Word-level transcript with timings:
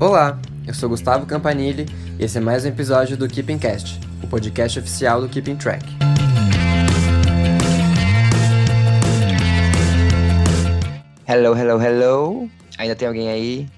Olá, 0.00 0.40
eu 0.66 0.72
sou 0.72 0.88
Gustavo 0.88 1.26
Campanile 1.26 1.84
e 2.18 2.24
esse 2.24 2.38
é 2.38 2.40
mais 2.40 2.64
um 2.64 2.68
episódio 2.68 3.18
do 3.18 3.28
Keeping 3.28 3.58
Cast, 3.58 4.00
o 4.22 4.26
podcast 4.26 4.78
oficial 4.78 5.20
do 5.20 5.28
Keeping 5.28 5.56
Track. 5.56 5.84
Hello, 11.28 11.54
hello, 11.54 11.82
hello! 11.82 12.50
Ainda 12.78 12.96
tem 12.96 13.08
alguém 13.08 13.28
aí? 13.28 13.68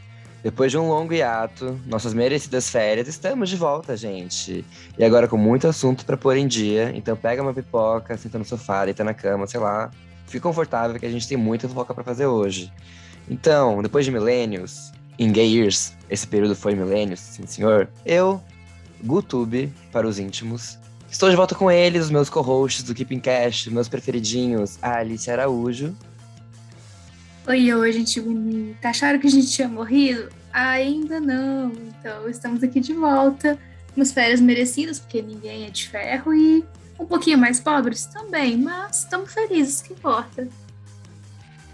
Depois 0.44 0.70
de 0.70 0.78
um 0.78 0.86
longo 0.86 1.12
hiato, 1.12 1.76
nossas 1.88 2.14
merecidas 2.14 2.70
férias, 2.70 3.08
estamos 3.08 3.50
de 3.50 3.56
volta, 3.56 3.96
gente. 3.96 4.64
E 4.96 5.04
agora 5.04 5.26
com 5.26 5.36
muito 5.36 5.66
assunto 5.66 6.06
para 6.06 6.16
pôr 6.16 6.36
em 6.36 6.46
dia, 6.46 6.92
então 6.94 7.16
pega 7.16 7.42
uma 7.42 7.52
pipoca, 7.52 8.16
senta 8.16 8.38
no 8.38 8.44
sofá, 8.44 8.84
deita 8.84 9.02
na 9.02 9.12
cama, 9.12 9.48
sei 9.48 9.58
lá. 9.58 9.90
Fique 10.26 10.38
confortável 10.38 11.00
que 11.00 11.06
a 11.06 11.10
gente 11.10 11.26
tem 11.26 11.36
muita 11.36 11.68
fofoca 11.68 11.92
para 11.92 12.04
fazer 12.04 12.26
hoje. 12.26 12.72
Então, 13.28 13.82
depois 13.82 14.04
de 14.04 14.12
milênios, 14.12 14.92
em 15.22 15.32
gay 15.32 15.56
years, 15.56 15.92
esse 16.10 16.26
período 16.26 16.54
foi 16.54 16.74
milênios, 16.74 17.20
sim 17.20 17.46
senhor, 17.46 17.88
eu, 18.04 18.42
GuTube, 19.02 19.72
para 19.90 20.06
os 20.06 20.18
íntimos, 20.18 20.78
estou 21.10 21.30
de 21.30 21.36
volta 21.36 21.54
com 21.54 21.70
eles, 21.70 22.04
os 22.04 22.10
meus 22.10 22.28
co-hosts 22.28 22.82
do 22.82 22.94
Keeping 22.94 23.20
Cash, 23.20 23.66
meus 23.68 23.88
preferidinhos, 23.88 24.78
a 24.82 24.98
Alice 24.98 25.30
Araújo. 25.30 25.94
Oi, 27.46 27.72
oi, 27.72 27.92
gente 27.92 28.20
bonita. 28.20 28.88
Acharam 28.88 29.18
que 29.18 29.26
a 29.26 29.30
gente 29.30 29.50
tinha 29.50 29.68
morrido? 29.68 30.28
Ainda 30.52 31.18
não. 31.18 31.72
Então, 31.72 32.28
estamos 32.28 32.62
aqui 32.62 32.78
de 32.78 32.92
volta. 32.92 33.58
Umas 33.96 34.12
férias 34.12 34.40
merecidas, 34.40 35.00
porque 35.00 35.20
ninguém 35.20 35.66
é 35.66 35.70
de 35.70 35.88
ferro, 35.88 36.32
e 36.32 36.64
um 36.98 37.04
pouquinho 37.04 37.36
mais 37.36 37.58
pobres 37.58 38.06
também, 38.06 38.56
mas 38.56 39.00
estamos 39.00 39.34
felizes, 39.34 39.82
que 39.82 39.92
importa. 39.92 40.48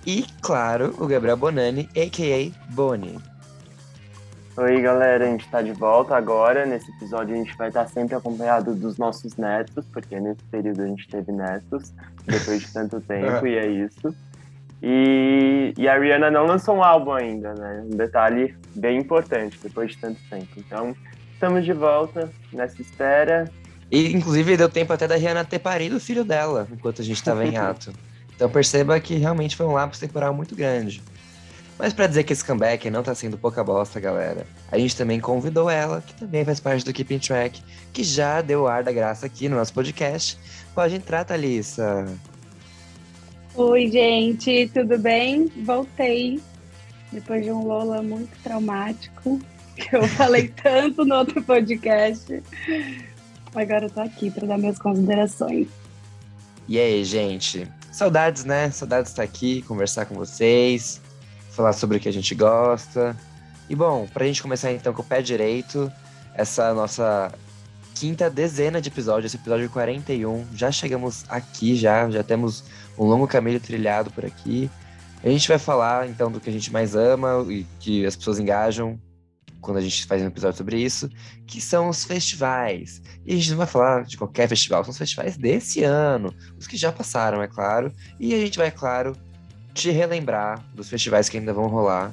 E, 0.07 0.24
claro, 0.41 0.95
o 0.99 1.07
Gabriel 1.07 1.37
Bonani, 1.37 1.88
a.k.a. 1.95 2.73
Boni. 2.73 3.19
Oi, 4.60 4.80
galera, 4.80 5.24
a 5.24 5.28
gente 5.28 5.45
está 5.45 5.62
de 5.62 5.70
volta 5.70 6.16
agora. 6.16 6.66
Nesse 6.66 6.90
episódio 6.90 7.32
a 7.32 7.38
gente 7.38 7.56
vai 7.56 7.68
estar 7.68 7.87
sempre 7.87 8.16
acompanhado 8.16 8.74
dos 8.74 8.98
nossos 8.98 9.37
netos, 9.37 9.87
porque 9.92 10.18
nesse 10.18 10.42
período 10.51 10.82
a 10.82 10.87
gente 10.87 11.06
teve 11.06 11.30
netos, 11.30 11.92
depois 12.24 12.62
de 12.62 12.73
tanto 12.73 13.01
tempo, 13.01 13.46
e 13.46 13.56
é 13.56 13.68
isso. 13.68 14.12
E, 14.82 15.73
e 15.79 15.88
a 15.88 15.96
Rihanna 15.96 16.29
não 16.29 16.45
lançou 16.45 16.74
um 16.74 16.82
álbum 16.82 17.12
ainda, 17.12 17.54
né? 17.54 17.84
Um 17.86 17.96
detalhe 17.96 18.52
bem 18.74 18.98
importante, 18.98 19.56
depois 19.62 19.92
de 19.92 19.98
tanto 19.98 20.20
tempo. 20.29 20.48
Então, 20.56 20.92
estamos 21.32 21.64
de 21.64 21.73
volta 21.73 22.29
nessa 22.52 22.82
espera. 22.82 23.48
E, 23.92 24.12
inclusive, 24.12 24.56
deu 24.56 24.68
tempo 24.68 24.92
até 24.92 25.06
da 25.06 25.14
Rihanna 25.14 25.45
ter 25.45 25.60
parido 25.60 25.98
o 25.98 26.01
filho 26.01 26.24
dela, 26.24 26.66
enquanto 26.73 27.01
a 27.01 27.04
gente 27.04 27.16
estava 27.16 27.46
em 27.46 27.56
ato. 27.56 27.92
Então, 28.34 28.48
perceba 28.48 29.01
que 29.01 29.16
realmente 29.16 29.56
foi 29.56 29.66
um 29.66 29.73
lápis 29.73 29.98
temporal 29.98 30.32
muito 30.32 30.54
grande. 30.54 31.02
Mas 31.79 31.93
para 31.93 32.09
dizer 32.09 32.24
que 32.24 32.32
esse 32.32 32.45
comeback 32.45 32.90
não 32.90 33.04
tá 33.04 33.15
sendo 33.15 33.38
pouca 33.38 33.62
bosta, 33.62 34.01
galera, 34.01 34.45
a 34.71 34.76
gente 34.76 34.96
também 34.96 35.21
convidou 35.21 35.71
ela, 35.71 36.02
que 36.04 36.12
também 36.15 36.45
faz 36.45 36.59
parte 36.59 36.85
do 36.85 36.93
Keeping 36.93 37.20
Track, 37.20 37.62
que 37.93 38.02
já 38.02 38.43
deu 38.43 38.66
ar 38.66 38.82
da 38.82 38.90
graça 38.90 39.26
aqui 39.26 39.48
no 39.48 39.57
nosso 39.57 39.73
podcast. 39.73 40.37
Pode 40.74 40.96
entrar, 40.96 41.24
Thalissa. 41.24 42.04
Oi, 43.54 43.88
gente, 43.88 44.68
tudo 44.74 44.98
bem? 44.98 45.46
Voltei 45.65 46.40
depois 47.12 47.45
de 47.45 47.52
um 47.52 47.65
Lola 47.65 48.02
muito 48.02 48.37
traumático, 48.42 49.40
que 49.76 49.95
eu 49.95 50.02
falei 50.09 50.48
tanto 50.60 51.04
no 51.04 51.15
outro 51.15 51.40
podcast. 51.45 52.42
Agora 53.54 53.87
eu 53.87 53.90
tô 53.90 54.01
aqui 54.01 54.32
para 54.32 54.48
dar 54.48 54.59
minhas 54.59 54.80
considerações. 54.80 55.68
E 56.68 56.76
aí, 56.79 57.04
gente? 57.04 57.68
Saudades, 57.92 58.45
né? 58.45 58.68
Saudades 58.73 59.07
de 59.07 59.13
estar 59.13 59.23
aqui, 59.23 59.63
conversar 59.63 60.07
com 60.07 60.15
vocês, 60.16 61.01
falar 61.59 61.73
sobre 61.73 61.96
o 61.96 62.01
que 62.01 62.09
a 62.09 62.12
gente 62.12 62.37
gosta. 62.37 63.16
E 63.68 63.74
bom, 63.74 64.06
pra 64.06 64.25
gente 64.25 64.41
começar 64.41 64.72
então 64.72 64.94
com 64.94 65.03
o 65.03 65.04
pé 65.04 65.20
direito, 65.20 65.92
essa 66.32 66.72
nossa 66.72 67.32
quinta 67.96 68.30
dezena 68.30 68.80
de 68.80 68.88
episódios, 68.88 69.34
episódio 69.34 69.68
41. 69.68 70.47
Já 70.54 70.70
chegamos 70.70 71.24
aqui, 71.28 71.74
já, 71.74 72.08
já 72.10 72.22
temos 72.22 72.62
um 72.97 73.04
longo 73.04 73.26
caminho 73.26 73.58
trilhado 73.58 74.08
por 74.12 74.24
aqui. 74.24 74.70
A 75.22 75.28
gente 75.28 75.48
vai 75.48 75.58
falar 75.58 76.08
então 76.08 76.30
do 76.30 76.38
que 76.38 76.48
a 76.48 76.52
gente 76.52 76.72
mais 76.72 76.94
ama 76.94 77.44
e 77.48 77.66
que 77.80 78.06
as 78.06 78.14
pessoas 78.14 78.38
engajam 78.38 78.97
quando 79.60 79.78
a 79.78 79.80
gente 79.80 80.06
faz 80.06 80.22
um 80.22 80.26
episódio 80.26 80.58
sobre 80.58 80.78
isso, 80.78 81.10
que 81.44 81.60
são 81.60 81.88
os 81.88 82.04
festivais. 82.04 83.02
E 83.26 83.32
a 83.32 83.36
gente 83.36 83.50
não 83.50 83.58
vai 83.58 83.66
falar 83.66 84.04
de 84.04 84.16
qualquer 84.16 84.48
festival, 84.48 84.84
são 84.84 84.92
os 84.92 84.98
festivais 84.98 85.36
desse 85.36 85.82
ano, 85.82 86.32
os 86.56 86.68
que 86.68 86.76
já 86.76 86.92
passaram, 86.92 87.42
é 87.42 87.48
claro. 87.48 87.92
E 88.20 88.32
a 88.32 88.38
gente 88.38 88.56
vai, 88.56 88.68
é 88.68 88.70
claro, 88.70 89.16
te 89.78 89.91
relembrar 89.91 90.62
dos 90.75 90.89
festivais 90.89 91.28
que 91.28 91.39
ainda 91.39 91.53
vão 91.53 91.69
rolar 91.69 92.12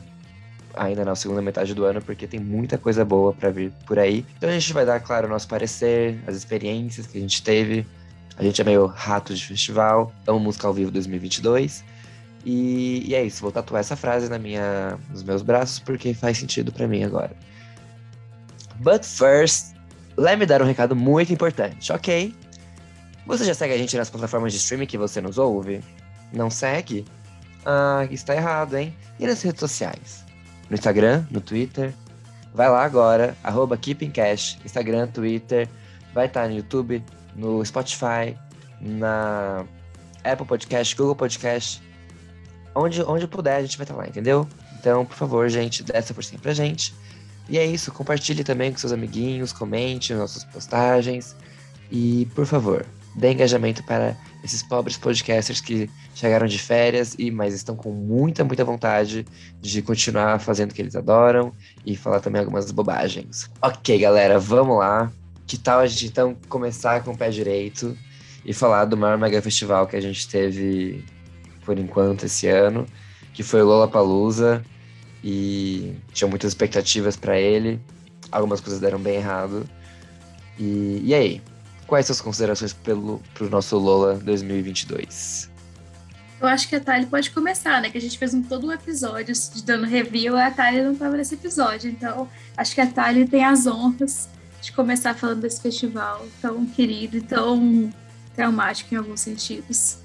ainda 0.75 1.05
na 1.05 1.15
segunda 1.15 1.41
metade 1.41 1.73
do 1.73 1.85
ano, 1.85 2.01
porque 2.01 2.27
tem 2.27 2.39
muita 2.39 2.77
coisa 2.77 3.03
boa 3.05 3.33
para 3.33 3.49
vir 3.49 3.71
por 3.85 3.97
aí. 3.97 4.25
Então 4.37 4.49
a 4.49 4.53
gente 4.53 4.73
vai 4.73 4.85
dar, 4.85 4.99
claro, 4.99 5.27
o 5.27 5.29
nosso 5.29 5.47
parecer, 5.47 6.19
as 6.27 6.35
experiências 6.35 7.07
que 7.07 7.17
a 7.17 7.21
gente 7.21 7.41
teve. 7.41 7.85
A 8.37 8.43
gente 8.43 8.59
é 8.61 8.63
meio 8.65 8.85
rato 8.85 9.33
de 9.33 9.45
festival, 9.45 10.11
amo 10.27 10.39
música 10.39 10.67
ao 10.67 10.73
vivo 10.73 10.91
2022. 10.91 11.83
E, 12.45 13.03
e, 13.07 13.15
é 13.15 13.23
isso, 13.23 13.41
vou 13.41 13.51
tatuar 13.51 13.79
essa 13.79 13.95
frase 13.95 14.29
na 14.29 14.37
minha, 14.37 14.99
nos 15.09 15.23
meus 15.23 15.41
braços 15.41 15.79
porque 15.79 16.13
faz 16.13 16.37
sentido 16.37 16.71
para 16.71 16.87
mim 16.87 17.03
agora. 17.03 17.31
But 18.81 19.05
first, 19.05 19.73
let 20.17 20.37
me 20.37 20.45
dar 20.45 20.61
um 20.61 20.65
recado 20.65 20.95
muito 20.95 21.31
importante, 21.33 21.91
ok? 21.91 22.35
Você 23.25 23.45
já 23.45 23.53
segue 23.53 23.73
a 23.73 23.77
gente 23.77 23.97
nas 23.97 24.09
plataformas 24.09 24.51
de 24.51 24.59
streaming 24.59 24.85
que 24.85 24.97
você 24.97 25.21
nos 25.21 25.37
ouve? 25.37 25.81
Não 26.31 26.49
segue? 26.49 27.05
Ah, 27.65 28.07
está 28.11 28.35
errado, 28.35 28.77
hein? 28.77 28.95
E 29.19 29.25
nas 29.25 29.41
redes 29.41 29.59
sociais? 29.59 30.23
No 30.69 30.75
Instagram, 30.75 31.25
no 31.31 31.41
Twitter? 31.41 31.93
Vai 32.53 32.69
lá 32.69 32.83
agora, 32.83 33.35
arroba 33.43 33.75
KeepingCash, 33.75 34.59
Instagram, 34.63 35.07
Twitter, 35.07 35.67
vai 36.13 36.27
estar 36.27 36.47
no 36.47 36.55
YouTube, 36.55 37.03
no 37.35 37.65
Spotify, 37.65 38.37
na 38.79 39.65
Apple 40.23 40.45
Podcast, 40.45 40.95
Google 40.95 41.15
Podcast, 41.15 41.81
onde, 42.73 43.01
onde 43.03 43.27
puder, 43.27 43.57
a 43.57 43.61
gente 43.61 43.77
vai 43.77 43.83
estar 43.83 43.95
lá, 43.95 44.07
entendeu? 44.07 44.47
Então, 44.79 45.05
por 45.05 45.15
favor, 45.15 45.49
gente, 45.49 45.83
dê 45.83 45.97
essa 45.97 46.13
forcinha 46.13 46.39
pra 46.39 46.53
gente. 46.53 46.95
E 47.49 47.57
é 47.57 47.65
isso, 47.65 47.91
compartilhe 47.91 48.43
também 48.43 48.71
com 48.71 48.77
seus 48.77 48.93
amiguinhos, 48.93 49.51
comente 49.51 50.13
nossas 50.13 50.43
postagens. 50.45 51.35
E, 51.91 52.27
por 52.33 52.45
favor, 52.45 52.85
dê 53.15 53.33
engajamento 53.33 53.83
para 53.83 54.15
esses 54.45 54.61
pobres 54.61 54.95
podcasters 54.95 55.59
que 55.59 55.89
chegaram 56.13 56.45
de 56.45 56.59
férias 56.59 57.15
e 57.17 57.31
mas 57.31 57.53
estão 57.55 57.75
com 57.75 57.91
muita, 57.91 58.43
muita 58.43 58.63
vontade 58.63 59.25
de 59.59 59.81
continuar 59.81 60.39
fazendo 60.39 60.71
o 60.71 60.73
que 60.73 60.83
eles 60.83 60.95
adoram 60.95 61.51
e 61.83 61.95
falar 61.95 62.19
também 62.19 62.39
algumas 62.39 62.71
bobagens. 62.71 63.49
Ok, 63.59 63.97
galera, 63.97 64.37
vamos 64.37 64.77
lá. 64.77 65.11
Que 65.47 65.57
tal 65.57 65.79
a 65.79 65.87
gente 65.87 66.05
então 66.05 66.37
começar 66.47 67.03
com 67.03 67.11
o 67.11 67.17
pé 67.17 67.29
direito 67.29 67.97
e 68.45 68.53
falar 68.53 68.85
do 68.85 68.95
maior 68.95 69.17
mega 69.17 69.41
festival 69.41 69.87
que 69.87 69.95
a 69.95 70.01
gente 70.01 70.27
teve 70.27 71.03
por 71.65 71.79
enquanto 71.79 72.25
esse 72.25 72.47
ano, 72.47 72.85
que 73.33 73.41
foi 73.41 73.63
o 73.63 73.65
Lollapalooza 73.65 74.63
e 75.23 75.95
tinha 76.13 76.27
muitas 76.27 76.51
expectativas 76.51 77.15
para 77.15 77.39
ele. 77.39 77.79
Algumas 78.31 78.61
coisas 78.61 78.79
deram 78.79 78.99
bem 78.99 79.15
errado. 79.15 79.67
E, 80.59 81.01
e 81.03 81.15
aí? 81.15 81.41
Quais 81.87 82.07
suas 82.07 82.19
considerações 82.21 82.73
pelo 82.73 83.21
pro 83.33 83.49
nosso 83.49 83.77
Lola 83.77 84.15
2022? 84.15 85.51
Eu 86.41 86.47
acho 86.47 86.67
que 86.67 86.75
a 86.75 86.79
Thalia 86.79 87.07
pode 87.07 87.31
começar, 87.31 87.81
né? 87.81 87.89
Que 87.89 87.97
a 87.97 88.01
gente 88.01 88.17
fez 88.17 88.33
um, 88.33 88.43
todo 88.43 88.67
um 88.67 88.71
episódio 88.71 89.33
de 89.33 89.63
dando 89.63 89.85
review, 89.85 90.35
a 90.37 90.51
Thalia 90.51 90.83
não 90.83 90.93
estava 90.93 91.15
nesse 91.15 91.35
episódio. 91.35 91.89
Então, 91.89 92.27
acho 92.57 92.75
que 92.75 92.81
a 92.81 92.87
Thalia 92.87 93.27
tem 93.27 93.43
as 93.43 93.65
honras 93.65 94.27
de 94.61 94.71
começar 94.71 95.13
falando 95.13 95.41
desse 95.41 95.61
festival 95.61 96.25
tão 96.41 96.65
querido 96.65 97.17
e 97.17 97.21
tão 97.21 97.89
traumático 98.35 98.93
em 98.93 98.97
alguns 98.97 99.21
sentidos. 99.21 99.99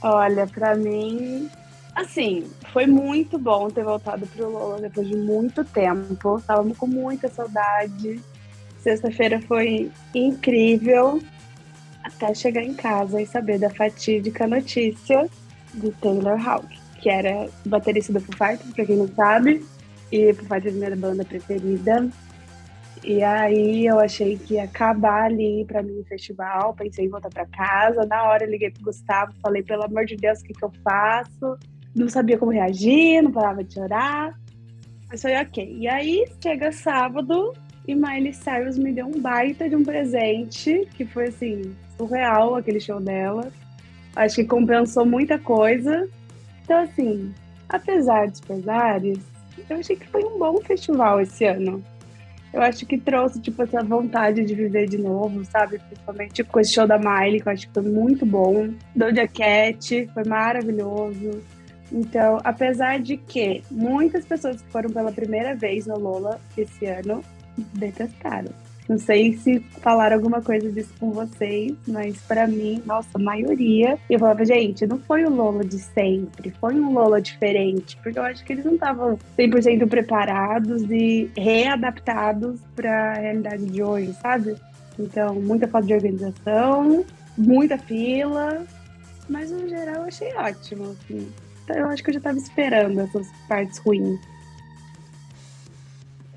Olha, 0.00 0.46
para 0.46 0.74
mim, 0.76 1.50
assim, 1.94 2.48
foi 2.72 2.86
muito 2.86 3.38
bom 3.38 3.68
ter 3.68 3.84
voltado 3.84 4.26
pro 4.26 4.50
Lola 4.50 4.80
depois 4.80 5.06
de 5.06 5.16
muito 5.16 5.64
tempo. 5.64 6.40
Tava 6.46 6.68
com 6.74 6.86
muita 6.86 7.28
saudade. 7.28 8.22
Sexta-feira 8.78 9.40
foi 9.42 9.90
incrível 10.14 11.20
até 12.04 12.34
chegar 12.34 12.62
em 12.62 12.74
casa 12.74 13.20
e 13.20 13.26
saber 13.26 13.58
da 13.58 13.70
fatídica 13.70 14.46
notícia 14.46 15.28
de 15.74 15.90
Taylor 15.92 16.48
Hawk, 16.48 16.66
que 17.00 17.10
era 17.10 17.48
baterista 17.66 18.12
do 18.12 18.20
Foo 18.20 18.34
Fighters, 18.36 18.72
pra 18.72 18.86
quem 18.86 18.96
não 18.96 19.08
sabe, 19.08 19.64
e 20.10 20.32
Foo 20.32 20.46
Fighters 20.46 20.74
é 20.74 20.78
minha 20.78 20.96
banda 20.96 21.24
preferida. 21.24 22.08
E 23.04 23.22
aí 23.22 23.86
eu 23.86 24.00
achei 24.00 24.36
que 24.36 24.54
ia 24.54 24.64
acabar 24.64 25.24
ali 25.24 25.64
para 25.66 25.82
mim 25.82 26.00
o 26.00 26.04
festival, 26.04 26.74
pensei 26.74 27.06
em 27.06 27.08
voltar 27.08 27.28
para 27.30 27.46
casa. 27.46 28.04
Na 28.06 28.24
hora 28.24 28.44
eu 28.44 28.50
liguei 28.50 28.70
pro 28.70 28.84
Gustavo, 28.84 29.32
falei, 29.40 29.62
pelo 29.62 29.84
amor 29.84 30.04
de 30.04 30.16
Deus, 30.16 30.40
o 30.40 30.44
que, 30.44 30.52
que 30.52 30.64
eu 30.64 30.72
faço? 30.82 31.56
Não 31.94 32.08
sabia 32.08 32.38
como 32.38 32.50
reagir, 32.50 33.22
não 33.22 33.30
parava 33.30 33.62
de 33.62 33.74
chorar. 33.74 34.34
Mas 35.08 35.22
foi 35.22 35.36
ok. 35.36 35.76
E 35.78 35.88
aí 35.88 36.24
chega 36.42 36.72
sábado 36.72 37.52
e 37.88 37.94
Miley 37.94 38.34
Cyrus 38.34 38.76
me 38.76 38.92
deu 38.92 39.06
um 39.06 39.18
baita 39.18 39.66
de 39.66 39.74
um 39.74 39.82
presente, 39.82 40.86
que 40.94 41.06
foi 41.06 41.28
assim, 41.28 41.74
surreal 41.96 42.54
aquele 42.54 42.78
show 42.78 43.00
dela. 43.00 43.50
Acho 44.14 44.36
que 44.36 44.44
compensou 44.44 45.06
muita 45.06 45.38
coisa. 45.38 46.06
Então, 46.62 46.82
assim, 46.82 47.32
apesar 47.66 48.28
dos 48.28 48.40
pesares, 48.42 49.18
eu 49.70 49.78
achei 49.78 49.96
que 49.96 50.06
foi 50.06 50.22
um 50.22 50.38
bom 50.38 50.60
festival 50.60 51.18
esse 51.22 51.46
ano. 51.46 51.82
Eu 52.52 52.60
acho 52.60 52.84
que 52.84 52.98
trouxe, 52.98 53.40
tipo, 53.40 53.62
essa 53.62 53.82
vontade 53.82 54.44
de 54.44 54.54
viver 54.54 54.86
de 54.86 54.98
novo, 54.98 55.42
sabe? 55.46 55.78
Principalmente 55.78 56.44
com 56.44 56.60
esse 56.60 56.74
show 56.74 56.86
da 56.86 56.98
Miley, 56.98 57.40
que 57.40 57.48
eu 57.48 57.52
acho 57.52 57.68
que 57.68 57.72
foi 57.72 57.90
muito 57.90 58.26
bom. 58.26 58.68
Doja 58.94 59.26
Cat, 59.26 60.10
foi 60.12 60.24
maravilhoso. 60.24 61.42
Então, 61.90 62.38
apesar 62.44 63.00
de 63.00 63.16
que 63.16 63.62
muitas 63.70 64.26
pessoas 64.26 64.60
que 64.60 64.70
foram 64.70 64.90
pela 64.90 65.10
primeira 65.10 65.54
vez 65.54 65.86
no 65.86 65.98
Lola 65.98 66.38
esse 66.54 66.84
ano 66.84 67.24
detestaram. 67.74 68.52
Não 68.88 68.96
sei 68.96 69.36
se 69.36 69.60
falaram 69.82 70.16
alguma 70.16 70.40
coisa 70.40 70.72
disso 70.72 70.94
com 70.98 71.10
vocês, 71.10 71.76
mas 71.86 72.18
para 72.22 72.46
mim, 72.46 72.82
nossa, 72.86 73.10
a 73.14 73.18
maioria. 73.18 73.98
Eu 74.08 74.18
falava, 74.18 74.44
gente, 74.46 74.86
não 74.86 74.98
foi 74.98 75.26
o 75.26 75.30
Lola 75.30 75.62
de 75.62 75.78
sempre, 75.78 76.50
foi 76.58 76.74
um 76.74 76.94
Lola 76.94 77.20
diferente, 77.20 77.98
porque 78.02 78.18
eu 78.18 78.22
acho 78.22 78.42
que 78.42 78.54
eles 78.54 78.64
não 78.64 78.74
estavam 78.74 79.18
100% 79.38 79.86
preparados 79.86 80.82
e 80.90 81.30
readaptados 81.36 82.60
para 82.74 83.12
a 83.12 83.14
realidade 83.14 83.66
de 83.66 83.82
hoje, 83.82 84.14
sabe? 84.22 84.56
Então, 84.98 85.34
muita 85.34 85.68
falta 85.68 85.86
de 85.86 85.92
organização, 85.92 87.04
muita 87.36 87.76
fila, 87.76 88.64
mas 89.28 89.50
no 89.50 89.68
geral 89.68 89.96
eu 89.96 90.04
achei 90.04 90.34
ótimo, 90.34 90.92
assim. 90.92 91.28
Eu 91.68 91.88
acho 91.88 92.02
que 92.02 92.08
eu 92.08 92.14
já 92.14 92.18
estava 92.18 92.38
esperando 92.38 93.00
essas 93.00 93.28
partes 93.46 93.78
ruins. 93.78 94.18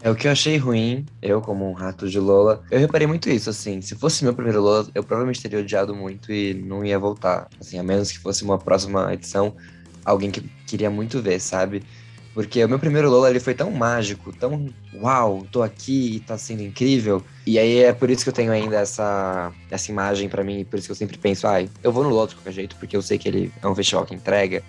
É 0.04 0.10
o 0.10 0.16
que 0.16 0.28
eu 0.28 0.32
achei 0.32 0.58
ruim, 0.58 1.06
eu 1.22 1.42
como 1.42 1.70
um 1.70 1.74
rato 1.74 2.10
de 2.10 2.20
Lola. 2.20 2.64
Eu 2.72 2.80
reparei 2.80 3.06
muito 3.06 3.30
isso, 3.30 3.52
assim. 3.52 3.82
Se 3.82 3.96
fosse 3.96 4.24
meu 4.24 4.34
primeiro 4.34 4.60
Lola, 4.60 4.88
eu 4.96 5.04
provavelmente 5.04 5.42
teria 5.42 5.60
odiado 5.60 5.96
muito 5.96 6.32
e 6.32 6.56
não 6.56 6.84
ia 6.84 6.98
voltar. 6.98 7.48
Assim, 7.60 7.78
a 7.78 7.84
menos 7.84 8.12
que 8.12 8.18
fosse 8.18 8.44
uma 8.44 8.58
próxima 8.58 9.14
edição, 9.14 9.56
alguém 10.04 10.32
que 10.32 10.42
queria 10.66 10.90
muito 10.90 11.22
ver, 11.22 11.40
sabe? 11.40 11.84
Porque 12.34 12.64
o 12.64 12.70
meu 12.70 12.80
primeiro 12.80 13.12
Lola 13.12 13.30
ele 13.30 13.40
foi 13.40 13.54
tão 13.54 13.70
mágico, 13.70 14.34
tão 14.34 14.74
uau, 14.96 15.46
tô 15.52 15.62
aqui 15.62 16.16
e 16.16 16.20
tá 16.22 16.36
sendo 16.36 16.64
incrível. 16.64 17.24
E 17.46 17.60
aí 17.60 17.80
é 17.80 17.94
por 17.94 18.10
isso 18.10 18.24
que 18.24 18.30
eu 18.30 18.34
tenho 18.34 18.52
ainda 18.52 18.78
essa, 18.78 19.52
essa 19.70 19.92
imagem 19.92 20.30
para 20.30 20.44
mim, 20.44 20.66
por 20.66 20.80
isso 20.80 20.88
que 20.88 20.94
eu 20.94 20.96
sempre 20.96 21.18
penso, 21.18 21.46
ai, 21.46 21.70
ah, 21.72 21.80
eu 21.84 21.92
vou 21.92 22.04
no 22.04 22.10
Lola 22.10 22.30
de 22.30 22.36
qualquer 22.36 22.54
jeito, 22.54 22.76
porque 22.78 22.96
eu 22.96 23.02
sei 23.04 23.20
que 23.20 23.28
ele 23.28 23.52
é 23.62 23.68
um 23.68 23.76
festival 23.76 24.06
que 24.06 24.16
entrega. 24.16 24.64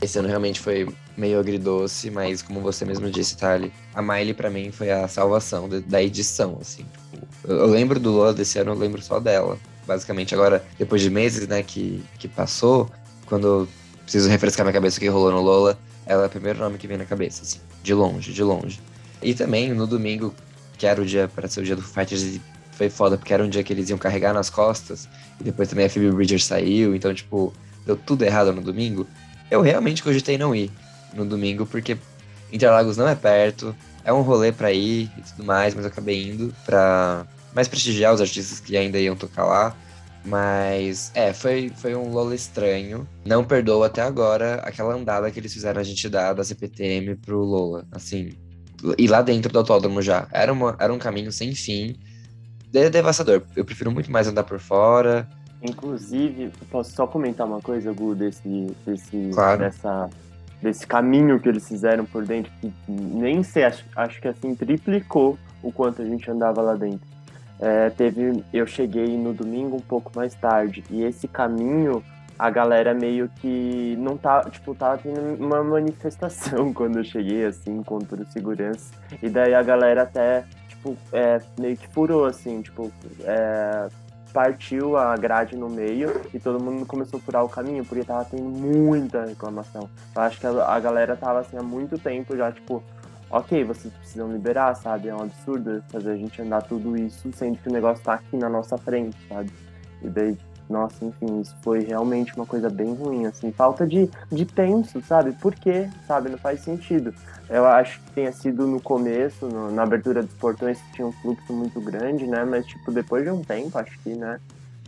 Esse 0.00 0.18
ano 0.18 0.28
realmente 0.28 0.60
foi 0.60 0.88
meio 1.16 1.40
agridoce, 1.40 2.10
mas 2.10 2.40
como 2.40 2.60
você 2.60 2.84
mesmo 2.84 3.10
disse, 3.10 3.36
Thali, 3.36 3.72
a 3.92 4.00
Miley 4.00 4.32
para 4.32 4.48
mim 4.48 4.70
foi 4.70 4.90
a 4.90 5.08
salvação 5.08 5.68
da 5.68 6.02
edição, 6.02 6.58
assim. 6.60 6.84
Tipo, 6.84 7.52
eu, 7.52 7.66
lembro 7.66 7.98
do 7.98 8.12
Lola 8.12 8.32
desse 8.32 8.58
ano, 8.60 8.70
eu 8.70 8.76
lembro 8.76 9.02
só 9.02 9.18
dela. 9.18 9.58
Basicamente, 9.86 10.34
agora, 10.34 10.64
depois 10.78 11.02
de 11.02 11.10
meses, 11.10 11.48
né, 11.48 11.62
que, 11.64 12.02
que 12.18 12.28
passou, 12.28 12.88
quando 13.26 13.68
preciso 14.02 14.28
refrescar 14.28 14.64
minha 14.64 14.72
cabeça 14.72 14.98
o 14.98 15.00
que 15.00 15.08
rolou 15.08 15.32
no 15.32 15.42
Lola, 15.42 15.76
ela 16.06 16.22
é 16.22 16.26
o 16.26 16.30
primeiro 16.30 16.60
nome 16.60 16.78
que 16.78 16.86
vem 16.86 16.96
na 16.96 17.04
cabeça, 17.04 17.42
assim. 17.42 17.58
De 17.82 17.92
longe, 17.92 18.32
de 18.32 18.42
longe. 18.42 18.80
E 19.20 19.34
também, 19.34 19.74
no 19.74 19.86
domingo, 19.86 20.32
que 20.78 20.86
era 20.86 21.02
o 21.02 21.04
dia 21.04 21.26
para 21.26 21.48
ser 21.48 21.60
o 21.60 21.64
dia 21.64 21.74
do 21.74 21.82
Fighters, 21.82 22.38
foi 22.70 22.88
foda, 22.88 23.18
porque 23.18 23.34
era 23.34 23.42
um 23.42 23.48
dia 23.48 23.64
que 23.64 23.72
eles 23.72 23.90
iam 23.90 23.98
carregar 23.98 24.32
nas 24.32 24.48
costas, 24.48 25.08
e 25.40 25.44
depois 25.44 25.68
também 25.68 25.86
a 25.86 25.90
Phoebe 25.90 26.12
Bridger 26.12 26.40
saiu, 26.40 26.94
então, 26.94 27.12
tipo, 27.12 27.52
deu 27.84 27.96
tudo 27.96 28.22
errado 28.22 28.52
no 28.52 28.62
domingo 28.62 29.04
eu 29.50 29.60
realmente 29.60 30.02
cogitei 30.02 30.38
não 30.38 30.54
ir 30.54 30.70
no 31.14 31.24
domingo, 31.24 31.66
porque 31.66 31.96
Interlagos 32.52 32.96
não 32.96 33.08
é 33.08 33.14
perto, 33.14 33.74
é 34.04 34.12
um 34.12 34.22
rolê 34.22 34.52
para 34.52 34.72
ir 34.72 35.10
e 35.16 35.22
tudo 35.22 35.44
mais, 35.44 35.74
mas 35.74 35.84
eu 35.84 35.90
acabei 35.90 36.30
indo 36.30 36.54
pra 36.64 37.26
mais 37.54 37.68
prestigiar 37.68 38.14
os 38.14 38.20
artistas 38.20 38.60
que 38.60 38.76
ainda 38.76 38.98
iam 38.98 39.16
tocar 39.16 39.44
lá. 39.44 39.76
Mas, 40.24 41.10
é, 41.14 41.32
foi, 41.32 41.70
foi 41.76 41.94
um 41.94 42.10
Lola 42.10 42.34
estranho. 42.34 43.08
Não 43.24 43.44
perdoo 43.44 43.82
até 43.82 44.02
agora 44.02 44.56
aquela 44.56 44.94
andada 44.94 45.30
que 45.30 45.38
eles 45.40 45.52
fizeram 45.52 45.80
a 45.80 45.84
gente 45.84 46.08
dar 46.08 46.34
da 46.34 46.44
CPTM 46.44 47.16
pro 47.16 47.38
Lola. 47.38 47.86
Assim, 47.92 48.32
e 48.98 49.06
lá 49.06 49.22
dentro 49.22 49.50
do 49.50 49.58
autódromo 49.58 50.02
já. 50.02 50.28
Era, 50.32 50.52
uma, 50.52 50.76
era 50.78 50.92
um 50.92 50.98
caminho 50.98 51.32
sem 51.32 51.54
fim. 51.54 51.96
De 52.70 52.90
devastador. 52.90 53.42
Eu 53.56 53.64
prefiro 53.64 53.90
muito 53.90 54.10
mais 54.10 54.26
andar 54.26 54.44
por 54.44 54.58
fora. 54.58 55.28
Inclusive, 55.62 56.52
posso 56.70 56.92
só 56.92 57.06
comentar 57.06 57.46
uma 57.46 57.60
coisa, 57.60 57.92
Gu, 57.92 58.14
desse, 58.14 58.74
desse, 58.86 59.30
claro. 59.34 59.58
dessa, 59.58 60.08
desse 60.62 60.86
caminho 60.86 61.40
que 61.40 61.48
eles 61.48 61.66
fizeram 61.66 62.04
por 62.04 62.24
dentro, 62.24 62.52
que 62.60 62.72
nem 62.88 63.42
sei, 63.42 63.64
acho, 63.64 63.84
acho 63.96 64.20
que 64.20 64.28
assim, 64.28 64.54
triplicou 64.54 65.36
o 65.62 65.72
quanto 65.72 66.02
a 66.02 66.04
gente 66.04 66.30
andava 66.30 66.62
lá 66.62 66.74
dentro. 66.74 67.00
É, 67.60 67.90
teve, 67.90 68.44
eu 68.52 68.66
cheguei 68.66 69.16
no 69.16 69.32
domingo 69.32 69.76
um 69.76 69.80
pouco 69.80 70.12
mais 70.14 70.32
tarde, 70.34 70.84
e 70.90 71.02
esse 71.02 71.26
caminho, 71.26 72.04
a 72.38 72.50
galera 72.50 72.94
meio 72.94 73.28
que 73.40 73.96
não 73.98 74.16
tá, 74.16 74.44
tipo, 74.48 74.76
tava 74.76 74.98
tendo 74.98 75.44
uma 75.44 75.64
manifestação 75.64 76.70
quando 76.72 76.98
eu 76.98 77.04
cheguei, 77.04 77.44
assim, 77.44 77.82
contra 77.82 78.22
o 78.22 78.26
segurança, 78.30 78.92
e 79.20 79.28
daí 79.28 79.54
a 79.54 79.62
galera 79.64 80.02
até, 80.02 80.44
tipo, 80.68 80.96
é, 81.12 81.40
meio 81.58 81.76
que 81.76 81.88
furou, 81.88 82.26
assim, 82.26 82.62
tipo, 82.62 82.92
é, 83.24 83.88
partiu 84.38 84.96
a 84.96 85.16
grade 85.16 85.56
no 85.56 85.68
meio 85.68 86.22
e 86.32 86.38
todo 86.38 86.62
mundo 86.62 86.86
começou 86.86 87.18
a 87.18 87.20
furar 87.20 87.44
o 87.44 87.48
caminho, 87.48 87.84
porque 87.84 88.04
tava 88.04 88.24
tendo 88.24 88.44
muita 88.44 89.24
reclamação. 89.24 89.90
Eu 90.14 90.22
acho 90.22 90.38
que 90.38 90.46
a, 90.46 90.50
a 90.64 90.78
galera 90.78 91.16
tava 91.16 91.40
assim 91.40 91.56
há 91.56 91.62
muito 91.62 91.98
tempo 91.98 92.36
já, 92.36 92.52
tipo, 92.52 92.80
ok, 93.28 93.64
vocês 93.64 93.92
precisam 93.94 94.30
liberar, 94.30 94.76
sabe? 94.76 95.08
É 95.08 95.14
um 95.14 95.22
absurdo 95.22 95.82
fazer 95.88 96.12
a 96.12 96.16
gente 96.16 96.40
andar 96.40 96.62
tudo 96.62 96.96
isso, 96.96 97.28
sendo 97.32 97.58
que 97.58 97.68
o 97.68 97.72
negócio 97.72 98.04
tá 98.04 98.14
aqui 98.14 98.36
na 98.36 98.48
nossa 98.48 98.78
frente, 98.78 99.18
sabe? 99.28 99.50
E 100.02 100.08
daí 100.08 100.38
nossa, 100.70 101.04
enfim, 101.04 101.40
isso 101.40 101.56
foi 101.62 101.80
realmente 101.80 102.36
uma 102.36 102.46
coisa 102.46 102.70
bem 102.70 102.94
ruim, 102.94 103.26
assim, 103.26 103.50
falta 103.50 103.84
de, 103.84 104.08
de 104.30 104.44
penso, 104.44 105.00
sabe? 105.00 105.32
Por 105.32 105.54
quê? 105.54 105.88
Sabe? 106.06 106.28
Não 106.28 106.38
faz 106.38 106.60
sentido. 106.60 107.12
Eu 107.50 107.64
acho 107.66 107.98
que 108.00 108.10
tenha 108.12 108.32
sido 108.32 108.66
no 108.66 108.80
começo, 108.80 109.46
no, 109.46 109.70
na 109.70 109.82
abertura 109.82 110.22
dos 110.22 110.34
portões, 110.34 110.78
tinha 110.92 111.06
um 111.06 111.12
fluxo 111.12 111.52
muito 111.52 111.80
grande, 111.80 112.26
né? 112.26 112.44
Mas, 112.44 112.66
tipo, 112.66 112.92
depois 112.92 113.24
de 113.24 113.30
um 113.30 113.42
tempo, 113.42 113.78
acho 113.78 113.98
que, 114.00 114.10
né? 114.10 114.38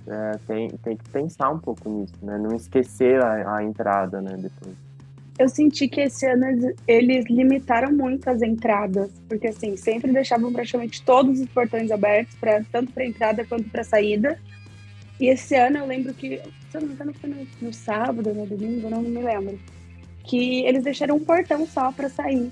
É, 0.06 0.38
tem, 0.46 0.70
tem 0.70 0.96
que 0.96 1.08
pensar 1.08 1.50
um 1.50 1.58
pouco 1.58 1.88
nisso, 1.88 2.14
né? 2.22 2.36
Não 2.36 2.54
esquecer 2.54 3.22
a, 3.22 3.56
a 3.56 3.64
entrada, 3.64 4.20
né? 4.20 4.36
Depois. 4.36 4.74
Eu 5.38 5.48
senti 5.48 5.88
que 5.88 6.02
esse 6.02 6.26
ano 6.26 6.74
eles 6.86 7.24
limitaram 7.30 7.90
muito 7.90 8.28
as 8.28 8.42
entradas, 8.42 9.10
porque 9.26 9.46
assim, 9.46 9.74
sempre 9.74 10.12
deixavam 10.12 10.52
praticamente 10.52 11.02
todos 11.02 11.40
os 11.40 11.48
portões 11.48 11.90
abertos, 11.90 12.36
pra, 12.36 12.62
tanto 12.70 12.92
para 12.92 13.06
entrada 13.06 13.42
quanto 13.46 13.70
para 13.70 13.82
saída. 13.82 14.38
E 15.18 15.28
esse 15.28 15.54
ano 15.54 15.78
eu 15.78 15.86
lembro 15.86 16.12
que, 16.12 16.42
se 16.70 16.76
eu 16.76 16.82
não 16.82 16.88
me 16.88 16.94
engano, 16.94 17.14
foi 17.14 17.30
no, 17.30 17.46
no 17.62 17.72
sábado, 17.72 18.34
no 18.34 18.44
domingo, 18.44 18.90
não 18.90 19.00
me 19.00 19.22
lembro. 19.22 19.58
Que 20.24 20.64
eles 20.64 20.84
deixaram 20.84 21.16
um 21.16 21.20
portão 21.20 21.66
só 21.66 21.90
pra 21.92 22.08
sair. 22.08 22.50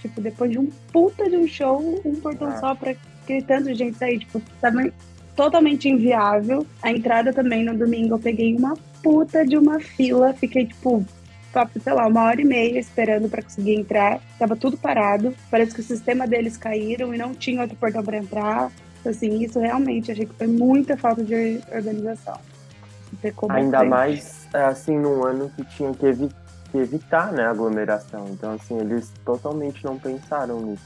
Tipo, 0.00 0.20
depois 0.20 0.50
de 0.50 0.58
um 0.58 0.68
puta 0.92 1.28
de 1.28 1.36
um 1.36 1.46
show, 1.46 2.00
um 2.04 2.14
portão 2.16 2.48
ah. 2.48 2.58
só 2.58 2.74
pra 2.74 2.94
aquele 3.22 3.42
tanto 3.42 3.64
de 3.64 3.74
gente 3.74 3.96
sair. 3.96 4.18
Tipo, 4.18 4.40
tava 4.60 4.90
totalmente 5.36 5.88
inviável. 5.88 6.66
A 6.82 6.90
entrada 6.90 7.32
também 7.32 7.64
no 7.64 7.76
domingo 7.76 8.14
eu 8.14 8.18
peguei 8.18 8.54
uma 8.56 8.74
puta 9.02 9.46
de 9.46 9.56
uma 9.56 9.78
fila. 9.78 10.32
Fiquei, 10.34 10.66
tipo, 10.66 11.04
sei 11.82 11.92
lá, 11.92 12.06
uma 12.06 12.24
hora 12.24 12.40
e 12.40 12.44
meia 12.44 12.78
esperando 12.78 13.28
para 13.28 13.42
conseguir 13.42 13.74
entrar. 13.74 14.20
Tava 14.38 14.56
tudo 14.56 14.76
parado. 14.76 15.34
Parece 15.50 15.74
que 15.74 15.80
o 15.80 15.84
sistema 15.84 16.26
deles 16.26 16.56
caíram 16.56 17.14
e 17.14 17.18
não 17.18 17.34
tinha 17.34 17.62
outro 17.62 17.76
portão 17.76 18.02
para 18.02 18.16
entrar. 18.16 18.72
Assim, 19.04 19.42
isso 19.42 19.58
realmente 19.58 20.12
achei 20.12 20.26
que 20.26 20.34
foi 20.34 20.46
muita 20.46 20.96
falta 20.96 21.24
de 21.24 21.60
organização. 21.72 22.38
Ainda 23.50 23.84
mais 23.84 24.48
assim 24.52 24.96
num 24.98 25.24
ano 25.24 25.50
que 25.54 25.64
tinha 25.64 25.92
que, 25.92 26.06
evi 26.06 26.28
que 26.72 26.78
evitar 26.78 27.30
né, 27.30 27.44
aglomeração. 27.44 28.28
Então, 28.30 28.52
assim, 28.52 28.78
eles 28.78 29.12
totalmente 29.24 29.84
não 29.84 29.98
pensaram 29.98 30.60
nisso. 30.62 30.82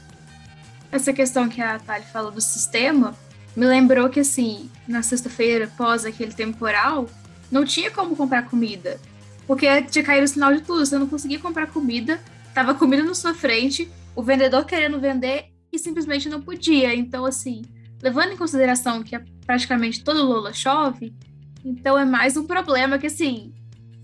Essa 0.91 1.13
questão 1.13 1.47
que 1.47 1.61
a 1.61 1.79
Thali 1.79 2.03
falou 2.05 2.29
do 2.29 2.41
sistema 2.41 3.15
me 3.55 3.65
lembrou 3.65 4.09
que, 4.09 4.19
assim, 4.19 4.69
na 4.87 5.01
sexta-feira, 5.01 5.71
pós 5.77 6.05
aquele 6.05 6.33
temporal, 6.33 7.07
não 7.49 7.65
tinha 7.65 7.89
como 7.89 8.15
comprar 8.15 8.43
comida. 8.43 8.99
Porque 9.47 9.81
tinha 9.83 10.03
caído 10.03 10.25
o 10.25 10.27
sinal 10.27 10.53
de 10.53 10.61
tudo, 10.61 10.85
você 10.85 10.97
não 10.97 11.07
conseguia 11.07 11.39
comprar 11.39 11.67
comida, 11.67 12.19
tava 12.53 12.75
comida 12.75 13.03
na 13.03 13.15
sua 13.15 13.33
frente, 13.33 13.89
o 14.13 14.21
vendedor 14.21 14.65
querendo 14.65 14.99
vender 14.99 15.45
e 15.71 15.79
simplesmente 15.79 16.27
não 16.27 16.41
podia. 16.41 16.93
Então, 16.93 17.25
assim, 17.25 17.63
levando 18.01 18.33
em 18.33 18.37
consideração 18.37 19.01
que 19.01 19.15
é 19.15 19.23
praticamente 19.45 20.03
todo 20.03 20.21
Lula 20.21 20.53
chove, 20.53 21.15
então 21.63 21.97
é 21.97 22.05
mais 22.05 22.35
um 22.37 22.45
problema 22.45 22.97
que 22.97 23.07
assim, 23.07 23.53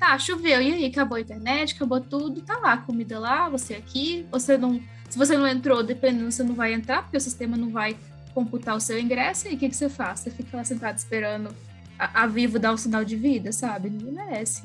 tá, 0.03 0.19
choveu, 0.19 0.62
e 0.62 0.74
aí 0.74 0.86
acabou 0.86 1.17
a 1.17 1.22
internet, 1.22 1.75
acabou 1.75 2.01
tudo, 2.01 2.41
tá 2.41 2.57
lá, 2.57 2.75
comida 2.75 3.17
lá, 3.17 3.48
você 3.48 3.75
aqui, 3.75 4.25
você 4.29 4.57
não. 4.57 4.81
Se 5.10 5.17
você 5.17 5.38
não 5.38 5.48
entrou, 5.48 5.81
dependendo, 5.81 6.29
você 6.29 6.43
não 6.43 6.55
vai 6.55 6.74
entrar, 6.74 7.03
porque 7.03 7.15
o 7.15 7.22
sistema 7.22 7.55
não 7.55 7.69
vai 7.69 7.95
computar 8.33 8.75
o 8.75 8.79
seu 8.81 9.00
ingresso, 9.00 9.48
e 9.48 9.53
o 9.53 9.57
que, 9.57 9.69
que 9.69 9.75
você 9.75 9.88
faz? 9.88 10.19
Você 10.19 10.31
fica 10.31 10.57
lá 10.57 10.63
sentado 10.63 10.98
esperando 10.98 11.55
a, 11.98 12.24
a 12.24 12.27
Vivo 12.27 12.60
dar 12.60 12.74
um 12.74 12.77
sinal 12.77 13.05
de 13.05 13.15
vida, 13.15 13.51
sabe? 13.53 13.89
Ninguém 13.89 14.12
merece. 14.12 14.63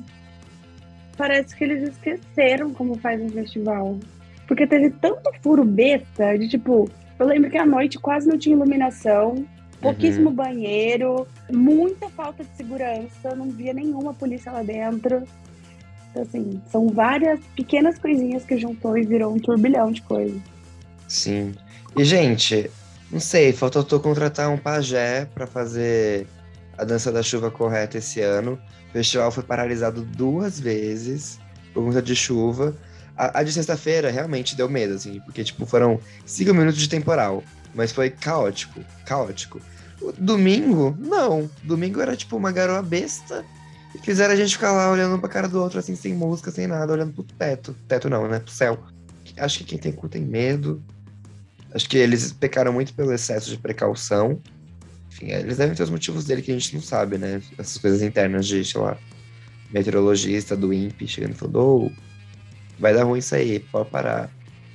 Parece 1.15 1.55
que 1.55 1.63
eles 1.63 1.89
esqueceram 1.89 2.73
como 2.73 2.97
faz 2.97 3.21
um 3.21 3.29
festival. 3.29 3.97
Porque 4.47 4.67
teve 4.67 4.89
tanto 4.89 5.31
furo 5.41 5.63
besta 5.63 6.37
de 6.37 6.49
tipo, 6.49 6.89
eu 7.17 7.25
lembro 7.25 7.49
que 7.49 7.57
à 7.57 7.65
noite 7.65 7.99
quase 7.99 8.27
não 8.27 8.37
tinha 8.37 8.55
iluminação, 8.55 9.45
pouquíssimo 9.81 10.29
uhum. 10.29 10.35
banheiro, 10.35 11.27
muita 11.51 12.09
falta 12.09 12.43
de 12.43 12.49
segurança, 12.55 13.35
não 13.35 13.49
via 13.49 13.73
nenhuma 13.73 14.13
polícia 14.13 14.51
lá 14.51 14.61
dentro. 14.61 15.23
Então, 16.11 16.23
assim, 16.23 16.61
são 16.71 16.87
várias 16.89 17.39
pequenas 17.55 17.97
coisinhas 17.99 18.43
que 18.43 18.57
juntou 18.57 18.97
e 18.97 19.05
virou 19.05 19.33
um 19.33 19.39
turbilhão 19.39 19.91
de 19.91 20.01
coisas. 20.01 20.39
Sim. 21.07 21.53
E, 21.97 22.03
gente, 22.03 22.69
não 23.11 23.19
sei, 23.19 23.53
faltou 23.53 23.99
contratar 23.99 24.49
um 24.49 24.57
pajé 24.57 25.25
para 25.33 25.47
fazer 25.47 26.27
a 26.77 26.83
dança 26.83 27.11
da 27.11 27.23
chuva 27.23 27.51
correta 27.51 27.97
esse 27.97 28.21
ano. 28.21 28.59
O 28.89 28.91
festival 28.93 29.31
foi 29.31 29.43
paralisado 29.43 30.01
duas 30.01 30.59
vezes 30.59 31.39
por 31.73 31.83
conta 31.83 32.01
de 32.01 32.15
chuva. 32.15 32.75
A, 33.15 33.39
a 33.39 33.43
de 33.43 33.51
sexta-feira 33.51 34.09
realmente 34.09 34.55
deu 34.55 34.69
medo, 34.69 34.93
assim, 34.93 35.19
porque, 35.21 35.43
tipo, 35.43 35.65
foram 35.65 35.99
cinco 36.25 36.53
minutos 36.53 36.79
de 36.79 36.87
temporal. 36.87 37.43
Mas 37.73 37.91
foi 37.91 38.09
caótico, 38.09 38.83
caótico. 39.05 39.61
O 40.01 40.11
domingo, 40.11 40.95
não. 40.99 41.49
Domingo 41.63 42.01
era, 42.01 42.15
tipo, 42.15 42.37
uma 42.37 42.51
garoa 42.51 42.81
besta. 42.81 43.45
E 43.93 43.97
fizeram 43.99 44.33
a 44.33 44.37
gente 44.37 44.53
ficar 44.53 44.71
lá 44.71 44.91
olhando 44.91 45.19
pra 45.19 45.29
cara 45.29 45.47
do 45.47 45.61
outro, 45.61 45.79
assim, 45.79 45.95
sem 45.95 46.13
música, 46.13 46.51
sem 46.51 46.67
nada, 46.67 46.93
olhando 46.93 47.13
pro 47.13 47.23
teto. 47.23 47.75
Teto 47.87 48.09
não, 48.09 48.27
né? 48.27 48.39
Pro 48.39 48.51
céu. 48.51 48.79
Acho 49.37 49.59
que 49.59 49.65
quem 49.65 49.77
tem 49.77 49.91
cu 49.91 50.07
tem 50.07 50.21
medo. 50.21 50.81
Acho 51.73 51.87
que 51.87 51.97
eles 51.97 52.31
pecaram 52.31 52.73
muito 52.73 52.93
pelo 52.93 53.13
excesso 53.13 53.49
de 53.49 53.57
precaução. 53.57 54.39
Enfim, 55.11 55.31
eles 55.31 55.57
devem 55.57 55.75
ter 55.75 55.83
os 55.83 55.89
motivos 55.89 56.25
dele 56.25 56.41
que 56.41 56.51
a 56.51 56.53
gente 56.53 56.73
não 56.73 56.81
sabe, 56.81 57.17
né? 57.17 57.41
Essas 57.57 57.77
coisas 57.77 58.01
internas 58.01 58.47
de, 58.47 58.63
sei 58.63 58.79
lá, 58.79 58.97
meteorologista 59.71 60.55
do 60.55 60.73
INPE 60.73 61.07
chegando 61.07 61.31
e 61.31 61.35
falando, 61.35 61.59
oh, 61.59 61.91
vai 62.79 62.93
dar 62.93 63.03
ruim 63.03 63.19
isso 63.19 63.35
aí, 63.35 63.59
pode 63.59 63.89
parar. 63.89 64.29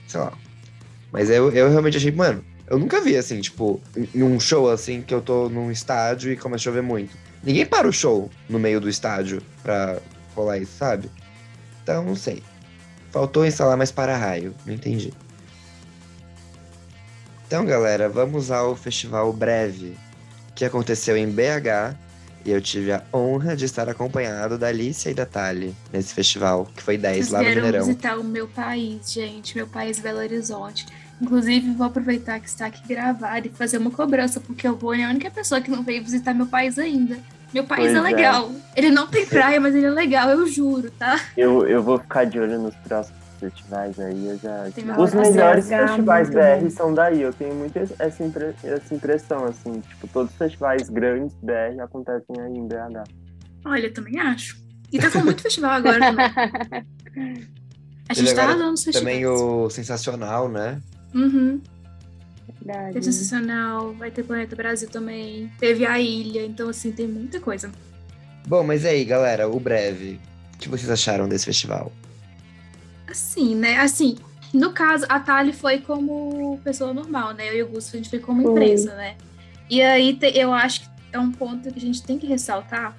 Sei 0.06 0.20
lá. 0.20 0.32
Mas 1.12 1.30
eu, 1.30 1.50
eu 1.50 1.70
realmente 1.70 1.96
achei, 1.96 2.12
mano, 2.12 2.44
eu 2.66 2.78
nunca 2.78 3.00
vi 3.00 3.16
assim, 3.16 3.40
tipo, 3.40 3.80
em 4.14 4.22
um 4.22 4.40
show 4.40 4.70
assim, 4.70 5.02
que 5.02 5.14
eu 5.14 5.20
tô 5.20 5.48
num 5.48 5.70
estádio 5.70 6.32
e 6.32 6.36
começa 6.36 6.62
a 6.62 6.64
chover 6.64 6.82
muito. 6.82 7.16
Ninguém 7.42 7.66
para 7.66 7.86
o 7.86 7.92
show 7.92 8.30
no 8.48 8.58
meio 8.58 8.80
do 8.80 8.88
estádio 8.88 9.42
pra 9.62 9.98
rolar 10.34 10.58
isso, 10.58 10.72
sabe? 10.78 11.10
Então, 11.82 12.02
não 12.02 12.16
sei. 12.16 12.42
Faltou 13.10 13.44
instalar 13.44 13.76
mais 13.76 13.92
para-raio, 13.92 14.54
não 14.64 14.72
entendi. 14.74 15.12
Então, 17.46 17.64
galera, 17.66 18.08
vamos 18.08 18.50
ao 18.50 18.74
festival 18.74 19.32
breve 19.32 19.96
que 20.54 20.64
aconteceu 20.64 21.16
em 21.16 21.28
BH 21.28 21.94
e 22.44 22.50
eu 22.50 22.60
tive 22.60 22.92
a 22.92 23.02
honra 23.12 23.54
de 23.54 23.64
estar 23.64 23.88
acompanhado 23.88 24.58
da 24.58 24.68
Alicia 24.68 25.10
e 25.10 25.14
da 25.14 25.26
Tali 25.26 25.74
nesse 25.92 26.14
festival, 26.14 26.66
que 26.74 26.82
foi 26.82 26.98
10 26.98 27.16
Vocês 27.16 27.30
lá 27.30 27.42
no 27.42 27.48
Mineirão. 27.48 27.86
visitar 27.86 28.18
o 28.18 28.24
meu 28.24 28.48
país, 28.48 29.12
gente, 29.12 29.56
meu 29.56 29.66
país 29.66 29.98
Belo 29.98 30.18
Horizonte. 30.18 30.86
Inclusive, 31.20 31.70
vou 31.72 31.86
aproveitar 31.86 32.40
que 32.40 32.48
está 32.48 32.66
aqui 32.66 32.86
gravado 32.86 33.46
e 33.46 33.50
fazer 33.50 33.78
uma 33.78 33.90
cobrança, 33.90 34.40
porque 34.40 34.66
eu 34.66 34.76
vou, 34.76 34.94
é 34.94 35.04
a 35.04 35.08
única 35.08 35.30
pessoa 35.30 35.60
que 35.60 35.70
não 35.70 35.82
veio 35.82 36.02
visitar 36.02 36.34
meu 36.34 36.46
país 36.46 36.78
ainda. 36.78 37.18
Meu 37.52 37.64
país 37.64 37.92
Pois 37.92 37.94
é 37.94 37.98
é. 37.98 38.02
legal. 38.02 38.50
Ele 38.74 38.90
não 38.90 39.06
tem 39.06 39.24
praia, 39.24 39.60
mas 39.60 39.74
ele 39.76 39.86
é 39.86 39.90
legal, 39.90 40.28
eu 40.28 40.44
juro, 40.46 40.90
tá? 40.90 41.20
Eu, 41.36 41.64
eu 41.68 41.82
vou 41.82 41.98
ficar 42.00 42.24
de 42.24 42.40
olho 42.40 42.58
nos 42.58 42.74
próximos 42.76 43.22
festivais 43.38 43.98
aí. 44.00 44.26
Eu 44.26 44.38
já... 44.38 44.64
Os 44.98 45.14
melhores 45.14 45.68
festivais 45.68 46.28
BR 46.30 46.62
bom. 46.62 46.70
são 46.70 46.92
daí. 46.92 47.22
Eu 47.22 47.32
tenho 47.32 47.54
muito 47.54 47.78
essa, 47.78 48.24
impre- 48.24 48.54
essa 48.64 48.92
impressão, 48.92 49.44
assim. 49.44 49.80
Tipo, 49.80 50.08
todos 50.08 50.32
os 50.32 50.36
festivais 50.38 50.88
grandes 50.88 51.36
BR 51.42 51.80
acontecem 51.80 52.40
aí 52.40 52.52
em 52.56 52.66
BH. 52.66 53.04
Olha, 53.64 53.86
eu 53.86 53.94
também 53.94 54.18
acho. 54.18 54.58
E 54.92 54.98
tá 54.98 55.08
com 55.10 55.20
muito 55.20 55.40
festival 55.42 55.70
agora 55.70 56.00
também. 56.00 57.46
A 58.08 58.14
gente 58.14 58.34
tá 58.34 58.42
agora 58.42 58.70
nos 58.70 58.82
festivais. 58.84 59.14
Também 59.16 59.26
o 59.26 59.70
Sensacional, 59.70 60.48
né? 60.48 60.80
Uhum. 61.14 61.60
Verdade. 62.60 62.92
Teve 62.94 63.04
Sensacional, 63.04 63.92
vai 63.94 64.10
ter 64.10 64.22
Planeta 64.24 64.56
Brasil 64.56 64.88
também. 64.90 65.50
Teve 65.58 65.86
a 65.86 65.98
Ilha, 66.00 66.44
então 66.44 66.68
assim, 66.68 66.90
tem 66.92 67.06
muita 67.06 67.40
coisa. 67.40 67.70
Bom, 68.46 68.62
mas 68.62 68.84
aí, 68.84 69.04
galera, 69.04 69.48
o 69.48 69.58
breve. 69.58 70.20
O 70.54 70.58
que 70.58 70.68
vocês 70.68 70.90
acharam 70.90 71.28
desse 71.28 71.44
festival? 71.46 71.92
Assim, 73.06 73.54
né? 73.54 73.78
Assim, 73.78 74.16
no 74.52 74.72
caso, 74.72 75.04
a 75.08 75.20
Tali 75.20 75.52
foi 75.52 75.78
como 75.80 76.58
pessoa 76.64 76.92
normal, 76.92 77.32
né? 77.34 77.48
Eu 77.48 77.54
e 77.54 77.62
o 77.62 77.68
Gusto, 77.68 77.94
a 77.94 77.96
gente 77.98 78.10
foi 78.10 78.18
como 78.18 78.42
Foi. 78.42 78.50
imprensa, 78.50 78.94
né? 78.94 79.16
E 79.68 79.80
aí 79.82 80.14
te- 80.14 80.36
eu 80.38 80.52
acho 80.52 80.80
que 80.82 80.86
é 81.12 81.18
um 81.18 81.30
ponto 81.32 81.70
que 81.70 81.78
a 81.78 81.82
gente 81.82 82.02
tem 82.02 82.18
que 82.18 82.26
ressaltar, 82.26 82.96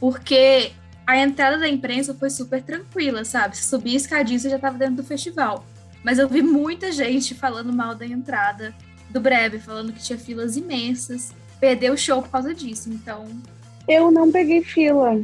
porque 0.00 0.72
a 1.06 1.16
entrada 1.18 1.58
da 1.58 1.68
imprensa 1.68 2.14
foi 2.14 2.30
super 2.30 2.62
tranquila, 2.62 3.24
sabe? 3.24 3.56
Subia 3.56 3.94
a 3.94 3.96
escadinha, 3.96 4.38
você 4.38 4.48
já 4.50 4.58
tava 4.58 4.78
dentro 4.78 4.96
do 4.96 5.04
festival. 5.04 5.64
Mas 6.02 6.18
eu 6.18 6.28
vi 6.28 6.42
muita 6.42 6.90
gente 6.90 7.34
falando 7.34 7.72
mal 7.72 7.94
da 7.94 8.06
entrada 8.06 8.74
do 9.10 9.20
Breve, 9.20 9.58
falando 9.58 9.92
que 9.92 10.02
tinha 10.02 10.18
filas 10.18 10.56
imensas. 10.56 11.32
Perdeu 11.60 11.94
o 11.94 11.98
show 11.98 12.22
por 12.22 12.30
causa 12.30 12.54
disso, 12.54 12.90
então. 12.90 13.26
Eu 13.88 14.10
não 14.10 14.32
peguei 14.32 14.62
fila. 14.62 15.20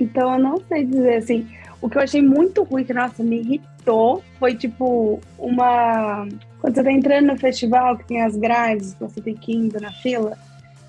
Então 0.00 0.32
eu 0.34 0.38
não 0.38 0.62
sei 0.68 0.84
dizer 0.84 1.16
assim. 1.16 1.46
O 1.80 1.90
que 1.90 1.98
eu 1.98 2.02
achei 2.02 2.22
muito 2.22 2.62
ruim, 2.62 2.84
que 2.84 2.94
nossa, 2.94 3.22
me 3.22 3.40
irritou, 3.40 4.22
foi 4.38 4.54
tipo 4.54 5.20
uma. 5.38 6.28
Quando 6.60 6.74
você 6.74 6.84
tá 6.84 6.92
entrando 6.92 7.26
no 7.26 7.36
festival, 7.36 7.98
que 7.98 8.06
tem 8.06 8.22
as 8.22 8.36
grades, 8.36 8.94
você 9.00 9.20
tem 9.20 9.34
que 9.34 9.52
ir 9.52 9.80
na 9.80 9.90
fila, 9.90 10.38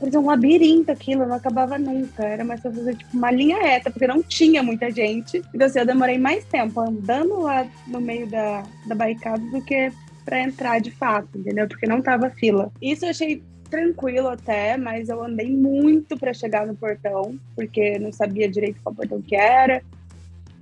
parecia 0.04 0.20
um 0.20 0.26
labirinto 0.26 0.92
aquilo, 0.92 1.26
não 1.26 1.36
acabava 1.36 1.78
nunca. 1.78 2.26
Era 2.26 2.44
mais 2.44 2.60
pra 2.60 2.72
fazer 2.72 2.96
tipo 2.96 3.16
uma 3.16 3.32
linha 3.32 3.58
reta, 3.58 3.90
porque 3.90 4.06
não 4.06 4.22
tinha 4.22 4.62
muita 4.62 4.92
gente. 4.92 5.42
Então 5.54 5.66
assim, 5.66 5.80
eu 5.80 5.86
demorei 5.86 6.18
mais 6.18 6.44
tempo 6.44 6.82
andando 6.82 7.42
lá 7.42 7.66
no 7.88 8.02
meio 8.02 8.28
da, 8.28 8.64
da 8.86 8.96
barricada 8.96 9.40
do 9.40 9.62
que 9.64 9.92
pra 10.26 10.42
entrar 10.42 10.80
de 10.80 10.92
fato, 10.92 11.38
entendeu? 11.38 11.68
Porque 11.68 11.88
não 11.88 12.02
tava 12.02 12.30
fila. 12.30 12.72
Isso 12.82 13.06
eu 13.06 13.10
achei 13.10 13.42
tranquilo 13.70 14.28
até, 14.28 14.78
mas 14.78 15.08
eu 15.08 15.24
andei 15.24 15.50
muito 15.50 16.18
para 16.18 16.34
chegar 16.34 16.68
no 16.68 16.76
portão, 16.76 17.40
porque 17.56 17.98
não 17.98 18.12
sabia 18.12 18.50
direito 18.50 18.80
qual 18.84 18.94
portão 18.94 19.22
que 19.22 19.36
era. 19.36 19.82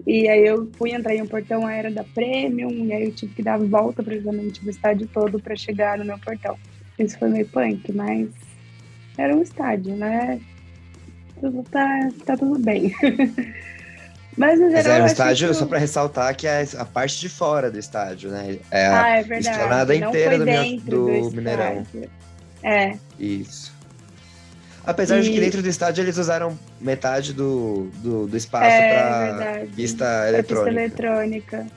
E 0.06 0.30
aí 0.30 0.46
eu 0.46 0.70
fui 0.78 0.92
entrar 0.92 1.16
em 1.16 1.22
um 1.22 1.28
portão, 1.28 1.68
era 1.68 1.92
da 1.92 2.04
Premium, 2.04 2.86
e 2.86 2.94
aí 2.94 3.06
eu 3.06 3.12
tive 3.12 3.34
que 3.34 3.44
dar 3.44 3.56
a 3.56 3.58
volta 3.58 4.04
praticamente 4.04 4.64
do 4.64 4.70
estádio 4.70 5.08
todo 5.12 5.40
para 5.40 5.56
chegar 5.56 5.98
no 5.98 6.06
meu 6.06 6.18
portão. 6.20 6.58
Isso 6.98 7.18
foi 7.20 7.30
meio 7.30 7.48
punk, 7.48 7.92
mas 7.92 8.30
era 9.18 9.36
um 9.36 9.42
estádio, 9.42 9.96
né? 9.96 10.40
Tudo 11.40 11.64
tá, 11.72 12.10
tá 12.26 12.38
tudo 12.38 12.60
bem. 12.60 12.94
mas 14.38 14.60
no 14.60 14.70
geral. 14.70 14.84
Mas 14.84 14.86
era 14.88 15.04
um 15.04 15.08
estádio, 15.08 15.48
que- 15.50 15.54
só 15.56 15.66
pra 15.66 15.78
ressaltar, 15.80 16.36
que 16.36 16.48
é 16.48 16.66
a 16.78 16.86
parte 16.86 17.20
de 17.20 17.30
fora 17.30 17.70
do 17.72 17.78
estádio, 17.80 18.30
né? 18.32 18.58
É 18.70 18.88
a- 18.88 19.02
Ah, 19.04 19.10
é 19.18 19.24
verdade. 19.24 19.50
esplanada 19.56 19.96
inteira 19.96 20.38
do 20.38 20.46
do 20.46 21.10
estádio. 21.10 21.32
Mineirão. 21.36 21.86
É, 22.64 22.96
Isso. 23.20 23.72
Apesar 24.86 25.22
de 25.22 25.30
que 25.30 25.38
E- 25.38 25.40
dentro 25.40 25.62
do 25.62 25.68
estádio 25.70 26.04
eles 26.04 26.18
usaram 26.18 26.58
metade 26.80 27.34
do, 27.34 27.90
do, 27.98 28.26
do 28.28 28.36
espaço 28.38 28.66
é 28.66 28.94
pra 28.96 29.26
verdade. 29.26 29.72
pista 29.76 30.06
Pra 30.06 30.28
eletrônica. 30.30 30.64
pista 30.66 30.70
eletrônica. 30.82 31.68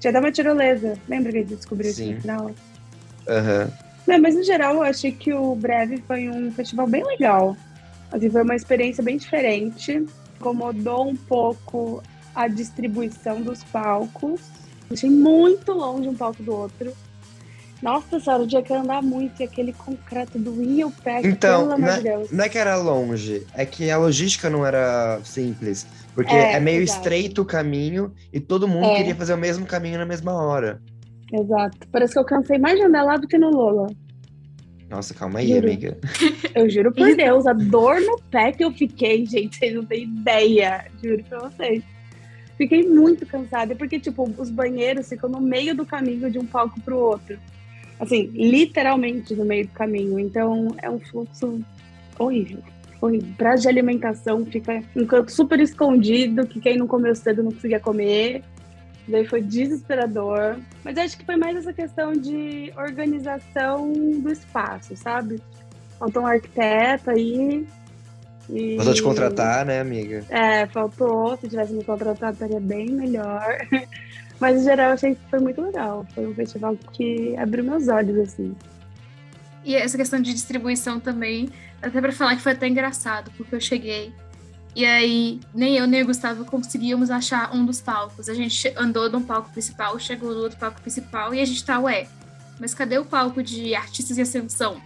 Tinha 0.00 0.10
até 0.10 0.20
uma 0.20 0.32
tirolesa. 0.32 0.94
Lembra 1.08 1.32
que 1.32 1.38
a 1.38 1.40
gente 1.42 1.54
descobriu 1.56 1.90
isso 1.90 1.98
Sim. 2.00 2.14
no 2.14 2.20
final? 2.22 2.50
Aham. 3.28 3.70
Não, 4.06 4.20
mas 4.20 4.34
no 4.34 4.42
geral 4.42 4.74
eu 4.76 4.82
achei 4.82 5.12
que 5.12 5.32
o 5.32 5.54
Breve 5.54 6.02
foi 6.06 6.28
um 6.28 6.52
festival 6.52 6.86
bem 6.86 7.04
legal. 7.04 7.56
Assim, 8.12 8.30
foi 8.30 8.42
uma 8.42 8.54
experiência 8.54 9.02
bem 9.02 9.16
diferente. 9.16 10.04
Incomodou 10.36 11.08
um 11.08 11.16
pouco 11.16 12.02
a 12.34 12.46
distribuição 12.48 13.40
dos 13.40 13.64
palcos. 13.64 14.40
Achei 14.92 15.08
muito 15.10 15.72
longe 15.72 16.08
um 16.08 16.14
palco 16.14 16.42
do 16.42 16.52
outro. 16.54 16.92
Nossa 17.82 18.18
senhora, 18.18 18.42
o 18.42 18.46
dia 18.46 18.62
que 18.62 18.72
eu 18.72 18.76
andar 18.76 19.02
muito 19.02 19.40
e 19.40 19.44
aquele 19.44 19.72
concreto 19.72 20.38
doía 20.38 20.86
o 20.86 20.90
pé, 20.90 21.20
Então, 21.22 21.62
pelo 21.68 21.72
amor 21.74 21.96
de 21.96 22.02
Deus. 22.02 22.30
Não 22.30 22.44
é 22.44 22.48
que 22.48 22.56
era 22.56 22.76
longe, 22.76 23.46
é 23.52 23.66
que 23.66 23.90
a 23.90 23.98
logística 23.98 24.48
não 24.48 24.64
era 24.64 25.20
simples. 25.22 25.86
Porque 26.14 26.32
É, 26.32 26.52
é, 26.52 26.60
meio 26.60 26.82
estreito 26.82 27.42
o 27.42 27.44
caminho 27.44 28.12
e 28.32 28.40
todo 28.40 28.68
mundo 28.68 28.86
É. 28.86 28.96
queria 28.96 29.14
fazer 29.14 29.34
o 29.34 29.38
mesmo 29.38 29.66
caminho 29.66 29.98
na 29.98 30.06
mesma 30.06 30.32
hora. 30.32 30.80
Exato. 31.32 31.88
Parece 31.90 32.12
que 32.12 32.18
eu 32.18 32.24
cansei 32.24 32.58
mais 32.58 32.78
de 32.78 32.84
andar 32.84 33.02
lá 33.02 33.16
do 33.16 33.26
que 33.26 33.38
no 33.38 33.50
Lola. 33.50 33.88
Nossa, 34.88 35.14
calma 35.14 35.40
aí, 35.40 35.48
Juro. 35.48 35.66
amiga. 35.66 35.98
Eu 36.54 36.70
juro 36.70 36.92
por 36.92 37.16
Deus, 37.16 37.46
a 37.46 37.52
dor 37.52 38.00
no 38.00 38.20
pé 38.30 38.52
que 38.52 38.64
eu 38.64 38.70
fiquei, 38.70 39.26
gente, 39.26 39.56
vocês 39.56 39.74
não 39.74 39.84
têm 39.84 40.04
ideia. 40.04 40.84
Juro 41.02 41.24
pra 41.24 41.40
vocês. 41.40 41.82
Fiquei 42.56 42.88
muito 42.88 43.26
cansada, 43.26 43.74
porque, 43.74 43.98
tipo, 43.98 44.22
os 44.38 44.50
banheiros 44.50 45.08
ficam 45.08 45.28
no 45.28 45.40
meio 45.40 45.74
do 45.74 45.84
caminho 45.84 46.30
de 46.30 46.38
um 46.38 46.46
palco 46.46 46.80
pro 46.80 46.96
outro. 46.96 47.36
Assim, 47.98 48.30
literalmente 48.32 49.34
no 49.34 49.44
meio 49.44 49.66
do 49.66 49.72
caminho. 49.72 50.20
Então, 50.20 50.68
é 50.80 50.88
um 50.88 51.00
fluxo 51.00 51.60
horrível. 52.16 52.62
Horrível. 53.00 53.34
Prazo 53.36 53.62
de 53.62 53.68
alimentação 53.68 54.46
fica 54.46 54.80
um 54.94 55.04
canto 55.04 55.32
super 55.32 55.58
escondido, 55.58 56.46
que 56.46 56.60
quem 56.60 56.76
não 56.76 56.86
comeu 56.86 57.14
cedo 57.16 57.42
não 57.42 57.50
conseguia 57.50 57.80
comer. 57.80 58.44
Daí 59.06 59.26
foi 59.26 59.42
desesperador. 59.42 60.56
Mas 60.82 60.96
acho 60.96 61.18
que 61.18 61.24
foi 61.24 61.36
mais 61.36 61.56
essa 61.56 61.72
questão 61.72 62.12
de 62.12 62.72
organização 62.76 63.92
do 63.92 64.30
espaço, 64.30 64.96
sabe? 64.96 65.40
Faltou 65.98 66.22
um 66.22 66.26
arquiteto 66.26 67.10
aí. 67.10 67.66
E... 68.48 68.76
Vou 68.76 68.94
te 68.94 69.02
contratar, 69.02 69.64
né, 69.64 69.80
amiga? 69.80 70.24
É, 70.28 70.66
faltou. 70.66 71.36
Se 71.36 71.48
tivesse 71.48 71.72
me 71.72 71.84
contratado, 71.84 72.32
estaria 72.32 72.60
bem 72.60 72.90
melhor. 72.90 73.58
Mas, 74.40 74.60
em 74.60 74.64
geral, 74.64 74.88
eu 74.88 74.94
achei 74.94 75.14
que 75.14 75.20
foi 75.30 75.38
muito 75.38 75.60
legal. 75.60 76.06
Foi 76.14 76.26
um 76.26 76.34
festival 76.34 76.76
que 76.92 77.36
abriu 77.36 77.64
meus 77.64 77.88
olhos, 77.88 78.18
assim. 78.18 78.54
E 79.64 79.74
essa 79.74 79.96
questão 79.96 80.20
de 80.20 80.32
distribuição 80.32 81.00
também, 81.00 81.48
até 81.80 82.00
pra 82.00 82.12
falar 82.12 82.36
que 82.36 82.42
foi 82.42 82.52
até 82.52 82.68
engraçado, 82.68 83.30
porque 83.36 83.54
eu 83.54 83.60
cheguei 83.60 84.12
E 84.74 84.84
aí, 84.84 85.40
nem 85.54 85.76
eu 85.76 85.86
nem 85.86 86.02
o 86.02 86.06
Gustavo 86.06 86.44
conseguíamos 86.44 87.10
achar 87.10 87.54
um 87.54 87.64
dos 87.64 87.80
palcos. 87.80 88.28
A 88.28 88.34
gente 88.34 88.72
andou 88.76 89.08
no 89.08 89.20
palco 89.20 89.50
principal, 89.50 89.98
chegou 90.00 90.34
no 90.34 90.40
outro 90.40 90.58
palco 90.58 90.80
principal 90.80 91.32
e 91.32 91.40
a 91.40 91.44
gente 91.44 91.64
tá, 91.64 91.78
ué, 91.78 92.08
mas 92.58 92.74
cadê 92.74 92.98
o 92.98 93.04
palco 93.04 93.42
de 93.42 93.74
artistas 93.74 94.18
em 94.18 94.22
ascensão? 94.22 94.80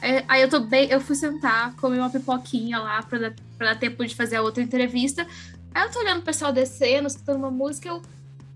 É, 0.00 0.24
aí 0.26 0.40
eu 0.42 0.48
tô 0.48 0.60
bem, 0.60 0.88
eu 0.90 1.00
fui 1.00 1.14
sentar, 1.14 1.74
comer 1.76 1.98
uma 1.98 2.10
pipoquinha 2.10 2.78
lá 2.78 3.02
pra 3.02 3.18
dar, 3.18 3.34
pra 3.58 3.72
dar 3.74 3.78
tempo 3.78 4.04
de 4.04 4.14
fazer 4.16 4.36
a 4.36 4.42
outra 4.42 4.62
entrevista. 4.62 5.26
Aí 5.74 5.84
eu 5.86 5.90
tô 5.92 5.98
olhando 6.00 6.20
o 6.20 6.24
pessoal 6.24 6.52
descendo, 6.52 7.06
escutando 7.06 7.36
uma 7.36 7.50
música, 7.50 7.88
eu, 7.88 8.02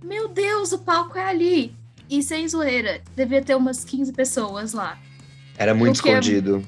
meu 0.03 0.29
Deus, 0.29 0.73
o 0.73 0.79
palco 0.79 1.19
é 1.19 1.25
ali. 1.29 1.75
E 2.09 2.23
sem 2.23 2.49
zoeira, 2.49 3.03
devia 3.15 3.43
ter 3.43 3.55
umas 3.55 3.85
15 3.85 4.13
pessoas 4.13 4.73
lá. 4.73 4.99
Era 5.59 5.75
muito 5.75 5.97
Porque- 5.97 6.09
escondido. 6.11 6.67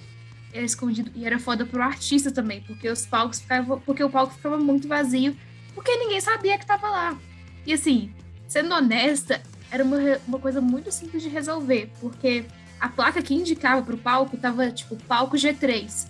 Era 0.52 0.64
escondido. 0.64 1.10
E 1.14 1.26
era 1.26 1.38
foda 1.38 1.66
pro 1.66 1.82
artista 1.82 2.30
também, 2.30 2.62
porque 2.62 2.88
os 2.88 3.04
palcos 3.06 3.40
ficavam. 3.40 3.80
Porque 3.80 4.02
o 4.02 4.10
palco 4.10 4.34
ficava 4.34 4.56
muito 4.58 4.88
vazio, 4.88 5.36
porque 5.74 5.94
ninguém 5.96 6.20
sabia 6.20 6.58
que 6.58 6.66
tava 6.66 6.88
lá. 6.88 7.18
E 7.66 7.72
assim, 7.72 8.12
sendo 8.46 8.74
honesta, 8.74 9.42
era 9.70 9.84
uma, 9.84 9.98
uma 10.26 10.38
coisa 10.38 10.60
muito 10.60 10.90
simples 10.90 11.22
de 11.22 11.28
resolver, 11.28 11.90
porque 12.00 12.44
a 12.80 12.88
placa 12.88 13.20
que 13.20 13.34
indicava 13.34 13.82
pro 13.82 13.98
palco 13.98 14.36
tava, 14.36 14.70
tipo, 14.70 14.96
palco 15.04 15.36
G3. 15.36 16.06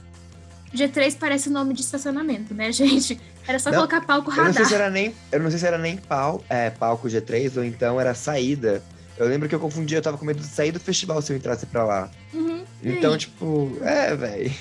G3 0.75 1.16
parece 1.18 1.49
nome 1.50 1.75
de 1.75 1.80
estacionamento, 1.80 2.54
né, 2.54 2.71
gente? 2.73 3.18
Era 3.47 3.59
só 3.59 3.71
Não, 3.71 3.78
colocar 3.78 4.02
palco 4.02 4.30
Eu 4.30 4.37
não 4.37 4.45
sei 4.45 4.52
radar. 4.52 4.66
se 4.68 4.75
era 4.75 4.90
nem, 4.90 5.14
eu 5.33 5.40
não 5.40 5.50
sei 5.50 5.59
se 5.59 5.66
era 5.66 5.78
nem 5.78 5.97
pau, 5.97 6.45
é, 6.49 6.68
palco 6.71 7.09
G3 7.09 7.57
ou 7.57 7.64
então 7.64 7.99
era 8.00 8.14
saída. 8.14 8.83
Eu 9.18 9.26
lembro 9.26 9.48
que 9.48 9.54
eu 9.54 9.60
confundi, 9.60 9.94
eu 9.94 10.02
tava 10.02 10.16
com 10.16 10.25
medo 10.25 10.40
de 10.40 10.46
sair 10.46 10.70
do 10.70 10.78
festival 10.78 11.20
se 11.20 11.32
eu 11.32 11.37
entrasse 11.37 11.66
pra 11.66 11.84
lá. 11.84 12.08
Uhum. 12.32 12.62
Então, 12.82 13.12
aí? 13.12 13.18
tipo, 13.18 13.76
é, 13.82 14.14
velho. 14.14 14.52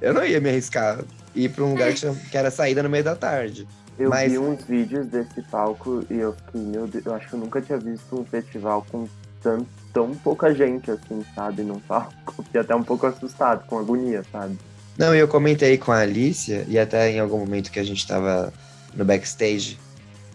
Eu 0.00 0.12
não 0.12 0.24
ia 0.24 0.40
me 0.40 0.50
arriscar 0.50 0.98
ir 1.34 1.48
pra 1.48 1.64
um 1.64 1.70
lugar 1.70 1.92
que, 1.94 2.36
era 2.36 2.50
saída 2.50 2.82
no 2.82 2.90
meio 2.90 3.04
da 3.04 3.16
tarde. 3.16 3.66
Eu 3.98 4.10
Mas- 4.10 4.32
vi 4.32 4.38
uns 4.38 4.64
vídeos 4.64 5.06
desse 5.06 5.40
palco 5.42 6.04
e 6.10 6.18
eu 6.18 6.32
fiquei, 6.34 6.60
meu 6.60 6.86
Deus, 6.86 7.06
eu 7.06 7.14
acho 7.14 7.28
que 7.28 7.34
eu 7.34 7.38
nunca 7.38 7.60
tinha 7.62 7.78
visto 7.78 8.18
um 8.20 8.24
festival 8.24 8.84
com 8.90 9.08
tão, 9.42 9.66
tão 9.92 10.14
pouca 10.14 10.54
gente 10.54 10.90
assim, 10.90 11.24
sabe, 11.34 11.62
num 11.62 11.78
palco. 11.78 12.42
Fiquei 12.42 12.60
até 12.60 12.74
um 12.74 12.82
pouco 12.82 13.06
assustado, 13.06 13.66
com 13.66 13.78
agonia, 13.78 14.22
sabe? 14.30 14.58
Não, 14.98 15.14
e 15.14 15.18
eu 15.18 15.28
comentei 15.28 15.78
com 15.78 15.90
a 15.92 15.98
Alicia, 16.00 16.66
e 16.68 16.78
até 16.78 17.10
em 17.10 17.18
algum 17.20 17.38
momento 17.38 17.70
que 17.70 17.78
a 17.78 17.84
gente 17.84 18.06
tava 18.06 18.52
no 18.94 19.04
backstage 19.04 19.78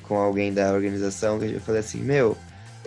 com 0.04 0.16
alguém 0.18 0.52
da 0.54 0.72
organização, 0.74 1.38
que 1.38 1.52
eu 1.54 1.62
falei 1.62 1.82
assim, 1.82 2.00
meu, 2.00 2.36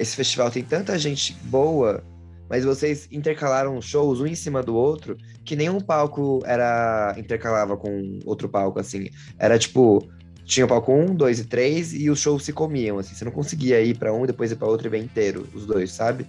esse 0.01 0.17
festival 0.17 0.51
tem 0.51 0.65
tanta 0.65 0.99
gente 0.99 1.37
boa, 1.45 2.03
mas 2.49 2.65
vocês 2.65 3.07
intercalaram 3.13 3.81
shows 3.83 4.21
um 4.21 4.27
em 4.27 4.35
cima 4.35 4.63
do 4.63 4.75
outro, 4.75 5.17
que 5.45 5.55
nenhum 5.55 5.79
palco 5.79 6.41
era 6.45 7.15
intercalava 7.19 7.77
com 7.77 8.19
outro 8.25 8.49
palco, 8.49 8.81
assim. 8.81 9.11
Era 9.39 9.59
tipo, 9.59 10.09
tinha 10.45 10.65
o 10.65 10.69
palco 10.69 10.93
1, 10.93 11.15
2 11.15 11.41
e 11.41 11.45
3, 11.45 11.93
e 11.93 12.11
os 12.11 12.19
shows 12.19 12.45
se 12.45 12.53
comiam, 12.53 12.99
assim. 12.99 13.15
Você 13.15 13.25
não 13.27 13.33
conseguia 13.33 13.81
ir 13.83 13.97
pra 13.99 14.13
um 14.13 14.25
depois 14.25 14.51
ir 14.51 14.57
pra 14.57 14.67
outro 14.67 14.87
e 14.89 14.91
bem 14.91 15.05
inteiro, 15.05 15.47
os 15.55 15.67
dois, 15.67 15.93
sabe? 15.93 16.27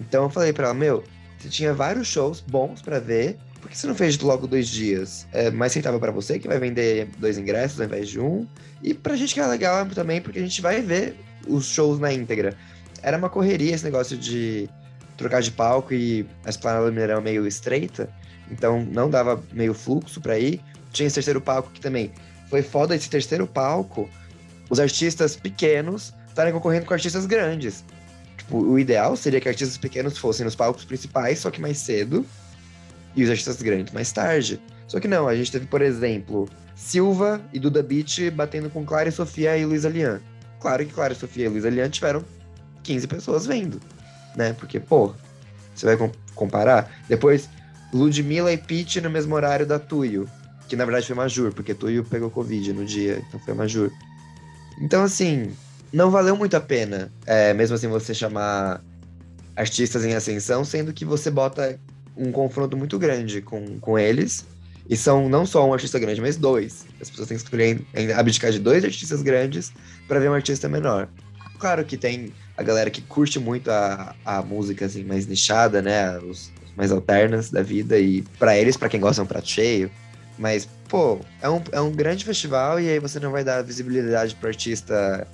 Então 0.00 0.22
eu 0.22 0.30
falei 0.30 0.52
pra 0.52 0.66
ela, 0.66 0.74
meu, 0.74 1.02
você 1.36 1.48
tinha 1.48 1.74
vários 1.74 2.06
shows 2.06 2.40
bons 2.40 2.80
pra 2.80 3.00
ver, 3.00 3.36
por 3.60 3.68
que 3.68 3.76
você 3.76 3.88
não 3.88 3.96
fez 3.96 4.16
logo 4.20 4.46
dois 4.46 4.68
dias? 4.68 5.26
É 5.32 5.50
mais 5.50 5.74
rentável 5.74 5.98
pra 5.98 6.12
você, 6.12 6.38
que 6.38 6.46
vai 6.46 6.60
vender 6.60 7.08
dois 7.18 7.36
ingressos 7.36 7.80
ao 7.80 7.86
invés 7.86 8.08
de 8.08 8.20
um. 8.20 8.46
E 8.80 8.94
pra 8.94 9.16
gente 9.16 9.34
que 9.34 9.40
é 9.40 9.46
legal 9.46 9.84
também, 9.86 10.20
porque 10.20 10.38
a 10.38 10.42
gente 10.42 10.62
vai 10.62 10.80
ver 10.80 11.16
os 11.48 11.66
shows 11.66 11.98
na 11.98 12.12
íntegra. 12.12 12.56
Era 13.02 13.16
uma 13.16 13.28
correria 13.28 13.74
esse 13.74 13.84
negócio 13.84 14.16
de 14.16 14.68
trocar 15.16 15.42
de 15.42 15.50
palco 15.50 15.92
e 15.92 16.26
a 16.44 16.50
esplanada 16.50 16.86
do 16.86 16.92
Mineirão 16.92 17.20
meio 17.20 17.46
estreita, 17.46 18.08
então 18.50 18.84
não 18.84 19.10
dava 19.10 19.42
meio 19.52 19.74
fluxo 19.74 20.20
pra 20.20 20.38
ir. 20.38 20.60
Tinha 20.92 21.06
esse 21.06 21.14
terceiro 21.14 21.40
palco 21.40 21.70
que 21.70 21.80
também 21.80 22.12
foi 22.48 22.62
foda 22.62 22.94
esse 22.94 23.10
terceiro 23.10 23.46
palco, 23.46 24.08
os 24.70 24.80
artistas 24.80 25.36
pequenos 25.36 26.14
estarem 26.28 26.52
concorrendo 26.52 26.86
com 26.86 26.94
artistas 26.94 27.26
grandes. 27.26 27.84
Tipo, 28.36 28.58
o 28.58 28.78
ideal 28.78 29.16
seria 29.16 29.40
que 29.40 29.48
artistas 29.48 29.76
pequenos 29.76 30.16
fossem 30.16 30.44
nos 30.44 30.54
palcos 30.54 30.84
principais, 30.84 31.40
só 31.40 31.50
que 31.50 31.60
mais 31.60 31.78
cedo, 31.78 32.24
e 33.14 33.24
os 33.24 33.30
artistas 33.30 33.60
grandes 33.60 33.92
mais 33.92 34.12
tarde. 34.12 34.60
Só 34.86 35.00
que 35.00 35.08
não, 35.08 35.28
a 35.28 35.36
gente 35.36 35.52
teve, 35.52 35.66
por 35.66 35.82
exemplo, 35.82 36.48
Silva 36.74 37.40
e 37.52 37.58
Duda 37.58 37.82
Beat 37.82 38.30
batendo 38.30 38.70
com 38.70 38.84
Clara 38.86 39.08
e 39.08 39.12
Sofia 39.12 39.56
e 39.58 39.66
Luísa 39.66 39.88
Lian. 39.88 40.20
Claro 40.60 40.86
que 40.86 40.92
Clara 40.92 41.12
e 41.12 41.16
Sofia 41.16 41.46
e 41.46 41.48
Luísa 41.48 41.68
Lian 41.68 41.90
tiveram 41.90 42.24
15 42.88 43.06
pessoas 43.06 43.44
vendo, 43.44 43.78
né? 44.34 44.54
Porque, 44.54 44.80
pô, 44.80 45.12
você 45.74 45.84
vai 45.84 45.96
com- 45.98 46.10
comparar? 46.34 46.90
Depois, 47.06 47.46
Ludmilla 47.92 48.50
e 48.50 48.56
Pete 48.56 48.98
no 49.02 49.10
mesmo 49.10 49.34
horário 49.34 49.66
da 49.66 49.78
Tuyo, 49.78 50.26
que 50.66 50.74
na 50.74 50.86
verdade 50.86 51.06
foi 51.06 51.14
Majur, 51.14 51.52
porque 51.52 51.74
Tuyo 51.74 52.02
pegou 52.02 52.30
Covid 52.30 52.72
no 52.72 52.86
dia, 52.86 53.22
então 53.28 53.38
foi 53.40 53.52
Majur. 53.52 53.90
Então, 54.80 55.02
assim, 55.02 55.52
não 55.92 56.10
valeu 56.10 56.34
muito 56.34 56.56
a 56.56 56.60
pena, 56.60 57.12
é, 57.26 57.52
mesmo 57.52 57.76
assim, 57.76 57.88
você 57.88 58.14
chamar 58.14 58.82
artistas 59.54 60.02
em 60.06 60.14
ascensão, 60.14 60.64
sendo 60.64 60.90
que 60.90 61.04
você 61.04 61.30
bota 61.30 61.78
um 62.16 62.32
confronto 62.32 62.74
muito 62.74 62.98
grande 62.98 63.42
com, 63.42 63.78
com 63.80 63.98
eles. 63.98 64.46
E 64.88 64.96
são 64.96 65.28
não 65.28 65.44
só 65.44 65.68
um 65.68 65.74
artista 65.74 65.98
grande, 65.98 66.22
mas 66.22 66.38
dois. 66.38 66.86
As 66.98 67.10
pessoas 67.10 67.28
têm 67.28 67.36
que 67.36 67.44
escolher 67.44 67.84
abdicar 68.16 68.50
de 68.50 68.58
dois 68.58 68.82
artistas 68.82 69.20
grandes 69.20 69.70
para 70.06 70.18
ver 70.18 70.30
um 70.30 70.32
artista 70.32 70.66
menor. 70.66 71.10
Claro 71.58 71.84
que 71.84 71.98
tem 71.98 72.32
a 72.58 72.62
galera 72.64 72.90
que 72.90 73.00
curte 73.00 73.38
muito 73.38 73.70
a, 73.70 74.16
a 74.24 74.42
música 74.42 74.84
assim, 74.84 75.04
mais 75.04 75.28
nichada, 75.28 75.80
né? 75.80 76.18
Os, 76.18 76.50
os 76.64 76.74
mais 76.76 76.90
alternas 76.90 77.50
da 77.50 77.62
vida. 77.62 77.96
E 78.00 78.22
para 78.36 78.58
eles, 78.58 78.76
para 78.76 78.88
quem 78.88 78.98
gosta, 78.98 79.22
é 79.22 79.24
um 79.24 79.28
prato 79.28 79.48
cheio. 79.48 79.88
Mas, 80.36 80.68
pô, 80.88 81.20
é 81.40 81.48
um, 81.48 81.62
é 81.70 81.80
um 81.80 81.92
grande 81.92 82.24
festival 82.24 82.80
e 82.80 82.88
aí 82.88 82.98
você 82.98 83.20
não 83.20 83.30
vai 83.30 83.44
dar 83.44 83.62
visibilidade 83.62 84.34
pro 84.34 84.48
artista 84.48 85.24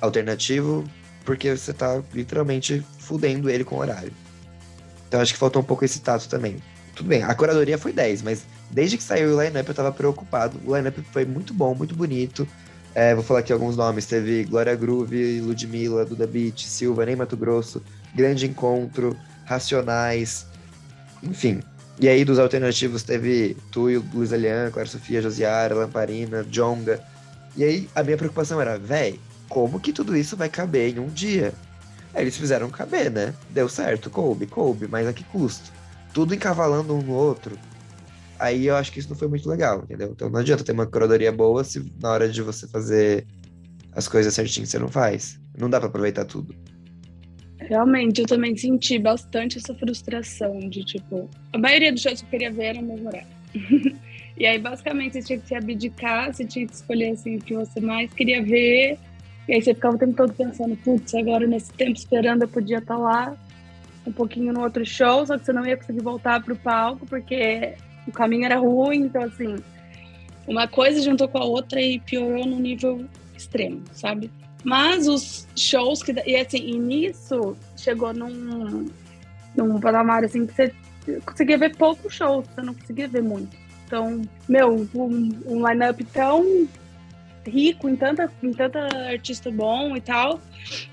alternativo 0.00 0.84
porque 1.24 1.56
você 1.56 1.72
tá 1.72 2.02
literalmente 2.12 2.84
fudendo 2.98 3.48
ele 3.48 3.62
com 3.62 3.76
o 3.76 3.78
horário. 3.78 4.12
Então 5.06 5.20
acho 5.20 5.32
que 5.32 5.38
faltou 5.38 5.62
um 5.62 5.64
pouco 5.64 5.84
esse 5.84 6.00
tato 6.00 6.28
também. 6.28 6.56
Tudo 6.96 7.08
bem, 7.08 7.22
a 7.22 7.32
curadoria 7.32 7.78
foi 7.78 7.92
10, 7.92 8.22
mas 8.22 8.44
desde 8.68 8.96
que 8.96 9.04
saiu 9.04 9.36
o 9.36 9.40
line-up 9.40 9.68
eu 9.68 9.74
tava 9.74 9.92
preocupado. 9.92 10.60
O 10.66 10.76
line-up 10.76 11.00
foi 11.12 11.24
muito 11.24 11.54
bom, 11.54 11.76
muito 11.76 11.94
bonito. 11.94 12.46
É, 12.94 13.14
vou 13.14 13.22
falar 13.22 13.40
aqui 13.40 13.52
alguns 13.52 13.76
nomes. 13.76 14.06
Teve 14.06 14.44
Glória 14.44 14.74
Groove, 14.74 15.40
Ludmilla, 15.40 16.04
Duda 16.04 16.26
Beat, 16.26 16.64
Silva, 16.64 17.06
Ney 17.06 17.16
Mato 17.16 17.36
Grosso, 17.36 17.82
Grande 18.14 18.46
Encontro, 18.46 19.16
Racionais, 19.44 20.46
enfim. 21.22 21.60
E 22.00 22.08
aí 22.08 22.24
dos 22.24 22.38
alternativos 22.38 23.02
teve 23.02 23.56
Tuyo, 23.70 24.04
Luiz 24.14 24.32
Alian, 24.32 24.70
Clara 24.70 24.88
Sofia, 24.88 25.20
Josiara, 25.20 25.74
Lamparina, 25.74 26.44
Jonga. 26.44 27.00
E 27.56 27.62
aí 27.62 27.88
a 27.94 28.02
minha 28.02 28.16
preocupação 28.16 28.60
era, 28.60 28.78
véi, 28.78 29.20
como 29.48 29.78
que 29.78 29.92
tudo 29.92 30.16
isso 30.16 30.36
vai 30.36 30.48
caber 30.48 30.96
em 30.96 30.98
um 30.98 31.08
dia? 31.08 31.52
Aí 32.14 32.22
eles 32.24 32.36
fizeram 32.36 32.70
caber, 32.70 33.10
né? 33.10 33.34
Deu 33.50 33.68
certo, 33.68 34.10
coube, 34.10 34.46
coube, 34.46 34.88
mas 34.88 35.06
a 35.06 35.12
que 35.12 35.24
custo? 35.24 35.70
Tudo 36.12 36.34
encavalando 36.34 36.94
um 36.94 37.02
no 37.02 37.12
outro. 37.12 37.56
Aí 38.40 38.66
eu 38.66 38.74
acho 38.74 38.90
que 38.90 38.98
isso 38.98 39.10
não 39.10 39.16
foi 39.16 39.28
muito 39.28 39.46
legal, 39.46 39.82
entendeu? 39.84 40.12
Então 40.12 40.30
não 40.30 40.40
adianta 40.40 40.64
ter 40.64 40.72
uma 40.72 40.86
curadoria 40.86 41.30
boa 41.30 41.62
se 41.62 41.92
na 42.00 42.10
hora 42.10 42.26
de 42.26 42.40
você 42.40 42.66
fazer 42.66 43.26
as 43.92 44.08
coisas 44.08 44.32
certinho 44.32 44.66
você 44.66 44.78
não 44.78 44.88
faz. 44.88 45.38
Não 45.58 45.68
dá 45.68 45.78
pra 45.78 45.90
aproveitar 45.90 46.24
tudo. 46.24 46.54
Realmente, 47.58 48.22
eu 48.22 48.26
também 48.26 48.56
senti 48.56 48.98
bastante 48.98 49.58
essa 49.58 49.74
frustração 49.74 50.58
de, 50.58 50.82
tipo, 50.82 51.28
a 51.52 51.58
maioria 51.58 51.92
dos 51.92 52.00
shows 52.00 52.20
que 52.22 52.26
eu 52.26 52.30
queria 52.30 52.50
ver 52.50 52.64
era 52.64 52.80
no 52.80 52.88
mesmo 52.88 53.08
horário. 53.08 53.28
e 54.38 54.46
aí, 54.46 54.58
basicamente, 54.58 55.12
você 55.12 55.22
tinha 55.22 55.38
que 55.38 55.46
se 55.46 55.54
abdicar, 55.54 56.32
você 56.32 56.44
tinha 56.44 56.66
que 56.66 56.72
escolher, 56.72 57.10
assim, 57.10 57.36
o 57.36 57.40
que 57.40 57.54
você 57.54 57.78
mais 57.78 58.10
queria 58.14 58.42
ver. 58.42 58.98
E 59.46 59.52
aí 59.54 59.60
você 59.62 59.74
ficava 59.74 59.96
o 59.96 59.98
tempo 59.98 60.14
todo 60.14 60.32
pensando, 60.32 60.74
putz, 60.78 61.14
agora 61.14 61.46
nesse 61.46 61.72
tempo 61.74 61.98
esperando 61.98 62.42
eu 62.42 62.48
podia 62.48 62.78
estar 62.78 62.96
lá 62.96 63.36
um 64.06 64.12
pouquinho 64.12 64.52
no 64.52 64.62
outro 64.62 64.84
show, 64.86 65.26
só 65.26 65.38
que 65.38 65.44
você 65.44 65.52
não 65.52 65.66
ia 65.66 65.76
conseguir 65.76 66.02
voltar 66.02 66.42
pro 66.42 66.56
palco, 66.56 67.04
porque 67.06 67.74
o 68.06 68.12
caminho 68.12 68.44
era 68.44 68.58
ruim, 68.58 69.04
então, 69.04 69.22
assim, 69.22 69.56
uma 70.46 70.66
coisa 70.66 71.02
juntou 71.02 71.28
com 71.28 71.38
a 71.38 71.44
outra 71.44 71.80
e 71.80 71.98
piorou 72.00 72.46
no 72.46 72.58
nível 72.58 73.04
extremo, 73.36 73.82
sabe? 73.92 74.30
Mas 74.64 75.08
os 75.08 75.46
shows 75.56 76.02
que. 76.02 76.12
E 76.26 76.36
assim, 76.36 76.58
e 76.58 76.78
nisso 76.78 77.56
chegou 77.76 78.12
num, 78.12 78.90
num 79.56 79.80
patamar 79.80 80.24
assim 80.24 80.46
que 80.46 80.54
você 80.54 80.74
conseguia 81.24 81.56
ver 81.56 81.76
poucos 81.76 82.14
shows, 82.14 82.46
você 82.54 82.62
não 82.62 82.74
conseguia 82.74 83.08
ver 83.08 83.22
muito. 83.22 83.56
Então, 83.86 84.22
meu, 84.48 84.86
um, 84.94 85.30
um 85.46 85.68
line-up 85.68 86.04
tão 86.04 86.68
rico 87.46 87.88
em 87.88 87.96
tanta, 87.96 88.30
em 88.42 88.52
tanta 88.52 88.80
artista 89.08 89.50
bom 89.50 89.96
e 89.96 90.00
tal, 90.00 90.40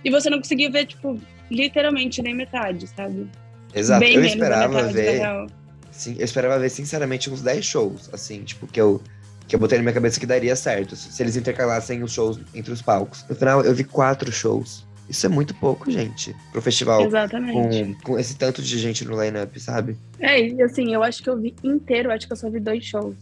e 0.03 0.09
você 0.09 0.29
não 0.29 0.39
conseguia 0.39 0.71
ver, 0.71 0.85
tipo, 0.85 1.19
literalmente 1.51 2.21
nem 2.21 2.33
metade, 2.33 2.87
sabe? 2.87 3.27
Exato. 3.73 3.99
Bem 3.99 4.15
eu 4.15 4.23
esperava 4.23 4.73
metade, 4.73 4.93
ver. 4.93 5.47
Sim, 5.97 6.15
eu 6.19 6.25
esperava 6.25 6.59
ver, 6.59 6.69
sinceramente, 6.69 7.29
uns 7.29 7.41
10 7.41 7.65
shows, 7.65 8.09
assim, 8.13 8.43
tipo, 8.43 8.67
que 8.67 8.79
eu, 8.79 9.01
que 9.47 9.55
eu 9.55 9.59
botei 9.59 9.79
na 9.79 9.83
minha 9.83 9.93
cabeça 9.93 10.19
que 10.19 10.27
daria 10.27 10.55
certo, 10.55 10.95
se 10.95 11.21
eles 11.23 11.35
intercalassem 11.35 12.03
os 12.03 12.13
shows 12.13 12.39
entre 12.53 12.71
os 12.71 12.83
palcos. 12.83 13.25
No 13.27 13.35
final, 13.35 13.63
eu 13.63 13.73
vi 13.73 13.83
quatro 13.83 14.31
shows. 14.31 14.85
Isso 15.09 15.25
é 15.25 15.29
muito 15.29 15.55
pouco, 15.55 15.89
gente, 15.89 16.35
pro 16.51 16.61
festival 16.61 17.01
Exatamente. 17.01 17.95
com, 17.95 18.11
com 18.11 18.19
esse 18.19 18.37
tanto 18.37 18.61
de 18.61 18.77
gente 18.77 19.05
no 19.05 19.19
line-up, 19.21 19.59
sabe? 19.59 19.97
É, 20.19 20.39
e 20.39 20.61
assim, 20.61 20.93
eu 20.93 21.01
acho 21.01 21.23
que 21.23 21.29
eu 21.29 21.37
vi 21.37 21.55
inteiro, 21.63 22.11
acho 22.11 22.27
que 22.27 22.33
eu 22.33 22.37
só 22.37 22.49
vi 22.49 22.59
dois 22.59 22.83
shows. 22.83 23.15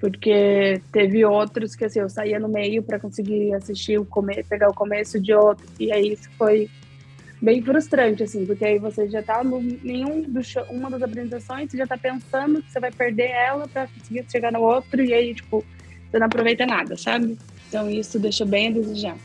Porque 0.00 0.80
teve 0.92 1.24
outros 1.24 1.74
que 1.74 1.84
assim, 1.84 2.00
eu 2.00 2.08
saía 2.08 2.38
no 2.38 2.48
meio 2.48 2.82
para 2.82 3.00
conseguir 3.00 3.52
assistir 3.54 3.98
o 3.98 4.04
come 4.04 4.42
pegar 4.44 4.68
o 4.68 4.74
começo 4.74 5.18
de 5.20 5.32
outro. 5.32 5.64
E 5.78 5.92
aí 5.92 6.12
isso 6.12 6.28
foi 6.36 6.68
bem 7.40 7.62
frustrante, 7.62 8.22
assim, 8.22 8.44
porque 8.44 8.64
aí 8.64 8.78
você 8.78 9.08
já 9.08 9.22
tá 9.22 9.42
no 9.44 9.60
nenhum 9.60 10.22
do 10.22 10.42
show, 10.42 10.64
uma 10.70 10.90
das 10.90 11.02
apresentações, 11.02 11.70
você 11.70 11.78
já 11.78 11.86
tá 11.86 11.96
pensando 11.96 12.62
que 12.62 12.72
você 12.72 12.80
vai 12.80 12.90
perder 12.90 13.30
ela 13.30 13.68
para 13.68 13.86
conseguir 13.86 14.24
chegar 14.30 14.52
no 14.52 14.60
outro, 14.60 15.02
e 15.02 15.14
aí, 15.14 15.34
tipo, 15.34 15.64
você 16.10 16.18
não 16.18 16.26
aproveita 16.26 16.66
nada, 16.66 16.96
sabe? 16.96 17.38
Então 17.68 17.88
isso 17.90 18.18
deixa 18.18 18.44
bem 18.44 18.68
a 18.68 18.72
desejar. 18.72 19.16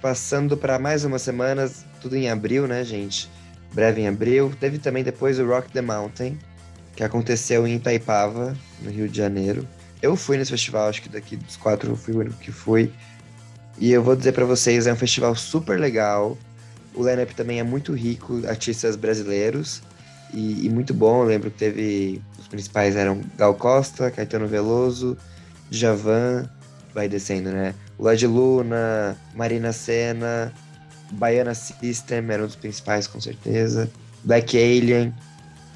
Passando 0.00 0.56
para 0.56 0.78
mais 0.78 1.04
umas 1.04 1.22
semanas, 1.22 1.84
tudo 2.00 2.16
em 2.16 2.30
abril, 2.30 2.66
né, 2.66 2.82
gente? 2.82 3.28
Breve 3.72 4.00
em 4.00 4.08
abril. 4.08 4.52
Teve 4.58 4.78
também 4.78 5.04
depois 5.04 5.38
o 5.38 5.46
Rock 5.46 5.70
the 5.70 5.82
Mountain, 5.82 6.38
que 6.96 7.04
aconteceu 7.04 7.66
em 7.66 7.76
Itaipava, 7.76 8.56
no 8.80 8.90
Rio 8.90 9.08
de 9.08 9.16
Janeiro. 9.16 9.68
Eu 10.00 10.16
fui 10.16 10.38
nesse 10.38 10.50
festival, 10.50 10.88
acho 10.88 11.02
que 11.02 11.10
daqui 11.10 11.36
dos 11.36 11.56
quatro 11.56 11.90
eu 11.90 11.96
fui 11.96 12.14
o 12.14 12.18
único 12.20 12.38
que 12.38 12.50
fui. 12.50 12.90
E 13.78 13.92
eu 13.92 14.02
vou 14.02 14.16
dizer 14.16 14.32
para 14.32 14.46
vocês, 14.46 14.86
é 14.86 14.92
um 14.92 14.96
festival 14.96 15.34
super 15.36 15.78
legal. 15.78 16.36
O 16.94 17.08
lineup 17.08 17.30
também 17.32 17.60
é 17.60 17.62
muito 17.62 17.92
rico, 17.92 18.42
artistas 18.46 18.96
brasileiros 18.96 19.82
e, 20.32 20.66
e, 20.66 20.68
muito 20.68 20.92
bom. 20.92 21.22
Eu 21.22 21.28
lembro 21.28 21.50
que 21.50 21.58
teve 21.58 22.22
os 22.38 22.48
principais 22.48 22.96
eram 22.96 23.20
Gal 23.36 23.54
Costa, 23.54 24.10
Caetano 24.10 24.46
Veloso, 24.46 25.16
Javan, 25.70 26.48
vai 26.94 27.08
descendo, 27.08 27.50
né? 27.50 27.74
Lud 27.98 28.26
Luna, 28.26 29.16
Marina 29.34 29.72
Senna, 29.72 30.52
Baiana 31.12 31.54
System 31.54 32.30
eram 32.30 32.44
os 32.44 32.56
principais 32.56 33.06
com 33.06 33.20
certeza. 33.20 33.90
Black 34.24 34.56
Alien, 34.56 35.14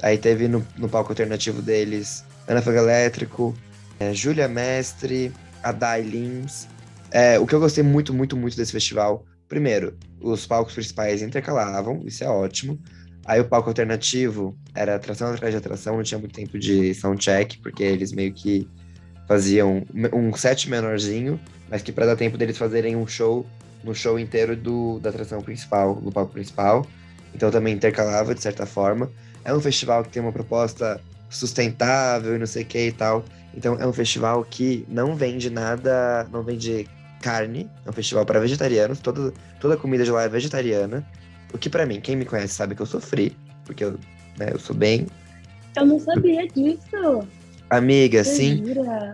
aí 0.03 0.19
teve 0.19 0.49
no, 0.49 0.67
no 0.77 0.89
palco 0.89 1.13
alternativo 1.13 1.63
deles 1.63 2.25
Ana 2.47 2.61
Fogo 2.61 2.77
Elétrico, 2.77 3.55
é, 3.99 4.13
Júlia 4.13 4.49
Mestre, 4.49 5.33
Adai 5.63 6.03
Lins. 6.03 6.69
É, 7.11 7.39
o 7.39 7.47
que 7.47 7.55
eu 7.55 7.61
gostei 7.61 7.83
muito, 7.83 8.13
muito, 8.13 8.37
muito 8.37 8.57
desse 8.57 8.73
festival 8.73 9.25
Primeiro, 9.55 9.97
os 10.21 10.49
palcos 10.49 10.75
principais 10.75 11.23
intercalavam, 11.23 12.03
isso 12.05 12.25
é 12.25 12.29
ótimo. 12.29 12.77
Aí 13.25 13.41
o 13.41 13.45
palco 13.45 13.71
alternativo 13.71 14.59
era 14.75 14.97
atração 14.97 15.33
atrás 15.33 15.55
de 15.55 15.59
atração, 15.59 15.95
não 15.95 16.03
tinha 16.03 16.19
muito 16.19 16.35
tempo 16.35 16.59
de 16.59 16.93
soundcheck, 16.93 17.59
porque 17.59 17.85
eles 17.85 18.11
meio 18.11 18.33
que 18.33 18.69
faziam 19.29 19.87
um 20.13 20.35
set 20.35 20.69
menorzinho, 20.69 21.41
mas 21.71 21.83
que 21.83 21.93
para 21.93 22.05
dar 22.05 22.17
tempo 22.17 22.37
deles 22.37 22.59
fazerem 22.59 22.97
um 22.97 23.07
show 23.07 23.47
no 23.85 23.95
show 23.95 24.19
inteiro 24.19 24.57
do, 24.57 24.99
da 24.99 25.11
atração 25.11 25.41
principal, 25.41 25.95
do 25.95 26.11
palco 26.11 26.33
principal. 26.33 26.85
Então 27.33 27.49
também 27.49 27.75
intercalava 27.75 28.35
de 28.35 28.43
certa 28.43 28.67
forma. 28.67 29.09
É 29.45 29.55
um 29.55 29.61
festival 29.61 30.03
que 30.03 30.11
tem 30.11 30.21
uma 30.21 30.33
proposta 30.33 31.01
sustentável 31.31 32.35
e 32.35 32.39
não 32.41 32.47
sei 32.47 32.65
o 32.65 32.67
que 32.67 32.89
e 32.89 32.93
tal. 32.93 33.25
Então 33.57 33.77
é 33.79 33.87
um 33.87 33.93
festival 33.93 34.45
que 34.45 34.85
não 34.89 35.15
vende 35.15 35.49
nada, 35.49 36.27
não 36.33 36.43
vende 36.43 36.89
carne, 37.25 37.71
é 37.87 37.89
um 37.89 37.93
festival 37.93 38.27
para 38.27 38.39
vegetarianos, 38.39 39.01
toda, 39.01 39.33
toda 39.59 39.79
comida 39.79 40.05
de 40.05 40.11
lá 40.11 40.25
é 40.25 40.29
vegetariana. 40.29 41.03
O 41.55 41.57
que 41.57 41.71
para 41.71 41.87
mim, 41.87 41.99
quem 41.99 42.17
me 42.17 42.27
conhece 42.27 42.53
sabe 42.53 42.75
que 42.75 42.83
eu 42.83 42.87
sofri, 42.87 43.35
porque 43.65 43.83
eu, 43.83 43.93
né, 44.39 44.51
eu 44.53 44.59
sou 44.59 44.77
bem. 44.77 45.07
Eu 45.75 45.87
não 45.87 45.99
sabia 45.99 46.47
disso. 46.49 47.27
Amiga, 47.71 48.23
sim. 48.23 48.63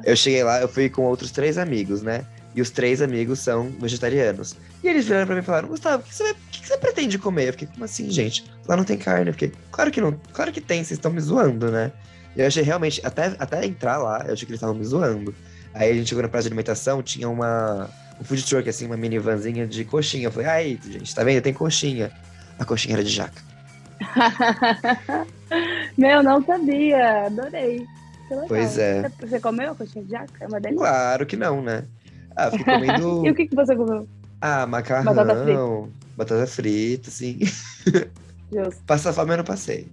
Eu 0.04 0.16
cheguei 0.16 0.42
lá, 0.42 0.60
eu 0.60 0.66
fui 0.66 0.90
com 0.90 1.02
outros 1.02 1.30
três 1.30 1.56
amigos, 1.56 2.02
né? 2.02 2.26
E 2.52 2.60
os 2.60 2.70
três 2.70 3.00
amigos 3.00 3.38
são 3.38 3.70
vegetarianos. 3.80 4.56
E 4.82 4.88
eles 4.88 5.06
vieram 5.06 5.24
pra 5.24 5.36
mim 5.36 5.42
e 5.42 5.44
falaram, 5.44 5.68
Gustavo, 5.68 6.02
o 6.02 6.06
que 6.06 6.12
você, 6.12 6.32
o 6.32 6.34
que 6.50 6.66
você 6.66 6.76
pretende 6.78 7.16
comer? 7.16 7.48
Eu 7.48 7.52
fiquei, 7.52 7.68
como 7.68 7.84
assim, 7.84 8.10
gente? 8.10 8.44
Lá 8.66 8.76
não 8.76 8.82
tem 8.82 8.98
carne. 8.98 9.28
Eu 9.28 9.34
fiquei, 9.34 9.52
claro 9.70 9.92
que 9.92 10.00
não, 10.00 10.18
claro 10.32 10.50
que 10.50 10.60
tem, 10.60 10.82
vocês 10.82 10.98
estão 10.98 11.12
me 11.12 11.20
zoando, 11.20 11.70
né? 11.70 11.92
E 12.36 12.40
eu 12.40 12.46
achei 12.48 12.64
realmente, 12.64 13.00
até, 13.04 13.36
até 13.38 13.64
entrar 13.64 13.98
lá, 13.98 14.24
eu 14.26 14.32
achei 14.32 14.44
que 14.46 14.50
eles 14.50 14.58
estavam 14.58 14.74
me 14.74 14.84
zoando. 14.84 15.32
Aí 15.74 15.90
a 15.90 15.94
gente 15.94 16.08
chegou 16.08 16.22
na 16.22 16.28
praça 16.28 16.44
de 16.44 16.48
alimentação, 16.48 17.02
tinha 17.02 17.28
uma 17.28 17.88
um 18.20 18.24
food 18.24 18.44
truck, 18.44 18.68
assim, 18.68 18.86
uma 18.86 18.96
minivanzinha 18.96 19.66
de 19.66 19.84
coxinha. 19.84 20.26
Eu 20.26 20.32
falei, 20.32 20.48
ai, 20.48 20.78
gente, 20.84 21.14
tá 21.14 21.24
vendo? 21.24 21.42
Tem 21.42 21.54
coxinha. 21.54 22.10
A 22.58 22.64
coxinha 22.64 22.94
era 22.94 23.02
de 23.02 23.10
jaca. 23.10 23.42
Meu, 25.96 26.22
não 26.22 26.44
sabia. 26.44 27.26
Adorei. 27.26 27.86
Pois 28.46 28.78
é. 28.78 29.10
Você 29.20 29.40
comeu 29.40 29.72
a 29.72 29.74
coxinha 29.74 30.04
de 30.04 30.10
jaca? 30.10 30.32
É 30.40 30.46
uma 30.46 30.60
delícia. 30.60 30.84
Claro 30.84 31.26
que 31.26 31.36
não, 31.36 31.62
né? 31.62 31.84
Ah, 32.36 32.50
fiquei 32.50 32.74
comendo... 32.74 33.24
e 33.26 33.30
o 33.30 33.34
que, 33.34 33.46
que 33.46 33.56
você 33.56 33.74
comeu? 33.74 34.06
Ah, 34.40 34.66
macarrão. 34.66 35.14
Batata 35.14 35.42
frita. 35.42 35.88
Batata 36.16 36.46
frita, 36.46 37.10
sim. 37.10 37.40
Passar 38.86 39.12
fome 39.12 39.32
eu 39.32 39.38
não 39.38 39.44
passei. 39.44 39.88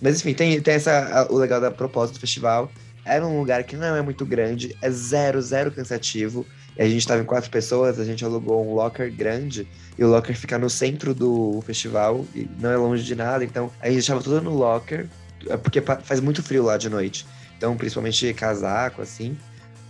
Mas 0.00 0.20
enfim, 0.20 0.34
tem, 0.34 0.60
tem 0.60 0.74
essa, 0.74 1.26
o 1.30 1.36
legal 1.36 1.60
da 1.60 1.70
proposta 1.70 2.14
do 2.14 2.20
festival. 2.20 2.70
Era 3.08 3.26
um 3.26 3.38
lugar 3.38 3.64
que 3.64 3.74
não 3.74 3.96
é 3.96 4.02
muito 4.02 4.26
grande, 4.26 4.76
é 4.82 4.90
zero, 4.90 5.40
zero 5.40 5.72
cansativo. 5.72 6.44
E 6.76 6.82
a 6.82 6.84
gente 6.84 6.98
estava 6.98 7.22
em 7.22 7.24
quatro 7.24 7.50
pessoas, 7.50 7.98
a 7.98 8.04
gente 8.04 8.24
alugou 8.24 8.64
um 8.64 8.74
locker 8.74 9.12
grande, 9.12 9.66
e 9.98 10.04
o 10.04 10.08
locker 10.08 10.36
fica 10.36 10.58
no 10.58 10.68
centro 10.68 11.14
do 11.14 11.60
festival, 11.62 12.24
e 12.34 12.48
não 12.60 12.70
é 12.70 12.76
longe 12.76 13.02
de 13.02 13.14
nada, 13.14 13.42
então 13.42 13.70
a 13.80 13.86
gente 13.86 13.94
deixava 13.94 14.22
tudo 14.22 14.40
no 14.42 14.54
locker, 14.54 15.08
é 15.48 15.56
porque 15.56 15.80
faz 15.80 16.20
muito 16.20 16.42
frio 16.42 16.62
lá 16.62 16.76
de 16.76 16.88
noite. 16.88 17.26
Então, 17.56 17.76
principalmente 17.76 18.32
casaco, 18.34 19.02
assim, 19.02 19.36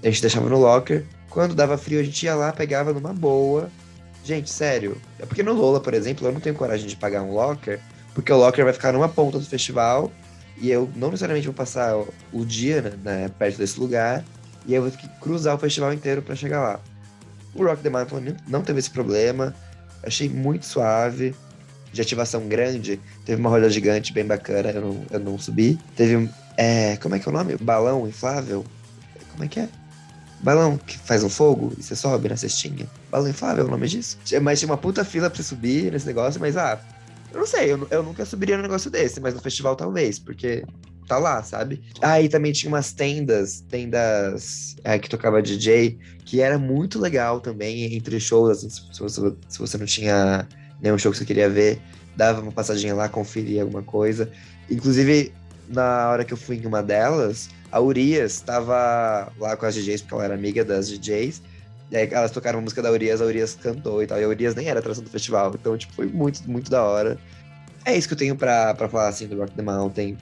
a 0.03 0.07
gente 0.07 0.23
deixava 0.23 0.49
no 0.49 0.59
locker. 0.59 1.05
Quando 1.29 1.55
dava 1.55 1.77
frio, 1.77 2.01
a 2.01 2.03
gente 2.03 2.25
ia 2.25 2.35
lá, 2.35 2.53
pegava 2.53 2.93
numa 2.93 3.13
boa. 3.13 3.71
Gente, 4.25 4.49
sério. 4.51 4.97
É 5.19 5.27
porque 5.27 5.43
no 5.43 5.53
Lola, 5.53 5.81
por 5.81 5.93
exemplo, 5.93 6.27
eu 6.27 6.33
não 6.33 6.41
tenho 6.41 6.55
coragem 6.55 6.87
de 6.87 6.97
pagar 6.97 7.23
um 7.23 7.33
locker, 7.33 7.81
porque 8.15 8.33
o 8.33 8.37
locker 8.37 8.65
vai 8.65 8.73
ficar 8.73 8.93
numa 8.93 9.09
ponta 9.09 9.39
do 9.39 9.45
festival 9.45 10.11
e 10.61 10.71
eu 10.71 10.91
não 10.97 11.09
necessariamente 11.09 11.47
vou 11.47 11.55
passar 11.55 11.97
o 12.33 12.45
dia 12.45 12.83
né, 12.83 12.93
né, 13.03 13.29
perto 13.39 13.59
desse 13.59 13.79
lugar. 13.79 14.25
E 14.67 14.75
eu 14.75 14.83
vou 14.83 14.91
ter 14.91 14.99
que 14.99 15.09
cruzar 15.21 15.55
o 15.55 15.59
festival 15.59 15.93
inteiro 15.93 16.21
para 16.21 16.35
chegar 16.35 16.61
lá. 16.61 16.81
O 17.55 17.65
Rock 17.65 17.83
the 17.83 17.91
Mountain 17.91 18.37
não 18.47 18.63
teve 18.63 18.79
esse 18.79 18.91
problema. 18.91 19.55
Achei 20.03 20.29
muito 20.29 20.67
suave. 20.67 21.35
De 21.93 22.03
ativação 22.03 22.47
grande. 22.47 23.01
Teve 23.25 23.41
uma 23.41 23.49
roda 23.49 23.71
gigante 23.71 24.13
bem 24.13 24.25
bacana. 24.25 24.71
Eu 24.71 24.81
não, 24.83 25.07
eu 25.11 25.21
não 25.21 25.39
subi. 25.39 25.79
Teve. 25.97 26.29
É, 26.57 26.97
como 26.97 27.15
é 27.15 27.19
que 27.19 27.27
é 27.27 27.31
o 27.31 27.35
nome? 27.35 27.57
Balão 27.57 28.07
inflável? 28.07 28.65
Como 29.31 29.45
é 29.45 29.49
que 29.49 29.61
é? 29.61 29.69
Balão 30.41 30.77
que 30.77 30.99
faz 30.99 31.25
um 31.25 31.29
fogo 31.29 31.73
e 31.79 31.83
você 31.83 31.97
sobe 31.97 32.29
na 32.29 32.37
cestinha. 32.37 32.87
Balão 33.11 33.29
inflável 33.29 33.65
é 33.65 33.67
o 33.67 33.71
nome 33.71 33.89
disso? 33.89 34.19
Mas 34.43 34.59
tinha 34.59 34.71
uma 34.71 34.77
puta 34.77 35.05
fila 35.05 35.31
pra 35.31 35.43
subir 35.43 35.91
nesse 35.93 36.07
negócio, 36.07 36.41
mas 36.41 36.57
ah, 36.57 36.79
eu 37.33 37.39
não 37.41 37.47
sei, 37.47 37.73
eu, 37.73 37.87
eu 37.91 38.03
nunca 38.03 38.25
subiria 38.25 38.57
num 38.57 38.63
negócio 38.63 38.91
desse, 38.91 39.21
mas 39.21 39.35
no 39.35 39.41
festival 39.41 39.77
talvez, 39.77 40.19
porque 40.19 40.65
tá 41.09 41.19
lá, 41.19 41.43
sabe? 41.43 41.83
Aí 42.03 42.27
ah, 42.27 42.31
também 42.31 42.53
tinha 42.53 42.69
umas 42.69 42.93
tendas, 42.93 43.65
tendas 43.69 44.77
é, 44.85 44.99
que 44.99 45.09
tocava 45.09 45.43
DJ, 45.43 45.99
que 46.25 46.41
era 46.41 46.59
muito 46.59 47.01
legal 47.01 47.41
também, 47.41 47.95
entre 47.95 48.21
shows, 48.21 48.59
assim, 48.59 48.69
se, 48.69 49.01
você, 49.01 49.33
se 49.49 49.59
você 49.59 49.79
não 49.79 49.87
tinha 49.87 50.47
nenhum 50.81 50.99
show 50.99 51.11
que 51.11 51.19
você 51.19 51.25
queria 51.25 51.49
ver, 51.49 51.81
dava 52.15 52.43
uma 52.43 52.53
passadinha 52.53 52.95
lá, 52.95 53.09
conferia 53.09 53.63
alguma 53.63 53.83
coisa. 53.83 54.31
Inclusive, 54.71 55.33
na 55.69 56.11
hora 56.11 56.25
que 56.25 56.33
eu 56.33 56.37
fui 56.37 56.57
em 56.57 56.67
uma 56.67 56.83
delas, 56.83 57.49
a 57.73 57.81
Urias 57.81 58.35
estava 58.35 59.33
lá 59.39 59.57
com 59.57 59.67
as 59.67 59.75
DJs, 59.75 60.03
porque 60.03 60.15
ela 60.15 60.25
era 60.25 60.35
amiga 60.35 60.65
das 60.65 60.89
DJs, 60.89 61.43
e 61.91 61.97
aí 61.97 62.09
elas 62.11 62.31
tocaram 62.31 62.59
a 62.59 62.63
música 62.63 62.83
da 62.83 62.91
Urias, 62.91 63.21
a 63.21 63.25
Urias 63.25 63.55
cantou 63.55 64.03
e 64.03 64.07
tal. 64.07 64.21
E 64.21 64.25
a 64.25 64.29
Urias 64.29 64.55
nem 64.55 64.69
era 64.69 64.81
atração 64.81 65.03
do 65.03 65.11
festival. 65.11 65.53
Então, 65.55 65.77
tipo, 65.77 65.93
foi 65.95 66.07
muito, 66.07 66.49
muito 66.49 66.71
da 66.71 66.83
hora. 66.83 67.19
É 67.85 67.97
isso 67.97 68.07
que 68.07 68.15
eu 68.15 68.19
tenho 68.19 68.37
pra, 68.37 68.75
pra 68.75 68.89
falar, 68.89 69.09
assim, 69.09 69.27
do 69.27 69.39
Rock 69.39 69.53
the 69.53 69.63
Mountain. 69.63 70.19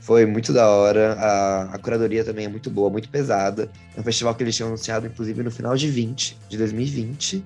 Foi 0.00 0.26
muito 0.26 0.52
da 0.52 0.68
hora. 0.68 1.14
A, 1.14 1.74
a 1.74 1.78
curadoria 1.78 2.24
também 2.24 2.46
é 2.46 2.48
muito 2.48 2.68
boa, 2.68 2.90
muito 2.90 3.08
pesada. 3.08 3.70
É 3.96 4.00
um 4.00 4.02
festival 4.02 4.34
que 4.34 4.42
eles 4.42 4.56
tinham 4.56 4.68
anunciado, 4.68 5.06
inclusive, 5.06 5.42
no 5.42 5.50
final 5.50 5.76
de 5.76 5.88
20, 5.88 6.36
de 6.48 6.58
2020. 6.58 7.44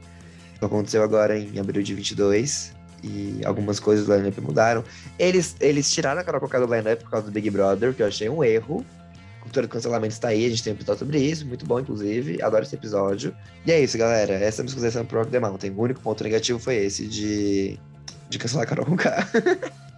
Aconteceu 0.62 1.02
agora 1.02 1.38
em 1.38 1.59
abril 1.59 1.83
de 1.83 1.94
22. 1.94 2.72
E 3.04 3.40
algumas 3.44 3.78
coisas 3.78 4.07
do 4.07 4.16
lineup 4.16 4.38
mudaram. 4.38 4.83
Eles, 5.18 5.54
eles 5.61 5.90
tiraram 5.90 6.20
a 6.20 6.24
Carol 6.24 6.40
Cocada 6.40 6.66
do 6.66 6.74
lineup 6.74 7.00
por 7.02 7.11
causa 7.11 7.26
do 7.26 7.33
Big 7.33 7.48
Brother, 7.50 7.94
que 7.94 8.02
eu 8.02 8.07
achei 8.07 8.28
um 8.28 8.42
erro 8.42 8.85
cultura 9.49 9.67
do 9.67 9.71
cancelamento 9.71 10.13
está 10.13 10.29
aí, 10.29 10.47
a 10.47 10.49
gente 10.49 10.63
tem 10.63 10.73
um 10.73 10.77
episódio 10.77 11.01
sobre 11.01 11.19
isso, 11.19 11.47
muito 11.47 11.67
bom, 11.67 11.81
inclusive. 11.81 12.41
Adoro 12.43 12.63
esse 12.63 12.75
episódio. 12.75 13.35
E 13.67 13.73
é 13.73 13.81
isso, 13.81 13.99
galera. 13.99 14.35
Essa 14.35 14.61
é 14.61 14.63
a 14.63 14.65
minha 14.65 14.75
consideração 14.75 15.05
pro 15.05 15.19
Rock 15.19 15.31
the 15.31 15.41
Mountain. 15.41 15.71
O 15.71 15.81
único 15.81 16.01
ponto 16.01 16.23
negativo 16.23 16.59
foi 16.59 16.77
esse 16.77 17.07
de, 17.07 17.79
de 18.29 18.39
cancelar 18.39 18.67
Carol 18.67 18.87
com 18.87 18.97
K. 18.97 19.27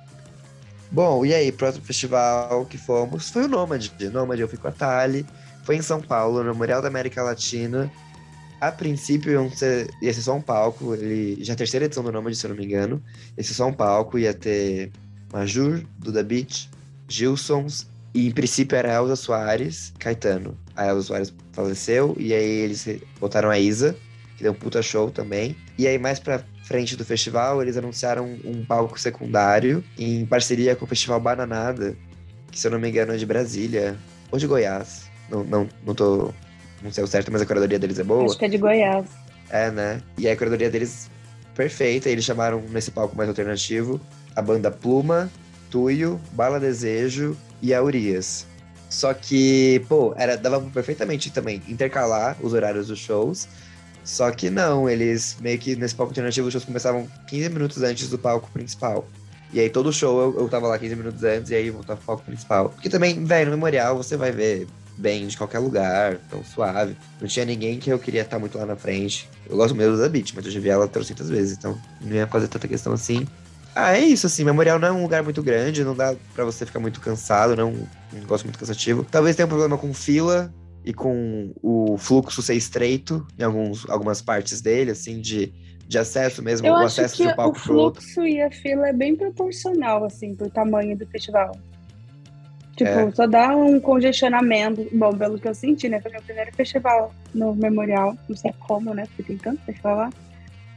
bom, 0.90 1.26
e 1.26 1.34
aí, 1.34 1.52
próximo 1.52 1.84
festival 1.84 2.64
que 2.66 2.78
fomos 2.78 3.28
foi 3.28 3.44
o 3.44 3.48
Nômade. 3.48 3.92
Nômade, 4.10 4.40
eu 4.40 4.48
fui 4.48 4.58
com 4.58 4.68
a 4.68 4.72
Thali. 4.72 5.26
Foi 5.64 5.76
em 5.76 5.82
São 5.82 6.00
Paulo, 6.00 6.38
no 6.38 6.52
Memorial 6.52 6.80
da 6.80 6.88
América 6.88 7.22
Latina. 7.22 7.90
A 8.60 8.70
princípio 8.70 9.32
ia 9.32 9.56
ser, 9.56 9.90
ia 10.00 10.12
ser 10.12 10.22
só 10.22 10.34
um 10.34 10.42
palco, 10.42 10.94
ele 10.94 11.42
já 11.42 11.52
é 11.52 11.54
a 11.54 11.56
terceira 11.56 11.86
edição 11.86 12.04
do 12.04 12.12
Nômade, 12.12 12.36
se 12.36 12.46
eu 12.46 12.50
não 12.50 12.56
me 12.56 12.64
engano. 12.64 13.02
Ia 13.36 13.44
ser 13.44 13.54
só 13.54 13.66
um 13.66 13.72
palco, 13.72 14.18
ia 14.18 14.34
ter 14.34 14.92
Majur, 15.32 15.82
Duda 15.98 16.22
Beach, 16.22 16.68
Gilsons 17.08 17.86
e 18.14 18.26
em 18.26 18.30
princípio 18.30 18.76
era 18.76 18.92
Elza 18.94 19.16
Soares, 19.16 19.92
Caetano. 19.98 20.56
A 20.74 20.86
Elza 20.86 21.02
Soares 21.02 21.34
faleceu 21.52 22.16
e 22.18 22.34
aí 22.34 22.50
eles 22.60 22.86
botaram 23.20 23.50
a 23.50 23.58
Isa, 23.58 23.96
que 24.36 24.42
deu 24.42 24.52
um 24.52 24.54
puta 24.54 24.82
show 24.82 25.10
também. 25.10 25.56
E 25.78 25.86
aí 25.86 25.98
mais 25.98 26.18
pra 26.18 26.42
frente 26.64 26.96
do 26.96 27.04
festival, 27.04 27.62
eles 27.62 27.76
anunciaram 27.76 28.38
um 28.44 28.64
palco 28.64 28.98
secundário 28.98 29.82
em 29.98 30.24
parceria 30.26 30.76
com 30.76 30.84
o 30.84 30.88
Festival 30.88 31.20
Bananada, 31.20 31.96
que 32.50 32.58
se 32.58 32.66
eu 32.66 32.70
não 32.70 32.78
me 32.78 32.88
engano 32.88 33.12
é 33.12 33.16
de 33.16 33.26
Brasília, 33.26 33.96
ou 34.30 34.38
de 34.38 34.46
Goiás, 34.46 35.10
Não, 35.28 35.42
não, 35.44 35.68
não 35.84 35.94
tô. 35.94 36.32
Não 36.82 36.90
sei 36.90 37.04
o 37.04 37.06
certo, 37.06 37.30
mas 37.30 37.42
a 37.42 37.46
curadoria 37.46 37.78
deles 37.78 37.98
é 37.98 38.04
boa. 38.04 38.24
Acho 38.24 38.38
que 38.38 38.44
é 38.44 38.48
de 38.48 38.56
Goiás. 38.56 39.06
É, 39.50 39.70
né? 39.70 40.00
E 40.16 40.28
a 40.28 40.36
curadoria 40.36 40.70
deles 40.70 41.10
perfeita. 41.54 42.08
Eles 42.08 42.24
chamaram 42.24 42.62
nesse 42.70 42.90
palco 42.90 43.16
mais 43.16 43.28
alternativo 43.28 44.00
a 44.34 44.40
banda 44.40 44.70
Pluma, 44.70 45.30
Tuyo, 45.70 46.20
Bala 46.32 46.58
Desejo 46.58 47.36
e 47.62 47.74
a 47.74 47.82
Urias. 47.82 48.46
Só 48.88 49.14
que, 49.14 49.84
pô, 49.88 50.12
era, 50.16 50.36
dava 50.36 50.60
perfeitamente 50.60 51.30
também 51.30 51.62
intercalar 51.68 52.36
os 52.42 52.52
horários 52.52 52.88
dos 52.88 52.98
shows. 52.98 53.48
Só 54.04 54.30
que 54.30 54.50
não, 54.50 54.88
eles 54.88 55.36
meio 55.40 55.58
que 55.58 55.76
nesse 55.76 55.94
palco 55.94 56.10
alternativo 56.10 56.48
os 56.48 56.52
shows 56.52 56.64
começavam 56.64 57.06
15 57.28 57.48
minutos 57.50 57.82
antes 57.82 58.08
do 58.08 58.18
palco 58.18 58.50
principal. 58.50 59.06
E 59.52 59.60
aí 59.60 59.68
todo 59.68 59.92
show 59.92 60.20
eu, 60.20 60.40
eu 60.40 60.48
tava 60.48 60.66
lá 60.66 60.78
15 60.78 60.96
minutos 60.96 61.22
antes 61.22 61.50
e 61.50 61.54
aí 61.54 61.70
voltava 61.70 61.98
pro 61.98 62.06
palco 62.06 62.24
principal. 62.24 62.70
Porque 62.70 62.88
também, 62.88 63.24
velho, 63.24 63.50
no 63.50 63.56
memorial 63.56 63.96
você 63.96 64.16
vai 64.16 64.32
ver 64.32 64.66
bem 64.96 65.26
de 65.26 65.36
qualquer 65.36 65.58
lugar, 65.58 66.18
tão 66.28 66.44
suave. 66.44 66.96
Não 67.20 67.26
tinha 67.26 67.44
ninguém 67.44 67.78
que 67.78 67.90
eu 67.90 67.98
queria 67.98 68.22
estar 68.22 68.38
muito 68.38 68.58
lá 68.58 68.66
na 68.66 68.76
frente. 68.76 69.28
Eu 69.48 69.56
gosto 69.56 69.74
mesmo 69.74 69.96
da 69.96 70.08
Beat, 70.08 70.32
mas 70.34 70.44
eu 70.44 70.50
já 70.50 70.60
vi 70.60 70.68
ela 70.68 70.86
300 70.86 71.28
vezes, 71.28 71.56
então 71.56 71.80
não 72.00 72.14
ia 72.14 72.26
fazer 72.26 72.48
tanta 72.48 72.68
questão 72.68 72.92
assim. 72.92 73.26
Ah, 73.74 73.96
é 73.96 74.00
isso, 74.00 74.26
assim, 74.26 74.44
Memorial 74.44 74.78
não 74.78 74.88
é 74.88 74.92
um 74.92 75.02
lugar 75.02 75.22
muito 75.22 75.42
grande, 75.42 75.84
não 75.84 75.94
dá 75.94 76.14
para 76.34 76.44
você 76.44 76.66
ficar 76.66 76.80
muito 76.80 77.00
cansado, 77.00 77.54
não, 77.56 77.72
não 78.12 78.26
gosto 78.26 78.44
muito 78.44 78.58
cansativo. 78.58 79.04
Talvez 79.08 79.36
tenha 79.36 79.46
um 79.46 79.48
problema 79.48 79.78
com 79.78 79.94
fila 79.94 80.52
e 80.84 80.92
com 80.92 81.52
o 81.62 81.96
fluxo 81.96 82.42
ser 82.42 82.54
estreito 82.54 83.26
em 83.38 83.42
alguns, 83.44 83.88
algumas 83.88 84.20
partes 84.20 84.60
dele, 84.60 84.90
assim, 84.90 85.20
de, 85.20 85.52
de 85.86 85.98
acesso 85.98 86.42
mesmo, 86.42 86.66
Eu 86.66 86.72
o 86.72 86.76
acesso 86.78 87.16
de 87.18 87.28
um 87.28 87.30
o 87.30 87.36
palco 87.36 87.60
pro 87.60 87.76
outro. 87.76 88.02
fluxo 88.02 88.26
e 88.26 88.42
a 88.42 88.50
fila 88.50 88.88
é 88.88 88.92
bem 88.92 89.14
proporcional, 89.14 90.04
assim, 90.04 90.34
pro 90.34 90.50
tamanho 90.50 90.96
do 90.98 91.06
festival. 91.06 91.56
Tipo, 92.76 92.90
É. 92.90 93.10
só 93.12 93.26
dá 93.26 93.54
um 93.54 93.78
congestionamento. 93.78 94.88
Bom, 94.92 95.12
pelo 95.12 95.38
que 95.38 95.46
eu 95.46 95.54
senti, 95.54 95.88
né? 95.88 96.00
Foi 96.00 96.10
meu 96.10 96.22
primeiro 96.22 96.50
festival 96.54 97.12
no 97.34 97.54
Memorial. 97.54 98.16
Não 98.26 98.36
sei 98.36 98.52
como, 98.58 98.94
né? 98.94 99.04
Porque 99.08 99.22
tem 99.24 99.36
tanto 99.36 99.62
festival 99.64 99.96
lá. 99.96 100.10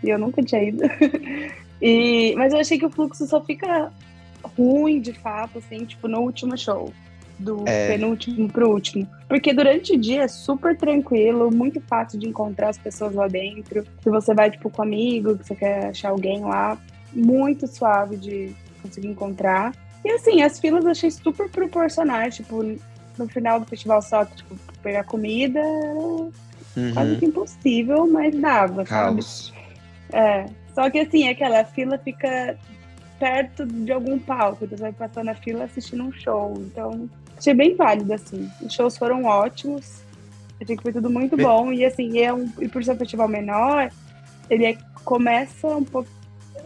E 0.03 0.09
eu 0.09 0.19
nunca 0.19 0.43
tinha 0.43 0.61
ido. 0.63 0.83
e, 1.83 2.33
mas 2.35 2.53
eu 2.53 2.59
achei 2.59 2.77
que 2.79 2.85
o 2.85 2.89
fluxo 2.89 3.25
só 3.27 3.41
fica 3.41 3.91
ruim, 4.57 5.01
de 5.01 5.13
fato, 5.13 5.57
assim, 5.57 5.85
tipo, 5.85 6.07
no 6.07 6.19
último 6.21 6.57
show. 6.57 6.91
Do 7.39 7.63
É. 7.67 7.87
penúltimo 7.87 8.47
pro 8.47 8.69
último. 8.69 9.07
Porque 9.27 9.51
durante 9.53 9.93
o 9.93 9.99
dia 9.99 10.23
é 10.23 10.27
super 10.27 10.77
tranquilo, 10.77 11.49
muito 11.51 11.81
fácil 11.81 12.19
de 12.19 12.27
encontrar 12.27 12.69
as 12.69 12.77
pessoas 12.77 13.13
lá 13.15 13.27
dentro. 13.27 13.83
Se 14.01 14.09
você 14.09 14.33
vai, 14.33 14.51
tipo, 14.51 14.69
com 14.69 14.83
amigo, 14.83 15.37
que 15.37 15.45
você 15.47 15.55
quer 15.55 15.87
achar 15.87 16.09
alguém 16.09 16.41
lá, 16.41 16.77
muito 17.11 17.67
suave 17.67 18.17
de 18.17 18.55
conseguir 18.81 19.07
encontrar. 19.07 19.73
E 20.05 20.11
assim, 20.11 20.41
as 20.43 20.59
filas 20.59 20.85
eu 20.85 20.91
achei 20.91 21.09
super 21.09 21.49
proporcionais, 21.49 22.35
tipo, 22.35 22.63
no 23.17 23.27
final 23.27 23.59
do 23.59 23.65
festival 23.65 24.01
só, 24.01 24.23
tipo, 24.25 24.55
pegar 24.83 25.03
comida 25.03 25.59
era 25.59 26.93
quase 26.93 27.11
Uhum. 27.13 27.19
que 27.19 27.25
impossível, 27.25 28.07
mas 28.07 28.35
dava, 28.35 28.85
sabe? 28.85 29.15
Caos. 29.21 29.53
É. 30.11 30.45
Só 30.73 30.89
que 30.89 30.99
assim, 30.99 31.27
aquela 31.27 31.61
a 31.61 31.65
fila 31.65 31.97
fica 31.97 32.57
perto 33.19 33.65
de 33.65 33.91
algum 33.91 34.17
palco, 34.19 34.65
então 34.65 34.77
você 34.77 34.83
vai 34.83 34.91
passando 34.93 35.29
a 35.29 35.35
fila 35.35 35.63
assistindo 35.65 36.03
um 36.03 36.11
show. 36.11 36.53
Então, 36.57 37.09
achei 37.37 37.53
bem 37.53 37.75
válido, 37.75 38.13
assim. 38.13 38.49
Os 38.61 38.73
shows 38.73 38.97
foram 38.97 39.23
ótimos. 39.25 40.01
Achei 40.61 40.75
que 40.75 40.83
foi 40.83 40.91
tudo 40.93 41.09
muito 41.09 41.37
Be- 41.37 41.43
bom. 41.43 41.71
E 41.71 41.85
assim, 41.85 42.19
é 42.19 42.33
um, 42.33 42.51
e 42.59 42.67
por 42.67 42.83
ser 42.83 42.91
um 42.91 42.97
festival 42.97 43.27
menor, 43.27 43.91
ele 44.49 44.65
é- 44.65 44.77
começa 45.03 45.67
um 45.67 45.83
pouco. 45.83 46.09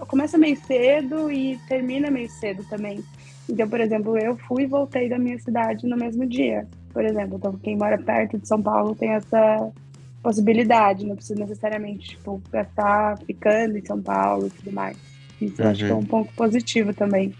Começa 0.07 0.37
meio 0.37 0.55
cedo 0.65 1.31
e 1.31 1.57
termina 1.67 2.09
meio 2.11 2.29
cedo 2.29 2.63
também. 2.69 3.03
Então, 3.49 3.67
por 3.67 3.79
exemplo, 3.79 4.17
eu 4.17 4.37
fui 4.37 4.63
e 4.63 4.67
voltei 4.67 5.09
da 5.09 5.17
minha 5.17 5.39
cidade 5.39 5.87
no 5.87 5.97
mesmo 5.97 6.25
dia. 6.25 6.67
Por 6.93 7.03
exemplo, 7.03 7.37
então 7.37 7.53
quem 7.57 7.75
mora 7.77 7.97
perto 7.97 8.37
de 8.37 8.47
São 8.47 8.61
Paulo 8.61 8.93
tem 8.95 9.09
essa 9.11 9.71
possibilidade, 10.21 11.05
não 11.05 11.15
precisa 11.15 11.39
necessariamente, 11.39 12.09
tipo, 12.09 12.41
gastar 12.51 13.17
ficando 13.25 13.77
em 13.77 13.85
São 13.85 14.01
Paulo 14.01 14.47
e 14.47 14.49
tudo 14.49 14.71
mais. 14.71 14.97
Isso 15.41 15.61
eu 15.61 15.67
acho 15.69 15.85
que 15.85 15.91
é 15.91 15.93
Uhum. 15.93 15.99
um 15.99 16.05
ponto 16.05 16.33
positivo 16.33 16.93
também. 16.93 17.33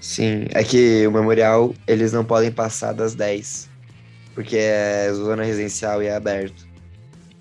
Sim, 0.00 0.46
é 0.50 0.64
que 0.64 1.06
o 1.06 1.12
memorial, 1.12 1.74
eles 1.86 2.12
não 2.12 2.24
podem 2.24 2.50
passar 2.50 2.92
das 2.92 3.14
10, 3.14 3.68
porque 4.34 4.56
é 4.56 5.12
zona 5.12 5.44
residencial 5.44 6.02
e 6.02 6.06
é 6.06 6.16
aberto. 6.16 6.66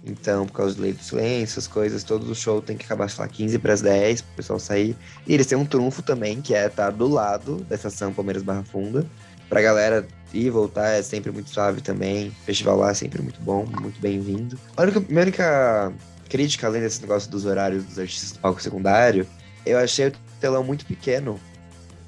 Então, 0.03 0.45
por 0.47 0.53
causa 0.53 0.75
do 0.75 0.81
lei 0.81 0.93
do 0.93 1.01
silêncio, 1.03 1.59
as 1.59 1.67
coisas, 1.67 2.03
todo 2.03 2.29
o 2.29 2.35
show 2.35 2.59
tem 2.61 2.75
que 2.75 2.85
acabar, 2.85 3.07
sei 3.09 3.23
lá, 3.23 3.27
15 3.27 3.59
para 3.59 3.73
as 3.73 3.81
10, 3.81 4.21
pro 4.21 4.35
pessoal 4.35 4.59
sair. 4.59 4.95
E 5.27 5.33
eles 5.33 5.45
têm 5.45 5.57
um 5.57 5.65
trunfo 5.65 6.01
também, 6.01 6.41
que 6.41 6.53
é 6.55 6.65
estar 6.65 6.89
do 6.91 7.07
lado 7.07 7.57
da 7.69 7.75
estação 7.75 8.11
Palmeiras 8.11 8.41
Barra 8.43 8.63
Funda. 8.63 9.05
Pra 9.51 9.61
galera 9.61 10.07
ir 10.33 10.45
e 10.45 10.49
voltar 10.49 10.91
é 10.91 11.01
sempre 11.03 11.29
muito 11.29 11.49
suave 11.49 11.81
também. 11.81 12.29
O 12.29 12.45
festival 12.45 12.77
lá 12.77 12.91
é 12.91 12.93
sempre 12.93 13.21
muito 13.21 13.41
bom, 13.41 13.65
muito 13.81 13.99
bem-vindo. 13.99 14.57
A 14.77 14.83
única, 14.83 15.01
minha 15.09 15.23
única 15.23 15.91
crítica, 16.29 16.67
além 16.67 16.81
desse 16.81 17.01
negócio 17.01 17.29
dos 17.29 17.43
horários 17.43 17.83
dos 17.83 17.99
artistas 17.99 18.31
do 18.31 18.39
palco 18.39 18.61
secundário, 18.61 19.27
eu 19.65 19.77
achei 19.77 20.07
o 20.07 20.13
telão 20.39 20.63
muito 20.63 20.85
pequeno, 20.85 21.37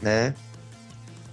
né? 0.01 0.33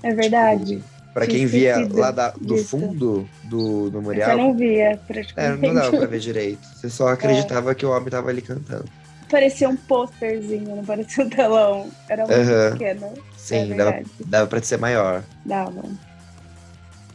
É 0.03 0.13
verdade. 0.13 0.83
Pra 1.15 1.27
Tinha 1.27 1.37
quem 1.39 1.47
via 1.47 1.89
lá 1.93 2.11
da- 2.11 2.31
do 2.33 2.57
disso. 2.57 2.71
fundo 2.71 3.29
do 3.45 3.85
Você 3.85 3.97
memorial, 3.97 4.37
não 4.37 4.57
via, 4.57 4.91
é, 4.91 4.97
praticamente. 4.97 5.63
não 5.63 5.75
dava 5.75 5.93
pra 5.97 6.07
ver 6.09 6.19
direito. 6.19 6.67
Você 6.75 6.91
só 6.91 7.07
acreditava 7.07 7.73
que 7.73 7.87
o 7.87 7.91
homem 7.91 8.09
tava 8.11 8.31
ali 8.31 8.43
cantando. 8.43 8.87
Parecia 9.31 9.69
um 9.69 9.77
posterzinho, 9.77 10.75
não 10.75 10.85
parecia 10.85 11.25
um 11.25 11.29
telão. 11.31 11.89
Era 12.09 12.27
muito 12.27 12.51
Aham. 12.51 12.73
pequeno. 12.73 13.15
Sim, 13.43 13.73
é 13.73 13.75
dava, 13.75 14.03
dava 14.27 14.47
pra 14.47 14.63
ser 14.63 14.79
maior. 14.79 15.25
Dava. 15.45 15.83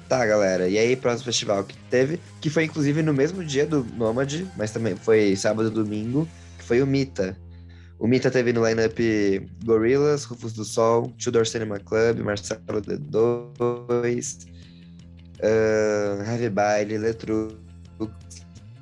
Tá, 0.09 0.25
galera. 0.25 0.67
E 0.67 0.77
aí, 0.77 0.95
próximo 0.95 1.25
festival 1.25 1.63
que 1.63 1.75
teve, 1.89 2.19
que 2.39 2.49
foi 2.49 2.65
inclusive 2.65 3.01
no 3.01 3.13
mesmo 3.13 3.43
dia 3.43 3.65
do 3.65 3.83
Nômade, 3.95 4.47
mas 4.55 4.71
também 4.71 4.95
foi 4.95 5.35
sábado 5.35 5.69
e 5.69 5.71
domingo, 5.71 6.27
que 6.57 6.63
foi 6.63 6.81
o 6.81 6.87
Mita. 6.87 7.37
O 7.97 8.07
Mita 8.07 8.29
teve 8.29 8.51
no 8.51 8.67
lineup 8.67 8.99
Gorillaz, 9.63 10.25
Rufus 10.25 10.53
do 10.53 10.65
Sol, 10.65 11.13
Tudor 11.23 11.47
Cinema 11.47 11.79
Club, 11.79 12.19
Marcelo 12.19 12.81
D2, 12.81 14.47
uh, 15.39 16.23
Heavy 16.29 16.49
Baile, 16.49 16.97
Letrux, 16.97 17.55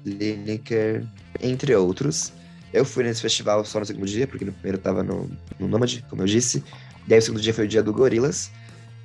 Lineker, 0.03 1.05
entre 1.39 1.75
outros. 1.75 2.33
Eu 2.73 2.83
fui 2.83 3.03
nesse 3.03 3.21
festival 3.21 3.63
só 3.63 3.79
no 3.79 3.85
segundo 3.85 4.07
dia, 4.07 4.25
porque 4.25 4.43
no 4.43 4.51
primeiro 4.51 4.79
eu 4.79 4.81
tava 4.81 5.03
no, 5.03 5.29
no 5.59 5.67
Nômade, 5.67 6.03
como 6.09 6.23
eu 6.23 6.25
disse. 6.25 6.63
E 7.07 7.13
aí 7.13 7.19
o 7.19 7.21
segundo 7.21 7.41
dia 7.41 7.53
foi 7.53 7.65
o 7.65 7.67
dia 7.67 7.83
do 7.83 7.93
Gorillaz. 7.93 8.51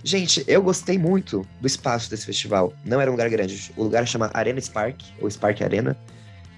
Gente, 0.04 0.44
eu 0.46 0.62
gostei 0.62 0.96
muito 0.96 1.46
do 1.61 1.66
espaço 1.66 2.08
desse 2.08 2.24
festival. 2.24 2.72
Não 2.84 3.00
era 3.00 3.11
um 3.11 3.14
lugar 3.14 3.28
grande. 3.28 3.72
O 3.76 3.82
lugar 3.82 4.06
chama 4.06 4.30
Arena 4.32 4.61
Spark, 4.61 5.02
ou 5.20 5.28
Spark 5.28 5.61
Arena. 5.62 5.96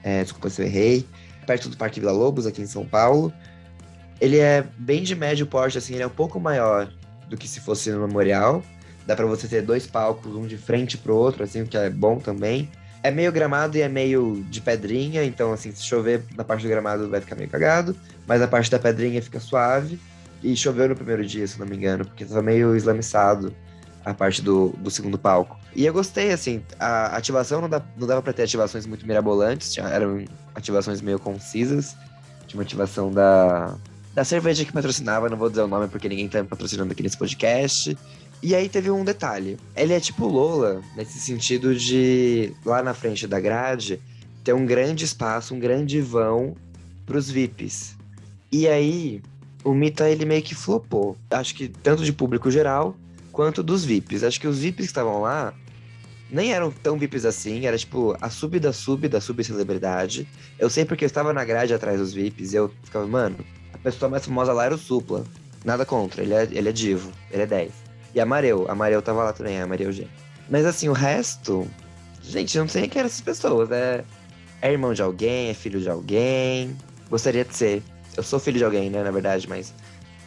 É, 0.03 0.23
desculpa 0.23 0.51
se 0.51 0.61
eu 0.61 0.67
errei. 0.67 1.07
Perto 1.47 1.69
do 1.69 1.77
Parque 1.77 2.01
Vila 2.01 2.13
Lobos, 2.13 2.47
aqui 2.47 2.61
em 2.61 2.67
São 2.67 2.85
Paulo. 2.85 3.33
Ele 4.21 4.39
é 4.39 4.65
bem 4.77 5.03
de 5.03 5.15
médio 5.15 5.47
porte, 5.47 5.79
assim, 5.79 5.95
ele 5.95 6.03
é 6.03 6.07
um 6.07 6.11
pouco 6.11 6.39
maior 6.39 6.93
do 7.29 7.37
que 7.37 7.49
se 7.49 7.61
fosse 7.61 7.91
no 7.91 8.07
Memorial. 8.07 8.63
Dá 9.07 9.17
pra 9.17 9.25
você 9.25 9.49
ter 9.49 9.63
dois 9.63 9.87
palcos, 9.87 10.35
um 10.35 10.47
de 10.47 10.59
frente 10.59 10.99
pro 10.99 11.17
outro, 11.17 11.43
assim, 11.43 11.63
o 11.63 11.67
que 11.67 11.77
é 11.77 11.89
bom 11.89 12.19
também. 12.19 12.71
É 13.03 13.11
meio 13.11 13.33
gramado 13.33 13.79
e 13.79 13.81
é 13.81 13.89
meio 13.89 14.45
de 14.51 14.61
pedrinha, 14.61 15.25
então, 15.25 15.53
assim, 15.53 15.73
se 15.73 15.83
chover 15.83 16.23
na 16.37 16.45
parte 16.45 16.63
do 16.63 16.69
gramado 16.69 17.09
vai 17.09 17.21
ficar 17.21 17.35
meio 17.35 17.49
cagado, 17.49 17.97
mas 18.27 18.43
a 18.43 18.47
parte 18.47 18.71
da 18.71 18.79
pedrinha 18.79 19.23
fica 19.23 19.41
suave. 19.41 19.99
E 20.43 20.57
choveu 20.57 20.89
no 20.89 20.97
primeiro 20.97 21.25
dia, 21.25 21.47
se 21.47 21.59
não 21.59 21.67
me 21.67 21.77
engano, 21.77 22.05
porque 22.05 22.25
tava 22.25 22.43
meio 22.43 22.75
islamiçado 22.75 23.55
a 24.05 24.15
parte 24.15 24.41
do, 24.41 24.71
do 24.79 24.91
segundo 24.91 25.19
palco. 25.19 25.59
E 25.77 25.85
eu 25.85 25.93
gostei, 25.93 26.33
assim, 26.33 26.63
a 26.79 27.17
ativação 27.17 27.61
não, 27.61 27.69
dá, 27.69 27.83
não 27.97 28.07
dava 28.07 28.23
pra 28.23 28.33
ter 28.33 28.43
ativações 28.45 28.87
muito 28.87 29.07
mirabolantes, 29.07 29.73
tinha- 29.73 29.87
eram 29.89 30.25
ativações 30.55 31.01
meio 31.01 31.19
concisas. 31.19 31.95
Tinha 32.47 32.59
uma 32.59 32.65
ativação 32.65 33.13
da, 33.13 33.77
da 34.15 34.25
cerveja 34.25 34.65
que 34.65 34.73
patrocinava, 34.73 35.29
não 35.29 35.37
vou 35.37 35.49
dizer 35.51 35.63
o 35.63 35.69
nome 35.69 35.87
porque 35.89 36.09
ninguém 36.09 36.29
tá 36.29 36.43
patrocinando 36.43 36.91
aqui 36.93 37.03
nesse 37.03 37.17
podcast. 37.19 37.97
E 38.43 38.55
aí 38.55 38.69
teve 38.69 38.91
um 38.91 39.05
detalhe. 39.05 39.59
Ele 39.77 39.93
é 39.93 40.01
tipo 40.01 40.27
Lola, 40.27 40.81
nesse 40.97 41.21
sentido 41.21 41.77
de 41.77 42.53
lá 42.65 42.83
na 42.83 42.95
frente 42.95 43.27
da 43.27 43.39
grade 43.39 44.01
ter 44.43 44.55
um 44.55 44.65
grande 44.65 45.05
espaço, 45.05 45.55
um 45.55 45.61
grande 45.61 46.01
vão 46.01 46.57
pros 47.05 47.31
VIPs. 47.31 47.95
E 48.51 48.67
aí, 48.67 49.21
o 49.65 49.75
Mita 49.75 50.09
ele 50.09 50.25
meio 50.25 50.43
que 50.43 50.55
flopou. 50.55 51.17
Acho 51.31 51.55
que 51.55 51.69
tanto 51.69 52.05
de 52.05 52.13
público 52.13 52.51
geral 52.51 52.97
quanto 53.33 53.63
dos 53.63 53.85
VIPs. 53.85 54.23
Acho 54.23 54.41
que 54.41 54.47
os 54.47 54.59
VIPs 54.59 54.87
que 54.87 54.91
estavam 54.91 55.23
lá 55.23 55.55
nem 56.31 56.53
eram 56.53 56.71
tão 56.71 56.97
VIPs 56.97 57.25
assim, 57.25 57.67
era 57.67 57.77
tipo 57.77 58.17
a 58.21 58.31
sub 58.31 58.59
da 58.59 58.73
sub 58.73 59.09
da 59.09 59.21
subcelebridade. 59.21 60.29
Eu 60.59 60.71
sei 60.71 60.85
porque 60.85 61.05
eu 61.05 61.07
estava 61.07 61.33
na 61.33 61.45
grade 61.45 61.75
atrás 61.75 61.99
dos 61.99 62.13
VIPs 62.13 62.53
e 62.53 62.57
eu 62.57 62.71
ficava, 62.83 63.07
mano, 63.07 63.37
a 63.73 63.79
pessoa 63.79 64.09
mais 64.09 64.25
famosa 64.25 64.53
lá 64.53 64.65
era 64.65 64.75
o 64.75 64.79
Supla. 64.79 65.25
Nada 65.65 65.85
contra, 65.85 66.23
ele 66.23 66.33
é, 66.33 66.49
ele 66.51 66.69
é 66.69 66.73
divo, 66.73 67.13
ele 67.31 67.43
é 67.43 67.47
10. 67.47 67.73
E 68.15 68.21
a 68.21 68.27
Mareu, 68.27 68.67
a 68.69 68.75
Mareu 68.75 69.03
tava 69.03 69.25
lá 69.25 69.33
também, 69.33 69.61
a 69.61 69.67
Mareu 69.67 69.93
G. 69.93 70.07
Mas 70.49 70.65
assim, 70.65 70.89
o 70.89 70.93
resto, 70.93 71.69
gente, 72.23 72.57
eu 72.57 72.65
não 72.65 72.69
sei 72.69 72.89
quem 72.89 73.01
eram 73.01 73.07
essas 73.07 73.21
pessoas. 73.21 73.71
É, 73.71 74.05
é 74.63 74.73
irmão 74.73 74.95
de 74.95 75.03
alguém, 75.03 75.51
é 75.51 75.55
filho 75.55 75.81
de 75.81 75.89
alguém. 75.89 76.77
Gostaria 77.09 77.45
de 77.45 77.55
ser. 77.55 77.83
Eu 78.17 78.23
sou 78.23 78.39
filho 78.39 78.59
de 78.59 78.65
alguém, 78.65 78.91
né, 78.91 79.03
na 79.03 79.11
verdade, 79.11 79.49
mas 79.49 79.73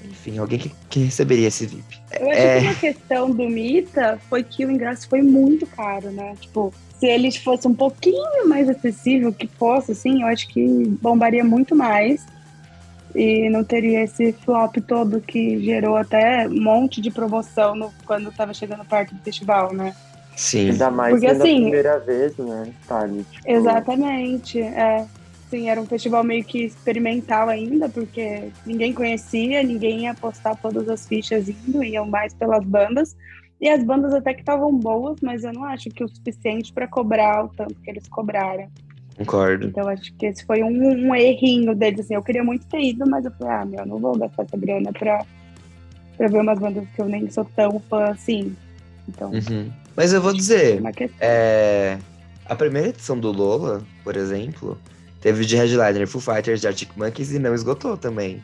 Enfim, 0.03 0.37
alguém 0.37 0.59
que, 0.59 0.71
que 0.89 0.99
receberia 1.05 1.47
esse 1.47 1.65
VIP. 1.65 1.99
Eu 2.19 2.29
acho 2.29 2.39
é... 2.39 2.59
que 2.59 2.65
uma 2.65 2.75
questão 2.75 3.31
do 3.31 3.49
Mita 3.49 4.19
foi 4.29 4.43
que 4.43 4.65
o 4.65 4.71
ingresso 4.71 5.07
foi 5.07 5.21
muito 5.21 5.65
caro, 5.65 6.11
né? 6.11 6.35
Tipo, 6.39 6.73
se 6.99 7.07
ele 7.07 7.31
fosse 7.31 7.67
um 7.67 7.73
pouquinho 7.73 8.47
mais 8.47 8.69
acessível, 8.69 9.31
que 9.33 9.47
fosse, 9.47 9.91
assim, 9.91 10.21
eu 10.21 10.27
acho 10.27 10.47
que 10.47 10.65
bombaria 11.01 11.43
muito 11.43 11.75
mais. 11.75 12.25
E 13.15 13.47
não 13.49 13.63
teria 13.63 14.03
esse 14.03 14.33
flop 14.33 14.77
todo 14.87 15.21
que 15.21 15.63
gerou 15.63 15.95
até 15.95 16.47
um 16.47 16.61
monte 16.61 16.99
de 16.99 17.11
promoção 17.11 17.75
no, 17.75 17.93
quando 18.05 18.29
estava 18.29 18.53
chegando 18.53 18.83
perto 18.83 19.13
do 19.13 19.21
festival, 19.21 19.71
né? 19.73 19.93
Sim. 20.35 20.71
Ainda 20.71 20.89
mais 20.89 21.13
Porque, 21.13 21.27
assim, 21.27 21.61
primeira 21.61 21.99
vez, 21.99 22.35
né, 22.37 22.73
Thali? 22.87 23.23
Tipo... 23.29 23.51
Exatamente, 23.51 24.59
é. 24.59 25.05
Sim, 25.53 25.69
era 25.69 25.79
um 25.79 25.85
festival 25.85 26.23
meio 26.23 26.43
que 26.43 26.63
experimental 26.63 27.47
ainda, 27.47 27.87
porque 27.87 28.49
ninguém 28.65 28.91
conhecia, 28.91 29.61
ninguém 29.61 30.05
ia 30.05 30.11
apostar 30.11 30.59
todas 30.59 30.89
as 30.89 31.07
fichas 31.07 31.47
indo, 31.47 31.83
iam 31.83 32.07
mais 32.07 32.33
pelas 32.33 32.65
bandas. 32.65 33.15
E 33.61 33.69
as 33.69 33.83
bandas 33.83 34.15
até 34.15 34.33
que 34.33 34.39
estavam 34.39 34.75
boas, 34.75 35.19
mas 35.21 35.43
eu 35.43 35.53
não 35.53 35.63
acho 35.65 35.91
que 35.91 36.03
o 36.03 36.07
suficiente 36.07 36.73
para 36.73 36.87
cobrar 36.87 37.45
o 37.45 37.49
tanto 37.49 37.75
que 37.75 37.91
eles 37.91 38.07
cobraram. 38.07 38.67
Concordo. 39.15 39.67
Então 39.67 39.87
acho 39.87 40.11
que 40.15 40.25
esse 40.25 40.43
foi 40.43 40.63
um, 40.63 41.09
um, 41.09 41.13
errinho 41.13 41.75
deles. 41.75 41.99
Assim, 41.99 42.15
eu 42.15 42.23
queria 42.23 42.43
muito 42.43 42.65
ter 42.65 42.81
ido, 42.81 43.07
mas 43.07 43.23
eu 43.23 43.29
falei, 43.33 43.53
ah, 43.53 43.63
meu, 43.63 43.85
não 43.85 43.99
vou 43.99 44.17
gastar 44.17 44.45
essa 44.45 44.57
grana 44.57 44.91
pra, 44.91 45.23
pra 46.17 46.29
ver 46.29 46.41
umas 46.41 46.57
bandas 46.57 46.83
que 46.95 46.99
eu 46.99 47.05
nem 47.05 47.29
sou 47.29 47.45
tão 47.45 47.79
fã 47.79 48.05
assim. 48.05 48.55
Então. 49.07 49.29
Uhum. 49.29 49.71
Mas 49.95 50.13
eu 50.13 50.19
vou 50.19 50.33
dizer, 50.33 50.81
é, 51.19 51.99
a 52.43 52.55
primeira 52.55 52.89
edição 52.89 53.19
do 53.19 53.31
Lola, 53.31 53.83
por 54.03 54.17
exemplo, 54.17 54.79
teve 55.23 55.45
de 55.45 55.55
headliner 55.55 56.05
Foo 56.05 56.19
Fighters, 56.19 56.59
de 56.59 56.67
Arctic 56.67 56.89
Monkeys 56.97 57.31
e 57.31 57.39
não 57.39 57.55
esgotou 57.55 57.95
também. 57.95 58.43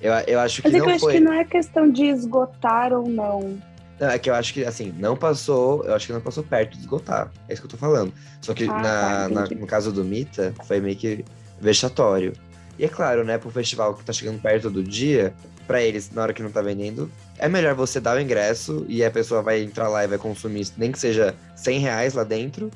Eu, 0.00 0.12
eu 0.28 0.38
acho 0.38 0.62
que 0.62 0.68
Mas 0.68 0.74
é 0.76 0.78
não 0.78 0.86
que 0.86 0.92
eu 0.92 0.98
foi... 1.00 1.12
acho 1.12 1.18
que 1.18 1.24
não 1.24 1.32
é 1.32 1.44
questão 1.44 1.90
de 1.90 2.04
esgotar 2.04 2.92
ou 2.92 3.08
não. 3.08 3.58
Não, 3.98 4.08
é 4.08 4.18
que 4.18 4.30
eu 4.30 4.34
acho 4.34 4.54
que, 4.54 4.64
assim, 4.64 4.94
não 4.96 5.16
passou, 5.16 5.84
eu 5.84 5.92
acho 5.92 6.06
que 6.06 6.12
não 6.12 6.20
passou 6.20 6.44
perto 6.44 6.74
de 6.74 6.78
esgotar. 6.78 7.30
É 7.48 7.52
isso 7.52 7.60
que 7.60 7.66
eu 7.66 7.70
tô 7.72 7.76
falando. 7.76 8.14
Só 8.40 8.54
que 8.54 8.64
ah, 8.64 8.66
na, 8.68 8.82
tá, 8.82 9.28
na, 9.28 9.60
no 9.60 9.66
caso 9.66 9.92
do 9.92 10.04
Mita, 10.04 10.54
foi 10.64 10.80
meio 10.80 10.96
que 10.96 11.24
vexatório. 11.60 12.32
E 12.78 12.84
é 12.84 12.88
claro, 12.88 13.24
né, 13.24 13.36
pro 13.36 13.50
festival 13.50 13.92
que 13.94 14.04
tá 14.04 14.12
chegando 14.12 14.40
perto 14.40 14.70
do 14.70 14.82
dia, 14.82 15.34
para 15.66 15.82
eles, 15.82 16.10
na 16.12 16.22
hora 16.22 16.32
que 16.32 16.42
não 16.42 16.50
tá 16.50 16.62
vendendo, 16.62 17.10
é 17.36 17.48
melhor 17.48 17.74
você 17.74 18.00
dar 18.00 18.16
o 18.16 18.20
ingresso 18.20 18.86
e 18.88 19.04
a 19.04 19.10
pessoa 19.10 19.42
vai 19.42 19.60
entrar 19.60 19.88
lá 19.88 20.04
e 20.04 20.06
vai 20.06 20.18
consumir, 20.18 20.68
nem 20.78 20.92
que 20.92 20.98
seja 20.98 21.34
100 21.56 21.78
reais 21.80 22.14
lá 22.14 22.22
dentro, 22.22 22.70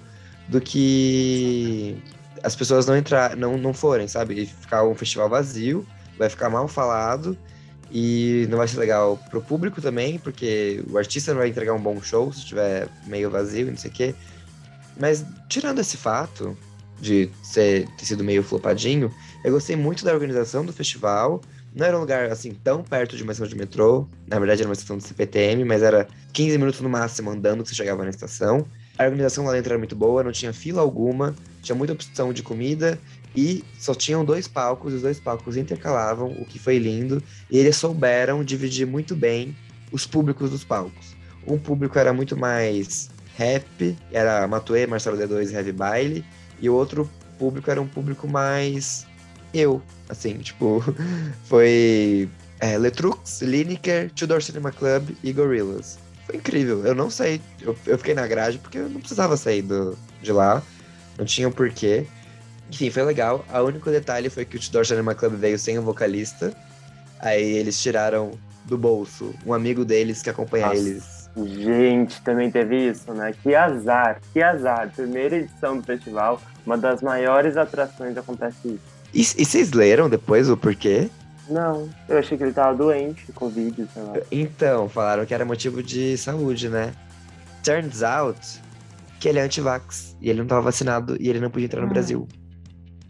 do 0.49 0.61
que 0.61 1.97
as 2.45 2.55
pessoas 2.55 2.87
não 2.87 2.95
entrar, 2.95 3.35
não, 3.35 3.57
não 3.57 3.73
forem, 3.73 4.07
sabe? 4.07 4.43
E 4.43 4.47
ficar 4.47 4.85
um 4.85 4.95
festival 4.95 5.31
vazio, 5.31 5.87
vai 6.19 6.29
ficar 6.29 6.51
mal 6.51 6.69
falado 6.69 7.37
e 7.91 8.47
não 8.51 8.59
vai 8.59 8.69
ser 8.69 8.79
legal 8.79 9.19
pro 9.31 9.41
público 9.41 9.81
também, 9.81 10.19
porque 10.19 10.85
o 10.91 10.99
artista 10.99 11.33
não 11.33 11.39
vai 11.39 11.49
entregar 11.49 11.73
um 11.73 11.81
bom 11.81 12.01
show 12.03 12.31
se 12.33 12.41
estiver 12.41 12.89
meio 13.07 13.31
vazio, 13.31 13.67
não 13.67 13.77
sei 13.79 13.91
o 13.91 13.95
quê. 13.95 14.15
Mas 15.01 15.25
tirando 15.49 15.81
esse 15.81 15.97
fato 15.97 16.57
de 17.01 17.31
ser, 17.43 17.89
ter 17.97 18.05
sido 18.05 18.23
meio 18.23 18.43
flopadinho, 18.43 19.11
eu 19.43 19.53
gostei 19.53 19.75
muito 19.75 20.05
da 20.05 20.13
organização 20.13 20.67
do 20.67 20.73
festival. 20.73 21.41
Não 21.75 21.87
era 21.87 21.97
um 21.97 22.01
lugar 22.01 22.31
assim 22.31 22.53
tão 22.53 22.83
perto 22.83 23.17
de 23.17 23.23
uma 23.23 23.33
estação 23.33 23.49
de 23.49 23.57
metrô. 23.57 24.07
Na 24.27 24.39
verdade, 24.39 24.61
era 24.61 24.69
uma 24.69 24.75
estação 24.75 24.99
do 24.99 25.03
CPTM, 25.03 25.65
mas 25.65 25.83
era 25.83 26.07
15 26.33 26.59
minutos 26.59 26.81
no 26.83 26.91
máximo 26.91 27.31
andando 27.31 27.63
que 27.63 27.71
você 27.71 27.75
chegava 27.75 28.05
na 28.05 28.11
estação. 28.11 28.67
A 28.99 29.05
organização 29.05 29.45
lá 29.45 29.53
dentro 29.53 29.73
era 29.73 29.79
muito 29.79 29.97
boa, 29.97 30.23
não 30.23 30.33
tinha 30.33 30.53
fila 30.53 30.81
alguma, 30.81 31.35
tinha 31.63 31.75
muita 31.75 31.93
opção 31.93 32.33
de 32.33 32.43
comida 32.43 32.99
e 33.35 33.65
só 33.79 33.95
tinham 33.95 34.25
dois 34.25 34.47
palcos, 34.47 34.95
os 34.95 35.03
dois 35.03 35.19
palcos 35.19 35.57
intercalavam, 35.57 36.29
o 36.39 36.45
que 36.45 36.59
foi 36.59 36.79
lindo, 36.79 37.23
e 37.51 37.59
eles 37.59 37.77
souberam 37.77 38.45
dividir 38.45 38.87
muito 38.87 39.17
bem 39.17 39.57
os 39.91 40.07
públicos 40.07 40.51
dos 40.51 40.63
palcos. 40.63 41.17
Um 41.47 41.59
público 41.59 41.99
era 41.99 42.13
muito 42.13 42.37
mais 42.37 43.11
rap, 43.37 43.97
era 44.13 44.47
Matuê, 44.47 44.87
Marcelo 44.87 45.19
D2 45.19 45.51
e 45.51 45.55
Heavy 45.55 45.73
Baile, 45.73 46.25
e 46.61 46.71
o 46.71 46.75
outro 46.75 47.11
público 47.39 47.71
era 47.71 47.81
um 47.81 47.89
público 47.89 48.29
mais 48.29 49.05
eu, 49.53 49.83
assim, 50.09 50.39
tipo, 50.39 50.83
foi 51.45 52.29
é, 52.61 52.79
Letrux, 52.79 53.43
Lineker, 53.43 54.11
Tudor 54.13 54.43
Cinema 54.43 54.73
Club 54.73 55.11
e 55.23 55.33
Gorillaz. 55.33 55.99
Foi 56.27 56.37
incrível, 56.37 56.85
eu 56.87 56.95
não 56.95 57.11
saí, 57.11 57.41
eu, 57.61 57.77
eu 57.87 57.99
fiquei 57.99 58.15
na 58.15 58.27
grade 58.27 58.59
porque 58.59 58.79
eu 58.79 58.89
não 58.89 59.01
precisava 59.01 59.37
sair 59.37 59.63
do, 59.63 59.97
de 60.23 60.33
lá, 60.33 60.63
não 61.19 61.25
tinha 61.25 61.49
um 61.49 61.53
porquê. 61.53 62.07
Enfim, 62.71 62.91
foi 62.91 63.03
legal. 63.03 63.45
O 63.53 63.59
único 63.61 63.91
detalhe 63.91 64.31
foi 64.31 64.45
que 64.45 64.57
o 64.57 64.61
Tudor 64.61 64.87
Cinema 64.87 65.15
Club 65.15 65.35
veio 65.35 65.59
sem 65.59 65.79
o 65.79 65.83
vocalista. 65.83 66.55
Aí 67.21 67.57
eles 67.57 67.81
tiraram 67.81 68.33
do 68.65 68.79
bolso 68.79 69.35
um 69.45 69.53
amigo 69.53 69.85
deles 69.85 70.23
que 70.23 70.31
acompanha 70.31 70.67
Nossa, 70.67 70.79
eles. 70.79 71.31
Gente, 71.37 72.23
também 72.23 72.51
teve 72.51 72.89
isso, 72.91 73.13
né? 73.13 73.35
Que 73.43 73.55
azar, 73.55 74.21
que 74.33 74.43
azar. 74.43 74.91
Primeira 74.95 75.37
edição 75.37 75.77
do 75.77 75.83
festival, 75.83 76.41
uma 76.65 76.79
das 76.79 77.03
maiores 77.03 77.57
atrações 77.57 78.17
acontece 78.17 78.69
isso. 78.69 78.95
E, 79.13 79.21
e 79.21 79.45
vocês 79.45 79.73
leram 79.73 80.09
depois 80.09 80.49
o 80.49 80.57
porquê? 80.57 81.11
Não, 81.49 81.89
eu 82.09 82.19
achei 82.19 82.39
que 82.39 82.45
ele 82.45 82.53
tava 82.53 82.77
doente, 82.77 83.31
Covid, 83.33 83.87
sei 83.93 84.03
lá. 84.03 84.15
Então, 84.33 84.89
falaram 84.89 85.27
que 85.27 85.35
era 85.35 85.45
motivo 85.45 85.83
de 85.83 86.17
saúde, 86.17 86.69
né? 86.69 86.93
Turns 87.63 88.03
out 88.03 88.63
que 89.21 89.29
ele 89.29 89.39
é 89.39 89.43
anti-vax 89.43 90.17
e 90.21 90.31
ele 90.31 90.41
não 90.41 90.47
tava 90.47 90.63
vacinado 90.63 91.17
e 91.21 91.29
ele 91.29 91.41
não 91.41 91.51
podia 91.51 91.67
entrar 91.67 91.81
no 91.81 91.87
ah. 91.87 91.91
Brasil. 91.91 92.29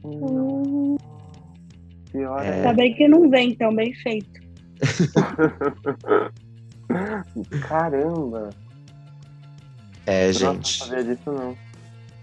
Hum. 0.04 0.96
Pior 2.12 2.44
é... 2.44 2.62
Tá 2.62 2.72
bem 2.72 2.94
que 2.94 3.08
não 3.08 3.28
vem, 3.28 3.50
então, 3.50 3.74
bem 3.74 3.92
feito. 3.94 4.40
Caramba! 7.68 8.50
É, 10.06 10.32
gente. 10.32 10.80
Não 10.80 10.86
sabia 10.86 11.04
disso, 11.04 11.32
não. 11.32 11.56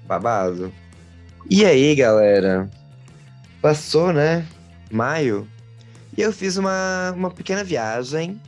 Babado. 0.07 0.71
E 1.49 1.65
aí, 1.65 1.95
galera? 1.95 2.69
Passou, 3.61 4.13
né? 4.13 4.45
Maio. 4.91 5.47
E 6.17 6.21
eu 6.21 6.33
fiz 6.33 6.57
uma, 6.57 7.13
uma 7.15 7.31
pequena 7.31 7.63
viagem. 7.63 8.39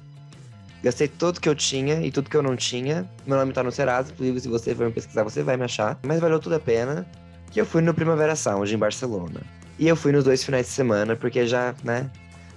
Gastei 0.84 1.08
tudo 1.08 1.40
que 1.40 1.48
eu 1.48 1.56
tinha 1.56 2.06
e 2.06 2.12
tudo 2.12 2.30
que 2.30 2.36
eu 2.36 2.44
não 2.44 2.58
tinha. 2.58 3.10
Meu 3.26 3.38
nome 3.38 3.54
tá 3.54 3.64
no 3.64 3.72
Serasa, 3.72 4.12
inclusive 4.12 4.40
se 4.42 4.48
você 4.50 4.76
for 4.76 4.88
me 4.88 4.92
pesquisar, 4.92 5.24
você 5.24 5.42
vai 5.42 5.56
me 5.56 5.64
achar. 5.64 5.98
Mas 6.04 6.20
valeu 6.20 6.40
tudo 6.40 6.56
a 6.56 6.60
pena 6.60 7.08
que 7.52 7.62
eu 7.62 7.66
fui 7.66 7.82
no 7.82 7.94
Primavera 7.94 8.36
Sound 8.36 8.74
em 8.74 8.78
Barcelona. 8.78 9.42
E 9.80 9.88
eu 9.88 9.96
fui 9.96 10.12
nos 10.12 10.24
dois 10.24 10.44
finais 10.44 10.66
de 10.66 10.72
semana, 10.74 11.16
porque 11.16 11.48
já, 11.48 11.74
né? 11.84 12.10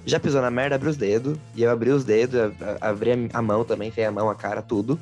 Já 0.04 0.18
pisou 0.18 0.40
na 0.42 0.50
merda, 0.50 0.74
abriu 0.74 0.90
os 0.90 0.96
dedos. 0.96 1.38
E 1.54 1.62
eu 1.62 1.70
abri 1.70 1.90
os 1.90 2.04
dedos, 2.04 2.52
abri 2.80 3.28
a 3.32 3.42
mão 3.42 3.64
também, 3.64 3.90
fei 3.90 4.04
a 4.04 4.10
mão, 4.10 4.28
a 4.28 4.34
cara, 4.34 4.60
tudo. 4.62 4.98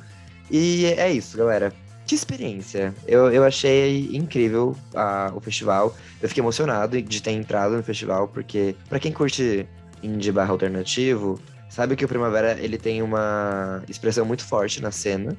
E 0.51 0.85
é 0.85 1.11
isso, 1.11 1.37
galera. 1.37 1.73
Que 2.05 2.13
experiência. 2.13 2.93
Eu, 3.07 3.31
eu 3.31 3.43
achei 3.43 4.15
incrível 4.15 4.75
a, 4.93 5.31
o 5.33 5.39
festival. 5.39 5.95
Eu 6.21 6.29
fiquei 6.29 6.43
emocionado 6.43 7.01
de 7.01 7.21
ter 7.21 7.31
entrado 7.31 7.75
no 7.75 7.81
festival, 7.81 8.27
porque 8.27 8.75
para 8.87 8.99
quem 8.99 9.11
curte 9.11 9.67
indie 10.05 10.31
barra 10.31 10.51
alternativo, 10.51 11.39
sabe 11.69 11.95
que 11.95 12.05
o 12.05 12.07
Primavera 12.07 12.57
ele 12.59 12.77
tem 12.77 13.01
uma 13.01 13.83
expressão 13.89 14.25
muito 14.25 14.43
forte 14.45 14.81
na 14.81 14.91
cena. 14.91 15.35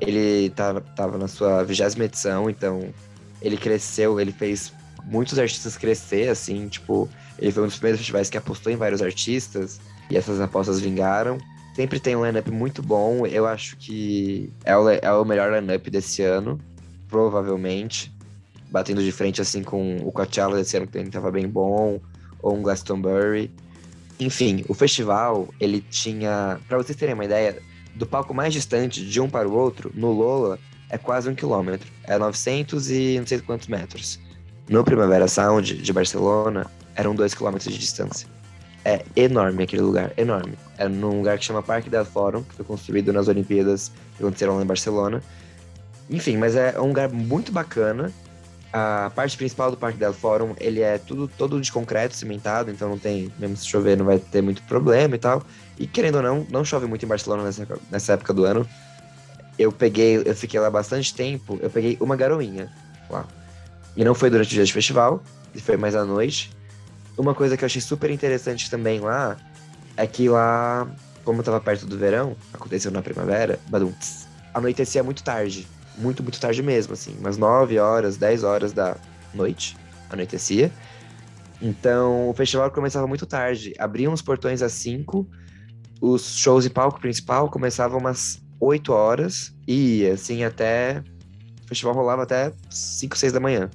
Ele 0.00 0.50
tava, 0.50 0.80
tava 0.80 1.18
na 1.18 1.28
sua 1.28 1.64
vigésima 1.64 2.04
edição, 2.04 2.48
então 2.48 2.88
ele 3.42 3.56
cresceu, 3.56 4.20
ele 4.20 4.32
fez 4.32 4.72
muitos 5.04 5.38
artistas 5.38 5.76
crescer, 5.76 6.28
assim, 6.28 6.68
tipo, 6.68 7.08
ele 7.38 7.52
foi 7.52 7.62
um 7.62 7.66
dos 7.66 7.76
primeiros 7.76 8.00
festivais 8.00 8.30
que 8.30 8.36
apostou 8.36 8.72
em 8.72 8.76
vários 8.76 9.02
artistas 9.02 9.80
e 10.10 10.16
essas 10.16 10.40
apostas 10.40 10.80
vingaram. 10.80 11.38
Sempre 11.74 12.00
tem 12.00 12.16
um 12.16 12.24
lineup 12.24 12.48
muito 12.48 12.82
bom, 12.82 13.26
eu 13.26 13.46
acho 13.46 13.76
que 13.76 14.52
é 14.64 14.76
o, 14.76 14.88
é 14.88 15.12
o 15.12 15.24
melhor 15.24 15.52
lineup 15.52 15.86
desse 15.88 16.22
ano, 16.22 16.60
provavelmente, 17.08 18.12
batendo 18.70 19.02
de 19.02 19.12
frente 19.12 19.40
assim 19.40 19.62
com 19.62 19.96
o 19.98 20.10
Coachella 20.10 20.56
desse 20.56 20.76
ano 20.76 20.86
que 20.86 20.92
também 20.92 21.10
tava 21.10 21.30
bem 21.30 21.48
bom, 21.48 22.00
ou 22.42 22.56
um 22.56 22.62
Glastonbury. 22.62 23.50
Enfim, 24.20 24.64
o 24.68 24.74
festival, 24.74 25.48
ele 25.60 25.80
tinha, 25.80 26.58
para 26.66 26.76
vocês 26.78 26.96
terem 26.96 27.14
uma 27.14 27.24
ideia, 27.24 27.60
do 27.94 28.06
palco 28.06 28.34
mais 28.34 28.52
distante 28.52 29.04
de 29.04 29.20
um 29.20 29.28
para 29.28 29.48
o 29.48 29.52
outro, 29.52 29.92
no 29.94 30.10
Lola, 30.12 30.58
é 30.90 30.96
quase 30.96 31.28
um 31.28 31.34
quilômetro. 31.34 31.88
É 32.04 32.18
900 32.18 32.90
e 32.90 33.18
não 33.18 33.26
sei 33.26 33.40
quantos 33.40 33.68
metros. 33.68 34.18
No 34.68 34.84
Primavera 34.84 35.28
Sound 35.28 35.74
de 35.74 35.92
Barcelona, 35.92 36.70
eram 36.94 37.14
dois 37.14 37.34
quilômetros 37.34 37.72
de 37.72 37.78
distância. 37.78 38.28
É 38.84 39.04
enorme 39.16 39.64
aquele 39.64 39.82
lugar, 39.82 40.12
enorme. 40.16 40.54
É 40.76 40.88
num 40.88 41.18
lugar 41.18 41.38
que 41.38 41.44
chama 41.44 41.62
Parque 41.62 41.90
del 41.90 42.04
Fórum, 42.04 42.42
que 42.42 42.54
foi 42.54 42.64
construído 42.64 43.12
nas 43.12 43.28
Olimpíadas 43.28 43.92
que 44.16 44.22
aconteceram 44.22 44.56
lá 44.56 44.62
em 44.62 44.66
Barcelona. 44.66 45.22
Enfim, 46.10 46.36
mas 46.36 46.56
é 46.56 46.78
um 46.80 46.88
lugar 46.88 47.08
muito 47.08 47.52
bacana. 47.52 48.12
A 48.78 49.10
parte 49.10 49.36
principal 49.36 49.70
do 49.70 49.76
Parque 49.76 49.98
del 49.98 50.12
Fórum, 50.12 50.54
ele 50.58 50.80
é 50.80 50.98
tudo 50.98 51.26
todo 51.26 51.60
de 51.60 51.72
concreto, 51.72 52.14
cimentado, 52.14 52.70
então 52.70 52.88
não 52.88 52.98
tem, 52.98 53.32
mesmo 53.38 53.56
se 53.56 53.66
chover, 53.66 53.96
não 53.96 54.04
vai 54.04 54.18
ter 54.18 54.42
muito 54.42 54.62
problema 54.62 55.14
e 55.14 55.18
tal. 55.18 55.42
E 55.78 55.86
querendo 55.86 56.16
ou 56.16 56.22
não, 56.22 56.46
não 56.50 56.64
chove 56.64 56.86
muito 56.86 57.04
em 57.04 57.08
Barcelona 57.08 57.42
nessa, 57.42 57.66
nessa 57.90 58.12
época 58.12 58.32
do 58.32 58.44
ano 58.44 58.68
eu 59.58 59.72
peguei, 59.72 60.22
eu 60.24 60.34
fiquei 60.34 60.60
lá 60.60 60.70
bastante 60.70 61.12
tempo, 61.12 61.58
eu 61.60 61.68
peguei 61.68 61.98
uma 62.00 62.14
garoinha 62.14 62.70
lá. 63.10 63.26
E 63.96 64.04
não 64.04 64.14
foi 64.14 64.30
durante 64.30 64.48
o 64.48 64.54
dia 64.54 64.64
de 64.64 64.72
festival, 64.72 65.22
foi 65.56 65.76
mais 65.76 65.96
à 65.96 66.04
noite. 66.04 66.56
Uma 67.16 67.34
coisa 67.34 67.56
que 67.56 67.64
eu 67.64 67.66
achei 67.66 67.80
super 67.80 68.10
interessante 68.10 68.70
também 68.70 69.00
lá 69.00 69.36
é 69.96 70.06
que 70.06 70.28
lá, 70.28 70.86
como 71.24 71.42
tava 71.42 71.60
perto 71.60 71.84
do 71.84 71.98
verão, 71.98 72.36
aconteceu 72.54 72.92
na 72.92 73.02
primavera, 73.02 73.58
badum, 73.68 73.92
anoitecia 74.54 75.02
muito 75.02 75.24
tarde. 75.24 75.66
Muito, 75.98 76.22
muito 76.22 76.40
tarde 76.40 76.62
mesmo, 76.62 76.92
assim. 76.94 77.14
Umas 77.18 77.36
9 77.36 77.78
horas, 77.78 78.16
10 78.16 78.44
horas 78.44 78.72
da 78.72 78.96
noite, 79.34 79.76
anoitecia. 80.10 80.70
Então, 81.60 82.28
o 82.30 82.34
festival 82.34 82.70
começava 82.70 83.06
muito 83.06 83.26
tarde. 83.26 83.74
Abriam 83.78 84.12
os 84.12 84.22
portões 84.22 84.62
às 84.62 84.72
5, 84.72 85.26
os 86.00 86.36
shows 86.38 86.64
e 86.64 86.70
palco 86.70 87.00
principal 87.00 87.50
começavam 87.50 87.98
umas 87.98 88.40
8 88.60 88.92
horas 88.92 89.52
e 89.66 90.00
ia, 90.02 90.14
assim, 90.14 90.44
até. 90.44 91.02
O 91.64 91.68
festival 91.68 91.94
rolava 91.94 92.22
até 92.22 92.52
5, 92.70 93.16
6 93.18 93.32
da 93.32 93.40
manhã. 93.40 93.68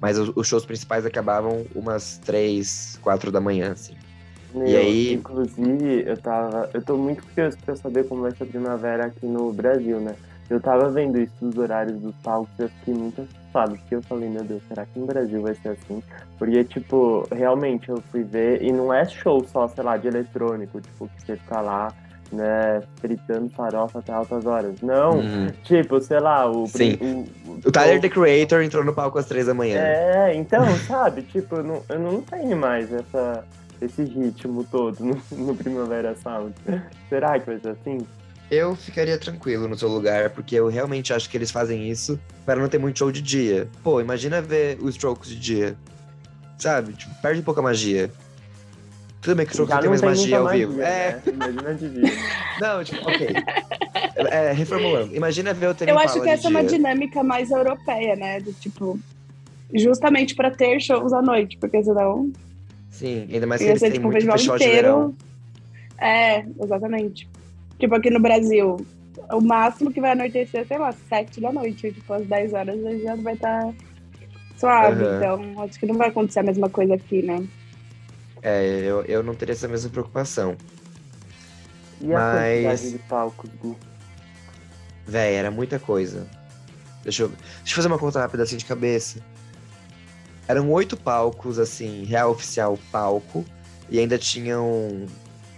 Mas 0.00 0.18
os, 0.18 0.32
os 0.34 0.48
shows 0.48 0.66
principais 0.66 1.06
acabavam 1.06 1.64
umas 1.74 2.18
3, 2.18 2.98
4 3.02 3.30
da 3.30 3.40
manhã, 3.40 3.72
assim. 3.72 3.94
Meu, 4.52 4.66
E 4.66 4.76
aí- 4.76 5.12
Inclusive, 5.14 6.02
eu 6.06 6.16
tava. 6.16 6.68
Eu 6.74 6.82
tô 6.82 6.96
muito 6.98 7.22
curioso 7.22 7.56
pra 7.64 7.76
saber 7.76 8.06
como 8.08 8.22
vai 8.22 8.32
ser 8.32 8.42
a 8.42 8.46
primavera 8.46 9.06
aqui 9.06 9.24
no 9.24 9.52
Brasil, 9.52 10.00
né? 10.00 10.14
Eu 10.50 10.60
tava 10.60 10.90
vendo 10.90 11.18
isso 11.18 11.32
dos 11.40 11.56
horários 11.56 11.98
dos 12.00 12.14
palcos 12.16 12.50
e 12.58 12.62
eu 12.62 12.68
fiquei 12.68 12.94
muito 12.94 13.22
assustado, 13.22 13.76
porque 13.78 13.94
eu 13.94 14.02
falei, 14.02 14.28
meu 14.28 14.44
Deus, 14.44 14.62
será 14.68 14.84
que 14.84 14.98
no 14.98 15.06
Brasil 15.06 15.40
vai 15.40 15.54
ser 15.54 15.70
assim? 15.70 16.02
Porque, 16.38 16.64
tipo, 16.64 17.26
realmente 17.32 17.88
eu 17.88 18.02
fui 18.10 18.22
ver, 18.22 18.62
e 18.62 18.70
não 18.72 18.92
é 18.92 19.04
show 19.06 19.42
só, 19.46 19.66
sei 19.68 19.82
lá, 19.84 19.96
de 19.96 20.08
eletrônico, 20.08 20.80
tipo, 20.80 21.08
que 21.08 21.22
você 21.24 21.36
fica 21.36 21.60
lá, 21.60 21.92
né, 22.30 22.82
fritando 22.96 23.48
farofa 23.50 23.98
até 24.00 24.12
altas 24.12 24.44
horas. 24.46 24.80
Não, 24.82 25.18
Uhum. 25.20 25.48
tipo, 25.64 26.00
sei 26.00 26.18
lá, 26.20 26.50
o. 26.50 26.66
Sim. 26.66 26.98
O, 27.00 27.58
O 27.68 27.70
Tyler, 27.72 28.00
The 28.00 28.08
Creator, 28.08 28.62
entrou 28.62 28.84
no 28.84 28.92
palco 28.94 29.18
às 29.18 29.26
3 29.26 29.46
da 29.46 29.54
manhã. 29.54 29.78
É, 29.78 30.34
então, 30.34 30.64
sabe, 30.86 31.22
tipo, 31.22 31.56
eu 31.56 31.62
não, 31.64 31.82
eu 31.88 31.98
não 31.98 32.20
tenho 32.22 32.56
mais 32.56 32.90
essa, 32.92 33.44
esse 33.80 34.02
ritmo 34.02 34.64
todo 34.64 34.96
no, 35.04 35.20
no 35.36 35.54
Primavera 35.54 36.14
Sound. 36.16 36.54
Será 37.08 37.38
que 37.38 37.46
vai 37.46 37.58
ser 37.58 37.68
assim? 37.70 37.98
Eu 38.52 38.76
ficaria 38.76 39.16
tranquilo 39.16 39.66
no 39.66 39.78
seu 39.78 39.88
lugar, 39.88 40.28
porque 40.28 40.54
eu 40.54 40.68
realmente 40.68 41.10
acho 41.10 41.30
que 41.30 41.38
eles 41.38 41.50
fazem 41.50 41.88
isso 41.88 42.20
para 42.44 42.60
não 42.60 42.68
ter 42.68 42.76
muito 42.76 42.98
show 42.98 43.10
de 43.10 43.22
dia. 43.22 43.66
Pô, 43.82 43.98
imagina 43.98 44.42
ver 44.42 44.76
os 44.78 44.90
Strokes 44.90 45.30
de 45.30 45.40
dia. 45.40 45.76
Sabe? 46.58 46.92
Tipo, 46.92 47.14
perde 47.22 47.40
um 47.40 47.44
pouco 47.44 47.60
a 47.60 47.62
magia. 47.62 48.10
Tudo 49.22 49.36
bem 49.36 49.46
que 49.46 49.52
o 49.52 49.54
Strokes 49.54 49.78
tem 49.78 49.88
mais 49.88 50.02
magia 50.02 50.36
ao 50.36 50.44
muita 50.44 50.58
vivo. 50.58 50.82
É, 50.82 51.12
né? 51.12 51.22
Imagina 51.32 51.74
de 51.74 51.88
dia. 51.88 52.12
não, 52.60 52.84
tipo, 52.84 53.00
ok. 53.08 53.28
É, 54.30 54.52
reformulando. 54.52 55.16
Imagina 55.16 55.54
ver 55.54 55.68
o 55.68 55.74
Tame 55.74 55.90
Eu 55.90 55.98
acho 55.98 56.20
que 56.20 56.28
essa 56.28 56.48
é 56.48 56.50
uma 56.50 56.62
dinâmica 56.62 57.22
mais 57.22 57.50
europeia, 57.50 58.16
né? 58.16 58.38
Do 58.38 58.52
tipo, 58.52 59.00
justamente 59.72 60.34
pra 60.34 60.50
ter 60.50 60.78
shows 60.78 61.14
à 61.14 61.22
noite, 61.22 61.56
porque 61.56 61.82
senão 61.82 62.30
Sim, 62.90 63.26
ainda 63.32 63.46
mais 63.46 63.62
que 63.62 63.68
eles 63.68 63.80
têm 63.80 63.92
tipo 63.92 64.08
um 64.08 64.10
muito 64.10 64.26
festival 64.26 64.36
festival 64.36 64.58
de 64.58 64.64
verão. 64.66 64.98
inteiro. 64.98 65.32
É, 65.98 66.44
exatamente. 66.62 67.31
Tipo, 67.82 67.96
aqui 67.96 68.10
no 68.10 68.20
Brasil, 68.20 68.76
o 69.32 69.40
máximo 69.40 69.92
que 69.92 70.00
vai 70.00 70.12
anoitecer, 70.12 70.64
sei 70.68 70.78
lá, 70.78 70.94
sete 71.08 71.40
da 71.40 71.52
noite. 71.52 71.90
Tipo, 71.90 72.12
às 72.12 72.24
10 72.24 72.52
horas 72.52 72.80
já 73.02 73.16
vai 73.16 73.34
estar 73.34 73.74
suave. 74.56 75.02
Aham. 75.04 75.16
Então, 75.16 75.64
acho 75.64 75.80
que 75.80 75.86
não 75.86 75.96
vai 75.96 76.10
acontecer 76.10 76.38
a 76.38 76.44
mesma 76.44 76.70
coisa 76.70 76.94
aqui, 76.94 77.22
né? 77.22 77.44
É, 78.40 78.82
eu, 78.84 79.02
eu 79.02 79.20
não 79.24 79.34
teria 79.34 79.52
essa 79.52 79.66
mesma 79.66 79.90
preocupação. 79.90 80.56
E 82.00 82.12
a 82.14 82.18
Mas- 82.18 82.52
quantidade 82.52 82.90
de 82.92 82.98
palcos, 83.00 83.50
Gu? 83.60 83.76
Véi, 85.04 85.34
era 85.34 85.50
muita 85.50 85.80
coisa. 85.80 86.24
Deixa 87.02 87.24
eu, 87.24 87.28
deixa 87.30 87.72
eu 87.72 87.74
fazer 87.74 87.88
uma 87.88 87.98
conta 87.98 88.20
rápida 88.20 88.44
assim 88.44 88.56
de 88.56 88.64
cabeça. 88.64 89.18
Eram 90.46 90.70
oito 90.70 90.96
palcos, 90.96 91.58
assim, 91.58 92.04
real 92.04 92.30
oficial 92.30 92.78
palco, 92.92 93.44
e 93.90 93.98
ainda 93.98 94.16
tinham 94.18 95.04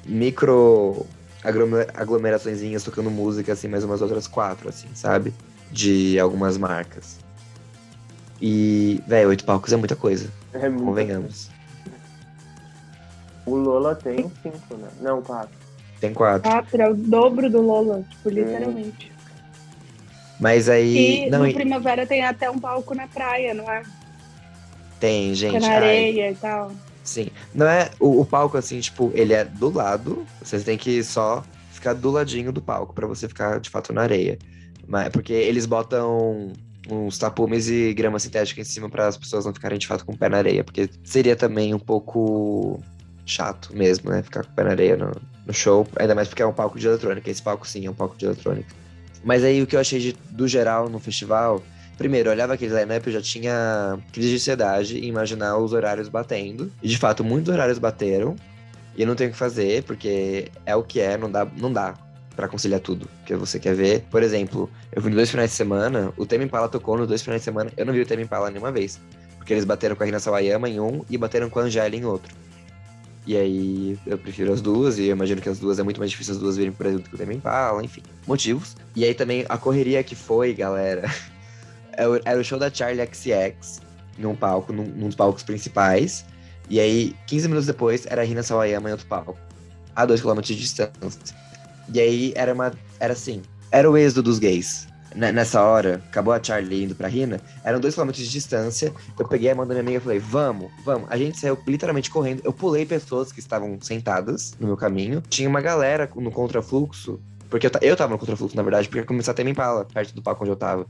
micro 0.07 1.05
aglomeraçõezinhas 1.45 2.83
tocando 2.83 3.11
música, 3.11 3.53
assim, 3.53 3.69
mais 3.69 3.85
umas 3.85 4.01
outras 4.01 4.27
quatro, 4.27 4.69
assim, 4.69 4.89
sabe? 4.95 5.33
De 5.71 6.19
algumas 6.19 6.57
marcas. 6.57 7.19
E, 8.41 9.03
véi, 9.07 9.27
oito 9.27 9.45
palcos 9.45 9.73
é 9.73 9.77
muita 9.77 9.95
coisa, 9.95 10.29
É 10.53 10.69
muito. 10.69 10.85
convenhamos. 10.85 11.51
O 13.47 13.57
Lola 13.57 13.95
tem 13.95 14.31
cinco, 14.43 14.77
né? 14.77 14.89
Não, 15.01 15.21
quatro. 15.23 15.55
Tem 16.01 16.13
quatro. 16.15 16.51
Quatro 16.51 16.83
é 16.83 16.89
o 16.91 16.95
dobro 16.95 17.51
do 17.51 17.61
Lola, 17.61 18.03
tipo, 18.09 18.31
literalmente. 18.31 19.13
Mas 20.41 20.69
aí. 20.69 21.27
E 21.27 21.31
não, 21.31 21.41
no 21.41 21.47
e- 21.47 21.55
Primavera 21.55 22.07
tem 22.07 22.25
até 22.25 22.51
um 22.51 22.59
palco 22.59 22.95
na 22.95 23.07
praia, 23.07 23.55
não 23.55 23.71
é? 23.71 23.83
tem, 24.99 25.35
gente. 25.35 25.61
Na 25.61 25.69
ai, 25.69 25.75
areia 25.77 26.31
e 26.31 26.35
tal. 26.35 26.73
Sim. 27.05 27.29
Não 27.55 27.67
é. 27.67 27.91
O, 28.01 28.23
o 28.23 28.25
palco, 28.25 28.57
assim, 28.57 28.81
tipo, 28.81 29.13
ele 29.15 29.35
é 29.35 29.45
do 29.45 29.71
lado. 29.71 30.27
Você 30.43 30.59
tem 30.61 30.79
que 30.79 31.05
só 31.05 31.45
ficar 31.71 31.93
do 31.93 32.11
ladinho 32.11 32.51
do 32.51 32.63
palco 32.63 32.95
pra 32.95 33.07
você 33.07 33.29
ficar 33.29 33.61
de 33.61 33.69
fato 33.69 33.93
na 33.93 34.03
areia. 34.03 34.39
Mas, 34.89 35.11
porque 35.11 35.33
eles 35.33 35.67
botam 35.67 36.53
uns 36.89 37.17
tapumes 37.19 37.69
e 37.69 37.95
grama 37.95 38.19
sintética 38.19 38.61
em 38.61 38.65
cima 38.65 38.89
para 38.89 39.07
as 39.07 39.17
pessoas 39.17 39.45
não 39.45 39.55
ficarem 39.55 39.79
de 39.79 39.87
fato 39.87 40.05
com 40.05 40.13
o 40.13 40.19
pé 40.19 40.29
na 40.29 40.39
areia. 40.39 40.65
Porque 40.65 40.89
seria 41.05 41.37
também 41.37 41.75
um 41.75 41.79
pouco 41.79 42.81
chato 43.27 43.75
mesmo, 43.77 44.11
né? 44.11 44.23
Ficar 44.23 44.45
com 44.45 44.53
o 44.53 44.55
pé 44.55 44.65
na 44.65 44.71
areia 44.71 44.97
no, 44.97 45.13
no 45.47 45.53
show. 45.53 45.87
Ainda 45.97 46.15
mais 46.15 46.29
porque 46.29 46.43
é 46.43 46.47
um 46.47 46.53
palco 46.53 46.79
de 46.79 46.87
eletrônica. 46.87 47.31
Esse 47.31 47.43
palco 47.43 47.69
sim 47.69 47.87
é 47.87 47.91
um 47.91 47.95
palco 47.95 48.17
de 48.17 48.25
eletrônica. 48.25 48.75
Mas 49.23 49.45
aí 49.45 49.63
o 49.63 49.67
que 49.67 49.77
eu 49.77 49.81
achei 49.81 49.99
de, 49.99 50.13
do 50.31 50.49
geral 50.49 50.89
no 50.89 50.99
festival. 50.99 51.63
Primeiro, 51.97 52.29
eu 52.29 52.33
olhava 52.33 52.55
aquele 52.55 52.75
line-up, 52.75 53.07
eu 53.07 53.13
já 53.13 53.23
tinha 53.23 53.99
crise 54.13 54.31
de 54.31 54.35
ansiedade 54.37 54.99
em 54.99 55.09
imaginar 55.09 55.57
os 55.59 55.73
horários 55.73 56.09
batendo. 56.09 56.71
E 56.83 56.89
de 56.89 56.99
fato, 56.99 57.23
muitos 57.23 57.53
horários 57.53 57.79
bateram. 57.79 58.37
E 58.97 59.05
não 59.05 59.15
tenho 59.15 59.31
o 59.31 59.33
que 59.33 59.39
fazer, 59.39 59.83
porque 59.83 60.51
é 60.65 60.75
o 60.77 60.83
que 60.83 61.01
é, 61.01 61.17
não 61.17 61.31
dá, 61.31 61.47
não 61.57 61.73
dá 61.73 61.95
pra 62.37 62.49
conciliar 62.49 62.81
tudo 62.81 63.09
que 63.25 63.35
você 63.35 63.59
quer 63.59 63.75
ver. 63.75 64.05
Por 64.11 64.23
exemplo, 64.23 64.71
eu 64.93 65.01
fui 65.01 65.11
nos 65.11 65.17
dois 65.17 65.31
finais 65.31 65.51
de 65.51 65.57
semana, 65.57 66.13
o 66.17 66.27
Tame 66.27 66.45
Impala 66.45 66.69
tocou 66.69 66.97
nos 66.97 67.09
dois 67.09 67.23
finais 67.23 67.41
de 67.41 67.45
semana, 67.45 67.71
eu 67.77 67.85
não 67.85 67.93
vi 67.93 68.01
o 68.01 68.07
Tame 68.07 68.23
Impala 68.23 68.51
nenhuma 68.51 68.71
vez. 68.71 69.01
Porque 69.37 69.53
eles 69.53 69.65
bateram 69.65 69.95
com 69.95 70.03
a 70.03 70.07
Rina 70.07 70.21
Sawayama 70.21 70.69
em 70.69 70.81
um 70.81 71.05
e 71.11 71.19
bateram 71.19 71.51
com 71.51 71.59
a 71.59 71.63
Angela 71.63 71.95
em 71.95 72.05
outro. 72.05 72.35
E 73.27 73.37
aí 73.37 73.99
eu 74.07 74.19
prefiro 74.19 74.53
as 74.53 74.61
duas, 74.61 74.99
e 74.99 75.07
eu 75.07 75.13
imagino 75.13 75.41
que 75.41 75.49
as 75.49 75.59
duas 75.59 75.79
é 75.79 75.83
muito 75.83 75.99
mais 75.99 76.11
difícil 76.11 76.35
as 76.35 76.41
duas 76.41 76.57
virem 76.57 76.73
pro 76.73 76.85
Brasil 76.85 76.99
do 77.01 77.09
que 77.09 77.15
o 77.15 77.19
Tame 77.19 77.35
Impala, 77.35 77.83
enfim, 77.83 78.03
motivos. 78.27 78.77
E 78.95 79.05
aí 79.05 79.15
também 79.15 79.47
a 79.49 79.57
correria 79.57 80.03
que 80.03 80.15
foi, 80.15 80.53
galera, 80.53 81.11
era 82.25 82.41
o 82.41 82.45
show 82.45 82.59
da 82.59 82.71
Charlie 82.73 83.07
XX 83.07 83.81
num 84.19 84.35
palco, 84.35 84.73
num, 84.73 84.85
num 84.85 85.07
dos 85.07 85.17
palcos 85.17 85.43
principais. 85.43 86.25
E 86.71 86.81
aí, 86.81 87.15
15 87.27 87.49
minutos 87.49 87.67
depois, 87.67 88.07
era 88.07 88.23
a 88.23 88.25
Rina 88.25 88.43
Sawayama 88.43 88.89
em 88.89 88.93
outro 88.93 89.07
palco. 89.07 89.37
A 89.95 90.07
2km 90.07 90.41
de 90.41 90.57
distância. 90.57 91.21
E 91.93 92.01
aí 92.01 92.33
era 92.37 92.53
uma. 92.55 92.73
Era 92.99 93.13
assim. 93.13 93.43
Era 93.71 93.91
o 93.91 93.97
êxodo 93.97 94.23
dos 94.23 94.39
gays. 94.39 94.87
N- 95.15 95.31
Nessa 95.33 95.63
hora, 95.63 96.03
acabou 96.09 96.33
a 96.33 96.43
Charlie 96.43 96.85
indo 96.85 96.95
pra 96.95 97.07
Rina, 97.07 97.41
eram 97.63 97.79
2km 97.81 98.11
de 98.13 98.29
distância. 98.29 98.93
Eu 99.19 99.29
peguei 99.29 99.51
a 99.51 99.55
mão 99.55 99.67
da 99.67 99.75
minha 99.75 99.83
amiga 99.83 99.99
e 99.99 100.01
falei, 100.01 100.19
vamos, 100.19 100.71
vamos. 100.85 101.07
A 101.11 101.17
gente 101.17 101.39
saiu 101.39 101.59
literalmente 101.67 102.11
correndo. 102.11 102.41
Eu 102.45 102.53
pulei 102.53 102.87
pessoas 102.87 103.31
que 103.31 103.41
estavam 103.41 103.79
sentadas 103.81 104.55
no 104.59 104.67
meu 104.69 104.77
caminho. 104.77 105.23
Tinha 105.29 105.49
uma 105.49 105.61
galera 105.61 106.09
no 106.17 106.31
contrafluxo. 106.31 107.21
Porque 107.51 107.67
eu, 107.69 107.71
eu 107.83 107.97
tava 107.97 108.11
no 108.13 108.19
contrafluxo, 108.19 108.57
na 108.57 108.63
verdade, 108.63 108.89
porque 108.89 109.05
começou 109.05 109.31
a 109.31 109.35
ter 109.35 109.45
me 109.45 109.51
impala 109.53 109.85
perto 109.85 110.15
do 110.15 110.23
palco 110.23 110.43
onde 110.43 110.51
eu 110.51 110.57
tava. 110.57 110.87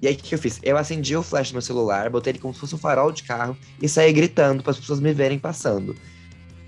E 0.00 0.06
aí, 0.06 0.14
o 0.14 0.16
que, 0.16 0.34
eu 0.34 0.38
fiz? 0.38 0.60
Eu 0.62 0.76
acendi 0.76 1.16
o 1.16 1.22
flash 1.22 1.50
do 1.50 1.54
meu 1.54 1.62
celular, 1.62 2.08
botei 2.08 2.32
ele 2.32 2.38
como 2.38 2.54
se 2.54 2.60
fosse 2.60 2.74
um 2.74 2.78
farol 2.78 3.10
de 3.10 3.24
carro 3.24 3.56
e 3.82 3.88
saí 3.88 4.12
gritando 4.12 4.62
para 4.62 4.70
as 4.70 4.78
pessoas 4.78 5.00
me 5.00 5.12
verem 5.12 5.38
passando. 5.38 5.94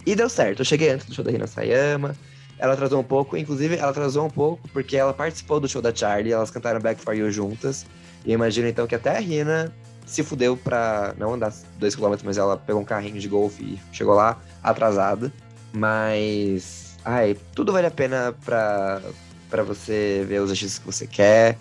E 0.05 0.15
deu 0.15 0.29
certo. 0.29 0.61
Eu 0.61 0.65
cheguei 0.65 0.91
antes 0.91 1.07
do 1.07 1.15
show 1.15 1.25
da 1.25 1.31
Rina 1.31 1.47
Sayama. 1.47 2.17
Ela 2.59 2.75
atrasou 2.75 3.01
um 3.01 3.05
pouco, 3.05 3.37
inclusive 3.37 3.77
ela 3.77 3.91
atrasou 3.91 4.27
um 4.27 4.31
pouco 4.31 4.69
porque 4.69 4.97
ela 4.97 5.15
participou 5.15 5.61
do 5.61 5.69
show 5.69 5.81
da 5.81 5.95
Charlie, 5.95 6.33
elas 6.33 6.51
cantaram 6.51 6.81
Back 6.81 7.01
for 7.01 7.15
You 7.15 7.31
juntas. 7.31 7.87
E 8.25 8.31
eu 8.31 8.35
imagino 8.35 8.69
então 8.69 8.87
que 8.87 8.95
até 8.95 9.17
a 9.17 9.21
Rina 9.21 9.73
se 10.05 10.23
fudeu 10.23 10.57
pra 10.57 11.15
não 11.17 11.35
andar 11.35 11.53
2km, 11.81 12.21
mas 12.25 12.37
ela 12.37 12.57
pegou 12.57 12.83
um 12.83 12.85
carrinho 12.85 13.19
de 13.19 13.29
golfe 13.29 13.63
e 13.63 13.81
chegou 13.93 14.15
lá 14.15 14.39
atrasada. 14.63 15.33
Mas. 15.73 16.97
Ai, 17.05 17.37
tudo 17.55 17.73
vale 17.73 17.87
a 17.87 17.91
pena 17.91 18.35
pra, 18.45 19.01
pra 19.49 19.63
você 19.63 20.25
ver 20.29 20.41
os 20.41 20.51
artistas 20.51 20.79
que 20.79 20.87
você 20.87 21.07
quer. 21.07 21.57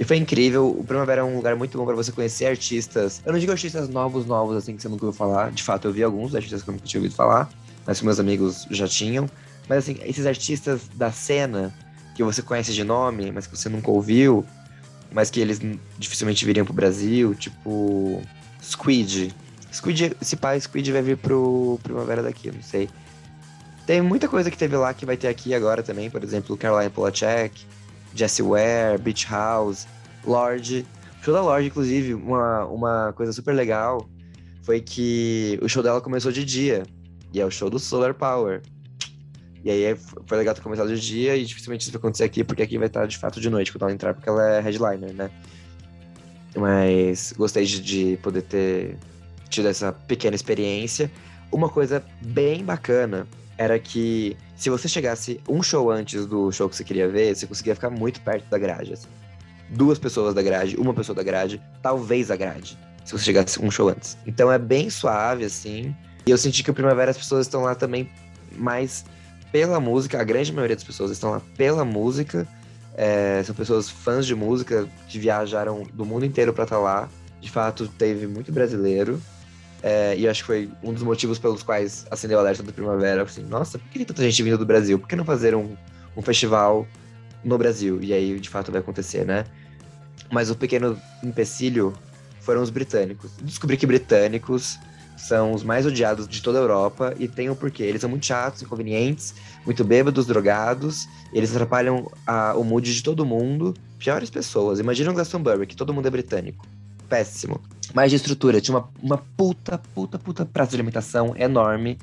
E 0.00 0.04
foi 0.04 0.16
incrível. 0.16 0.66
O 0.66 0.82
Primavera 0.82 1.20
é 1.20 1.24
um 1.24 1.36
lugar 1.36 1.54
muito 1.54 1.76
bom 1.76 1.84
pra 1.84 1.94
você 1.94 2.10
conhecer 2.10 2.46
artistas. 2.46 3.20
Eu 3.22 3.34
não 3.34 3.38
digo 3.38 3.52
artistas 3.52 3.86
novos, 3.90 4.24
novos, 4.24 4.56
assim, 4.56 4.74
que 4.74 4.80
você 4.80 4.88
nunca 4.88 5.04
ouviu 5.04 5.16
falar. 5.16 5.52
De 5.52 5.62
fato, 5.62 5.86
eu 5.88 5.92
vi 5.92 6.02
alguns 6.02 6.34
artistas 6.34 6.62
que 6.62 6.70
eu 6.70 6.72
nunca 6.72 6.86
tinha 6.86 6.98
ouvido 6.98 7.14
falar, 7.14 7.50
mas 7.86 7.98
que 7.98 8.06
meus 8.06 8.18
amigos 8.18 8.66
já 8.70 8.88
tinham. 8.88 9.28
Mas, 9.68 9.80
assim, 9.80 9.98
esses 10.02 10.24
artistas 10.24 10.88
da 10.94 11.12
cena, 11.12 11.70
que 12.14 12.24
você 12.24 12.40
conhece 12.40 12.72
de 12.72 12.82
nome, 12.82 13.30
mas 13.30 13.46
que 13.46 13.54
você 13.54 13.68
nunca 13.68 13.90
ouviu, 13.90 14.42
mas 15.12 15.28
que 15.28 15.38
eles 15.38 15.60
dificilmente 15.98 16.46
viriam 16.46 16.64
pro 16.64 16.72
Brasil, 16.72 17.34
tipo. 17.34 18.22
Squid. 18.62 19.34
Squid, 19.70 20.16
esse 20.18 20.34
pai, 20.34 20.58
Squid 20.58 20.90
vai 20.92 21.02
vir 21.02 21.18
pro 21.18 21.78
Primavera 21.82 22.22
daqui, 22.22 22.50
não 22.50 22.62
sei. 22.62 22.88
Tem 23.86 24.00
muita 24.00 24.28
coisa 24.28 24.50
que 24.50 24.56
teve 24.56 24.78
lá 24.78 24.94
que 24.94 25.04
vai 25.04 25.18
ter 25.18 25.28
aqui 25.28 25.52
agora 25.52 25.82
também, 25.82 26.08
por 26.08 26.24
exemplo, 26.24 26.56
Caroline 26.56 26.90
Polachek, 26.90 27.66
Jessie 28.14 28.44
Ware, 28.44 28.98
Beach 29.00 29.26
House, 29.28 29.86
Lorde. 30.24 30.86
O 31.20 31.24
show 31.24 31.34
da 31.34 31.42
Lorde, 31.42 31.68
inclusive, 31.68 32.14
uma, 32.14 32.64
uma 32.66 33.12
coisa 33.14 33.32
super 33.32 33.54
legal 33.54 34.08
foi 34.62 34.80
que 34.80 35.58
o 35.62 35.68
show 35.68 35.82
dela 35.82 36.00
começou 36.00 36.30
de 36.30 36.44
dia. 36.44 36.82
E 37.32 37.40
é 37.40 37.46
o 37.46 37.50
show 37.50 37.70
do 37.70 37.78
Solar 37.78 38.14
Power. 38.14 38.62
E 39.62 39.70
aí 39.70 39.96
foi 40.26 40.38
legal 40.38 40.54
ter 40.54 40.62
começado 40.62 40.94
de 40.94 41.00
dia 41.00 41.36
e 41.36 41.44
dificilmente 41.44 41.82
isso 41.82 41.92
vai 41.92 41.98
acontecer 41.98 42.24
aqui, 42.24 42.42
porque 42.42 42.62
aqui 42.62 42.78
vai 42.78 42.86
estar 42.86 43.06
de 43.06 43.18
fato 43.18 43.40
de 43.40 43.50
noite 43.50 43.70
quando 43.70 43.82
ela 43.82 43.92
entrar, 43.92 44.14
porque 44.14 44.28
ela 44.28 44.56
é 44.56 44.60
headliner, 44.60 45.12
né? 45.12 45.30
Mas 46.56 47.32
gostei 47.36 47.64
de, 47.64 47.80
de 47.80 48.18
poder 48.22 48.42
ter 48.42 48.96
tido 49.48 49.68
essa 49.68 49.92
pequena 49.92 50.34
experiência. 50.34 51.10
Uma 51.52 51.68
coisa 51.68 52.02
bem 52.22 52.64
bacana 52.64 53.26
era 53.58 53.78
que 53.78 54.36
se 54.60 54.68
você 54.68 54.86
chegasse 54.86 55.40
um 55.48 55.62
show 55.62 55.90
antes 55.90 56.26
do 56.26 56.52
show 56.52 56.68
que 56.68 56.76
você 56.76 56.84
queria 56.84 57.08
ver, 57.08 57.34
você 57.34 57.46
conseguia 57.46 57.74
ficar 57.74 57.88
muito 57.88 58.20
perto 58.20 58.44
da 58.50 58.58
grade. 58.58 58.92
Assim. 58.92 59.08
Duas 59.70 59.98
pessoas 59.98 60.34
da 60.34 60.42
grade, 60.42 60.76
uma 60.76 60.92
pessoa 60.92 61.16
da 61.16 61.22
grade, 61.22 61.62
talvez 61.80 62.30
a 62.30 62.36
grade, 62.36 62.78
se 63.02 63.12
você 63.12 63.24
chegasse 63.24 63.58
um 63.58 63.70
show 63.70 63.88
antes. 63.88 64.18
Então 64.26 64.52
é 64.52 64.58
bem 64.58 64.90
suave, 64.90 65.46
assim. 65.46 65.96
E 66.26 66.30
eu 66.30 66.36
senti 66.36 66.62
que 66.62 66.70
o 66.70 66.74
Primavera 66.74 67.10
as 67.10 67.16
pessoas 67.16 67.46
estão 67.46 67.62
lá 67.62 67.74
também 67.74 68.06
mais 68.52 69.02
pela 69.50 69.80
música, 69.80 70.20
a 70.20 70.24
grande 70.24 70.52
maioria 70.52 70.76
das 70.76 70.84
pessoas 70.84 71.10
estão 71.10 71.30
lá 71.30 71.40
pela 71.56 71.82
música. 71.82 72.46
É, 72.94 73.42
são 73.42 73.54
pessoas 73.54 73.88
fãs 73.88 74.26
de 74.26 74.34
música 74.34 74.86
que 75.08 75.18
viajaram 75.18 75.84
do 75.94 76.04
mundo 76.04 76.26
inteiro 76.26 76.52
para 76.52 76.64
estar 76.64 76.76
tá 76.76 76.82
lá. 76.82 77.08
De 77.40 77.50
fato, 77.50 77.88
teve 77.88 78.26
muito 78.26 78.52
brasileiro. 78.52 79.18
É, 79.82 80.16
e 80.16 80.28
acho 80.28 80.42
que 80.42 80.46
foi 80.46 80.70
um 80.82 80.92
dos 80.92 81.02
motivos 81.02 81.38
pelos 81.38 81.62
quais 81.62 82.06
acendeu 82.10 82.38
o 82.38 82.40
alerta 82.40 82.62
do 82.62 82.72
Primavera. 82.72 83.22
Assim, 83.22 83.42
nossa, 83.42 83.78
por 83.78 83.88
que 83.88 83.98
tem 83.98 84.06
tanta 84.06 84.22
gente 84.22 84.42
vindo 84.42 84.58
do 84.58 84.66
Brasil? 84.66 84.98
Por 84.98 85.08
que 85.08 85.16
não 85.16 85.24
fazer 85.24 85.54
um, 85.54 85.76
um 86.16 86.22
festival 86.22 86.86
no 87.42 87.56
Brasil? 87.56 87.98
E 88.02 88.12
aí, 88.12 88.38
de 88.38 88.48
fato, 88.48 88.70
vai 88.70 88.80
acontecer, 88.80 89.24
né? 89.24 89.44
Mas 90.30 90.50
o 90.50 90.54
pequeno 90.54 90.98
empecilho 91.22 91.94
foram 92.40 92.62
os 92.62 92.70
britânicos. 92.70 93.32
Descobri 93.42 93.76
que 93.76 93.86
britânicos 93.86 94.78
são 95.16 95.52
os 95.52 95.62
mais 95.62 95.84
odiados 95.84 96.26
de 96.26 96.42
toda 96.42 96.58
a 96.58 96.62
Europa 96.62 97.14
e 97.18 97.28
tem 97.28 97.50
um 97.50 97.54
porquê. 97.54 97.82
Eles 97.82 98.00
são 98.00 98.08
muito 98.08 98.26
chatos, 98.26 98.62
inconvenientes, 98.62 99.34
muito 99.64 99.84
bêbados, 99.84 100.26
drogados, 100.26 101.06
eles 101.32 101.50
atrapalham 101.54 102.10
a, 102.26 102.54
o 102.54 102.64
mood 102.64 102.92
de 102.92 103.02
todo 103.02 103.24
mundo. 103.26 103.74
Piores 103.98 104.30
pessoas. 104.30 104.78
Imagina 104.78 105.10
um 105.10 105.14
Glastonbury, 105.14 105.66
que 105.66 105.76
todo 105.76 105.92
mundo 105.92 106.06
é 106.06 106.10
britânico. 106.10 106.66
Péssimo. 107.08 107.60
Mais 107.94 108.10
de 108.10 108.16
estrutura, 108.16 108.60
tinha 108.60 108.76
uma, 108.76 108.88
uma 109.02 109.18
puta, 109.18 109.78
puta, 109.94 110.18
puta 110.18 110.46
praça 110.46 110.70
de 110.70 110.76
alimentação 110.76 111.34
enorme. 111.36 111.98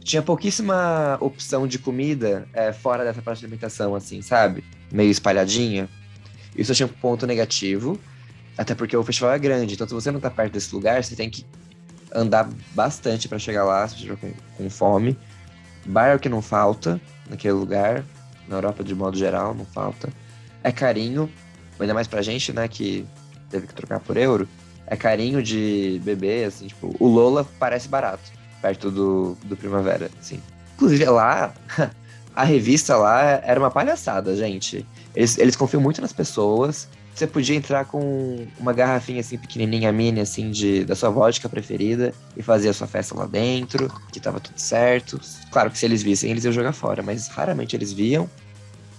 Tinha 0.00 0.22
pouquíssima 0.22 1.18
opção 1.20 1.66
de 1.66 1.78
comida 1.78 2.46
é, 2.52 2.72
fora 2.72 3.04
dessa 3.04 3.20
praça 3.20 3.40
de 3.40 3.46
alimentação, 3.46 3.94
assim, 3.94 4.22
sabe? 4.22 4.62
Meio 4.92 5.10
espalhadinha. 5.10 5.88
Isso 6.56 6.70
eu 6.70 6.76
tinha 6.76 6.86
um 6.86 7.00
ponto 7.00 7.26
negativo. 7.26 7.98
Até 8.56 8.74
porque 8.74 8.96
o 8.96 9.04
festival 9.04 9.32
é 9.32 9.38
grande, 9.38 9.74
então 9.74 9.86
se 9.86 9.92
você 9.92 10.10
não 10.10 10.18
tá 10.18 10.30
perto 10.30 10.54
desse 10.54 10.74
lugar, 10.74 11.02
você 11.04 11.14
tem 11.14 11.28
que 11.28 11.44
andar 12.14 12.48
bastante 12.74 13.28
para 13.28 13.38
chegar 13.38 13.64
lá, 13.64 13.86
se 13.86 14.06
você 14.06 14.16
com, 14.16 14.32
com 14.56 14.70
fome. 14.70 15.18
Bar 15.84 16.08
é 16.08 16.18
que 16.18 16.28
não 16.28 16.40
falta 16.40 17.00
naquele 17.28 17.52
lugar, 17.52 18.02
na 18.48 18.56
Europa 18.56 18.82
de 18.82 18.94
modo 18.94 19.16
geral, 19.16 19.54
não 19.54 19.66
falta. 19.66 20.08
É 20.64 20.72
carinho, 20.72 21.30
ainda 21.78 21.92
mais 21.92 22.06
pra 22.06 22.22
gente, 22.22 22.52
né, 22.52 22.66
que 22.66 23.06
teve 23.50 23.66
que 23.66 23.74
trocar 23.74 24.00
por 24.00 24.16
euro. 24.16 24.48
É 24.86 24.96
carinho 24.96 25.42
de 25.42 26.00
beber, 26.04 26.46
assim, 26.46 26.68
tipo, 26.68 26.94
o 26.98 27.08
Lola 27.08 27.46
parece 27.58 27.88
barato, 27.88 28.30
perto 28.62 28.90
do, 28.90 29.36
do 29.44 29.56
Primavera, 29.56 30.10
assim. 30.20 30.40
Inclusive, 30.74 31.04
lá, 31.06 31.54
a 32.34 32.44
revista 32.44 32.96
lá 32.96 33.40
era 33.42 33.58
uma 33.58 33.70
palhaçada, 33.70 34.36
gente. 34.36 34.86
Eles, 35.14 35.38
eles 35.38 35.56
confiam 35.56 35.80
muito 35.80 36.00
nas 36.00 36.12
pessoas, 36.12 36.88
você 37.16 37.26
podia 37.26 37.56
entrar 37.56 37.86
com 37.86 38.46
uma 38.60 38.74
garrafinha 38.74 39.20
assim 39.20 39.38
pequenininha 39.38 39.90
mini 39.90 40.20
assim 40.20 40.50
de 40.50 40.84
da 40.84 40.94
sua 40.94 41.08
vodka 41.08 41.48
preferida 41.48 42.12
e 42.36 42.42
fazer 42.42 42.68
a 42.68 42.74
sua 42.74 42.86
festa 42.86 43.16
lá 43.16 43.24
dentro, 43.24 43.90
que 44.12 44.20
tava 44.20 44.38
tudo 44.38 44.58
certo. 44.58 45.18
Claro 45.50 45.70
que 45.70 45.78
se 45.78 45.86
eles 45.86 46.02
vissem, 46.02 46.30
eles 46.30 46.44
iam 46.44 46.52
jogar 46.52 46.74
fora, 46.74 47.02
mas 47.02 47.28
raramente 47.28 47.74
eles 47.74 47.90
viam. 47.90 48.28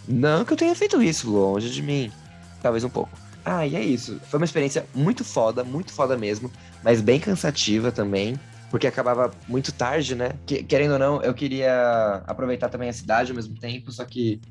Não 0.08 0.44
que 0.44 0.52
eu 0.52 0.58
tenha 0.58 0.74
feito 0.74 1.00
isso, 1.00 1.30
longe 1.30 1.70
de 1.70 1.84
mim. 1.84 2.12
Talvez 2.60 2.84
um 2.84 2.90
pouco. 2.90 3.12
Ah, 3.50 3.66
e 3.66 3.78
é 3.78 3.82
isso. 3.82 4.20
Foi 4.30 4.38
uma 4.38 4.46
experiência 4.46 4.86
muito 4.94 5.24
foda, 5.24 5.64
muito 5.64 5.94
foda 5.94 6.18
mesmo, 6.18 6.52
mas 6.84 7.00
bem 7.00 7.18
cansativa 7.18 7.94
também, 7.94 8.38
porque 8.70 8.86
acabava 8.86 9.32
muito 9.48 9.72
tarde, 9.72 10.16
né? 10.16 10.34
Que, 10.46 10.62
querendo 10.64 10.92
ou 10.92 11.00
não, 11.00 11.22
eu 11.22 11.34
queria 11.34 12.24
aproveitar 12.28 12.68
também 12.68 12.90
a 12.90 12.94
cidade 12.94 13.32
ao 13.32 13.38
mesmo 13.38 13.58
tempo, 13.58 13.90
só 13.90 14.04
que 14.04 14.42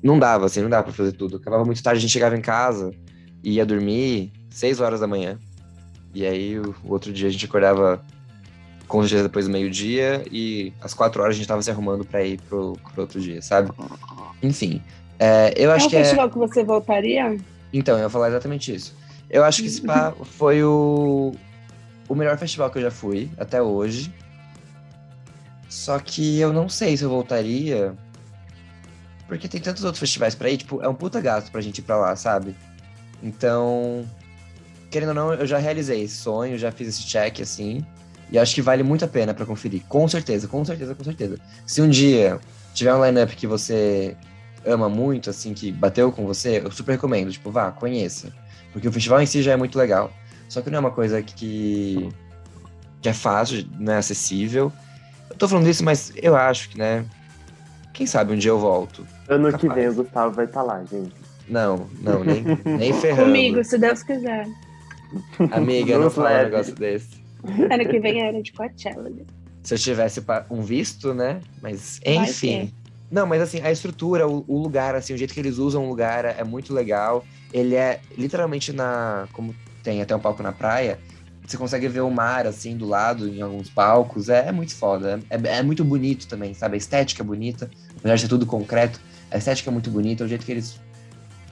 não 0.00 0.20
dava, 0.20 0.46
assim, 0.46 0.62
não 0.62 0.70
dava 0.70 0.84
pra 0.84 0.92
fazer 0.92 1.14
tudo. 1.14 1.38
Acabava 1.38 1.64
muito 1.64 1.82
tarde, 1.82 1.98
a 1.98 2.00
gente 2.00 2.12
chegava 2.12 2.36
em 2.36 2.40
casa, 2.40 2.92
ia 3.42 3.66
dormir 3.66 4.32
6 4.50 4.80
horas 4.80 5.00
da 5.00 5.08
manhã. 5.08 5.36
E 6.14 6.24
aí 6.24 6.56
o, 6.56 6.76
outro 6.84 7.12
dia 7.12 7.26
a 7.26 7.32
gente 7.32 7.46
acordava 7.46 8.04
com 8.86 8.98
os 8.98 9.08
dias 9.08 9.24
depois 9.24 9.46
do 9.46 9.50
meio-dia 9.50 10.24
e 10.30 10.72
às 10.80 10.94
4 10.94 11.20
horas 11.20 11.34
a 11.34 11.38
gente 11.38 11.48
tava 11.48 11.60
se 11.60 11.72
arrumando 11.72 12.04
para 12.04 12.22
ir 12.22 12.40
pro, 12.42 12.78
pro, 12.92 13.02
outro 13.02 13.20
dia, 13.20 13.42
sabe? 13.42 13.72
Enfim. 14.40 14.80
É, 15.18 15.52
eu 15.56 15.72
acho 15.72 15.86
é 15.86 15.90
que. 15.90 15.96
É 15.96 15.98
um 15.98 16.02
festival 16.04 16.30
que 16.30 16.38
você 16.38 16.62
voltaria? 16.62 17.36
Então, 17.74 17.98
eu 17.98 18.04
ia 18.04 18.08
falar 18.08 18.28
exatamente 18.28 18.72
isso. 18.72 18.94
Eu 19.28 19.42
acho 19.42 19.60
que 19.60 19.68
Spa 19.68 20.14
foi 20.38 20.62
o, 20.62 21.34
o 22.08 22.14
melhor 22.14 22.38
festival 22.38 22.70
que 22.70 22.78
eu 22.78 22.82
já 22.82 22.90
fui 22.90 23.28
até 23.36 23.60
hoje. 23.60 24.14
Só 25.68 25.98
que 25.98 26.38
eu 26.38 26.52
não 26.52 26.68
sei 26.68 26.96
se 26.96 27.02
eu 27.02 27.10
voltaria. 27.10 27.92
Porque 29.26 29.48
tem 29.48 29.60
tantos 29.60 29.82
outros 29.82 29.98
festivais 29.98 30.36
pra 30.36 30.48
ir, 30.48 30.58
tipo, 30.58 30.80
é 30.82 30.88
um 30.88 30.94
puta 30.94 31.20
gasto 31.20 31.50
pra 31.50 31.60
gente 31.60 31.78
ir 31.78 31.82
pra 31.82 31.96
lá, 31.96 32.14
sabe? 32.14 32.54
Então, 33.20 34.08
querendo 34.88 35.08
ou 35.08 35.14
não, 35.14 35.34
eu 35.34 35.46
já 35.46 35.58
realizei 35.58 36.02
esse 36.02 36.14
sonho, 36.14 36.56
já 36.56 36.70
fiz 36.70 36.88
esse 36.88 37.04
check, 37.04 37.40
assim, 37.40 37.84
e 38.30 38.38
acho 38.38 38.54
que 38.54 38.62
vale 38.62 38.84
muito 38.84 39.04
a 39.04 39.08
pena 39.08 39.34
para 39.34 39.46
conferir. 39.46 39.82
Com 39.88 40.06
certeza, 40.06 40.46
com 40.46 40.64
certeza, 40.64 40.94
com 40.94 41.02
certeza. 41.02 41.40
Se 41.66 41.82
um 41.82 41.88
dia 41.88 42.38
tiver 42.74 42.94
um 42.94 43.04
lineup 43.04 43.30
que 43.30 43.46
você 43.46 44.16
ama 44.66 44.88
muito, 44.88 45.30
assim, 45.30 45.54
que 45.54 45.70
bateu 45.70 46.10
com 46.10 46.26
você, 46.26 46.60
eu 46.64 46.70
super 46.70 46.92
recomendo. 46.92 47.30
Tipo, 47.30 47.50
vá, 47.50 47.70
conheça. 47.70 48.32
Porque 48.72 48.88
o 48.88 48.92
festival 48.92 49.20
em 49.20 49.26
si 49.26 49.42
já 49.42 49.52
é 49.52 49.56
muito 49.56 49.78
legal. 49.78 50.12
Só 50.48 50.60
que 50.60 50.70
não 50.70 50.76
é 50.76 50.80
uma 50.80 50.90
coisa 50.90 51.22
que, 51.22 52.08
que 53.00 53.08
é 53.08 53.12
fácil, 53.12 53.66
não 53.78 53.92
é 53.92 53.96
acessível. 53.98 54.72
Eu 55.30 55.36
tô 55.36 55.48
falando 55.48 55.68
isso, 55.68 55.84
mas 55.84 56.12
eu 56.16 56.36
acho 56.36 56.70
que, 56.70 56.78
né? 56.78 57.04
Quem 57.92 58.06
sabe 58.06 58.32
um 58.32 58.36
dia 58.36 58.50
eu 58.50 58.58
volto. 58.58 59.06
Ano 59.28 59.50
Capaz. 59.50 59.60
que 59.60 59.68
vem 59.68 59.88
o 59.88 59.94
Gustavo 59.94 60.34
vai 60.34 60.44
estar 60.44 60.60
tá 60.60 60.66
lá, 60.66 60.84
gente. 60.84 61.14
Não, 61.48 61.88
não, 62.00 62.24
nem, 62.24 62.42
nem 62.64 62.92
ferrando. 62.92 63.26
Comigo, 63.26 63.64
se 63.64 63.78
Deus 63.78 64.02
quiser. 64.02 64.48
Amiga, 65.52 65.98
não 65.98 66.10
fala 66.10 66.30
um 66.30 66.44
negócio 66.44 66.74
desse. 66.74 67.22
Ano 67.44 67.88
que 67.88 68.00
vem 68.00 68.20
era 68.20 68.42
de 68.42 68.52
Coachella. 68.52 69.10
Se 69.62 69.74
eu 69.74 69.78
tivesse 69.78 70.22
um 70.50 70.62
visto, 70.62 71.14
né? 71.14 71.40
Mas, 71.62 72.00
enfim. 72.04 72.72
Não, 73.10 73.26
mas 73.26 73.42
assim, 73.42 73.60
a 73.60 73.70
estrutura, 73.70 74.26
o, 74.26 74.44
o, 74.48 74.58
lugar, 74.60 74.94
assim, 74.94 75.14
o 75.14 75.16
jeito 75.16 75.32
que 75.32 75.40
eles 75.40 75.58
usam 75.58 75.84
o 75.84 75.88
lugar 75.88 76.24
é 76.24 76.42
muito 76.42 76.72
legal. 76.72 77.24
Ele 77.52 77.74
é 77.74 78.00
literalmente 78.16 78.72
na. 78.72 79.28
Como 79.32 79.54
tem 79.82 80.00
até 80.02 80.16
um 80.16 80.20
palco 80.20 80.42
na 80.42 80.52
praia, 80.52 80.98
você 81.46 81.56
consegue 81.56 81.86
ver 81.88 82.00
o 82.00 82.10
mar, 82.10 82.46
assim, 82.46 82.76
do 82.76 82.86
lado, 82.86 83.28
em 83.28 83.42
alguns 83.42 83.68
palcos. 83.68 84.28
É, 84.28 84.48
é 84.48 84.52
muito 84.52 84.74
foda. 84.74 85.20
É, 85.28 85.58
é, 85.58 85.62
muito 85.62 85.84
bonito 85.84 86.26
também, 86.26 86.54
sabe? 86.54 86.74
A 86.74 86.78
estética 86.78 87.22
é 87.22 87.24
bonita. 87.24 87.70
Apesar 87.98 88.14
de 88.14 88.20
ser 88.22 88.28
tudo 88.28 88.46
concreto, 88.46 88.98
a 89.30 89.36
estética 89.36 89.70
é 89.70 89.72
muito 89.72 89.90
bonita. 89.90 90.24
O 90.24 90.28
jeito 90.28 90.44
que 90.44 90.52
eles 90.52 90.80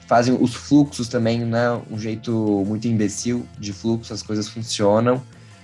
fazem 0.07 0.35
os 0.39 0.53
fluxos 0.53 1.07
também, 1.07 1.39
né? 1.45 1.79
Um 1.89 1.97
jeito 1.97 2.63
muito 2.67 2.87
imbecil 2.87 3.47
de 3.59 3.71
fluxo, 3.71 4.13
as 4.13 4.23
coisas 4.23 4.49
funcionam. 4.49 5.21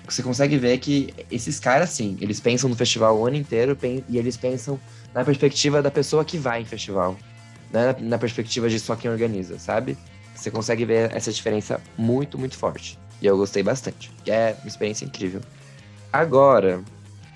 Você 0.08 0.24
consegue 0.24 0.58
ver 0.58 0.78
que 0.80 1.14
esses 1.30 1.60
caras, 1.60 1.92
sim, 1.92 2.18
eles 2.20 2.40
pensam 2.40 2.70
no 2.70 2.76
festival 2.76 3.18
o 3.18 3.28
ano 3.28 3.36
inteiro 3.36 3.78
e 4.08 4.18
eles 4.18 4.36
pensam 4.36 4.80
na 5.14 5.24
perspectiva 5.24 5.82
da 5.82 5.92
pessoa 5.92 6.24
que 6.24 6.38
vai 6.38 6.62
em 6.62 6.66
festival, 6.66 7.18
né? 7.72 7.96
na 8.00 8.18
perspectiva 8.18 8.70
de 8.70 8.80
só 8.80 8.96
quem 8.96 9.10
organiza, 9.10 9.58
sabe? 9.60 9.98
Você 10.36 10.50
consegue 10.50 10.86
ver 10.86 11.14
essa 11.14 11.32
diferença 11.32 11.82
muito, 11.98 12.38
muito 12.38 12.58
forte. 12.58 12.98
E 13.22 13.26
eu 13.26 13.36
gostei 13.36 13.62
bastante. 13.62 14.12
É 14.26 14.56
uma 14.62 14.68
experiência 14.68 15.06
incrível. 15.06 15.42
Agora. 16.14 16.82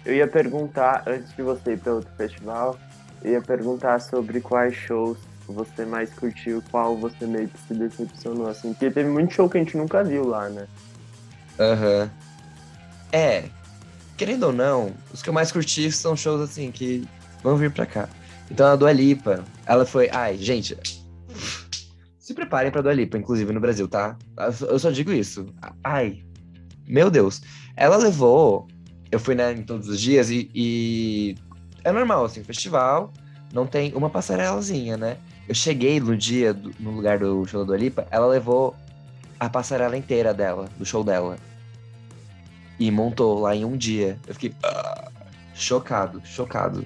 Eu 0.06 0.16
ia 0.16 0.28
perguntar, 0.28 1.04
antes 1.06 1.36
de 1.36 1.42
você 1.42 1.74
ir 1.74 1.80
para 1.80 1.94
outro 1.94 2.12
festival, 2.16 2.80
eu 3.22 3.34
ia 3.34 3.42
perguntar 3.42 4.00
sobre 4.00 4.40
quais 4.40 4.74
shows 4.76 5.18
você 5.48 5.86
mais 5.86 6.14
curtiu, 6.14 6.64
qual 6.72 6.96
você 6.96 7.26
meio 7.26 7.50
que 7.50 7.60
se 7.68 7.74
decepcionou, 7.74 8.48
assim. 8.48 8.74
Porque 8.74 8.90
teve 8.90 9.10
muito 9.10 9.34
show 9.34 9.50
que 9.50 9.58
a 9.58 9.62
gente 9.62 9.76
nunca 9.76 10.04
viu 10.04 10.26
lá, 10.26 10.48
né? 10.50 10.68
Aham. 11.60 12.04
Uhum. 12.04 12.10
É. 13.12 13.44
Querendo 14.18 14.44
ou 14.44 14.54
não, 14.54 14.94
os 15.14 15.22
que 15.22 15.30
eu 15.30 15.34
mais 15.34 15.52
curti 15.52 15.92
são 15.92 16.16
shows, 16.16 16.42
assim, 16.42 16.72
que 16.72 17.08
vão 17.44 17.58
vir 17.58 17.72
pra 17.72 17.86
cá. 17.86 18.10
Então 18.50 18.68
a 18.68 18.76
Dua 18.76 18.92
Lipa, 18.92 19.44
ela 19.66 19.86
foi... 19.86 20.10
Ai, 20.12 20.38
gente... 20.38 20.78
Se 22.18 22.34
preparem 22.34 22.72
pra 22.72 22.82
Dua 22.82 22.94
Lipa, 22.94 23.18
inclusive 23.18 23.52
no 23.52 23.60
Brasil, 23.60 23.88
tá? 23.88 24.18
Eu 24.62 24.80
só 24.80 24.90
digo 24.90 25.12
isso. 25.12 25.46
Ai, 25.84 26.24
meu 26.88 27.12
Deus. 27.12 27.42
Ela 27.76 27.98
levou... 27.98 28.68
Eu 29.12 29.20
fui, 29.20 29.36
né, 29.36 29.52
em 29.52 29.62
todos 29.62 29.90
os 29.90 30.00
dias 30.00 30.30
e, 30.32 30.50
e... 30.56 31.36
É 31.84 31.92
normal, 31.92 32.26
assim, 32.26 32.44
festival, 32.44 33.14
não 33.54 33.68
tem 33.68 33.94
uma 33.94 34.10
passarelazinha, 34.10 34.98
né? 34.98 35.18
Eu 35.48 35.54
cheguei 35.54 36.00
no 36.00 36.18
dia, 36.18 36.54
do, 36.54 36.72
no 36.80 36.92
lugar 36.92 37.20
do 37.20 37.46
show 37.46 37.64
da 37.66 37.78
Lipa, 37.78 38.08
ela 38.10 38.26
levou 38.26 38.76
a 39.40 39.50
passarela 39.50 39.96
inteira 39.98 40.34
dela, 40.34 40.70
do 40.78 40.86
show 40.86 41.04
dela. 41.04 41.38
E 42.80 42.90
montou 42.90 43.42
lá 43.42 43.56
em 43.56 43.64
um 43.66 43.78
dia. 43.78 44.18
Eu 44.26 44.34
fiquei 44.34 44.56
ah, 44.64 45.12
chocado, 45.54 46.22
chocado. 46.26 46.86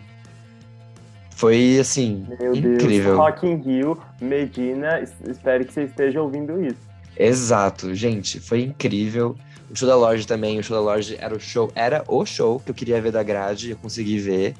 Foi, 1.37 1.77
assim, 1.79 2.25
Meu 2.39 2.51
incrível. 2.55 3.11
Deus, 3.11 3.17
Rock 3.17 3.45
in 3.45 3.55
Rio, 3.61 4.01
Medina, 4.19 4.99
es- 4.99 5.13
espero 5.29 5.63
que 5.63 5.71
você 5.71 5.83
esteja 5.83 6.19
ouvindo 6.19 6.65
isso. 6.65 6.79
Exato, 7.15 7.93
gente, 7.93 8.39
foi 8.39 8.63
incrível. 8.63 9.35
O 9.69 9.75
show 9.75 9.87
da 9.87 9.95
Lorde 9.95 10.25
também, 10.25 10.57
o 10.57 10.63
show 10.63 10.75
da 10.75 10.81
Lorde 10.81 11.15
era 11.19 11.35
o 11.35 11.39
show, 11.39 11.71
era 11.75 12.03
o 12.07 12.25
show 12.25 12.59
que 12.59 12.71
eu 12.71 12.73
queria 12.73 12.99
ver 12.99 13.11
da 13.11 13.21
grade, 13.21 13.69
eu 13.69 13.77
consegui 13.77 14.17
ver. 14.17 14.55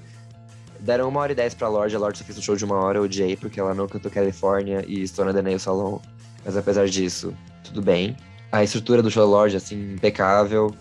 Deram 0.80 1.10
uma 1.10 1.20
hora 1.22 1.32
e 1.32 1.36
dez 1.36 1.56
pra 1.56 1.68
Lorde, 1.68 1.96
a 1.96 2.00
Lorde 2.00 2.20
só 2.20 2.24
fez 2.24 2.38
um 2.38 2.42
show 2.44 2.56
de 2.56 2.64
uma 2.64 2.76
hora, 2.76 3.00
eu 3.00 3.04
odiei, 3.06 3.36
porque 3.36 3.60
ela 3.60 3.74
não 3.74 3.88
cantou 3.88 4.12
California 4.12 4.86
e 4.88 5.08
Stone 5.08 5.34
the 5.34 5.42
Nail 5.42 5.58
Salon. 5.58 5.98
Mas 6.46 6.56
apesar 6.56 6.88
disso, 6.88 7.34
tudo 7.64 7.82
bem. 7.82 8.16
A 8.52 8.64
estrutura 8.64 9.02
do 9.02 9.10
show 9.10 9.24
da 9.24 9.30
Lorde, 9.32 9.56
assim, 9.58 9.94
impecável. 9.96 10.72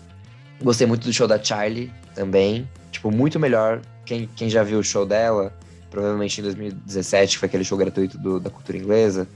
Gostei 0.61 0.85
muito 0.85 1.05
do 1.07 1.11
show 1.11 1.27
da 1.27 1.43
Charlie 1.43 1.91
também. 2.13 2.69
Tipo, 2.91 3.09
muito 3.09 3.39
melhor. 3.39 3.81
Quem, 4.05 4.29
quem 4.35 4.47
já 4.47 4.61
viu 4.61 4.77
o 4.77 4.83
show 4.83 5.05
dela, 5.07 5.51
provavelmente 5.89 6.39
em 6.39 6.43
2017, 6.43 7.33
que 7.33 7.39
foi 7.39 7.47
aquele 7.47 7.63
show 7.63 7.77
gratuito 7.77 8.17
do- 8.17 8.39
da 8.39 8.49
cultura 8.49 8.77
inglesa. 8.77 9.27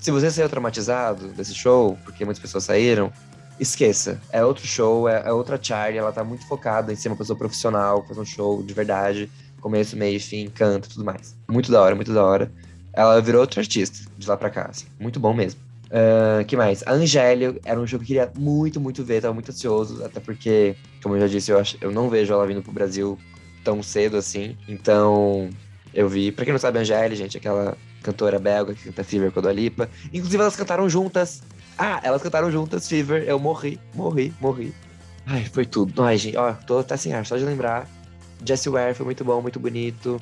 Se 0.00 0.10
você 0.10 0.30
saiu 0.30 0.48
traumatizado 0.48 1.28
desse 1.28 1.54
show, 1.54 1.98
porque 2.04 2.24
muitas 2.24 2.40
pessoas 2.40 2.64
saíram, 2.64 3.12
esqueça. 3.58 4.18
É 4.32 4.44
outro 4.44 4.66
show, 4.66 5.08
é, 5.08 5.22
é 5.26 5.32
outra 5.32 5.58
Charlie, 5.60 5.98
ela 5.98 6.12
tá 6.12 6.24
muito 6.24 6.46
focada 6.46 6.92
em 6.92 6.96
ser 6.96 7.08
uma 7.08 7.16
pessoa 7.16 7.38
profissional, 7.38 8.04
fazer 8.06 8.20
um 8.20 8.24
show 8.24 8.62
de 8.62 8.72
verdade, 8.72 9.30
começo, 9.60 9.96
meio, 9.96 10.18
fim, 10.18 10.48
canto 10.48 10.88
tudo 10.88 11.04
mais. 11.04 11.36
Muito 11.48 11.70
da 11.70 11.80
hora, 11.82 11.94
muito 11.94 12.12
da 12.14 12.24
hora. 12.24 12.50
Ela 12.92 13.20
virou 13.20 13.42
outra 13.42 13.60
artista 13.60 13.98
de 14.16 14.26
lá 14.26 14.36
pra 14.36 14.48
cá, 14.50 14.68
assim. 14.70 14.86
Muito 14.98 15.20
bom 15.20 15.34
mesmo. 15.34 15.60
Ah, 15.92 16.42
que 16.44 16.56
mais? 16.56 16.82
A 16.86 16.92
Angélia 16.92 17.54
era 17.64 17.78
um 17.78 17.86
show 17.86 17.98
que 17.98 18.04
eu 18.04 18.06
queria 18.06 18.32
muito, 18.38 18.80
muito 18.80 19.04
ver, 19.04 19.20
tava 19.20 19.34
muito 19.34 19.50
ansioso, 19.50 20.02
até 20.04 20.18
porque, 20.20 20.74
como 21.02 21.14
eu 21.16 21.20
já 21.20 21.26
disse, 21.26 21.50
eu, 21.50 21.58
acho, 21.58 21.76
eu 21.80 21.90
não 21.90 22.08
vejo 22.08 22.32
ela 22.32 22.46
vindo 22.46 22.62
pro 22.62 22.72
Brasil 22.72 23.18
tão 23.64 23.82
cedo 23.82 24.16
assim. 24.16 24.56
Então, 24.68 25.50
eu 25.94 26.08
vi. 26.08 26.32
Pra 26.32 26.44
quem 26.44 26.52
não 26.52 26.58
sabe, 26.58 26.78
a 26.78 26.80
Angélia, 26.82 27.16
gente, 27.16 27.36
aquela 27.36 27.76
cantora 28.02 28.38
belga 28.38 28.74
que 28.74 28.84
canta 28.84 29.04
Fever 29.04 29.30
com 29.30 29.46
a 29.46 29.52
Lipa. 29.52 29.88
Inclusive, 30.12 30.42
elas 30.42 30.56
cantaram 30.56 30.88
juntas. 30.88 31.42
Ah, 31.78 32.00
elas 32.02 32.22
cantaram 32.22 32.50
juntas 32.50 32.88
Fever. 32.88 33.24
Eu 33.26 33.38
morri, 33.38 33.78
morri, 33.94 34.32
morri. 34.40 34.74
Ai, 35.26 35.44
foi 35.44 35.64
tudo. 35.64 36.02
Ai, 36.02 36.16
gente, 36.16 36.36
ó, 36.36 36.52
tô 36.52 36.78
até 36.78 36.96
sem 36.96 37.12
ar, 37.12 37.24
só 37.24 37.36
de 37.36 37.44
lembrar. 37.44 37.88
Jessie 38.44 38.70
Ware 38.70 38.94
foi 38.94 39.04
muito 39.04 39.24
bom, 39.24 39.40
muito 39.40 39.60
bonito. 39.60 40.20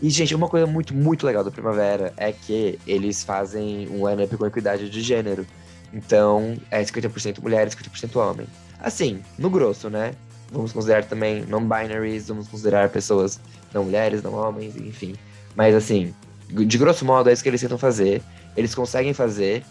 E, 0.00 0.10
gente, 0.10 0.34
uma 0.34 0.48
coisa 0.48 0.66
muito, 0.66 0.92
muito 0.92 1.24
legal 1.24 1.44
do 1.44 1.52
Primavera 1.52 2.12
é 2.16 2.32
que 2.32 2.78
eles 2.86 3.22
fazem 3.22 3.88
um 3.88 4.08
line-up 4.08 4.36
com 4.36 4.44
equidade 4.44 4.90
de 4.90 5.00
gênero. 5.00 5.46
Então, 5.92 6.56
é 6.70 6.82
50% 6.82 7.40
mulher, 7.40 7.68
50% 7.68 8.16
homem. 8.16 8.46
Assim, 8.80 9.22
no 9.38 9.48
grosso, 9.48 9.88
né? 9.88 10.12
Vamos 10.52 10.72
considerar 10.72 11.04
também 11.04 11.44
non-binaries, 11.46 12.28
vamos 12.28 12.46
considerar 12.46 12.90
pessoas 12.90 13.40
não 13.72 13.84
mulheres, 13.84 14.22
não 14.22 14.34
homens, 14.34 14.76
enfim. 14.76 15.14
Mas, 15.56 15.74
assim, 15.74 16.14
de 16.48 16.76
grosso 16.76 17.04
modo, 17.06 17.30
é 17.30 17.32
isso 17.32 17.42
que 17.42 17.48
eles 17.48 17.60
tentam 17.60 17.78
fazer. 17.78 18.22
Eles 18.54 18.74
conseguem 18.74 19.14
fazer. 19.14 19.64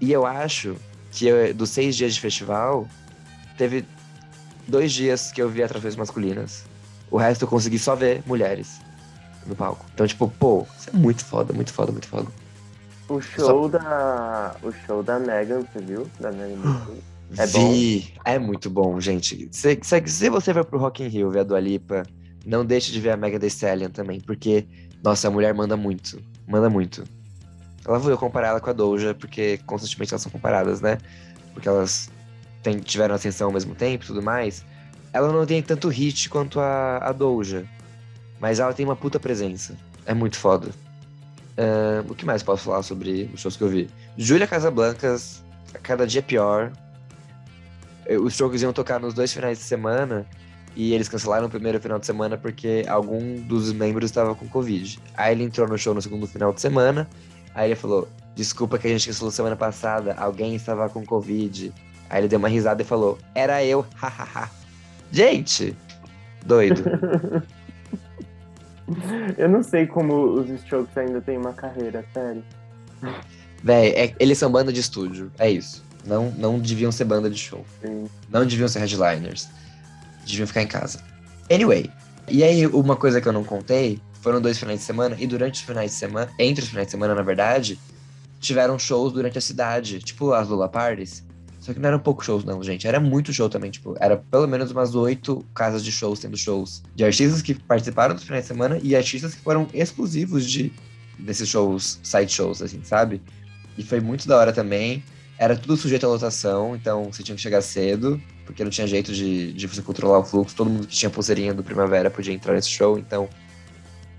E 0.00 0.12
eu 0.12 0.24
acho 0.24 0.76
que 1.10 1.26
eu- 1.26 1.52
dos 1.52 1.70
seis 1.70 1.96
dias 1.96 2.14
de 2.14 2.20
festival, 2.20 2.88
teve 3.58 3.84
dois 4.68 4.92
dias 4.92 5.32
que 5.32 5.42
eu 5.42 5.48
vi 5.48 5.62
atrações 5.62 5.96
masculinas. 5.96 6.64
O 7.10 7.16
resto 7.16 7.42
eu 7.42 7.48
consegui 7.48 7.78
só 7.78 7.96
ver 7.96 8.22
mulheres 8.24 8.80
no 9.44 9.56
palco. 9.56 9.84
Então, 9.92 10.06
tipo, 10.06 10.28
pô, 10.38 10.66
isso 10.78 10.88
é 10.88 10.96
muito 10.96 11.24
foda, 11.24 11.52
muito 11.52 11.72
foda, 11.72 11.90
muito 11.90 12.06
foda. 12.06 12.28
O 13.08 13.20
show 13.20 13.68
da. 13.68 14.54
O 14.62 14.72
show 14.72 15.02
da 15.02 15.18
Megan, 15.18 15.60
você 15.60 15.80
viu? 15.80 16.08
Da 16.20 16.30
Megan? 16.30 16.86
É 17.38 17.46
Vi. 17.46 18.14
É 18.24 18.38
muito 18.38 18.68
bom, 18.68 19.00
gente. 19.00 19.48
Se, 19.52 19.78
se, 19.82 20.02
se 20.06 20.28
você 20.28 20.52
vai 20.52 20.64
pro 20.64 20.78
Rock 20.78 21.02
in 21.02 21.08
Rio 21.08 21.30
ver 21.30 21.40
a 21.40 21.44
Dua 21.44 21.60
Lipa, 21.60 22.02
não 22.44 22.64
deixe 22.64 22.92
de 22.92 23.00
ver 23.00 23.10
a 23.10 23.16
Megan 23.16 23.38
Thee 23.38 23.48
Stallion 23.48 23.90
também, 23.90 24.20
porque, 24.20 24.66
nossa, 25.02 25.28
a 25.28 25.30
mulher 25.30 25.54
manda 25.54 25.76
muito. 25.76 26.20
Manda 26.46 26.68
muito. 26.68 27.04
Ela 27.84 27.98
vou 27.98 28.16
comparar 28.16 28.48
ela 28.48 28.60
com 28.60 28.70
a 28.70 28.72
Doja, 28.72 29.14
porque 29.14 29.58
constantemente 29.66 30.12
elas 30.12 30.22
são 30.22 30.30
comparadas, 30.30 30.80
né? 30.80 30.98
Porque 31.52 31.68
elas 31.68 32.10
têm- 32.62 32.78
tiveram 32.78 33.14
ascensão 33.14 33.48
ao 33.48 33.52
mesmo 33.52 33.74
tempo 33.74 34.04
e 34.04 34.06
tudo 34.06 34.22
mais. 34.22 34.64
Ela 35.12 35.32
não 35.32 35.44
tem 35.44 35.60
tanto 35.62 35.88
hit 35.88 36.28
quanto 36.28 36.60
a, 36.60 36.98
a 36.98 37.12
Doja. 37.12 37.64
Mas 38.40 38.60
ela 38.60 38.72
tem 38.72 38.84
uma 38.84 38.96
puta 38.96 39.18
presença. 39.20 39.76
É 40.06 40.14
muito 40.14 40.36
foda. 40.36 40.70
Ahn, 41.56 42.04
o 42.08 42.14
que 42.14 42.24
mais 42.24 42.42
posso 42.42 42.64
falar 42.64 42.82
sobre 42.82 43.30
os 43.32 43.40
shows 43.40 43.56
que 43.56 43.62
eu 43.62 43.68
vi? 43.68 43.88
Júlia 44.16 44.46
Casablancas, 44.46 45.42
a 45.74 45.78
cada 45.78 46.06
dia 46.06 46.22
pior. 46.22 46.72
Os 48.22 48.34
shows 48.34 48.60
iam 48.62 48.72
tocar 48.72 48.98
nos 49.00 49.14
dois 49.14 49.32
finais 49.32 49.58
de 49.58 49.64
semana 49.64 50.26
e 50.74 50.92
eles 50.94 51.08
cancelaram 51.08 51.46
o 51.46 51.50
primeiro 51.50 51.78
final 51.80 51.98
de 51.98 52.06
semana 52.06 52.36
porque 52.36 52.84
algum 52.88 53.36
dos 53.42 53.72
membros 53.72 54.06
estava 54.10 54.34
com 54.34 54.48
Covid. 54.48 54.98
Aí 55.16 55.32
ele 55.34 55.44
entrou 55.44 55.68
no 55.68 55.76
show 55.78 55.94
no 55.94 56.02
segundo 56.02 56.26
final 56.26 56.52
de 56.52 56.60
semana, 56.60 57.08
aí 57.54 57.68
ele 57.68 57.76
falou: 57.76 58.08
Desculpa 58.34 58.78
que 58.78 58.86
a 58.86 58.90
gente 58.90 59.06
cancelou 59.06 59.30
semana 59.30 59.56
passada, 59.56 60.14
alguém 60.14 60.54
estava 60.54 60.88
com 60.88 61.04
Covid. 61.04 61.72
Aí 62.10 62.20
ele 62.20 62.28
deu 62.28 62.38
uma 62.38 62.48
risada 62.48 62.82
e 62.82 62.84
falou: 62.84 63.18
Era 63.34 63.64
eu, 63.64 63.84
hahaha. 63.96 64.50
gente, 65.10 65.76
doido. 66.44 66.82
Eu 69.38 69.48
não 69.48 69.62
sei 69.62 69.86
como 69.86 70.34
os 70.34 70.50
Strokes 70.50 70.96
ainda 70.98 71.20
têm 71.20 71.38
uma 71.38 71.52
carreira, 71.52 72.04
sério. 72.12 72.42
Véi, 73.62 73.90
é- 73.90 74.14
eles 74.18 74.36
são 74.36 74.50
banda 74.50 74.72
de 74.72 74.80
estúdio, 74.80 75.30
é 75.38 75.48
isso. 75.50 75.84
Não, 76.04 76.30
não 76.32 76.58
deviam 76.58 76.90
ser 76.90 77.04
banda 77.04 77.30
de 77.30 77.38
show. 77.38 77.64
Sim. 77.80 78.06
Não 78.30 78.44
deviam 78.44 78.68
ser 78.68 78.80
headliners. 78.80 79.48
Deviam 80.26 80.46
ficar 80.46 80.62
em 80.62 80.66
casa. 80.66 81.02
Anyway. 81.50 81.90
E 82.28 82.44
aí, 82.44 82.66
uma 82.66 82.96
coisa 82.96 83.20
que 83.20 83.28
eu 83.28 83.32
não 83.32 83.44
contei, 83.44 84.00
foram 84.20 84.40
dois 84.40 84.58
finais 84.58 84.78
de 84.80 84.86
semana, 84.86 85.16
e 85.18 85.26
durante 85.26 85.56
os 85.56 85.60
finais 85.60 85.90
de 85.90 85.96
semana, 85.96 86.30
entre 86.38 86.62
os 86.62 86.70
finais 86.70 86.86
de 86.86 86.92
semana, 86.92 87.14
na 87.14 87.22
verdade, 87.22 87.78
tiveram 88.40 88.78
shows 88.78 89.12
durante 89.12 89.36
a 89.36 89.40
cidade, 89.40 89.98
tipo 89.98 90.32
as 90.32 90.48
Lula 90.48 90.68
Parties. 90.68 91.24
Só 91.60 91.72
que 91.72 91.78
não 91.78 91.88
eram 91.88 91.98
poucos 92.00 92.26
shows, 92.26 92.44
não, 92.44 92.60
gente. 92.62 92.88
Era 92.88 92.98
muito 92.98 93.32
show 93.32 93.48
também, 93.48 93.70
tipo, 93.70 93.96
era 94.00 94.16
pelo 94.16 94.48
menos 94.48 94.72
umas 94.72 94.96
oito 94.96 95.44
casas 95.54 95.84
de 95.84 95.92
shows 95.92 96.18
tendo 96.18 96.36
shows 96.36 96.82
de 96.94 97.04
artistas 97.04 97.40
que 97.40 97.54
participaram 97.54 98.16
dos 98.16 98.24
finais 98.24 98.44
de 98.44 98.48
semana 98.48 98.80
e 98.82 98.96
artistas 98.96 99.34
que 99.34 99.40
foram 99.40 99.68
exclusivos 99.72 100.44
de 100.44 100.72
desses 101.18 101.48
shows, 101.48 102.00
side 102.02 102.32
shows, 102.32 102.60
assim, 102.62 102.80
sabe? 102.82 103.22
E 103.78 103.82
foi 103.84 104.00
muito 104.00 104.26
da 104.26 104.36
hora 104.36 104.52
também. 104.52 105.04
Era 105.42 105.56
tudo 105.56 105.76
sujeito 105.76 106.06
à 106.06 106.08
lotação, 106.08 106.76
então 106.76 107.06
você 107.12 107.20
tinha 107.20 107.34
que 107.34 107.42
chegar 107.42 107.60
cedo, 107.62 108.22
porque 108.46 108.62
não 108.62 108.70
tinha 108.70 108.86
jeito 108.86 109.12
de, 109.12 109.52
de 109.52 109.66
você 109.66 109.82
controlar 109.82 110.20
o 110.20 110.24
fluxo. 110.24 110.54
Todo 110.54 110.70
mundo 110.70 110.86
que 110.86 110.94
tinha 110.94 111.10
pulseirinha 111.10 111.52
do 111.52 111.64
Primavera 111.64 112.08
podia 112.12 112.32
entrar 112.32 112.54
nesse 112.54 112.68
show, 112.68 112.96
então 112.96 113.28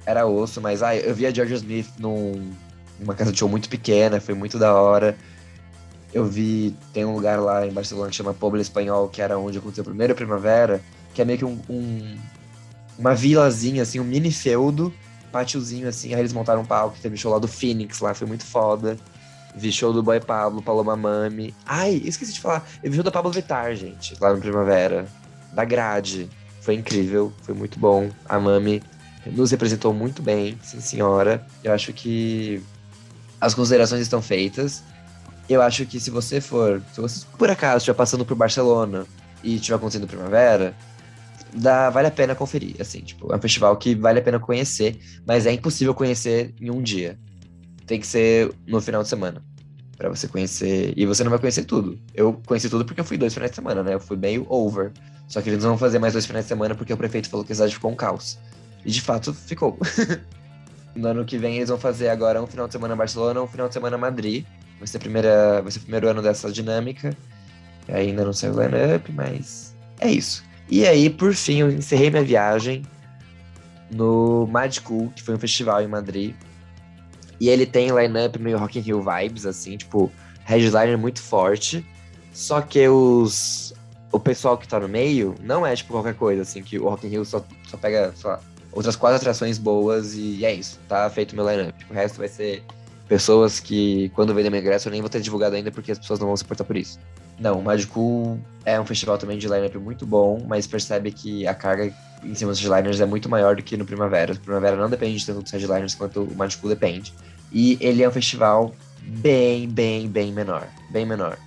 era 0.05 0.25
osso. 0.25 0.59
Mas 0.59 0.83
ah, 0.83 0.93
eu 0.93 1.15
vi 1.15 1.25
a 1.25 1.31
Georgia 1.31 1.55
Smith 1.55 1.87
num, 1.97 2.51
numa 2.99 3.13
casa 3.15 3.31
de 3.31 3.39
show 3.39 3.47
muito 3.47 3.69
pequena, 3.69 4.19
foi 4.19 4.33
muito 4.35 4.59
da 4.59 4.73
hora. 4.73 5.15
Eu 6.13 6.25
vi, 6.25 6.75
tem 6.91 7.05
um 7.05 7.13
lugar 7.13 7.39
lá 7.39 7.65
em 7.65 7.71
Barcelona 7.71 8.09
que 8.09 8.17
chama 8.17 8.33
Pobla 8.33 8.59
Espanhol, 8.61 9.07
que 9.07 9.21
era 9.21 9.37
onde 9.37 9.57
aconteceu 9.57 9.83
o 9.83 9.85
primeiro 9.85 10.13
Primavera, 10.13 10.81
que 11.13 11.21
é 11.21 11.25
meio 11.25 11.39
que 11.39 11.45
um, 11.45 11.57
um- 11.69 12.17
uma 12.99 13.15
vilazinha, 13.15 13.83
assim, 13.83 13.97
um 13.97 14.03
mini 14.03 14.29
feudo, 14.29 14.93
pátiozinho, 15.31 15.87
assim. 15.87 16.13
Aí 16.13 16.19
eles 16.19 16.33
montaram 16.33 16.63
um 16.63 16.65
palco, 16.65 16.97
teve 17.01 17.15
show 17.15 17.31
lá 17.31 17.39
do 17.39 17.47
Phoenix 17.47 18.01
lá, 18.01 18.13
foi 18.13 18.27
muito 18.27 18.45
foda. 18.45 18.97
Vi 19.55 19.71
show 19.71 19.93
do 19.93 20.01
Boy 20.01 20.19
Pablo, 20.19 20.61
Paloma 20.61 20.95
Mami. 20.95 21.53
Ai, 21.65 22.01
esqueci 22.05 22.33
de 22.33 22.41
falar. 22.41 22.67
Eu 22.83 22.89
vi 22.89 22.95
show 22.95 23.03
da 23.03 23.11
Pablo 23.11 23.31
Vittar, 23.31 23.75
gente, 23.75 24.15
lá 24.19 24.33
no 24.33 24.39
Primavera. 24.39 25.05
Da 25.53 25.63
grade. 25.63 26.29
Foi 26.61 26.75
incrível, 26.75 27.31
foi 27.41 27.53
muito 27.53 27.77
bom. 27.77 28.09
A 28.27 28.39
Mami 28.39 28.81
nos 29.25 29.51
representou 29.51 29.93
muito 29.93 30.21
bem, 30.21 30.57
sim 30.63 30.79
senhora. 30.79 31.45
Eu 31.63 31.73
acho 31.73 31.93
que 31.93 32.61
as 33.39 33.53
considerações 33.53 34.01
estão 34.01 34.21
feitas. 34.21 34.83
Eu 35.47 35.61
acho 35.61 35.85
que 35.85 35.99
se 35.99 36.09
você 36.09 36.39
for, 36.39 36.81
se 36.93 37.01
você 37.01 37.25
por 37.37 37.49
acaso 37.49 37.77
estiver 37.77 37.95
passando 37.95 38.25
por 38.25 38.35
Barcelona 38.35 39.05
e 39.43 39.55
estiver 39.55 39.75
acontecendo 39.75 40.07
Primavera, 40.07 40.73
dá, 41.53 41.89
vale 41.89 42.07
a 42.07 42.11
pena 42.11 42.33
conferir, 42.33 42.75
assim, 42.79 43.01
tipo, 43.01 43.31
é 43.31 43.35
um 43.35 43.41
festival 43.41 43.75
que 43.77 43.93
vale 43.93 44.19
a 44.19 44.21
pena 44.21 44.39
conhecer, 44.39 44.99
mas 45.25 45.45
é 45.45 45.51
impossível 45.51 45.93
conhecer 45.93 46.53
em 46.59 46.69
um 46.69 46.81
dia. 46.81 47.19
Tem 47.85 47.99
que 47.99 48.07
ser 48.07 48.53
no 48.67 48.79
final 48.81 49.03
de 49.03 49.09
semana 49.09 49.41
Pra 49.97 50.09
você 50.09 50.27
conhecer, 50.27 50.93
e 50.97 51.05
você 51.05 51.23
não 51.23 51.29
vai 51.29 51.39
conhecer 51.39 51.65
tudo. 51.65 51.99
Eu 52.15 52.41
conheci 52.45 52.69
tudo 52.69 52.83
porque 52.83 52.99
eu 52.99 53.05
fui 53.05 53.17
dois 53.17 53.33
finais 53.33 53.51
de 53.51 53.55
semana, 53.55 53.83
né? 53.83 53.93
Eu 53.93 53.99
fui 53.99 54.17
meio 54.17 54.45
over. 54.49 54.91
Só 55.27 55.41
que 55.41 55.49
eles 55.49 55.63
não 55.63 55.71
vão 55.71 55.77
fazer 55.77 55.99
mais 55.99 56.13
dois 56.13 56.25
finais 56.25 56.45
de 56.45 56.49
semana 56.49 56.73
porque 56.73 56.91
o 56.91 56.97
prefeito 56.97 57.29
falou 57.29 57.45
que 57.45 57.51
a 57.51 57.55
cidade 57.55 57.73
ficou 57.73 57.91
um 57.91 57.95
caos. 57.95 58.39
E 58.83 58.91
de 58.91 59.01
fato 59.01 59.33
ficou. 59.33 59.77
no 60.95 61.07
ano 61.07 61.23
que 61.23 61.37
vem 61.37 61.57
eles 61.57 61.69
vão 61.69 61.77
fazer 61.77 62.09
agora 62.09 62.41
um 62.41 62.47
final 62.47 62.67
de 62.67 62.73
semana 62.73 62.95
em 62.95 62.97
Barcelona, 62.97 63.41
um 63.41 63.47
final 63.47 63.67
de 63.67 63.73
semana 63.73 63.95
em 63.95 63.99
Madrid. 63.99 64.45
Vai 64.79 64.87
ser, 64.87 64.99
primeira, 64.99 65.61
vai 65.61 65.71
ser 65.71 65.79
o 65.79 65.83
primeiro 65.83 66.09
ano 66.09 66.21
dessa 66.21 66.51
dinâmica. 66.51 67.15
Ainda 67.87 68.25
não 68.25 68.33
saiu 68.33 68.55
o 68.55 68.61
line-up, 68.61 69.11
mas 69.11 69.75
é 69.99 70.09
isso. 70.09 70.43
E 70.69 70.87
aí, 70.87 71.09
por 71.09 71.33
fim, 71.33 71.59
eu 71.59 71.71
encerrei 71.71 72.09
minha 72.09 72.23
viagem 72.23 72.83
no 73.91 74.47
Mad 74.47 74.79
Cool, 74.79 75.11
que 75.15 75.21
foi 75.21 75.35
um 75.35 75.39
festival 75.39 75.81
em 75.81 75.87
Madrid. 75.87 76.35
E 77.43 77.49
ele 77.49 77.65
tem 77.65 77.89
line-up 77.89 78.39
meio 78.39 78.57
Rock 78.57 78.79
in 78.79 78.81
Rio 78.81 79.03
vibes, 79.03 79.45
assim, 79.45 79.75
tipo, 79.75 80.09
headliner 80.45 80.97
muito 80.97 81.21
forte. 81.21 81.85
Só 82.31 82.61
que 82.61 82.87
os... 82.87 83.73
O 84.13 84.17
pessoal 84.17 84.57
que 84.57 84.65
tá 84.65 84.79
no 84.79 84.87
meio 84.87 85.35
não 85.41 85.67
é, 85.67 85.75
tipo, 85.75 85.91
qualquer 85.91 86.13
coisa, 86.13 86.43
assim, 86.43 86.63
que 86.63 86.79
o 86.79 86.87
Rock 86.87 87.05
in 87.05 87.09
Rio 87.09 87.25
só, 87.25 87.43
só 87.69 87.75
pega, 87.75 88.13
sei 88.15 88.29
lá, 88.29 88.39
outras 88.71 88.95
quatro 88.95 89.17
atrações 89.17 89.57
boas 89.57 90.15
e 90.15 90.45
é 90.45 90.53
isso, 90.53 90.79
tá 90.87 91.09
feito 91.09 91.35
meu 91.35 91.45
lineup. 91.45 91.75
O 91.89 91.93
resto 91.93 92.17
vai 92.17 92.29
ser 92.29 92.63
pessoas 93.09 93.59
que, 93.59 94.07
quando 94.15 94.33
vender 94.33 94.49
meu 94.49 94.61
ingresso, 94.61 94.87
eu 94.87 94.91
nem 94.93 95.01
vou 95.01 95.09
ter 95.09 95.19
divulgado 95.19 95.57
ainda 95.57 95.69
porque 95.69 95.91
as 95.91 95.99
pessoas 95.99 96.21
não 96.21 96.27
vão 96.27 96.37
se 96.37 96.45
importar 96.45 96.63
por 96.63 96.77
isso. 96.77 96.97
Não, 97.37 97.59
o 97.59 97.61
Magicool 97.61 98.39
é 98.63 98.79
um 98.79 98.85
festival 98.85 99.17
também 99.17 99.37
de 99.37 99.49
lineup 99.49 99.75
muito 99.75 100.05
bom, 100.05 100.41
mas 100.47 100.65
percebe 100.65 101.11
que 101.11 101.45
a 101.45 101.53
carga 101.53 101.93
em 102.23 102.35
cima 102.35 102.51
dos 102.51 102.61
headliners 102.61 103.01
é 103.01 103.05
muito 103.05 103.27
maior 103.27 103.57
do 103.57 103.61
que 103.61 103.75
no 103.75 103.83
Primavera. 103.83 104.31
O 104.31 104.39
Primavera 104.39 104.77
não 104.77 104.89
depende 104.89 105.25
tanto 105.25 105.41
dos 105.41 105.51
headliners 105.51 105.93
quanto 105.93 106.23
o 106.23 106.35
Magicool 106.35 106.69
depende. 106.69 107.13
E 107.53 107.77
ele 107.79 108.01
é 108.01 108.09
um 108.09 108.11
festival 108.11 108.73
bem, 109.01 109.69
bem, 109.69 110.07
bem 110.07 110.31
menor. 110.33 110.67
Bem 110.89 111.05
menor. 111.05 111.37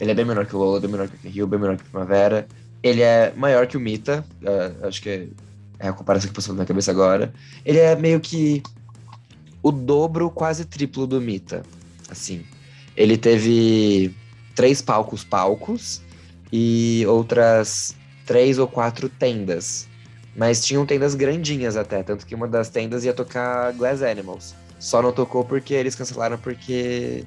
Ele 0.00 0.10
é 0.10 0.14
bem 0.14 0.24
menor 0.24 0.46
que 0.46 0.54
o 0.54 0.58
Lola, 0.58 0.80
bem 0.80 0.90
menor 0.90 1.08
que 1.08 1.26
o 1.26 1.30
Rio, 1.30 1.46
bem 1.46 1.58
menor 1.58 1.76
que 1.76 1.82
o 1.82 1.86
Primavera. 1.86 2.46
Ele 2.82 3.02
é 3.02 3.32
maior 3.36 3.66
que 3.66 3.76
o 3.76 3.80
Mita, 3.80 4.24
uh, 4.42 4.86
acho 4.86 5.02
que 5.02 5.28
é 5.78 5.88
a 5.88 5.92
comparação 5.92 6.28
que 6.28 6.34
passou 6.34 6.52
na 6.52 6.58
minha 6.58 6.66
cabeça 6.66 6.90
agora. 6.90 7.32
Ele 7.64 7.78
é 7.78 7.94
meio 7.96 8.20
que 8.20 8.62
o 9.62 9.70
dobro, 9.72 10.30
quase 10.30 10.64
triplo 10.64 11.06
do 11.06 11.20
Mita. 11.20 11.62
Assim. 12.08 12.44
Ele 12.96 13.16
teve 13.16 14.14
três 14.54 14.82
palcos 14.82 15.22
palcos 15.22 16.02
e 16.52 17.04
outras 17.06 17.94
três 18.26 18.58
ou 18.58 18.66
quatro 18.66 19.08
tendas. 19.08 19.88
Mas 20.36 20.64
tinham 20.64 20.86
tendas 20.86 21.14
grandinhas 21.14 21.76
até, 21.76 22.02
tanto 22.02 22.24
que 22.24 22.34
uma 22.34 22.46
das 22.46 22.68
tendas 22.68 23.04
ia 23.04 23.12
tocar 23.12 23.72
Glass 23.72 24.02
Animals. 24.02 24.54
Só 24.78 25.02
não 25.02 25.12
tocou 25.12 25.44
porque 25.44 25.74
eles 25.74 25.94
cancelaram 25.94 26.38
porque 26.38 27.24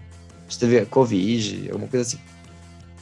teve 0.60 0.86
Covid, 0.86 1.70
alguma 1.72 1.88
coisa 1.88 2.08
assim. 2.08 2.20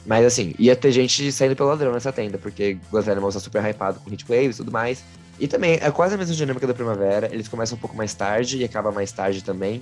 Mas 0.06 0.24
assim, 0.24 0.54
ia 0.58 0.74
ter 0.74 0.90
gente 0.92 1.30
saindo 1.30 1.54
pelo 1.54 1.68
ladrão 1.68 1.92
nessa 1.92 2.12
tenda, 2.12 2.38
porque 2.38 2.78
Glass 2.90 3.08
Animals 3.08 3.34
tá 3.34 3.40
super 3.40 3.64
hypado 3.64 4.00
com 4.00 4.10
Heatwave 4.10 4.50
e 4.50 4.54
tudo 4.54 4.72
mais. 4.72 5.04
E 5.38 5.48
também 5.48 5.78
é 5.80 5.90
quase 5.90 6.14
a 6.14 6.18
mesma 6.18 6.34
dinâmica 6.34 6.66
da 6.66 6.74
primavera. 6.74 7.28
Eles 7.32 7.48
começam 7.48 7.76
um 7.76 7.80
pouco 7.80 7.96
mais 7.96 8.12
tarde 8.14 8.58
e 8.58 8.64
acabam 8.64 8.92
mais 8.92 9.10
tarde 9.12 9.42
também. 9.42 9.80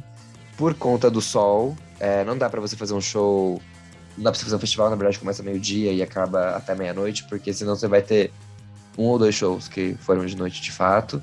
Por 0.56 0.74
conta 0.74 1.10
do 1.10 1.20
sol. 1.20 1.76
É, 1.98 2.24
não 2.24 2.36
dá 2.38 2.48
para 2.48 2.60
você 2.60 2.76
fazer 2.76 2.94
um 2.94 3.00
show. 3.00 3.60
Não 4.16 4.24
dá 4.24 4.30
pra 4.30 4.38
você 4.38 4.44
fazer 4.44 4.56
um 4.56 4.60
festival, 4.60 4.90
na 4.90 4.96
verdade, 4.96 5.18
começa 5.18 5.42
meio-dia 5.42 5.92
e 5.92 6.02
acaba 6.02 6.50
até 6.50 6.74
meia-noite, 6.74 7.24
porque 7.28 7.52
senão 7.52 7.76
você 7.76 7.86
vai 7.86 8.02
ter 8.02 8.32
um 8.96 9.04
ou 9.04 9.18
dois 9.18 9.34
shows 9.34 9.68
que 9.68 9.94
foram 10.00 10.26
de 10.26 10.36
noite 10.36 10.60
de 10.60 10.72
fato. 10.72 11.22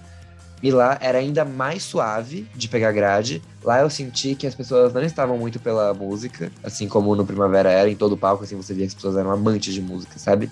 E 0.63 0.71
lá 0.71 0.97
era 1.01 1.17
ainda 1.17 1.45
mais 1.45 1.83
suave 1.83 2.47
de 2.55 2.67
pegar 2.67 2.91
grade. 2.91 3.41
Lá 3.63 3.81
eu 3.81 3.89
senti 3.89 4.35
que 4.35 4.47
as 4.47 4.55
pessoas 4.55 4.93
não 4.93 5.03
estavam 5.03 5.37
muito 5.37 5.59
pela 5.59 5.93
música, 5.93 6.51
assim 6.63 6.87
como 6.87 7.15
no 7.15 7.25
Primavera 7.25 7.69
era, 7.69 7.89
em 7.89 7.95
todo 7.95 8.13
o 8.13 8.17
palco, 8.17 8.43
assim, 8.43 8.55
você 8.55 8.73
via 8.73 8.85
que 8.85 8.89
as 8.89 8.93
pessoas 8.95 9.17
eram 9.17 9.31
amantes 9.31 9.73
de 9.73 9.81
música, 9.81 10.17
sabe? 10.17 10.49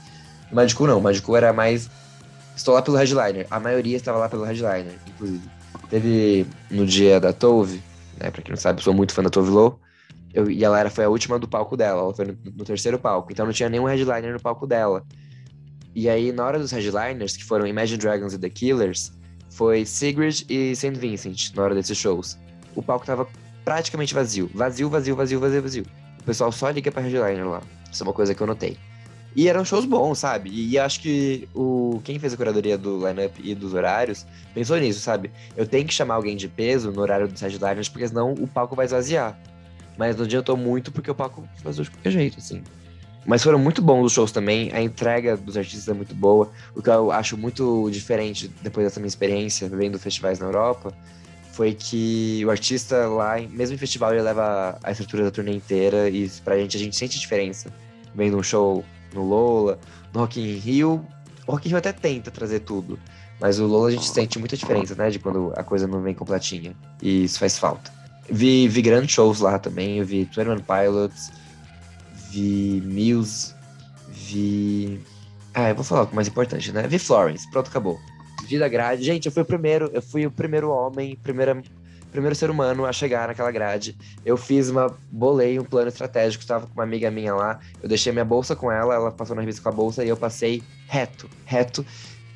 No 0.50 0.56
Magical 0.58 0.88
não, 0.88 1.00
o 1.00 1.02
Magical 1.02 1.38
era 1.38 1.54
mais 1.54 1.90
Estou 2.56 2.74
lá 2.74 2.82
pelo 2.82 2.98
headliner. 2.98 3.48
A 3.50 3.60
maioria 3.60 3.98
estava 3.98 4.18
lá 4.18 4.30
pelo 4.30 4.44
headliner, 4.44 4.94
inclusive. 5.08 5.44
Teve 5.90 6.46
no 6.70 6.86
dia 6.86 7.20
da 7.20 7.34
Tove, 7.34 7.82
né? 8.20 8.30
Pra 8.30 8.42
quem 8.42 8.52
não 8.52 8.62
sabe, 8.62 8.84
sou 8.84 8.94
muito 8.94 9.14
fã 9.14 9.24
da 9.24 9.30
Tove 9.30 9.50
Low. 9.50 9.80
Eu, 10.34 10.50
e 10.50 10.64
ela 10.64 10.80
era, 10.80 10.90
foi 10.90 11.04
a 11.04 11.10
última 11.10 11.38
do 11.38 11.48
palco 11.48 11.78
dela, 11.78 12.02
ela 12.02 12.14
foi 12.14 12.26
no, 12.26 12.38
no, 12.56 12.64
terceiro 12.64 12.98
palco. 12.98 13.32
Então 13.32 13.46
não 13.46 13.54
tinha 13.54 13.70
nenhum 13.70 13.86
headliner 13.86 14.34
no 14.34 14.40
palco 14.40 14.66
dela. 14.66 15.04
E 15.96 16.10
aí, 16.10 16.32
na 16.32 16.44
hora 16.44 16.58
dos 16.58 16.72
headliners, 16.72 17.38
que 17.38 17.44
foram 17.44 17.68
Imagine 17.68 18.00
Dragons 18.00 18.34
e 18.34 18.40
The 18.40 18.50
Killers, 18.50 19.12
foi 19.54 19.86
Sigrid 19.86 20.46
e 20.50 20.76
St. 20.76 20.92
Vincent, 20.92 21.54
na 21.56 21.64
hora 21.64 21.76
desses 21.76 21.98
shows. 21.98 22.38
O 22.76 22.82
palco 22.82 23.06
tava 23.06 23.28
praticamente 23.64 24.14
vazio. 24.14 24.50
Vazio, 24.54 24.90
vazio, 24.90 25.16
vazio, 25.16 25.40
vazio, 25.40 25.62
vazio. 25.62 25.86
O 26.20 26.24
pessoal 26.24 26.52
só 26.52 26.70
liga 26.70 26.92
pra 26.92 27.02
headliner 27.02 27.48
lá. 27.48 27.62
Isso 27.92 28.04
é 28.04 28.06
uma 28.06 28.14
coisa 28.14 28.34
que 28.34 28.42
eu 28.42 28.48
notei. 28.48 28.78
E 29.36 29.48
eram 29.48 29.66
shows 29.66 29.86
bons, 29.86 30.20
sabe? 30.20 30.50
E 30.52 30.78
acho 30.78 31.00
que 31.00 31.48
o 31.56 32.00
quem 32.04 32.20
fez 32.20 32.34
a 32.34 32.38
curadoria 32.38 32.78
do 32.78 33.08
lineup 33.08 33.36
e 33.44 33.56
dos 33.56 33.74
horários 33.74 34.26
pensou 34.54 34.78
nisso, 34.78 35.00
sabe? 35.00 35.32
Eu 35.58 35.66
tenho 35.66 35.88
que 35.88 35.94
chamar 35.94 36.16
alguém 36.16 36.36
de 36.36 36.48
peso 36.48 36.92
no 36.92 37.02
horário 37.02 37.28
dos 37.28 37.42
headliners, 37.42 37.90
porque 37.90 38.08
senão 38.08 38.34
o 38.34 38.48
palco 38.48 38.76
vai 38.76 38.86
esvaziar. 38.86 39.38
Mas 39.98 40.16
não 40.16 40.26
adiantou 40.26 40.56
muito 40.56 40.92
porque 40.92 41.10
o 41.10 41.16
palco 41.16 41.48
vazou 41.64 41.84
de 41.84 41.92
qualquer 41.92 42.12
jeito, 42.12 42.38
assim. 42.40 42.64
Mas 43.26 43.42
foram 43.42 43.58
muito 43.58 43.82
bons 43.82 44.06
os 44.06 44.12
shows 44.12 44.32
também, 44.32 44.72
a 44.74 44.82
entrega 44.82 45.38
dos 45.38 45.56
artistas 45.56 45.88
é 45.88 45.94
muito 45.94 46.14
boa. 46.14 46.52
O 46.76 46.82
que 46.82 46.90
eu 46.90 47.12
acho 47.12 47.38
muito 47.38 47.90
diferente 47.90 48.52
depois 48.62 48.86
dessa 48.86 49.00
minha 49.00 49.08
experiência 49.08 49.70
vendo 49.70 49.98
festivais 49.98 50.40
na 50.40 50.48
Europa 50.48 50.94
foi 51.54 51.74
que 51.74 52.44
o 52.46 52.50
artista 52.50 53.08
lá, 53.08 53.40
mesmo 53.40 53.76
em 53.76 53.78
festival, 53.78 54.12
ele 54.12 54.24
leva 54.24 54.78
a 54.84 54.92
estrutura 54.92 55.24
da 55.24 55.32
turnê 55.32 55.54
inteira 55.54 56.10
e 56.10 56.30
pra 56.44 56.58
gente 56.58 56.76
a 56.76 56.80
gente 56.80 56.96
sente 56.96 57.20
diferença 57.20 57.72
vendo 58.14 58.38
um 58.38 58.44
show 58.44 58.84
no 59.14 59.24
Lola, 59.24 59.80
no 60.12 60.22
Rock 60.22 60.42
in 60.42 60.58
Rio. 60.58 61.06
O 61.46 61.52
Rock 61.52 61.68
in 61.68 61.70
Rio 61.70 61.78
até 61.78 61.92
tenta 61.92 62.32
trazer 62.32 62.62
tudo, 62.62 63.00
mas 63.40 63.60
o 63.60 63.68
Lola 63.68 63.90
a 63.90 63.92
gente 63.92 64.08
sente 64.08 64.40
muita 64.40 64.58
diferença, 64.58 64.96
né? 64.96 65.12
De 65.12 65.20
quando 65.20 65.54
a 65.56 65.64
coisa 65.64 65.88
não 65.88 66.02
vem 66.02 66.16
completinha. 66.16 66.76
E 67.02 67.26
isso 67.26 67.38
faz 67.38 67.58
falta. 67.58 67.92
Vi, 68.30 68.68
vi 68.68 68.82
grandes 68.82 69.12
shows 69.12 69.40
lá 69.40 69.60
também. 69.60 70.00
Eu 70.00 70.06
vi 70.06 70.24
21 70.24 70.58
Pilots, 70.60 71.32
vi 72.34 72.82
Muse, 72.82 73.54
vi. 74.10 75.00
Ah, 75.54 75.70
eu 75.70 75.76
vou 75.76 75.84
falar 75.84 76.06
o 76.06 76.16
mais 76.16 76.28
importante, 76.28 76.72
né? 76.72 76.88
Vi 76.88 76.98
Florence, 76.98 77.50
pronto, 77.52 77.68
acabou. 77.68 78.00
Vida 78.48 78.68
grade. 78.68 79.04
Gente, 79.04 79.28
eu 79.28 79.32
fui 79.32 79.44
o 79.44 79.46
primeiro, 79.46 79.90
eu 79.94 80.02
fui 80.02 80.26
o 80.26 80.32
primeiro 80.32 80.70
homem, 80.72 81.16
primeira 81.22 81.62
primeiro 82.12 82.36
ser 82.36 82.52
humano 82.52 82.86
a 82.86 82.94
chegar 82.94 83.28
naquela 83.28 83.52
grade. 83.52 83.98
Eu 84.26 84.38
fiz 84.38 84.70
uma. 84.70 84.96
bolei 85.12 85.60
um 85.60 85.64
plano 85.64 85.88
estratégico, 85.88 86.44
estava 86.44 86.68
com 86.68 86.74
uma 86.74 86.84
amiga 86.84 87.10
minha 87.12 87.34
lá. 87.34 87.60
Eu 87.82 87.90
deixei 87.90 88.12
minha 88.12 88.26
bolsa 88.26 88.56
com 88.56 88.72
ela, 88.72 88.94
ela 88.94 89.12
passou 89.12 89.36
na 89.36 89.42
revista 89.42 89.62
com 89.62 89.70
a 89.70 89.72
bolsa 89.72 90.04
e 90.04 90.10
eu 90.10 90.18
passei 90.18 90.64
reto, 90.88 91.30
reto. 91.46 91.86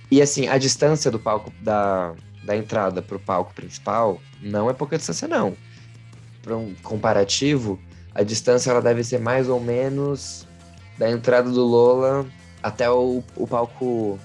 E 0.09 0.21
assim, 0.21 0.47
a 0.47 0.57
distância 0.57 1.11
do 1.11 1.19
palco, 1.19 1.51
da, 1.61 2.13
da 2.43 2.55
entrada 2.55 3.01
pro 3.01 3.19
palco 3.19 3.53
principal, 3.53 4.19
não 4.41 4.69
é 4.69 4.73
pouca 4.73 4.97
distância, 4.97 5.27
não. 5.27 5.55
Para 6.41 6.55
um 6.57 6.73
comparativo, 6.81 7.79
a 8.17 8.23
distância 8.23 8.71
ela 8.71 8.81
deve 8.81 9.03
ser 9.03 9.19
mais 9.19 9.47
ou 9.47 9.59
menos 9.59 10.47
da 10.97 11.07
entrada 11.07 11.51
do 11.51 11.63
Lola 11.63 12.25
até 12.63 12.89
o, 12.89 13.23
o 13.35 13.45
palco 13.45 14.19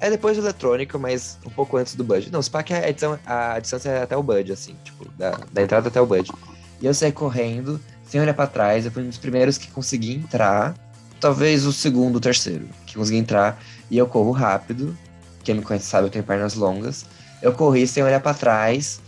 é 0.00 0.10
depois 0.10 0.38
do 0.38 0.42
eletrônico, 0.42 0.98
mas 0.98 1.38
um 1.46 1.50
pouco 1.50 1.76
antes 1.76 1.94
do 1.94 2.02
Bud. 2.02 2.32
Não, 2.32 2.40
o 2.40 2.42
SPAC, 2.42 2.72
a, 2.72 2.88
edição, 2.88 3.18
a 3.26 3.60
distância 3.60 3.90
é 3.90 4.02
até 4.02 4.16
o 4.16 4.22
Bud, 4.22 4.50
assim, 4.50 4.74
tipo, 4.82 5.06
da, 5.18 5.38
da 5.52 5.62
entrada 5.62 5.88
até 5.88 6.00
o 6.00 6.06
Bud. 6.06 6.32
E 6.80 6.86
eu 6.86 6.94
saí 6.94 7.12
correndo, 7.12 7.78
sem 8.06 8.18
olhar 8.18 8.32
para 8.32 8.46
trás, 8.46 8.86
eu 8.86 8.90
fui 8.90 9.02
um 9.04 9.08
dos 9.08 9.18
primeiros 9.18 9.58
que 9.58 9.70
consegui 9.70 10.14
entrar, 10.14 10.74
talvez 11.20 11.66
o 11.66 11.72
segundo, 11.72 12.16
o 12.16 12.20
terceiro, 12.20 12.66
que 12.86 12.94
consegui 12.94 13.18
entrar, 13.18 13.62
e 13.90 13.98
eu 13.98 14.06
corro 14.06 14.32
rápido, 14.32 14.96
quem 15.44 15.56
me 15.56 15.62
conhece 15.62 15.86
sabe, 15.86 16.06
eu 16.06 16.10
tenho 16.10 16.24
pernas 16.24 16.54
longas. 16.54 17.04
Eu 17.42 17.52
corri 17.52 17.86
sem 17.86 18.02
olhar 18.02 18.20
para 18.20 18.34
trás, 18.34 19.01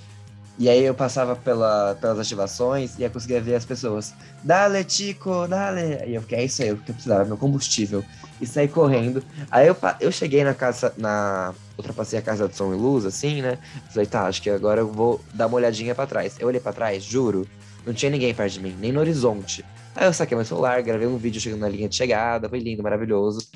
e 0.57 0.69
aí 0.69 0.85
eu 0.85 0.95
passava 0.95 1.35
pela, 1.35 1.97
pelas 2.01 2.19
ativações 2.19 2.97
e 2.99 3.03
eu 3.03 3.11
conseguia 3.11 3.41
ver 3.41 3.57
as 3.57 3.65
pessoas. 3.65 4.15
Dale, 4.43 4.85
Tico, 4.85 5.49
dale! 5.49 6.05
E 6.07 6.15
eu 6.15 6.23
fiquei, 6.23 6.39
é 6.39 6.45
isso 6.45 6.63
aí, 6.63 6.73
o 6.73 6.77
que 6.77 6.91
eu 6.91 6.95
precisava, 6.95 7.25
meu 7.25 7.37
combustível. 7.37 8.05
E 8.41 8.47
saí 8.47 8.69
correndo. 8.69 9.23
Aí 9.51 9.67
eu, 9.67 9.77
eu 10.01 10.13
cheguei 10.13 10.45
na 10.45 10.55
casa, 10.55 10.93
na. 10.97 11.53
Ultrapassei 11.77 12.19
a 12.19 12.23
casa 12.23 12.49
de 12.49 12.55
som 12.55 12.73
e 12.73 12.77
luz, 12.77 13.05
assim, 13.05 13.43
né? 13.43 13.59
Falei, 13.91 14.07
tá, 14.07 14.27
acho 14.27 14.41
que 14.41 14.49
agora 14.49 14.81
eu 14.81 14.93
vou 14.93 15.21
dar 15.35 15.49
uma 15.49 15.57
olhadinha 15.57 15.93
para 15.93 16.07
trás. 16.07 16.37
Eu 16.39 16.47
olhei 16.47 16.61
para 16.61 16.73
trás, 16.73 17.03
juro, 17.03 17.49
não 17.85 17.93
tinha 17.93 18.11
ninguém 18.11 18.33
perto 18.33 18.53
de 18.53 18.61
mim, 18.61 18.77
nem 18.79 18.93
no 18.93 19.01
horizonte. 19.01 19.65
Aí 19.97 20.07
eu 20.07 20.13
saquei 20.13 20.37
meu 20.37 20.45
celular, 20.45 20.81
gravei 20.83 21.07
um 21.07 21.17
vídeo 21.17 21.41
chegando 21.41 21.61
na 21.61 21.69
linha 21.69 21.89
de 21.89 21.97
chegada, 21.97 22.49
foi 22.49 22.61
lindo, 22.61 22.83
maravilhoso. 22.83 23.49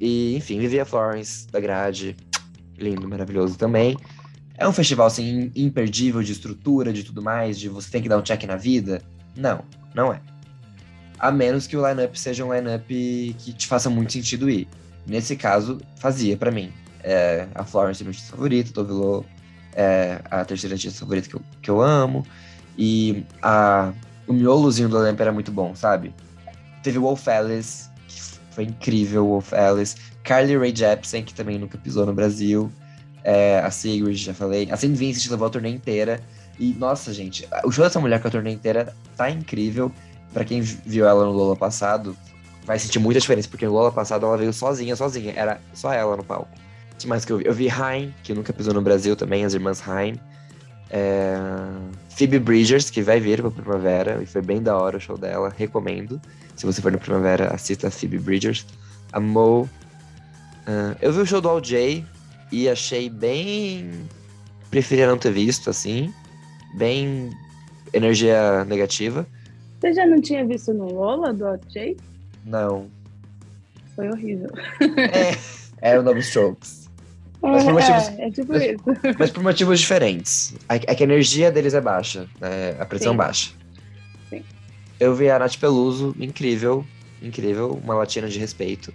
E, 0.00 0.36
enfim, 0.36 0.58
vivi 0.58 0.80
a 0.80 0.84
Florence 0.84 1.46
da 1.48 1.60
grade. 1.60 2.16
Lindo, 2.76 3.08
maravilhoso 3.08 3.56
também. 3.56 3.96
É 4.56 4.68
um 4.68 4.72
festival 4.72 5.06
assim 5.06 5.50
imperdível 5.54 6.22
de 6.22 6.32
estrutura, 6.32 6.92
de 6.92 7.02
tudo 7.02 7.20
mais, 7.20 7.58
de 7.58 7.68
você 7.68 7.90
tem 7.90 8.02
que 8.02 8.08
dar 8.08 8.18
um 8.18 8.22
check 8.22 8.44
na 8.44 8.56
vida? 8.56 9.02
Não, 9.36 9.64
não 9.94 10.12
é. 10.12 10.20
A 11.18 11.30
menos 11.30 11.66
que 11.66 11.76
o 11.76 11.86
lineup 11.86 12.14
seja 12.14 12.44
um 12.44 12.54
lineup 12.54 12.86
que 12.86 13.52
te 13.52 13.66
faça 13.66 13.90
muito 13.90 14.12
sentido 14.12 14.48
ir. 14.48 14.68
Nesse 15.06 15.36
caso, 15.36 15.80
fazia 15.96 16.36
para 16.36 16.50
mim. 16.50 16.72
É, 17.02 17.46
a 17.54 17.64
Florence 17.64 18.02
é 18.02 18.04
meu 18.04 18.10
artista 18.10 18.30
favorito, 18.30 18.72
Tovilo 18.72 19.26
é 19.74 20.20
a 20.30 20.44
terceira 20.44 20.74
artista 20.76 21.00
favorita 21.00 21.28
que 21.28 21.34
eu, 21.34 21.42
que 21.60 21.70
eu 21.70 21.82
amo. 21.82 22.24
E 22.78 23.24
a, 23.42 23.92
o 24.26 24.32
miolozinho 24.32 24.88
do 24.88 24.98
lineup 24.98 25.20
era 25.20 25.32
muito 25.32 25.50
bom, 25.50 25.74
sabe? 25.74 26.14
Teve 26.82 26.98
o 26.98 27.02
Wolf 27.02 27.26
Alice, 27.28 27.88
que 28.06 28.20
foi 28.52 28.64
incrível, 28.64 29.26
o 29.26 29.28
Wolf 29.30 29.52
Alice. 29.52 29.96
Carly 30.22 30.56
Rae 30.56 30.74
Jepsen, 30.74 31.24
que 31.24 31.34
também 31.34 31.58
nunca 31.58 31.76
pisou 31.76 32.06
no 32.06 32.14
Brasil. 32.14 32.70
É, 33.24 33.58
a 33.60 33.70
Sigrid, 33.70 34.16
já 34.16 34.34
falei. 34.34 34.68
A 34.70 34.76
Saint 34.76 34.94
Vincent 34.94 35.30
levou 35.30 35.46
a 35.46 35.50
turnê 35.50 35.70
inteira. 35.70 36.20
E, 36.58 36.74
nossa, 36.74 37.12
gente, 37.12 37.48
o 37.64 37.72
show 37.72 37.82
dessa 37.82 37.98
mulher 37.98 38.20
com 38.20 38.28
a 38.28 38.30
turnê 38.30 38.52
inteira 38.52 38.94
tá 39.16 39.30
incrível. 39.30 39.90
Para 40.32 40.44
quem 40.44 40.60
viu 40.60 41.06
ela 41.06 41.24
no 41.24 41.32
Lola 41.32 41.56
passado, 41.56 42.16
vai 42.64 42.78
sentir 42.78 42.98
muita 42.98 43.20
diferença, 43.20 43.48
porque 43.48 43.64
no 43.64 43.72
Lola 43.72 43.90
passado 43.90 44.26
ela 44.26 44.36
veio 44.36 44.52
sozinha, 44.52 44.94
sozinha. 44.94 45.32
Era 45.34 45.60
só 45.72 45.92
ela 45.92 46.16
no 46.16 46.22
palco. 46.22 46.48
O 46.92 46.96
que 46.96 47.06
mais 47.06 47.24
que 47.24 47.32
eu 47.32 47.38
vi? 47.38 47.46
Eu 47.46 47.54
vi 47.54 47.68
Haim, 47.70 48.14
que 48.22 48.34
nunca 48.34 48.52
pisou 48.52 48.74
no 48.74 48.82
Brasil 48.82 49.16
também, 49.16 49.44
as 49.44 49.54
irmãs 49.54 49.86
Haim. 49.88 50.20
É... 50.90 51.36
Phoebe 52.10 52.38
Bridgers, 52.38 52.90
que 52.90 53.02
vai 53.02 53.18
vir 53.18 53.40
pra 53.40 53.50
Primavera, 53.50 54.22
e 54.22 54.26
foi 54.26 54.42
bem 54.42 54.62
da 54.62 54.76
hora 54.76 54.98
o 54.98 55.00
show 55.00 55.18
dela, 55.18 55.52
recomendo. 55.56 56.20
Se 56.54 56.66
você 56.66 56.80
for 56.80 56.92
no 56.92 56.98
Primavera, 56.98 57.52
assista 57.52 57.88
a 57.88 57.90
Phoebe 57.90 58.18
Bridgers. 58.18 58.66
A 59.12 59.18
Mo. 59.18 59.68
Uh, 60.66 60.96
eu 61.00 61.12
vi 61.12 61.20
o 61.20 61.26
show 61.26 61.40
do 61.40 61.48
All 61.48 61.60
J, 61.60 62.04
e 62.52 62.68
achei 62.68 63.08
bem. 63.10 63.90
Preferia 64.70 65.06
não 65.06 65.18
ter 65.18 65.32
visto, 65.32 65.70
assim. 65.70 66.12
Bem. 66.76 67.30
Energia 67.92 68.64
negativa. 68.64 69.26
Você 69.80 69.92
já 69.92 70.06
não 70.06 70.20
tinha 70.20 70.44
visto 70.46 70.72
no 70.74 70.92
Lola 70.92 71.32
do 71.32 71.44
OJ? 71.46 71.96
Não. 72.44 72.88
Foi 73.94 74.08
horrível. 74.10 74.50
É, 75.80 75.92
é 75.92 75.98
o 75.98 76.02
Novo 76.02 76.18
Strokes. 76.18 76.90
Mas 77.40 77.62
por 77.62 77.74
motivos- 77.74 78.08
é, 78.18 78.26
é 78.26 78.30
tipo 78.30 78.52
mas- 78.52 78.62
isso. 78.62 78.82
Mas 79.18 79.30
por 79.30 79.42
motivos 79.42 79.78
diferentes. 79.80 80.54
É 80.68 80.78
que 80.78 80.90
é 80.90 80.94
que 80.94 81.02
a 81.02 81.06
energia 81.06 81.52
deles 81.52 81.74
é 81.74 81.80
baixa, 81.80 82.26
né? 82.40 82.74
A 82.80 82.86
pressão 82.86 83.12
Sim. 83.12 83.18
baixa. 83.18 83.50
Sim. 84.30 84.42
Eu 84.98 85.14
vi 85.14 85.30
a 85.30 85.38
Nath 85.38 85.56
Peluso, 85.56 86.16
incrível, 86.18 86.84
incrível, 87.22 87.78
uma 87.84 87.94
latina 87.94 88.26
de 88.28 88.38
respeito. 88.38 88.92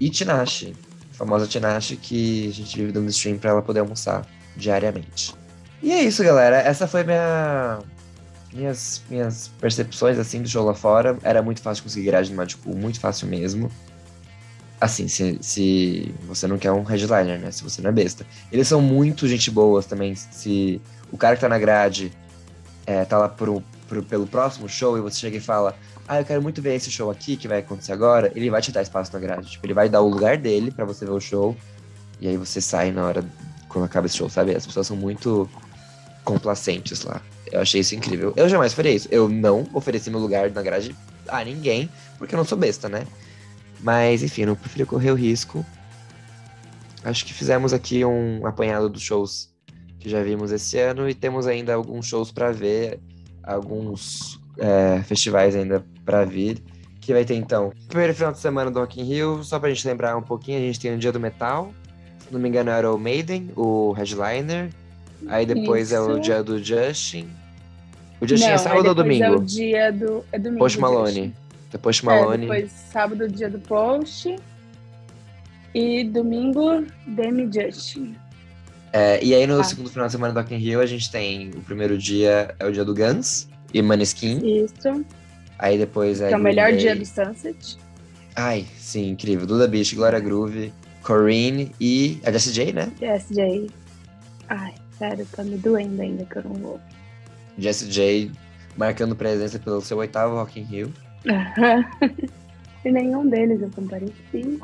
E 0.00 0.10
Tinashe, 0.10 0.74
famosa 1.16 1.46
Tinashe 1.46 1.96
que 1.96 2.48
a 2.48 2.52
gente 2.52 2.76
vive 2.76 2.92
dando 2.92 3.08
stream 3.10 3.38
pra 3.38 3.50
ela 3.50 3.62
poder 3.62 3.80
almoçar 3.80 4.26
diariamente. 4.56 5.34
E 5.82 5.92
é 5.92 6.02
isso, 6.02 6.22
galera. 6.24 6.56
Essa 6.58 6.86
foi 6.86 7.04
minha 7.04 7.78
minhas 8.52 9.02
minhas 9.10 9.48
percepções 9.60 10.18
assim 10.18 10.42
do 10.42 10.48
show 10.48 10.64
lá 10.64 10.74
fora. 10.74 11.18
Era 11.22 11.42
muito 11.42 11.60
fácil 11.60 11.82
conseguir 11.82 12.06
grade 12.06 12.30
no 12.30 12.36
Magic 12.36 12.60
Pool, 12.62 12.76
muito 12.76 12.98
fácil 13.00 13.26
mesmo. 13.28 13.70
Assim, 14.80 15.08
se, 15.08 15.38
se 15.40 16.14
você 16.26 16.46
não 16.46 16.58
quer 16.58 16.70
um 16.70 16.82
headliner, 16.82 17.38
né? 17.38 17.50
Se 17.50 17.62
você 17.62 17.80
não 17.80 17.88
é 17.90 17.92
besta. 17.92 18.26
Eles 18.52 18.68
são 18.68 18.80
muito 18.80 19.26
gente 19.26 19.50
boas 19.50 19.86
também. 19.86 20.14
Se 20.14 20.80
o 21.10 21.16
cara 21.16 21.34
que 21.34 21.40
tá 21.40 21.48
na 21.48 21.58
grade 21.58 22.12
é, 22.86 23.04
tá 23.04 23.16
lá 23.18 23.28
pro, 23.28 23.62
pro- 23.88 24.02
pelo 24.02 24.26
próximo 24.26 24.68
show 24.68 24.98
e 24.98 25.00
você 25.00 25.18
chega 25.18 25.38
e 25.38 25.40
fala: 25.40 25.74
Ah, 26.08 26.20
eu 26.20 26.24
quero 26.24 26.40
muito 26.40 26.62
ver 26.62 26.74
esse 26.76 26.90
show 26.90 27.10
aqui 27.10 27.36
que 27.36 27.48
vai 27.48 27.58
acontecer 27.58 27.92
agora, 27.92 28.30
ele 28.36 28.48
vai 28.48 28.62
te 28.62 28.70
dar 28.70 28.82
espaço 28.82 29.12
na 29.12 29.18
grade. 29.18 29.50
Tipo, 29.50 29.66
ele 29.66 29.74
vai 29.74 29.88
dar 29.88 30.00
o 30.02 30.08
lugar 30.08 30.36
dele 30.36 30.70
pra 30.70 30.84
você 30.84 31.04
ver 31.04 31.10
o 31.10 31.20
show. 31.20 31.56
E 32.20 32.28
aí 32.28 32.36
você 32.36 32.60
sai 32.60 32.92
na 32.92 33.04
hora 33.04 33.24
quando 33.68 33.84
acaba 33.84 34.06
esse 34.06 34.16
show, 34.16 34.30
sabe? 34.30 34.54
As 34.54 34.64
pessoas 34.64 34.86
são 34.86 34.96
muito 34.96 35.48
complacentes 36.24 37.02
lá. 37.02 37.20
Eu 37.50 37.60
achei 37.60 37.80
isso 37.80 37.94
incrível. 37.94 38.32
Eu 38.36 38.48
jamais 38.48 38.72
faria 38.72 38.92
isso. 38.92 39.08
Eu 39.10 39.28
não 39.28 39.66
ofereci 39.72 40.08
meu 40.08 40.20
lugar 40.20 40.50
na 40.50 40.62
grade 40.62 40.94
a 41.28 41.44
ninguém, 41.44 41.90
porque 42.18 42.34
eu 42.34 42.38
não 42.38 42.44
sou 42.44 42.56
besta, 42.56 42.88
né? 42.88 43.04
Mas, 43.80 44.22
enfim, 44.22 44.42
eu 44.42 44.48
não 44.48 44.56
prefiro 44.56 44.86
correr 44.86 45.10
o 45.10 45.14
risco. 45.14 45.66
Acho 47.02 47.24
que 47.24 47.34
fizemos 47.34 47.72
aqui 47.72 48.04
um 48.04 48.46
apanhado 48.46 48.88
dos 48.88 49.02
shows 49.02 49.52
que 49.98 50.08
já 50.08 50.22
vimos 50.22 50.52
esse 50.52 50.78
ano 50.78 51.08
e 51.08 51.14
temos 51.14 51.48
ainda 51.48 51.74
alguns 51.74 52.06
shows 52.06 52.30
para 52.30 52.52
ver, 52.52 53.00
alguns 53.42 54.40
é, 54.58 55.02
festivais 55.02 55.54
ainda 55.54 55.84
para 56.06 56.24
vir. 56.24 56.62
Que 57.00 57.12
vai 57.12 57.24
ter 57.24 57.34
então, 57.34 57.72
primeiro 57.88 58.14
final 58.14 58.32
de 58.32 58.38
semana 58.38 58.70
do 58.70 58.80
Rock 58.80 59.00
in 59.00 59.04
Rio, 59.04 59.44
só 59.44 59.58
pra 59.60 59.68
gente 59.68 59.86
lembrar 59.86 60.16
um 60.16 60.22
pouquinho, 60.22 60.58
a 60.58 60.60
gente 60.62 60.80
tem 60.80 60.94
o 60.94 60.98
Dia 60.98 61.12
do 61.12 61.20
Metal. 61.20 61.72
Se 62.18 62.32
não 62.32 62.40
me 62.40 62.48
engano, 62.48 62.70
era 62.70 62.92
o 62.92 62.98
Maiden, 62.98 63.50
o 63.54 63.92
headliner. 63.92 64.70
Aí 65.28 65.44
depois 65.46 65.92
é 65.92 66.00
o 66.00 66.12
Isso. 66.12 66.20
dia 66.20 66.42
do 66.42 66.58
Justin. 66.62 67.28
O 68.20 68.26
Justin 68.26 68.46
Não, 68.46 68.52
é 68.54 68.58
sábado 68.58 68.88
ou 68.88 68.94
domingo? 68.94 69.24
É 69.24 69.30
o 69.30 69.38
dia 69.40 69.92
do. 69.92 70.24
É 70.32 70.38
domingo. 70.38 70.58
Post 70.58 70.80
Malone. 70.80 71.34
Depois 71.70 72.02
É, 72.02 72.06
Malone. 72.06 72.40
depois 72.42 72.72
sábado, 72.90 73.24
o 73.24 73.28
dia 73.28 73.48
do 73.50 73.58
Post. 73.60 74.36
E 75.74 76.04
domingo, 76.04 76.84
Demi 77.06 77.48
Justin. 77.52 78.16
É, 78.92 79.22
e 79.22 79.34
aí 79.34 79.46
no 79.46 79.60
Ah. 79.60 79.64
segundo 79.64 79.90
final 79.90 80.06
de 80.06 80.12
semana 80.12 80.32
do 80.32 80.40
Rock 80.40 80.54
in 80.54 80.58
Rio 80.58 80.80
a 80.80 80.86
gente 80.86 81.10
tem 81.10 81.50
o 81.50 81.60
primeiro 81.60 81.98
dia 81.98 82.54
é 82.58 82.66
o 82.66 82.72
dia 82.72 82.84
do 82.84 82.94
Guns 82.94 83.46
e 83.74 83.82
Maneskin. 83.82 84.40
Isso. 84.64 85.04
Aí 85.58 85.78
depois 85.78 86.20
é 86.20 86.28
Que 86.28 86.34
é 86.34 86.36
o 86.36 86.40
melhor 86.40 86.70
Day. 86.70 86.78
dia 86.80 86.96
do 86.96 87.04
Sunset. 87.06 87.78
Ai, 88.34 88.66
sim, 88.78 89.10
incrível. 89.10 89.46
Duda 89.46 89.66
Beach, 89.66 89.94
Gloria 89.94 90.20
Groove, 90.20 90.72
Corinne 91.02 91.72
e 91.80 92.20
a 92.24 92.30
Jessie 92.32 92.52
J, 92.52 92.72
né? 92.72 92.92
SJ. 93.00 93.70
Ai, 94.48 94.74
sério, 94.98 95.26
tá 95.32 95.42
me 95.42 95.56
doendo 95.56 96.02
ainda 96.02 96.24
que 96.24 96.36
eu 96.36 96.42
não 96.44 96.54
vou. 96.54 96.80
Jessie 97.58 97.88
J 97.90 98.30
marcando 98.76 99.16
presença 99.16 99.58
pelo 99.58 99.80
seu 99.80 99.96
oitavo 99.98 100.34
Rock 100.34 100.60
in 100.60 100.64
Rio. 100.64 100.92
e 102.84 102.90
nenhum 102.92 103.26
deles 103.28 103.60
eu 103.62 103.70
compareci, 103.70 104.60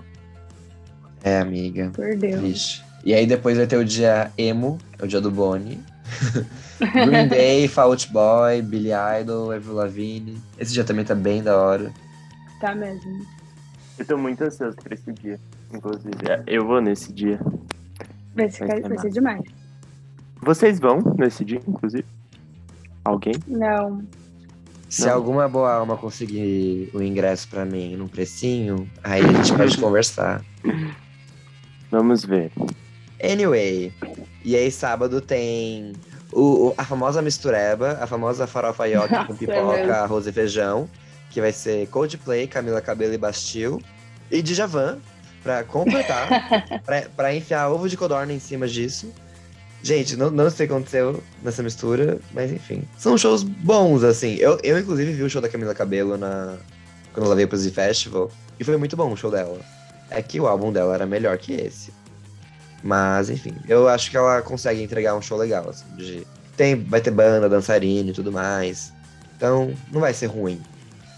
É, 1.24 1.38
amiga. 1.38 1.90
por 1.95 2.14
Deus. 2.14 2.40
Vixe. 2.40 2.82
E 3.05 3.14
aí 3.14 3.26
depois 3.26 3.57
vai 3.57 3.66
ter 3.66 3.76
o 3.78 3.84
dia 3.84 4.30
emo, 4.36 4.78
é 4.99 5.05
o 5.05 5.09
dia 5.09 5.20
do 5.20 5.30
Bonnie. 5.30 5.80
Green 6.93 7.28
Day, 7.28 7.68
Fall 7.68 7.91
Out 7.91 8.12
Boy, 8.12 8.62
Billy 8.62 8.91
Idol, 9.20 9.53
Avril 9.53 9.74
Lavigne. 9.74 10.41
Esse 10.59 10.72
dia 10.72 10.85
também 10.85 11.05
tá 11.05 11.14
bem 11.14 11.43
da 11.43 11.57
hora. 11.57 11.93
Tá 12.61 12.74
mesmo. 12.74 13.24
Eu 13.99 14.05
tô 14.07 14.16
muito 14.16 14.43
ansioso 14.43 14.76
pra 14.76 14.95
esse 14.95 15.12
dia, 15.12 15.39
inclusive. 15.72 16.14
É, 16.28 16.43
Eu 16.47 16.66
vou 16.66 16.80
nesse 16.80 17.12
dia. 17.12 17.39
Vai, 18.35 18.51
ficar, 18.51 18.76
ser 18.76 18.89
vai 18.89 18.99
ser 18.99 19.11
demais. 19.11 19.43
Vocês 20.41 20.80
vão 20.80 21.01
nesse 21.18 21.45
dia, 21.45 21.61
inclusive? 21.66 22.05
Alguém? 23.05 23.35
Não. 23.47 24.03
Se 24.89 25.07
Não. 25.07 25.14
alguma 25.14 25.49
boa 25.49 25.72
alma 25.72 25.97
conseguir 25.97 26.91
o 26.95 27.03
ingresso 27.03 27.49
pra 27.49 27.64
mim 27.64 27.97
num 27.97 28.09
precinho, 28.09 28.89
aí 29.03 29.22
a 29.22 29.33
gente 29.33 29.55
pode 29.57 29.76
conversar. 29.80 30.43
Vamos 31.91 32.24
ver. 32.24 32.51
Anyway, 33.22 33.93
e 34.45 34.57
aí 34.57 34.70
sábado 34.70 35.20
tem 35.20 35.93
o, 36.33 36.74
a 36.76 36.85
famosa 36.85 37.20
mistureba, 37.20 37.99
a 38.01 38.07
famosa 38.07 38.47
farofa 38.47 38.89
ioki 38.89 39.09
com 39.09 39.14
Nossa, 39.14 39.33
é 39.33 39.37
pipoca, 39.37 39.76
mesmo. 39.76 39.93
arroz 39.93 40.26
e 40.26 40.33
feijão, 40.33 40.89
que 41.30 41.41
vai 41.41 41.53
ser 41.53 41.87
Coldplay, 41.89 42.47
Camila 42.47 42.80
Cabello 42.80 43.14
e 43.14 43.18
Bastil, 43.18 43.80
e 44.30 44.41
Djavan, 44.43 44.99
pra 45.43 45.62
completar, 45.64 46.28
pra, 46.85 47.03
pra 47.14 47.35
enfiar 47.35 47.68
ovo 47.70 47.89
de 47.89 47.97
codorna 47.97 48.33
em 48.33 48.39
cima 48.39 48.66
disso. 48.66 49.12
Gente, 49.83 50.16
não, 50.16 50.30
não 50.30 50.49
sei 50.49 50.66
o 50.66 50.68
que 50.68 50.74
aconteceu 50.74 51.22
nessa 51.43 51.62
mistura, 51.62 52.20
mas 52.33 52.53
enfim. 52.53 52.85
São 52.97 53.18
shows 53.18 53.43
bons, 53.43 54.05
assim. 54.05 54.37
Eu, 54.37 54.59
eu 54.62 54.78
inclusive, 54.78 55.12
vi 55.12 55.22
o 55.24 55.28
show 55.28 55.43
da 55.43 55.49
Camila 55.49 55.74
Cabello 55.74 56.16
na, 56.16 56.57
quando 57.12 57.26
ela 57.26 57.35
veio 57.35 57.49
pro 57.49 57.59
Z 57.59 57.70
Festival, 57.72 58.30
e 58.61 58.64
foi 58.64 58.76
muito 58.76 58.97
bom 58.97 59.12
o 59.12 59.16
show 59.16 59.30
dela. 59.30 59.59
É 60.09 60.22
que 60.22 60.39
o 60.41 60.47
álbum 60.47 60.72
dela 60.72 60.95
era 60.95 61.05
melhor 61.07 61.37
que 61.37 61.53
esse. 61.55 61.93
Mas, 62.83 63.30
enfim, 63.30 63.55
eu 63.68 63.89
acho 63.89 64.11
que 64.11 64.16
ela 64.16 64.43
consegue 64.43 64.83
entregar 64.83 65.14
um 65.14 65.22
show 65.22 65.39
legal, 65.39 65.68
assim, 65.68 65.85
de... 65.97 66.26
Tem, 66.57 66.74
vai 66.74 67.01
ter 67.01 67.11
banda, 67.11 67.49
dançarina 67.49 68.11
e 68.11 68.12
tudo 68.12 68.33
mais. 68.33 68.93
Então, 69.37 69.72
não 69.91 70.01
vai 70.01 70.12
ser 70.12 70.26
ruim. 70.26 70.61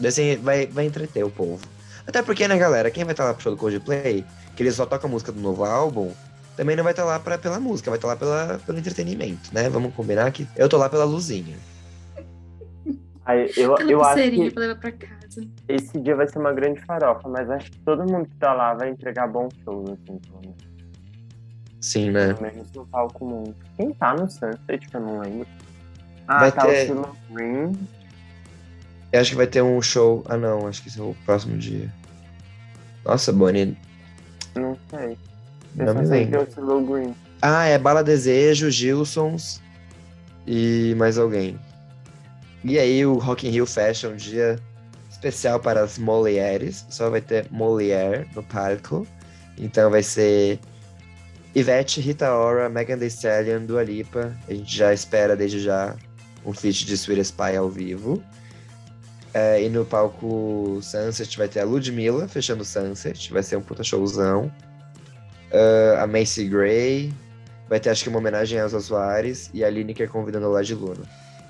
Assim, 0.05 0.37
vai, 0.37 0.67
vai 0.67 0.85
entreter 0.85 1.25
o 1.25 1.31
povo. 1.31 1.61
Até 2.07 2.23
porque, 2.23 2.47
né, 2.47 2.57
galera, 2.57 2.91
quem 2.91 3.05
vai 3.05 3.13
estar 3.13 3.25
lá 3.25 3.35
pro 3.35 3.43
show 3.43 3.53
do 3.53 3.59
Coldplay, 3.59 4.25
que 4.55 4.63
eles 4.63 4.75
só 4.75 4.85
tocam 4.87 5.09
a 5.09 5.13
música 5.13 5.33
do 5.33 5.41
novo 5.41 5.65
álbum, 5.65 6.13
também 6.57 6.77
não 6.77 6.85
vai 6.85 6.93
estar 6.93 7.05
lá 7.05 7.19
pra, 7.19 7.39
pela 7.39 7.59
música, 7.59 7.91
vai 7.91 7.99
estar 7.99 8.09
lá 8.09 8.17
pela, 8.17 8.61
pelo 8.65 8.79
entretenimento, 8.79 9.53
né? 9.53 9.69
Vamos 9.69 9.95
combinar 9.95 10.31
que 10.31 10.47
eu 10.57 10.69
tô 10.69 10.77
lá 10.77 10.89
pela 10.89 11.05
luzinha. 11.05 11.57
Aí, 13.25 13.51
eu, 13.57 13.75
eu 13.79 14.05
acho 14.05 14.31
que 14.31 14.51
pra 14.51 14.61
levar 14.61 14.81
pra 14.81 14.93
casa. 14.93 15.49
esse 15.67 15.99
dia 15.99 16.15
vai 16.15 16.29
ser 16.29 16.39
uma 16.39 16.53
grande 16.53 16.81
farofa, 16.83 17.27
mas 17.29 17.51
acho 17.51 17.71
que 17.71 17.79
todo 17.79 18.05
mundo 18.05 18.29
que 18.29 18.37
tá 18.37 18.53
lá 18.53 18.75
vai 18.75 18.91
entregar 18.91 19.27
bons 19.27 19.55
shows, 19.65 19.91
assim, 19.91 20.19
pelo 20.19 20.41
menos. 20.41 20.74
Sim, 21.85 22.13
né? 22.13 22.33
Pelo 22.33 22.43
menos 22.51 22.73
no 22.73 22.87
palco 22.87 23.27
muito. 23.27 23.55
Quem 23.77 23.93
tá 23.93 24.15
no 24.15 24.31
Sunset, 24.31 24.89
que 24.89 24.97
eu 24.97 25.01
não 25.03 25.21
lembro. 25.21 25.47
Ah, 26.27 26.39
Vai 26.41 26.53
tá 26.53 26.67
ter- 26.67 26.85
o 26.85 26.87
Silo 26.87 27.17
Green. 27.31 27.73
Eu 29.13 29.21
acho 29.21 29.31
que 29.33 29.37
vai 29.37 29.47
ter 29.47 29.63
um 29.63 29.83
show. 29.83 30.25
Ah, 30.27 30.39
não, 30.39 30.67
acho 30.67 30.81
que 30.83 30.89
esse 30.89 30.99
é 30.99 31.03
o 31.03 31.15
próximo 31.27 31.59
dia. 31.59 31.93
Nossa, 33.05 33.31
Bonnie, 33.35 33.77
Não 34.55 34.79
sei. 34.89 35.19
Eu 35.77 35.85
não 35.93 35.95
me 36.01 36.07
sei 36.07 36.27
que 36.27 36.35
é 36.35 36.39
lembro. 36.39 36.87
Green. 36.87 37.15
Ah, 37.43 37.67
é 37.67 37.77
Bala 37.79 38.03
Desejo, 38.03 38.71
Gilsons 38.71 39.61
e 40.47 40.95
mais 40.97 41.19
alguém. 41.19 41.59
E 42.65 42.79
aí 42.79 43.05
o 43.05 43.19
Rock 43.19 43.47
in 43.47 43.51
Rio 43.51 43.67
fecha 43.67 44.09
um 44.09 44.17
dia 44.17 44.59
especial 45.11 45.61
para 45.61 45.83
as 45.83 45.99
Molieres. 45.99 46.87
Só 46.89 47.11
vai 47.11 47.21
ter 47.21 47.47
Molière 47.51 48.27
no 48.35 48.43
palco. 48.43 49.07
Então 49.59 49.91
vai 49.91 50.03
ser 50.03 50.59
Ivete, 51.55 52.01
Rita 52.01 52.33
Ora, 52.33 52.69
Megan 52.69 52.99
Thee 52.99 53.09
Stallion, 53.09 53.65
Dua 53.65 53.83
Lipa. 53.83 54.37
A 54.49 54.55
gente 54.55 54.77
já 54.77 54.93
espera 54.93 55.37
desde 55.37 55.61
já 55.61 55.95
um 56.45 56.53
feat 56.53 56.85
de 56.85 56.95
Sweet 56.95 57.21
Spy 57.21 57.57
ao 57.57 57.69
vivo. 57.69 58.23
É, 59.33 59.63
e 59.63 59.69
no 59.69 59.85
palco 59.85 60.79
Sunset 60.83 61.37
vai 61.37 61.49
ter 61.49 61.61
a 61.61 61.65
Ludmilla 61.65 62.29
fechando 62.29 62.63
o 62.63 62.65
Sunset. 62.65 63.33
Vai 63.33 63.43
ser 63.43 63.57
um 63.57 63.63
puta 63.63 63.83
showzão. 63.83 64.53
Ah, 65.53 66.03
a 66.03 66.07
Macy 66.07 66.49
Gray, 66.49 67.13
Vai 67.69 67.81
ter, 67.81 67.91
acho 67.91 68.03
que, 68.03 68.09
uma 68.09 68.19
homenagem 68.19 68.59
a 68.59 68.63
Elsa 68.63 68.81
Soares 68.81 69.51
e 69.55 69.65
a 69.65 69.71
Lineker 69.71 70.09
convidando 70.09 70.51
Lá 70.51 70.63
de 70.63 70.75
Luna. 70.75 71.05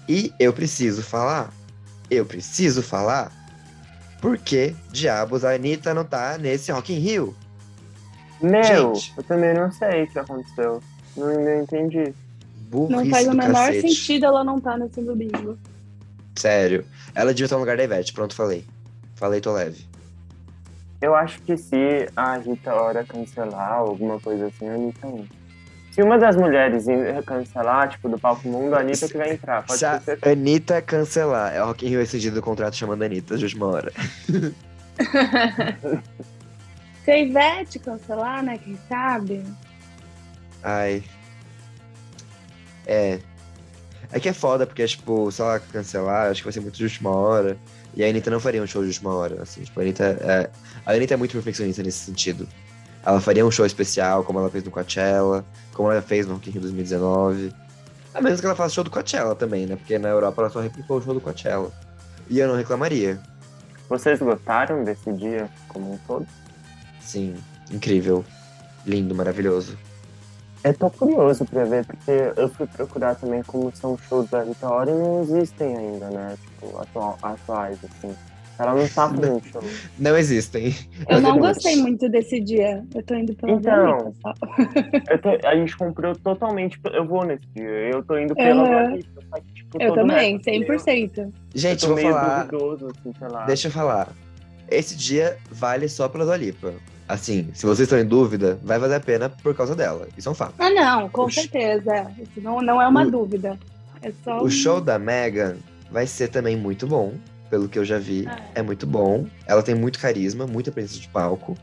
E 0.09 0.33
eu 0.39 0.53
preciso 0.53 1.03
falar, 1.03 1.53
eu 2.11 2.25
preciso 2.25 2.83
falar, 2.83 3.33
por 4.21 4.39
que 4.39 4.75
diabos 4.93 5.45
a 5.45 5.55
Anitta 5.55 5.93
não 5.93 6.05
tá 6.05 6.39
nesse 6.39 6.71
Rock 6.71 6.93
in 6.93 6.99
Rio? 6.99 7.37
Meu, 8.45 8.95
Gente. 8.95 9.15
eu 9.17 9.23
também 9.23 9.55
não 9.55 9.71
sei 9.73 10.05
o 10.05 10.07
que 10.09 10.19
aconteceu. 10.19 10.83
Não, 11.17 11.27
não 11.27 11.63
entendi. 11.63 12.13
Burrice 12.71 12.93
Não 12.93 13.07
faz 13.11 13.27
o 13.27 13.31
do 13.31 13.37
menor 13.37 13.67
cacete. 13.67 13.89
sentido 13.89 14.27
ela 14.27 14.45
não 14.45 14.61
tá 14.61 14.77
nesse 14.77 15.01
domingo. 15.01 15.59
Sério. 16.37 16.85
Ela 17.15 17.33
devia 17.33 17.47
estar 17.47 17.57
no 17.57 17.61
lugar 17.61 17.77
da 17.77 17.85
Ivete. 17.85 18.13
Pronto, 18.13 18.35
falei. 18.35 18.65
Falei, 19.15 19.41
tô 19.41 19.53
leve. 19.53 19.87
Eu 21.01 21.15
acho 21.15 21.41
que 21.43 21.57
se 21.57 22.09
a 22.17 22.37
Rita 22.39 22.75
Ora 22.75 23.05
cancelar 23.05 23.75
alguma 23.75 24.19
coisa 24.19 24.47
assim, 24.47 24.69
a 24.69 24.75
Anitta 24.75 25.07
entra. 25.07 25.45
Se 25.93 26.03
uma 26.03 26.19
das 26.19 26.35
mulheres 26.35 26.87
cancelar, 27.25 27.89
tipo, 27.91 28.09
do 28.09 28.19
palco 28.19 28.49
mundo, 28.49 28.75
a 28.75 28.81
Anitta 28.81 29.07
que 29.07 29.17
vai 29.17 29.35
entrar. 29.35 29.65
Pode 29.65 29.79
Se 29.79 29.87
a. 29.87 30.01
Anitta 30.23 30.83
cancelar, 30.83 31.55
é 31.55 31.63
o 31.63 31.67
Rock 31.67 31.87
in 31.87 31.91
Rio 31.91 32.01
rescindido 32.01 32.35
do 32.35 32.43
contrato 32.43 32.75
chamando 32.75 33.03
a 33.03 33.07
Anitta 33.07 33.37
de 33.37 33.45
última 33.45 33.67
hora. 33.67 33.93
Se 37.05 37.11
a 37.11 37.19
Ivete 37.19 37.79
cancelar, 37.79 38.43
né? 38.43 38.59
Quem 38.59 38.79
sabe? 38.89 39.45
Ai. 40.63 41.05
É. 42.87 43.19
É 44.11 44.21
que 44.21 44.29
é 44.29 44.33
foda, 44.33 44.67
porque, 44.67 44.87
tipo, 44.87 45.31
se 45.31 45.43
ela 45.43 45.59
cancelar, 45.59 46.31
acho 46.31 46.41
que 46.41 46.45
vai 46.45 46.53
ser 46.53 46.61
muito 46.61 46.77
de 46.77 46.85
última 46.85 47.11
hora. 47.11 47.59
E 47.95 48.03
a 48.03 48.09
Anitta 48.09 48.31
não 48.31 48.41
faria 48.41 48.63
um 48.63 48.67
show 48.67 48.83
de 48.83 48.89
última 48.89 49.15
hora, 49.15 49.43
assim. 49.43 49.63
Tipo, 49.63 49.81
a 49.81 49.83
Anitta 49.83 50.05
é, 50.05 50.51
a 50.87 50.93
Anitta 50.93 51.15
é 51.15 51.17
muito 51.17 51.33
perfeccionista 51.33 51.83
nesse 51.83 51.99
sentido. 51.99 52.49
Ela 53.05 53.21
faria 53.21 53.45
um 53.45 53.51
show 53.51 53.67
especial, 53.67 54.25
como 54.25 54.39
ela 54.39 54.49
fez 54.49 54.65
no 54.65 54.71
Coachella, 54.71 55.45
como 55.75 55.91
ela 55.91 56.01
fez 56.01 56.27
no 56.27 56.35
Rock 56.35 56.49
in 56.49 56.53
Rio 56.53 56.63
2019. 56.63 57.53
A 58.15 58.21
menos 58.21 58.41
que 58.41 58.47
ela 58.47 58.55
faça 58.55 58.75
show 58.75 58.85
do 58.85 58.91
Coachella 58.91 59.35
também, 59.35 59.67
né? 59.67 59.77
Porque 59.77 59.99
na 59.99 60.09
Europa 60.09 60.41
ela 60.41 60.51
só 60.51 60.61
replicou 60.61 60.99
o 60.99 61.03
show 61.03 61.13
do 61.13 61.21
Coachella. 61.21 61.71
E 62.31 62.39
eu 62.39 62.49
não 62.49 62.57
reclamaria. 62.57 63.21
Vocês 63.89 64.21
gostaram 64.21 64.85
desse 64.85 65.13
dia 65.13 65.51
como 65.69 65.93
um 65.93 65.99
todo? 66.07 66.27
Sim, 67.05 67.35
incrível. 67.71 68.25
Lindo, 68.87 69.15
maravilhoso. 69.15 69.79
Eu 70.63 70.73
tô 70.75 70.91
curioso 70.91 71.45
pra 71.45 71.65
ver, 71.65 71.85
porque 71.85 72.11
eu 72.37 72.49
fui 72.49 72.67
procurar 72.67 73.15
também 73.17 73.43
como 73.43 73.71
são 73.77 73.99
shows 73.99 74.29
da 74.31 74.43
Rita 74.43 74.67
Ora 74.69 74.91
e 74.91 74.95
não 74.95 75.23
existem 75.23 75.77
ainda, 75.77 76.09
né? 76.11 76.37
Tipo, 76.43 76.79
atual, 76.81 77.19
atuais, 77.23 77.79
assim. 77.85 78.15
Ela 78.59 78.75
não 78.75 78.89
tá 78.89 79.09
fazendo 79.11 79.43
show. 79.53 79.63
Não 79.99 80.17
existem. 80.17 80.75
Eu 81.09 81.21
não 81.21 81.39
gostei 81.39 81.77
muito 81.77 82.09
desse 82.09 82.41
dia. 82.41 82.83
Eu 82.95 83.03
tô 83.03 83.15
indo 83.15 83.35
pela 83.35 83.53
Então. 83.53 83.91
Anitta, 83.99 84.13
só. 84.23 84.35
Eu 85.11 85.19
tô- 85.21 85.47
a 85.49 85.57
gente 85.57 85.77
comprou 85.77 86.15
totalmente. 86.17 86.79
Eu 86.85 87.07
vou 87.07 87.25
nesse 87.27 87.45
dia. 87.55 87.69
Eu 87.69 88.03
tô 88.03 88.17
indo 88.17 88.35
pela 88.35 88.63
Aham. 88.63 88.87
Anitta, 88.87 89.09
só 89.31 89.37
que, 89.41 89.53
tipo, 89.55 89.83
Eu 89.83 89.93
também, 89.95 90.37
resto, 90.37 90.49
eu- 90.49 90.79
100%. 90.79 91.35
Gente, 91.55 91.67
Eu 91.67 91.73
eu 91.75 91.79
tô 91.81 91.87
vou 91.89 91.97
meio 91.97 92.09
falar. 92.09 92.45
duvidoso, 92.47 92.87
assim, 92.87 93.13
sei 93.19 93.29
lá. 93.29 93.45
Deixa 93.45 93.69
eu 93.69 93.73
falar. 93.73 94.09
Esse 94.71 94.97
dia 94.97 95.37
vale 95.51 95.89
só 95.91 96.09
pela 96.09 96.25
Dua 96.25 96.37
Lipa. 96.39 96.73
Assim, 97.09 97.51
se 97.53 97.67
vocês 97.67 97.81
estão 97.87 97.99
em 97.99 98.05
dúvida, 98.07 98.59
vai 98.63 98.79
valer 98.79 98.95
a 98.97 99.01
pena 99.01 99.29
por 99.29 99.55
causa 99.55 99.75
dela. 99.75 100.09
Isso 100.17 100.29
é 100.29 100.33
um 100.33 100.35
fato. 100.35 100.55
Ah, 100.59 100.71
não, 100.71 101.09
com 101.09 101.25
O 101.27 101.31
certeza. 101.31 102.11
Isso 102.19 102.41
não, 102.41 102.61
não 102.63 102.81
é 102.81 102.89
uma 102.89 103.03
O- 103.05 103.11
dúvida. 103.11 103.59
É 104.03 104.11
só 104.25 104.41
O 104.41 104.47
um- 104.47 104.51
show 104.51 104.81
da 104.81 104.99
Megan 104.99 105.57
vai 105.91 106.07
ser 106.07 106.29
também 106.29 106.57
muito 106.57 106.87
bom, 106.87 107.13
pelo 107.51 107.69
que 107.69 107.79
eu 107.79 107.85
já 107.85 107.99
vi. 107.99 108.27
Ah. 108.27 108.39
É 108.55 108.63
muito 108.63 108.87
bom. 108.87 109.27
Ela 109.47 109.63
tem 109.63 109.75
muito 109.75 109.99
carisma, 109.99 110.47
muita 110.47 110.73
presença 110.73 110.99
de 110.99 111.09
palco. 111.09 111.57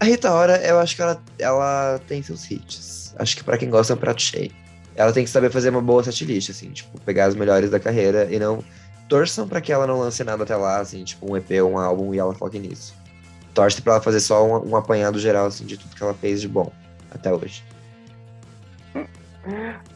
A 0.00 0.04
Rita 0.06 0.32
Ora, 0.32 0.56
eu 0.66 0.78
acho 0.78 0.96
que 0.96 1.02
ela, 1.02 1.22
ela 1.38 2.00
tem 2.06 2.22
seus 2.22 2.50
hits. 2.50 3.14
Acho 3.18 3.36
que 3.36 3.44
pra 3.44 3.56
quem 3.58 3.68
gosta 3.70 3.92
é 3.92 3.96
um 3.96 3.98
prato 3.98 4.20
cheio. 4.22 4.50
Ela 4.94 5.12
tem 5.12 5.24
que 5.24 5.30
saber 5.30 5.50
fazer 5.50 5.68
uma 5.70 5.80
boa 5.82 6.02
setlist, 6.02 6.50
assim, 6.50 6.70
tipo, 6.70 6.98
pegar 7.02 7.26
as 7.26 7.34
melhores 7.34 7.70
da 7.70 7.78
carreira 7.78 8.28
e 8.30 8.38
não. 8.38 8.64
Torçam 9.08 9.46
pra 9.46 9.60
que 9.60 9.70
ela 9.72 9.86
não 9.86 9.98
lance 10.00 10.24
nada 10.24 10.42
até 10.42 10.56
lá, 10.56 10.80
assim, 10.80 11.04
tipo, 11.04 11.30
um 11.30 11.36
EP, 11.36 11.62
um 11.62 11.78
álbum 11.78 12.12
e 12.14 12.18
ela 12.18 12.34
foque 12.34 12.58
nisso. 12.58 12.94
Torce 13.56 13.80
pra 13.80 13.94
ela 13.94 14.02
fazer 14.02 14.20
só 14.20 14.46
um, 14.46 14.68
um 14.72 14.76
apanhado 14.76 15.18
geral, 15.18 15.46
assim, 15.46 15.64
de 15.64 15.78
tudo 15.78 15.96
que 15.96 16.02
ela 16.02 16.12
fez 16.12 16.42
de 16.42 16.46
bom 16.46 16.70
até 17.10 17.32
hoje. 17.32 17.64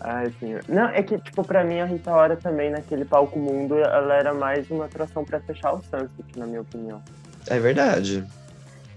Ai, 0.00 0.32
senhor. 0.40 0.64
Não, 0.66 0.88
é 0.88 1.02
que, 1.02 1.18
tipo, 1.18 1.44
pra 1.44 1.62
mim 1.62 1.78
a 1.78 1.84
Rita 1.84 2.10
Ora 2.10 2.36
também, 2.36 2.70
naquele 2.70 3.04
palco 3.04 3.38
mundo, 3.38 3.78
ela 3.78 4.14
era 4.14 4.32
mais 4.32 4.70
uma 4.70 4.86
atração 4.86 5.24
pra 5.26 5.40
fechar 5.40 5.74
o 5.74 5.82
Sunset, 5.82 6.10
na 6.38 6.46
minha 6.46 6.62
opinião. 6.62 7.02
É 7.48 7.58
verdade. 7.58 8.24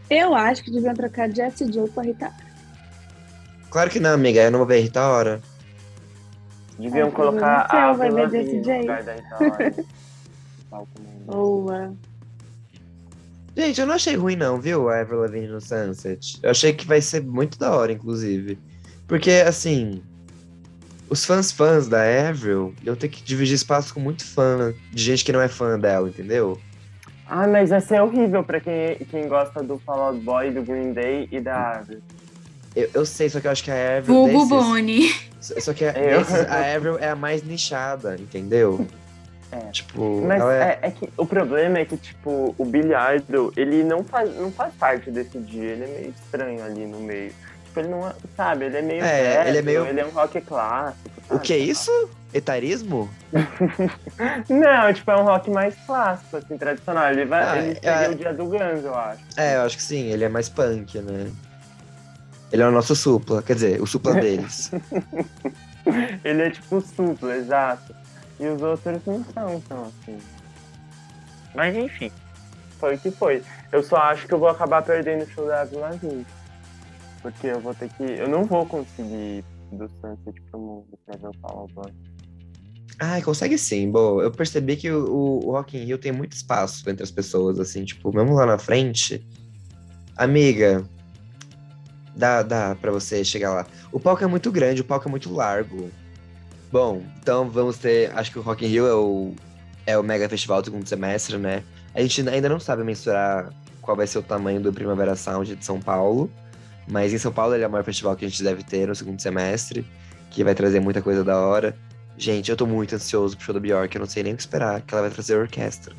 Eu 0.10 0.34
acho 0.34 0.64
que 0.64 0.72
deviam 0.72 0.94
trocar 0.94 1.30
Jessie 1.30 1.70
Joe 1.70 1.90
com 1.90 2.00
a 2.00 2.04
Rita. 2.04 2.32
Claro 3.70 3.90
que 3.90 4.00
não, 4.00 4.14
amiga, 4.14 4.44
eu 4.44 4.52
não 4.52 4.60
vou 4.60 4.68
ver 4.68 4.78
a 4.78 4.82
Rita 4.82 5.02
Ora. 5.02 5.42
Deviam 6.80 7.10
Ah, 7.10 7.12
colocar 7.12 7.68
a 7.70 7.94
vai 7.94 8.08
Avril 8.08 8.16
ver 8.16 8.22
Lavigne 8.22 8.44
desse 8.46 8.58
no 8.58 8.64
Gente, 13.56 13.80
eu 13.80 13.88
não 13.88 13.94
achei 13.94 14.16
ruim 14.16 14.36
não, 14.36 14.60
viu? 14.60 14.90
A 14.90 15.02
Avril 15.02 15.20
Lavigne 15.22 15.48
no 15.48 15.62
Sunset. 15.62 16.40
Eu 16.42 16.50
achei 16.50 16.74
que 16.74 16.88
vai 16.88 17.02
ser 17.02 17.24
muito 17.24 17.58
da 17.60 17.76
hora, 17.76 17.92
inclusive. 17.92 18.58
Porque, 19.08 19.30
assim, 19.46 20.02
os 21.08 21.24
fãs 21.26 21.52
fãs 21.52 21.88
da 21.88 22.02
Avril 22.30 22.74
iam 22.84 22.96
ter 22.96 23.10
que 23.10 23.22
dividir 23.24 23.54
espaço 23.54 23.94
com 23.94 24.00
muito 24.00 24.26
fã, 24.26 24.74
de 24.92 25.04
gente 25.04 25.24
que 25.24 25.32
não 25.32 25.40
é 25.42 25.48
fã 25.48 25.78
dela, 25.80 26.10
entendeu? 26.10 26.60
Ah, 27.28 27.48
mas 27.48 27.70
vai 27.70 27.80
ser 27.82 28.02
horrível 28.02 28.44
pra 28.44 28.60
quem, 28.60 28.98
quem 29.10 29.28
gosta 29.28 29.62
do 29.62 29.78
Fall 29.80 30.02
Out 30.02 30.20
Boy, 30.22 30.52
do 30.52 30.64
Green 30.64 30.92
Day 30.94 31.28
e 31.32 31.40
da 31.40 31.74
Avril. 31.74 32.02
Eu, 32.76 32.90
eu 32.94 33.06
sei, 33.06 33.30
só 33.30 33.40
que 33.40 33.46
eu 33.46 33.52
acho 33.52 33.64
que 33.64 33.70
a 33.72 33.98
Avril 33.98 34.16
Vulgo 34.16 34.32
desses, 34.34 34.50
Boni. 34.50 35.10
só 35.40 35.60
só 35.60 35.74
que 35.74 35.86
a, 35.86 35.92
Eu. 35.92 36.20
desses, 36.20 36.50
a 36.50 36.76
Avril 36.76 36.98
é 36.98 37.10
a 37.10 37.16
mais 37.16 37.44
nichada, 37.44 38.16
entendeu? 38.20 38.88
É. 39.54 39.72
Tipo, 39.72 40.22
Mas 40.26 40.42
é... 40.44 40.80
é, 40.82 40.88
é 40.88 40.92
que 40.92 41.10
o 41.16 41.26
problema 41.26 41.78
é 41.80 41.86
que, 41.86 41.96
tipo, 41.98 42.56
o 42.58 42.66
Billy 42.66 42.94
Idol, 43.18 43.52
ele 43.56 43.84
não 43.84 44.04
faz, 44.04 44.36
não 44.38 44.52
faz 44.52 44.74
parte 44.76 45.12
desse 45.12 45.38
dia, 45.40 45.72
ele 45.74 45.84
é 45.84 45.88
meio 45.88 46.10
estranho 46.10 46.64
ali 46.66 46.86
no 46.88 47.00
meio. 47.00 47.32
Tipo, 47.66 47.80
ele 47.82 47.88
não 47.90 48.08
é, 48.08 48.14
sabe, 48.36 48.66
ele 48.66 48.78
é 48.78 48.82
meio 48.82 49.04
É, 49.04 49.48
ele 49.48 49.58
é 49.58 49.62
meio- 49.62 49.86
ele 49.86 50.00
é 50.00 50.06
um 50.06 50.10
rock 50.10 50.40
clássico. 50.42 51.10
O 51.26 51.34
sabe? 51.34 51.42
que 51.42 51.54
é 51.54 51.58
isso? 51.58 51.92
Etarismo? 52.34 53.10
Não, 54.50 54.94
tipo, 54.94 55.12
é 55.12 55.18
um 55.18 55.24
rock 55.24 55.50
mais 55.52 55.76
clássico, 55.86 56.38
assim, 56.38 56.58
tradicional. 56.58 57.12
Ele, 57.12 57.26
vai, 57.26 57.44
Ah, 57.44 57.58
ele 57.60 57.80
é- 57.82 57.98
seria 57.98 58.12
o 58.12 58.16
dia 58.16 58.34
do 58.34 58.46
Guns, 58.46 58.84
eu 58.84 58.96
acho. 58.96 59.20
É, 59.38 59.56
eu 59.58 59.62
acho 59.62 59.78
que 59.78 59.84
sim, 59.84 60.08
ele 60.12 60.24
é 60.24 60.30
mais 60.30 60.50
punk, 60.50 61.00
né? 61.00 61.32
Ele 62.52 62.62
é 62.62 62.68
o 62.68 62.72
nosso 62.72 62.96
supla, 62.96 63.42
quer 63.42 63.54
dizer, 63.56 63.82
o 63.82 63.88
supla 63.88 64.14
deles. 64.22 64.72
Ele 66.24 66.42
é 66.44 66.50
tipo 66.50 66.82
supla, 66.82 67.36
exato. 67.36 67.96
E 68.40 68.48
os 68.48 68.62
outros 68.62 69.02
não 69.06 69.24
são 69.26 69.62
tão 69.62 69.84
assim. 69.86 70.18
Mas 71.54 71.76
enfim, 71.76 72.12
foi 72.80 72.96
o 72.96 73.00
que 73.00 73.12
foi. 73.12 73.44
Eu 73.72 73.84
só 73.84 73.98
acho 73.98 74.28
que 74.28 74.34
eu 74.34 74.40
vou 74.40 74.50
acabar 74.50 74.82
perdendo 74.82 75.24
o 75.24 75.30
show 75.30 75.48
da 75.48 75.62
Avril. 75.62 76.26
Porque 77.22 77.48
eu 77.48 77.60
vou 77.60 77.74
ter 77.74 77.90
que. 77.90 78.04
Eu 78.04 78.28
não 78.28 78.44
vou 78.44 78.66
conseguir 78.66 79.14
ir 79.14 79.46
do 79.72 79.90
Sunset 79.90 80.42
pro 80.52 80.60
mundo 80.60 81.00
pra 81.06 81.18
ver 81.18 81.28
o 81.28 81.48
Out 81.48 81.74
Boy. 81.74 81.94
Consegue 83.24 83.58
sim, 83.58 83.92
boa. 83.92 84.24
Eu 84.24 84.32
percebi 84.32 84.76
que 84.76 84.90
o, 84.90 85.06
o, 85.06 85.48
o 85.48 85.52
Rock 85.52 85.78
in 85.78 85.86
Rio 85.86 85.98
tem 85.98 86.12
muito 86.12 86.34
espaço 86.34 86.90
entre 86.90 87.04
as 87.04 87.12
pessoas, 87.12 87.60
assim, 87.60 87.84
tipo, 87.84 88.14
mesmo 88.14 88.34
lá 88.34 88.46
na 88.46 88.58
frente. 88.58 89.26
Amiga, 90.16 90.88
dá, 92.16 92.44
dá 92.44 92.76
pra 92.76 92.92
você 92.92 93.24
chegar 93.24 93.54
lá. 93.54 93.66
O 93.92 94.00
palco 94.00 94.24
é 94.24 94.28
muito 94.28 94.52
grande, 94.52 94.82
o 94.82 94.86
palco 94.86 95.08
é 95.08 95.12
muito 95.12 95.34
largo. 95.34 95.90
Bom, 96.74 97.04
então 97.22 97.52
vamos 97.52 97.78
ter. 97.78 98.12
Acho 98.18 98.32
que 98.32 98.40
o 98.40 98.42
Rock 98.42 98.66
in 98.66 98.68
Rio 98.68 98.88
é 98.88 98.96
o, 98.96 99.36
é 99.86 99.96
o 99.96 100.02
mega 100.02 100.28
festival 100.28 100.60
do 100.60 100.66
segundo 100.66 100.88
semestre, 100.88 101.38
né? 101.38 101.64
A 101.94 102.02
gente 102.02 102.28
ainda 102.28 102.50
não 102.50 102.60
sabe 102.60 102.84
mensurar 102.84 103.54
qual 103.80 103.96
vai 103.96 104.08
ser 104.08 104.18
o 104.18 104.24
tamanho 104.24 104.60
do 104.60 104.74
Primavera 104.74 105.16
Sound 105.16 105.56
de 105.56 105.64
São 105.64 105.80
Paulo. 105.80 106.32
Mas 106.88 107.14
em 107.14 107.20
São 107.20 107.32
Paulo 107.32 107.54
ele 107.54 107.64
é 107.64 107.68
o 107.68 107.70
maior 107.70 107.84
festival 107.84 108.16
que 108.16 108.26
a 108.26 108.28
gente 108.28 108.42
deve 108.44 108.64
ter 108.64 108.88
no 108.88 108.96
segundo 108.96 109.22
semestre, 109.22 109.86
que 110.32 110.44
vai 110.44 110.56
trazer 110.56 110.80
muita 110.80 111.00
coisa 111.00 111.24
da 111.24 111.40
hora. 111.40 111.78
Gente, 112.18 112.50
eu 112.50 112.58
tô 112.58 112.66
muito 112.66 112.96
ansioso 112.96 113.38
pro 113.38 113.46
show 113.46 113.54
da 113.54 113.60
Bjork, 113.60 113.96
eu 113.96 114.00
não 114.00 114.08
sei 114.08 114.24
nem 114.24 114.34
o 114.34 114.36
que 114.36 114.42
esperar, 114.42 114.82
que 114.82 114.96
ela 114.96 115.04
vai 115.04 115.12
trazer 115.12 115.36
orquestra. 115.36 115.94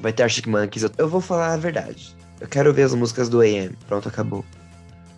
Vai 0.00 0.12
ter 0.12 0.24
Arctic 0.24 0.48
Monkeys, 0.48 0.82
eu, 0.82 0.90
eu 0.98 1.08
vou 1.08 1.20
falar 1.20 1.52
a 1.52 1.56
verdade. 1.56 2.12
Eu 2.40 2.48
quero 2.48 2.74
ver 2.74 2.82
as 2.82 2.94
músicas 2.94 3.28
do 3.28 3.40
AM. 3.40 3.70
Pronto, 3.86 4.08
acabou. 4.08 4.44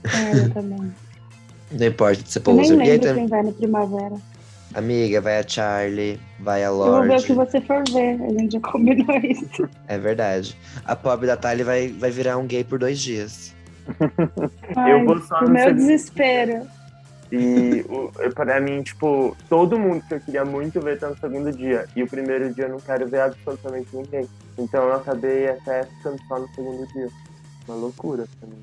É, 0.05 0.37
eu 0.37 0.51
também. 0.51 0.93
Não 1.73 1.87
importa 1.87 2.23
de 2.23 2.31
ser 2.31 2.43
Eu 2.47 2.53
nem 2.53 2.69
poser. 2.69 2.77
E 2.77 2.83
aí, 2.83 2.99
lembro 2.99 3.15
quem 3.15 3.27
vai 3.29 3.43
no 3.45 3.53
Primavera. 3.55 4.33
Amiga, 4.75 5.21
vai 5.21 5.39
a 5.39 5.47
Charlie, 5.47 6.19
vai 6.41 6.63
a 6.63 6.67
Eu 6.69 6.77
vou 6.77 7.01
ver 7.03 7.07
o 7.07 7.09
Lorde. 7.09 7.27
que 7.27 7.33
você 7.33 7.61
for 7.61 7.83
ver. 7.91 8.21
A 8.23 8.29
gente 8.31 8.53
já 8.53 8.61
combinou 8.61 9.17
isso. 9.23 9.69
É 9.89 9.99
verdade. 9.99 10.57
A 10.85 10.95
pobre 10.97 11.27
da 11.27 11.37
Thalie 11.37 11.65
vai, 11.65 11.89
vai 11.89 12.11
virar 12.11 12.37
um 12.39 12.47
gay 12.47 12.65
por 12.65 12.79
dois 12.79 13.01
dias. 13.01 13.55
Ai, 14.77 15.05
vou 15.05 15.21
só 15.21 15.41
no 15.43 15.51
meu 15.51 15.75
desespero. 15.75 16.67
E 17.31 17.85
o, 17.89 18.13
pra 18.35 18.61
mim, 18.61 18.83
tipo, 18.83 19.35
todo 19.49 19.79
mundo 19.79 20.05
que 20.07 20.15
eu 20.15 20.21
queria 20.21 20.45
muito 20.45 20.81
ver 20.81 20.99
tá 20.99 21.09
no 21.09 21.17
segundo 21.19 21.51
dia. 21.51 21.87
E 21.97 22.03
o 22.03 22.07
primeiro 22.07 22.53
dia 22.53 22.65
eu 22.65 22.71
não 22.71 22.79
quero 22.81 23.09
ver 23.09 23.21
absolutamente 23.23 23.89
ninguém. 23.95 24.29
Então 24.59 24.85
eu 24.85 24.95
acabei 24.97 25.49
até 25.49 25.85
ficando 25.85 26.21
só 26.29 26.39
no 26.39 26.47
segundo 26.55 26.87
dia. 26.93 27.09
Uma 27.67 27.77
loucura 27.77 28.27
pra 28.39 28.49
mim. 28.49 28.63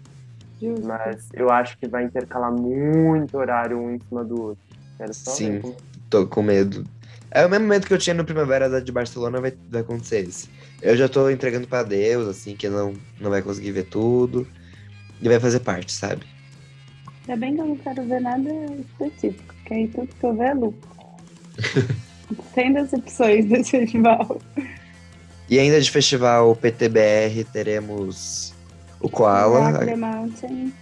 Justo. 0.61 0.85
Mas 0.85 1.27
eu 1.33 1.49
acho 1.49 1.77
que 1.79 1.87
vai 1.87 2.03
intercalar 2.03 2.51
muito 2.51 3.37
horário 3.37 3.79
um 3.79 3.95
em 3.95 3.99
cima 4.07 4.23
do 4.23 4.39
outro. 4.39 4.63
Quero 4.97 5.13
só 5.15 5.31
Sim. 5.31 5.51
ver 5.53 5.61
como- 5.61 5.75
Tô 6.09 6.25
com 6.27 6.41
medo. 6.41 6.83
É 7.31 7.45
o 7.45 7.49
mesmo 7.49 7.67
medo 7.67 7.85
que 7.85 7.93
eu 7.93 7.97
tinha 7.97 8.13
no 8.13 8.25
Primavera 8.25 8.67
da- 8.69 8.79
de 8.79 8.91
Barcelona 8.91 9.39
vai, 9.39 9.53
vai 9.69 9.81
acontecer 9.81 10.27
esse. 10.27 10.49
Eu 10.81 10.97
já 10.97 11.07
tô 11.07 11.29
entregando 11.29 11.67
pra 11.67 11.83
Deus, 11.83 12.27
assim, 12.27 12.55
que 12.55 12.67
não, 12.67 12.93
não 13.19 13.29
vai 13.29 13.41
conseguir 13.41 13.71
ver 13.71 13.83
tudo. 13.85 14.47
E 15.21 15.27
vai 15.27 15.39
fazer 15.39 15.59
parte, 15.59 15.91
sabe? 15.91 16.25
Ainda 17.27 17.39
bem 17.39 17.53
que 17.55 17.61
eu 17.61 17.65
não 17.67 17.75
quero 17.77 18.03
ver 18.07 18.21
nada 18.21 18.49
específico, 18.79 19.53
porque 19.53 19.73
aí 19.73 19.87
tudo 19.89 20.07
que 20.07 20.25
eu 20.25 20.35
ver 20.35 20.45
é 20.47 20.53
lucro. 20.53 20.89
Sem 22.55 22.73
decepções 22.73 23.45
desse 23.45 23.71
festival. 23.71 24.39
E 25.49 25.59
ainda 25.59 25.81
de 25.81 25.89
festival 25.91 26.55
PTBR 26.55 27.43
teremos 27.51 28.53
o 28.99 29.09
Koala, 29.09 29.71
Black 29.71 29.85
The 29.85 29.95
Mountain. 29.95 30.73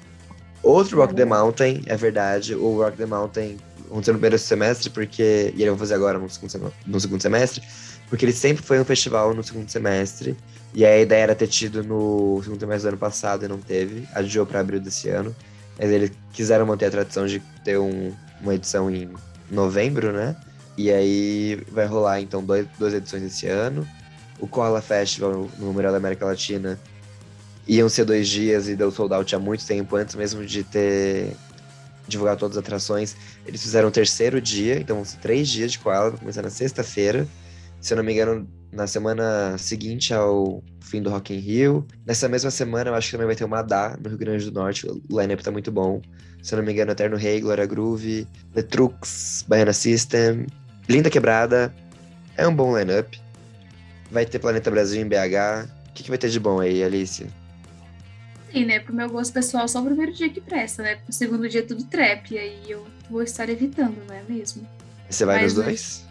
Outro 0.62 0.98
Rock 1.00 1.14
the 1.16 1.24
Mountain, 1.26 1.84
é 1.86 1.96
verdade. 1.96 2.54
O 2.54 2.78
Rock 2.82 2.98
the 2.98 3.06
Mountain 3.06 3.58
aconteceu 3.90 4.14
no 4.14 4.20
primeiro 4.20 4.38
semestre, 4.38 4.90
porque. 4.90 5.54
E 5.56 5.62
ele 5.62 5.70
vai 5.72 5.80
fazer 5.80 5.96
agora 5.96 6.20
no 6.20 6.30
segundo, 6.30 6.74
no 6.86 7.00
segundo 7.00 7.22
semestre, 7.22 7.62
porque 8.10 8.26
ele 8.26 8.34
sempre 8.34 8.64
foi 8.64 8.80
um 8.80 8.86
festival 8.86 9.34
no 9.34 9.44
segundo 9.44 9.70
semestre. 9.70 10.38
E 10.74 10.86
a 10.86 11.00
ideia 11.00 11.24
era 11.24 11.36
ter 11.36 11.48
tido 11.48 11.84
no 11.84 12.40
segundo 12.44 12.60
semestre 12.60 12.84
do 12.90 12.94
ano 12.94 12.98
passado 12.98 13.46
e 13.46 13.48
não 13.48 13.58
teve. 13.58 14.08
Adiou 14.14 14.46
para 14.46 14.60
abril 14.60 14.80
desse 14.80 15.10
ano. 15.10 15.36
Mas 15.80 15.90
eles 15.90 16.12
quiseram 16.34 16.66
manter 16.66 16.86
a 16.86 16.92
tradição 16.92 17.26
de 17.26 17.40
ter 17.64 17.78
um- 17.78 18.14
uma 18.42 18.54
edição 18.56 18.90
em 18.90 19.10
novembro, 19.50 20.12
né? 20.12 20.36
E 20.78 20.92
aí 20.92 21.64
vai 21.72 21.86
rolar 21.86 22.22
então 22.22 22.44
dois, 22.44 22.68
duas 22.78 22.94
edições 22.94 23.24
esse 23.24 23.48
ano. 23.48 23.88
O 24.40 24.48
Koala 24.48 24.82
Festival 24.82 25.50
no 25.58 25.68
Memorial 25.68 25.92
da 25.92 25.98
América 25.98 26.26
Latina 26.26 26.80
iam 27.68 27.90
ser 27.90 28.06
dois 28.06 28.28
dias 28.28 28.68
e 28.68 28.76
deu 28.76 28.92
sold 28.92 29.14
out 29.14 29.36
há 29.36 29.40
muito 29.40 29.66
tempo 29.66 29.96
antes 29.96 30.16
mesmo 30.16 30.46
de 30.46 30.64
ter 30.64 31.36
divulgado 32.08 32.40
todas 32.40 32.58
as 32.58 32.64
atrações. 32.64 33.16
Eles 33.46 33.62
fizeram 33.62 33.90
o 33.90 33.92
terceiro 33.92 34.40
dia, 34.42 34.80
então 34.80 35.04
três 35.22 35.48
dias 35.48 35.72
de 35.72 35.80
Koala, 35.80 36.12
vai 36.12 36.20
começar 36.20 36.42
na 36.42 36.50
sexta-feira. 36.50 37.28
Se 37.80 37.94
eu 37.94 37.98
não 37.98 38.04
me 38.04 38.14
engano, 38.14 38.48
na 38.72 38.88
semana 38.88 39.58
seguinte 39.58 40.14
ao 40.14 40.64
fim 40.82 41.02
do 41.02 41.10
Rock 41.10 41.34
in 41.34 41.40
Rio. 41.40 41.86
Nessa 42.06 42.28
mesma 42.28 42.52
semana, 42.52 42.90
eu 42.90 42.96
acho 42.96 43.08
que 43.08 43.12
também 43.12 43.28
vai 43.28 43.36
ter 43.36 43.46
uma 43.46 43.62
DA 43.62 43.98
no 44.02 44.10
Rio 44.10 44.18
Grande 44.18 44.50
do 44.50 44.60
Norte. 44.60 44.88
O 44.88 45.20
line-up 45.20 45.44
tá 45.44 45.52
muito 45.52 45.72
bom. 45.72 46.02
Se 46.42 46.54
eu 46.54 46.58
não 46.58 46.66
me 46.66 46.72
engano, 46.72 46.92
Eterno 46.92 47.18
Rei, 47.18 47.42
Glória 47.42 47.66
Groove, 47.66 48.28
Letrux, 48.56 49.46
Baiana 49.48 49.74
System, 49.74 50.48
Linda 50.88 51.10
Quebrada. 51.10 51.74
É 52.36 52.48
um 52.48 52.56
bom 52.56 52.78
line-up. 52.78 53.20
Vai 54.12 54.26
ter 54.26 54.40
Planeta 54.40 54.72
Brasil 54.72 55.02
em 55.02 55.08
BH. 55.08 55.68
O 55.90 55.94
que, 55.94 56.04
que 56.04 56.10
vai 56.10 56.18
ter 56.18 56.30
de 56.30 56.40
bom 56.40 56.60
aí, 56.60 56.84
Alice? 56.84 57.28
Sim, 58.58 58.66
né? 58.66 58.80
Pro 58.80 58.94
meu 58.94 59.10
gosto 59.10 59.34
pessoal, 59.34 59.68
só 59.68 59.80
o 59.82 59.86
primeiro 59.86 60.12
dia 60.12 60.30
que 60.30 60.42
presta, 60.42 60.82
né? 60.82 60.96
Pro 60.96 61.14
segundo 61.14 61.48
dia 61.48 61.60
é 61.60 61.64
tudo 61.64 61.84
trap, 61.84 62.32
e 62.32 62.38
aí 62.38 62.64
eu 62.68 62.86
vou 63.10 63.22
estar 63.22 63.50
evitando, 63.50 63.98
não 64.08 64.16
é 64.16 64.24
mesmo? 64.28 64.68
Você 65.10 65.26
vai 65.26 65.42
Mas, 65.42 65.54
nos 65.54 65.60
né? 65.60 65.66
dois? 65.66 66.08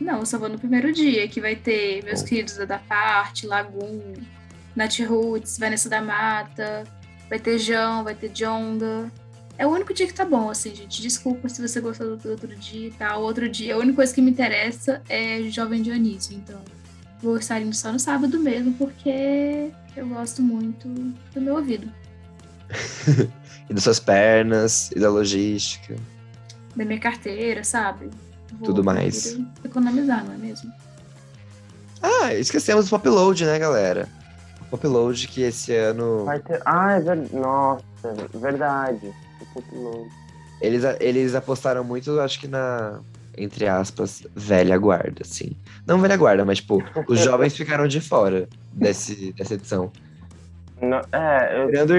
Não, 0.00 0.20
eu 0.20 0.26
só 0.26 0.38
vou 0.38 0.48
no 0.48 0.58
primeiro 0.58 0.92
dia, 0.92 1.28
que 1.28 1.40
vai 1.40 1.54
ter 1.54 2.02
meus 2.04 2.22
Bom. 2.22 2.28
queridos 2.28 2.56
da 2.56 2.78
Parte, 2.78 3.46
Lagoon, 3.46 4.14
Nat 4.74 4.98
Roots, 5.00 5.58
Vanessa 5.58 5.88
da 5.88 6.00
Mata, 6.00 6.84
vai 7.28 7.38
ter 7.38 7.58
João, 7.58 8.02
vai 8.02 8.14
ter 8.14 8.30
Jonga. 8.30 9.10
É 9.56 9.66
o 9.66 9.70
único 9.70 9.94
dia 9.94 10.06
que 10.06 10.14
tá 10.14 10.24
bom, 10.24 10.50
assim, 10.50 10.74
gente. 10.74 11.00
Desculpa 11.00 11.48
se 11.48 11.62
você 11.62 11.80
gostou 11.80 12.16
do 12.16 12.30
outro 12.30 12.56
dia 12.56 12.88
e 12.88 12.90
tal. 12.90 13.22
Outro 13.22 13.48
dia, 13.48 13.74
a 13.74 13.78
única 13.78 13.96
coisa 13.96 14.12
que 14.12 14.20
me 14.20 14.30
interessa 14.30 15.00
é 15.08 15.42
Jovem 15.44 15.80
Dionísio, 15.80 16.34
então 16.36 16.60
vou 17.24 17.38
estar 17.38 17.60
indo 17.60 17.74
só 17.74 17.90
no 17.90 17.98
sábado 17.98 18.38
mesmo, 18.38 18.72
porque 18.74 19.70
eu 19.96 20.06
gosto 20.08 20.42
muito 20.42 20.86
do 20.88 21.40
meu 21.40 21.56
ouvido, 21.56 21.88
E 23.68 23.72
das 23.72 23.82
suas 23.84 23.98
pernas, 23.98 24.90
e 24.92 25.00
da 25.00 25.08
logística. 25.10 25.96
da 26.76 26.84
minha 26.84 27.00
carteira, 27.00 27.64
sabe? 27.64 28.10
Vou- 28.52 28.66
Tudo 28.66 28.84
mais. 28.84 29.38
Economizar, 29.64 30.22
não 30.24 30.34
é 30.34 30.36
mesmo? 30.36 30.70
Ah, 32.02 32.34
esquecemos 32.34 32.84
do 32.84 32.90
Pop 32.90 33.08
Load, 33.08 33.46
né, 33.46 33.58
galera? 33.58 34.06
O 34.60 34.64
Pop 34.66 34.86
Load 34.86 35.26
que 35.28 35.40
esse 35.42 35.74
ano 35.74 36.26
Vai 36.26 36.38
ter. 36.40 36.60
Ah, 36.66 36.92
é 36.92 37.00
verdade. 37.00 37.34
Nossa, 37.36 37.84
é 38.04 38.38
verdade. 38.38 39.06
Eu 39.56 39.62
tô 39.62 39.76
louco. 39.76 40.10
eles, 40.60 40.82
eles 41.00 41.34
apostaram 41.34 41.82
muito, 41.82 42.20
acho 42.20 42.38
que 42.38 42.46
na, 42.46 43.00
entre 43.36 43.66
aspas, 43.66 44.26
velha 44.34 44.76
guarda, 44.76 45.22
assim. 45.22 45.52
Não 45.86 46.00
velha 46.00 46.16
guarda, 46.16 46.44
mas, 46.44 46.58
tipo, 46.58 46.82
os 47.08 47.20
jovens 47.24 47.56
ficaram 47.56 47.86
de 47.86 48.00
fora 48.00 48.48
desse, 48.72 49.32
dessa 49.32 49.54
edição. 49.54 49.92
Não, 50.80 51.00
é, 51.12 51.62
eu, 51.62 51.66
Tirando 51.68 51.90
o. 51.90 51.96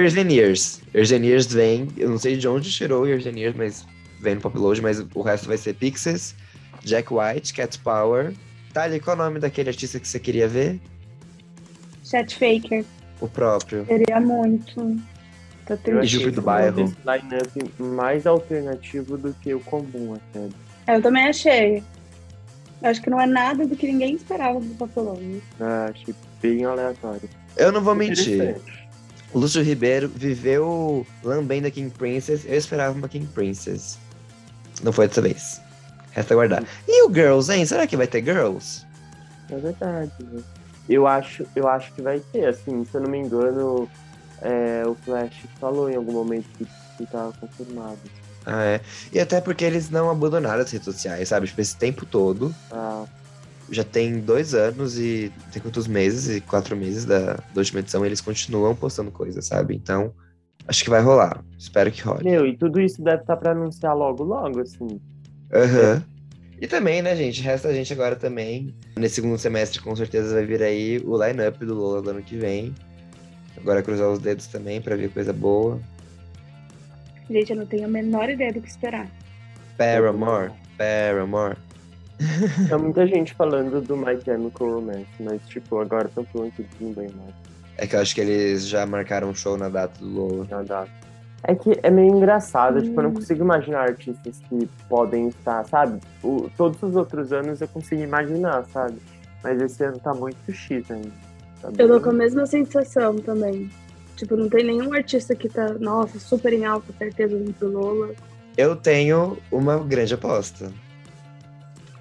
Engineers 0.94 1.54
vem, 1.54 1.88
eu 1.98 2.10
não 2.10 2.18
sei 2.18 2.38
de 2.38 2.48
onde 2.48 2.72
tirou 2.72 3.04
o 3.04 3.10
Engineers, 3.10 3.56
mas 3.56 3.86
vem 4.20 4.36
no 4.36 4.42
Pop 4.42 4.58
Load, 4.58 4.82
mas 4.82 5.00
o 5.14 5.22
resto 5.22 5.48
vai 5.48 5.58
ser 5.58 5.74
Pixies, 5.74 6.36
Jack 6.84 7.14
White, 7.14 7.54
Cat 7.54 7.80
Power. 7.80 8.34
Tali, 8.74 9.00
qual 9.00 9.16
é 9.16 9.20
o 9.20 9.24
nome 9.24 9.40
daquele 9.40 9.70
artista 9.70 10.00
que 10.00 10.08
você 10.08 10.20
queria 10.20 10.48
ver? 10.48 10.80
Chat 12.04 12.36
Faker. 12.36 12.86
O 13.20 13.28
próprio. 13.28 13.86
Queria 13.86 14.20
muito. 14.20 14.76
Tô 15.66 15.74
eu 15.74 15.78
triste. 15.78 16.04
E 16.04 16.08
Júpiter 16.08 16.34
do 16.34 16.42
Bairro. 16.42 16.78
line-up 16.78 17.82
mais 17.82 18.28
alternativo 18.28 19.18
do 19.18 19.34
que 19.34 19.54
o 19.54 19.60
comum, 19.62 20.14
até. 20.14 20.50
Eu 20.88 21.02
também 21.02 21.28
achei. 21.28 21.84
Eu 22.82 22.90
acho 22.90 23.02
que 23.02 23.10
não 23.10 23.20
é 23.20 23.26
nada 23.26 23.66
do 23.66 23.76
que 23.76 23.88
ninguém 23.88 24.16
esperava 24.16 24.60
do 24.60 24.76
Papelão. 24.76 25.20
Ah, 25.60 25.90
achei 25.94 26.14
bem 26.42 26.64
aleatório. 26.66 27.30
Eu 27.58 27.72
não 27.72 27.82
vou 27.82 27.96
mentir. 27.96 28.58
Lúcio 29.34 29.62
Ribeiro 29.64 30.08
viveu 30.08 31.06
lambendo 31.24 31.68
a 31.68 31.72
King 31.72 31.90
Princess. 31.90 32.46
Eu 32.46 32.56
esperava 32.56 32.98
uma 32.98 33.10
King 33.10 33.26
Princess. 33.28 33.98
Não 34.84 34.92
foi 34.92 35.08
dessa 35.08 35.22
vez. 35.22 35.62
Resta 36.12 36.34
aguardar. 36.34 36.64
E 36.88 37.04
o 37.06 37.14
Girls, 37.14 37.52
hein? 37.52 37.66
Será 37.66 37.88
que 37.88 37.98
vai 37.98 38.08
ter 38.08 38.24
Girls? 38.24 38.86
É 39.50 39.58
verdade. 39.58 40.12
né? 40.22 40.42
Eu 40.88 41.08
acho, 41.08 41.46
eu 41.56 41.68
acho 41.68 41.92
que 41.94 42.02
vai 42.02 42.20
ter, 42.32 42.46
assim, 42.46 42.86
se 42.86 42.96
eu 42.96 43.02
não 43.02 43.10
me 43.10 43.18
engano, 43.18 43.90
é, 44.42 44.84
o 44.86 44.94
Flash 44.96 45.46
falou 45.60 45.90
em 45.90 45.96
algum 45.96 46.14
momento 46.14 46.46
que, 46.58 46.66
que 46.98 47.06
tava 47.12 47.34
confirmado. 47.34 47.98
Ah, 48.46 48.64
é. 48.64 48.82
E 49.12 49.20
até 49.20 49.42
porque 49.42 49.66
eles 49.66 49.90
não 49.90 50.10
abandonaram 50.10 50.62
as 50.62 50.72
redes 50.72 50.86
sociais, 50.86 51.30
sabe? 51.30 51.48
Tipo, 51.48 51.62
esse 51.62 51.76
tempo 51.76 52.06
todo. 52.06 52.54
Ah, 52.72 53.06
Já 53.72 53.84
tem 53.84 54.20
dois 54.20 54.54
anos 54.54 55.00
e 55.00 55.32
tem 55.52 55.62
quantos 55.62 55.88
meses? 55.88 56.30
E 56.38 56.42
quatro 56.42 56.76
meses 56.76 57.06
da, 57.06 57.34
da 57.34 57.58
última 57.58 57.80
edição. 57.80 58.06
Eles 58.06 58.22
continuam 58.22 58.76
postando 58.76 59.10
coisas, 59.12 59.46
sabe? 59.48 59.76
Então, 59.76 60.14
acho 60.68 60.84
que 60.84 60.90
vai 60.90 61.02
rolar. 61.02 61.44
Espero 61.58 61.92
que 61.92 62.02
role. 62.04 62.24
meu, 62.24 62.46
e 62.46 62.56
tudo 62.56 62.80
isso 62.80 63.02
deve 63.02 63.22
estar 63.22 63.36
pra 63.38 63.52
anunciar 63.52 63.96
logo, 63.96 64.24
logo, 64.24 64.62
assim. 64.62 65.00
Aham. 65.52 66.04
E 66.62 66.68
também, 66.68 67.02
né, 67.02 67.16
gente? 67.16 67.42
Resta 67.42 67.68
a 67.68 67.74
gente 67.74 67.92
agora 67.92 68.16
também. 68.16 68.74
Nesse 68.98 69.16
segundo 69.16 69.38
semestre, 69.38 69.82
com 69.82 69.94
certeza, 69.96 70.34
vai 70.36 70.46
vir 70.46 70.62
aí 70.64 71.02
o 71.04 71.22
line-up 71.22 71.66
do 71.66 71.74
Lola 71.74 72.02
do 72.02 72.10
ano 72.12 72.22
que 72.22 72.38
vem. 72.38 72.74
Agora 73.58 73.82
cruzar 73.82 74.10
os 74.10 74.20
dedos 74.20 74.48
também 74.48 74.80
pra 74.82 74.96
ver 74.96 75.10
coisa 75.10 75.34
boa. 75.34 75.80
Gente, 77.30 77.52
eu 77.52 77.58
não 77.58 77.66
tenho 77.66 77.86
a 77.86 77.88
menor 77.88 78.30
ideia 78.30 78.54
do 78.54 78.62
que 78.62 78.70
esperar. 78.70 79.08
Paramore, 79.78 80.52
Paramore. 80.78 81.58
Tem 82.70 82.78
muita 82.78 83.06
gente 83.08 83.34
falando 83.34 83.82
do 83.82 83.98
My 83.98 84.18
Chemical 84.24 84.70
Romance, 84.76 85.06
mas, 85.20 85.42
tipo, 85.48 85.80
agora 85.80 86.08
estão 86.08 86.24
falando 86.26 86.52
que 86.54 86.66
não 86.80 86.94
vem 86.94 87.10
mais 87.10 87.34
É 87.78 87.86
que 87.86 87.96
eu 87.96 88.00
acho 88.00 88.16
que 88.16 88.22
eles 88.22 88.66
já 88.68 88.86
marcaram 88.86 89.30
um 89.30 89.36
show 89.36 89.58
na 89.58 89.68
data 89.68 90.00
do 90.00 90.08
Lola. 90.10 90.48
na 90.50 90.62
data. 90.64 90.90
É 91.44 91.54
que 91.54 91.78
é 91.84 91.92
meio 91.92 92.16
engraçado, 92.16 92.82
tipo, 92.82 92.98
eu 93.00 93.04
não 93.04 93.10
Hum. 93.12 93.16
consigo 93.16 93.44
imaginar 93.44 93.82
artistas 93.90 94.40
que 94.50 94.68
podem 94.88 95.28
estar, 95.28 95.64
sabe? 95.66 96.00
O, 96.24 96.50
todos 96.58 96.82
os 96.82 96.96
outros 96.96 97.34
anos 97.34 97.60
eu 97.62 97.68
consigo 97.68 98.02
imaginar, 98.02 98.64
sabe? 98.72 98.96
Mas 99.44 99.62
esse 99.62 99.84
ano 99.84 100.00
tá 100.00 100.14
muito 100.14 100.52
X 100.54 100.90
ainda. 100.90 101.12
tá 101.62 101.68
Eu 101.68 101.74
tô 101.74 101.88
bem- 101.96 102.02
com 102.02 102.10
a 102.10 102.14
mesma 102.14 102.46
sensação 102.48 103.16
também. 103.18 103.70
Tipo, 104.16 104.36
não 104.38 104.50
tem 104.50 104.64
nenhum 104.64 104.94
artista 104.94 105.36
que 105.36 105.50
tá, 105.50 105.74
nossa, 105.74 106.20
super 106.20 106.54
em 106.54 106.66
alta, 106.66 106.94
certeza, 106.98 107.36
vindo 107.38 107.54
pro 107.54 107.70
Lola. 107.70 108.12
Eu 108.58 108.76
tenho 108.76 109.38
uma 109.52 109.78
grande 109.80 110.14
aposta. 110.14 110.72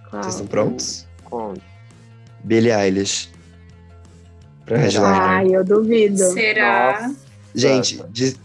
Claro. 0.09 0.23
Vocês 0.25 0.35
estão 0.35 0.47
prontos? 0.47 1.07
Conta. 1.25 1.61
Billie 2.45 2.71
Eilish. 2.73 3.29
Pra 4.65 4.79
headliner. 4.79 5.09
Ai, 5.11 5.49
eu 5.57 5.65
duvido. 5.65 6.19
Será? 6.19 7.03
Nossa. 7.03 7.17
Gente, 7.55 8.03
de- 8.11 8.37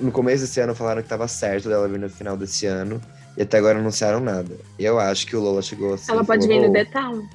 no 0.00 0.10
começo 0.12 0.42
desse 0.42 0.60
ano 0.60 0.74
falaram 0.74 1.02
que 1.02 1.08
tava 1.08 1.26
certo 1.28 1.68
dela 1.68 1.88
vir 1.88 1.98
no 1.98 2.08
final 2.10 2.36
desse 2.36 2.66
ano. 2.66 3.00
E 3.36 3.42
até 3.42 3.58
agora 3.58 3.78
anunciaram 3.78 4.20
nada. 4.20 4.56
Eu 4.78 4.98
acho 4.98 5.26
que 5.26 5.34
o 5.34 5.40
Lola 5.40 5.60
chegou 5.62 5.94
assim. 5.94 6.12
Ela 6.12 6.24
pode 6.24 6.46
falou, 6.46 6.60
vir 6.62 6.66
no 6.66 6.70
"Oh, 6.70 6.72
The 6.72 6.84
Town. 6.84 7.28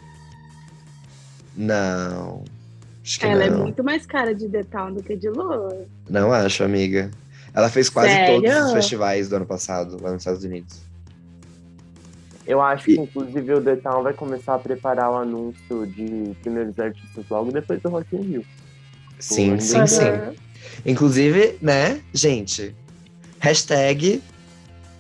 Não. 1.56 2.44
Acho 3.04 3.20
que 3.20 3.26
Ela 3.26 3.44
é 3.46 3.50
não. 3.50 3.60
muito 3.60 3.84
mais 3.84 4.06
cara 4.06 4.36
de 4.36 4.48
The 4.48 4.64
Town 4.64 4.94
do 4.94 5.04
que 5.04 5.16
de 5.16 5.30
Lola. 5.30 5.86
Não 6.10 6.32
acho, 6.32 6.64
amiga. 6.64 7.10
Ela 7.54 7.70
fez 7.70 7.90
quase 7.90 8.10
Sério? 8.10 8.42
todos 8.42 8.66
os 8.66 8.72
festivais 8.74 9.30
do 9.30 9.38
ano 9.38 9.46
passado 9.46 9.98
lá 10.02 10.12
nos 10.12 10.22
Estados 10.22 10.44
Unidos. 10.44 10.82
Eu 12.46 12.62
acho 12.62 12.86
que, 12.86 12.96
inclusive, 12.96 13.54
o 13.54 13.62
The 13.62 13.76
Town 13.78 14.04
vai 14.04 14.14
começar 14.14 14.56
a 14.56 14.60
preparar 14.60 15.12
o 15.12 15.18
anúncio 15.18 15.86
de 15.88 16.36
primeiros 16.42 16.78
artistas 16.80 17.26
logo 17.30 17.52
depois 17.52 17.82
do 17.82 17.90
Rock 17.90 18.16
in 18.16 18.22
Rio. 18.22 18.46
Sim, 19.20 19.52
ainda 19.52 19.62
sim, 19.62 19.78
não. 19.78 19.88
sim. 19.88 20.04
Inclusive, 20.86 21.58
né, 21.62 22.02
gente? 22.14 22.76
Hashtag 23.40 24.22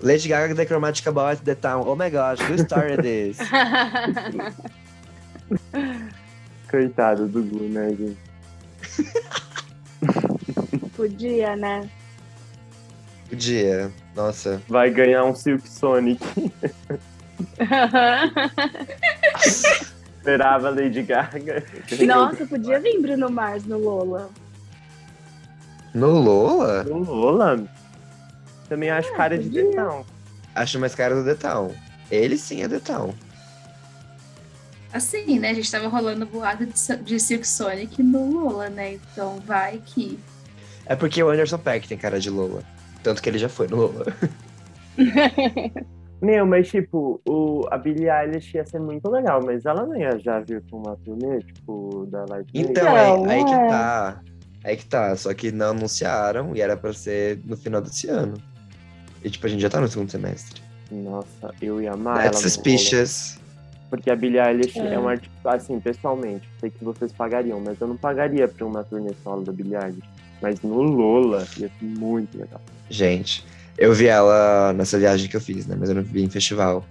Lady 0.02 0.28
Gaga 0.28 0.56
The 0.56 0.66
Chromatica 0.66 1.12
Boy 1.12 1.34
at 1.34 1.40
the 1.40 1.56
Town. 1.56 1.84
Oh 1.88 1.96
my 1.96 2.10
gosh, 2.10 2.40
who 2.40 2.58
started 2.58 3.02
this? 3.02 3.38
Coitado 6.70 7.28
do 7.28 7.44
Gu, 7.44 7.64
né, 7.70 7.90
gente? 7.90 8.18
Podia, 10.96 11.56
né? 11.56 11.90
Podia. 13.30 13.92
Nossa. 14.16 14.62
Vai 14.68 14.90
ganhar 14.90 15.24
um 15.24 15.34
Silk 15.34 15.68
Sonic. 15.70 16.22
Esperava 20.18 20.70
Lady 20.70 21.02
Gaga. 21.04 21.64
Nossa, 22.06 22.46
podia 22.46 22.80
vir 22.80 23.02
Bruno 23.02 23.30
Mars 23.30 23.66
no 23.66 23.78
Lola. 23.80 24.30
No 25.94 26.12
Lola? 26.20 26.84
No 26.84 27.00
Lola? 27.00 27.64
Também 28.68 28.90
acho 28.90 29.12
cara 29.14 29.38
de 29.38 29.46
podia. 29.46 29.64
detão. 29.64 30.06
Acho 30.54 30.80
mais 30.80 30.94
cara 30.94 31.16
do 31.16 31.24
Detal. 31.24 31.72
Ele 32.12 32.38
sim 32.38 32.62
é 32.62 32.68
Detal. 32.68 33.14
Assim, 34.92 35.38
né? 35.40 35.52
A 35.52 35.54
gente 35.54 35.72
tava 35.72 35.88
rolando 35.88 36.26
boato 36.26 36.66
de, 36.66 36.98
de 37.04 37.20
Silk 37.20 37.48
Sonic 37.48 38.02
no 38.02 38.32
Lola, 38.32 38.70
né? 38.70 38.94
Então 38.96 39.40
vai 39.46 39.82
que. 39.86 40.20
É 40.86 40.96
porque 40.96 41.22
o 41.22 41.30
Anderson 41.30 41.60
Peck 41.60 41.88
tem 41.88 41.98
cara 41.98 42.20
de 42.20 42.30
Lola. 42.30 42.64
Tanto 43.04 43.22
que 43.22 43.30
ele 43.30 43.38
já 43.38 43.48
foi 43.48 43.68
no 43.68 43.78
Lola. 43.78 44.06
Meu, 46.22 46.46
mas 46.46 46.68
tipo, 46.68 47.22
o, 47.26 47.66
a 47.72 47.78
Billie 47.78 48.10
Eilish 48.10 48.54
ia 48.56 48.66
ser 48.66 48.80
muito 48.80 49.10
legal, 49.10 49.42
mas 49.42 49.66
ela 49.66 49.86
não 49.86 49.96
ia 49.96 50.20
já 50.20 50.42
vir 50.42 50.62
pra 50.64 50.78
uma 50.78 50.98
turnê, 50.98 51.40
tipo, 51.40 52.06
da 52.12 52.26
Light 52.26 52.50
Aid? 52.54 52.70
Então, 52.70 53.26
aí, 53.26 53.38
aí 53.38 53.46
que 53.46 53.54
é. 53.54 53.68
tá. 53.68 54.22
Aí 54.64 54.76
que 54.76 54.86
tá. 54.86 55.16
Só 55.16 55.34
que 55.34 55.52
não 55.52 55.70
anunciaram 55.70 56.54
e 56.54 56.60
era 56.60 56.76
pra 56.76 56.92
ser 56.92 57.40
no 57.46 57.56
final 57.56 57.80
desse 57.80 58.10
ano. 58.10 58.34
E 59.24 59.30
tipo, 59.30 59.46
a 59.46 59.50
gente 59.50 59.62
já 59.62 59.70
tá 59.70 59.80
no 59.80 59.88
segundo 59.88 60.12
semestre. 60.12 60.62
Nossa, 60.92 61.54
eu 61.62 61.82
ia 61.82 61.94
amar 61.94 62.24
That's 62.24 62.42
ela 62.42 62.50
suspicious. 62.50 63.39
Porque 63.90 64.12
a 64.12 64.16
Billie 64.16 64.40
Eilish 64.40 64.80
é. 64.80 64.94
É. 64.94 65.00
uma 65.00 65.12
artista, 65.12 65.52
assim, 65.52 65.80
pessoalmente, 65.80 66.48
sei 66.60 66.70
que 66.70 66.84
vocês 66.84 67.12
pagariam, 67.12 67.60
mas 67.60 67.80
eu 67.82 67.88
não 67.88 67.98
pagaria 67.98 68.48
pra 68.48 68.66
uma 68.66 68.84
turnê 68.84 69.12
solo 69.24 69.44
da 69.44 69.52
Billie 69.52 69.76
Eilish. 69.76 70.08
Mas 70.42 70.62
no 70.62 70.82
Lola 70.82 71.40
ia 71.58 71.68
ser 71.68 71.72
muito 71.82 72.38
legal. 72.38 72.62
Gente, 72.90 73.44
eu 73.78 73.94
vi 73.94 74.08
ela 74.08 74.74
nessa 74.74 74.98
viagem 74.98 75.28
que 75.30 75.36
eu 75.36 75.42
fiz, 75.42 75.66
né? 75.66 75.76
Mas 75.78 75.90
eu 75.90 75.96
não 75.96 76.04
vi 76.04 76.24
em 76.24 76.30
festival. 76.30 76.86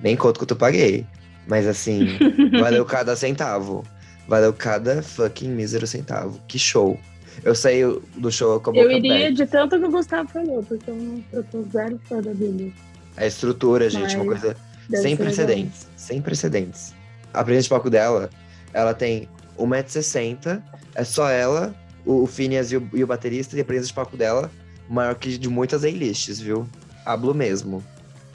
Nem 0.00 0.16
conto 0.16 0.38
quanto 0.38 0.52
eu 0.52 0.56
paguei. 0.56 1.04
Mas 1.46 1.66
assim, 1.66 2.06
valeu 2.60 2.84
cada 2.84 3.16
centavo. 3.16 3.84
Valeu 4.28 4.52
cada 4.52 5.02
fucking 5.02 5.48
mísero 5.48 5.86
centavo. 5.86 6.38
Que 6.46 6.58
show. 6.58 6.98
Eu 7.42 7.54
saí 7.54 7.80
do 8.16 8.30
show 8.30 8.60
com 8.60 8.70
a 8.70 8.72
boca 8.74 8.84
Eu 8.84 8.90
iria 8.90 9.14
aberta. 9.14 9.32
de 9.34 9.46
tanto 9.46 9.78
que 9.78 9.84
o 9.86 9.90
Gustavo 9.90 10.28
falou, 10.28 10.62
porque 10.62 10.90
eu, 10.90 10.96
não, 10.96 11.24
eu 11.32 11.42
tô 11.44 11.62
zero 11.62 11.98
fã 12.04 12.20
da 12.20 12.34
Billy. 12.34 12.74
A 13.16 13.26
estrutura, 13.26 13.88
gente, 13.88 14.16
uma 14.16 14.24
Mas 14.24 14.40
coisa 14.40 14.56
Deve 14.88 15.02
sem 15.02 15.16
precedentes. 15.16 15.86
Sem 15.96 16.22
precedentes. 16.22 16.94
A 17.32 17.44
presença 17.44 17.64
de 17.64 17.68
palco 17.70 17.90
dela, 17.90 18.30
ela 18.72 18.94
tem 18.94 19.28
1,60m, 19.58 20.62
é 20.94 21.04
só 21.04 21.28
ela, 21.28 21.74
o, 22.06 22.22
o 22.22 22.26
Phineas 22.26 22.72
e 22.72 22.76
o, 22.76 22.88
e 22.92 23.04
o 23.04 23.06
baterista, 23.06 23.56
e 23.56 23.60
a 23.60 23.64
presença 23.64 23.88
de 23.88 23.94
palco 23.94 24.16
dela 24.16 24.50
maior 24.88 25.14
que 25.14 25.36
de 25.36 25.48
muitas 25.48 25.84
A-lists, 25.84 26.40
viu? 26.40 26.66
Hablo 27.04 27.34
mesmo. 27.34 27.82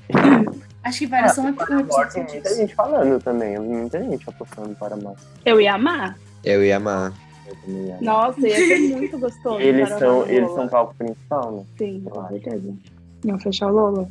Acho 0.83 0.99
que 0.99 1.07
várias 1.07 1.33
são 1.33 1.47
Agora 1.47 1.65
tem 1.65 1.79
episódios 1.79 2.33
muita 2.33 2.55
gente 2.55 2.75
falando 2.75 3.23
também, 3.23 3.57
muita 3.57 4.03
gente 4.03 4.29
apostando 4.29 4.75
para 4.75 4.95
mais. 4.95 5.05
legal. 5.05 5.17
Eu 5.45 5.61
ia 5.61 5.75
amar. 5.75 6.17
Eu 6.43 6.63
ia 6.63 6.75
amar. 6.75 7.13
Eu 7.47 7.55
também 7.55 7.85
ia. 7.87 7.97
Nossa, 8.01 8.47
ia 8.47 8.55
ser 8.55 8.79
muito 8.91 9.17
gostoso. 9.17 9.61
Eles 9.61 9.89
são, 9.89 10.19
o 10.19 10.29
eles 10.29 10.51
são 10.51 10.67
palco 10.67 10.93
principal, 10.95 11.51
né? 11.53 11.63
Sim, 11.77 12.03
com 12.09 12.27
certeza. 12.27 12.73
Não 13.23 13.39
fechar 13.39 13.67
o 13.67 13.71
Lola. 13.71 14.09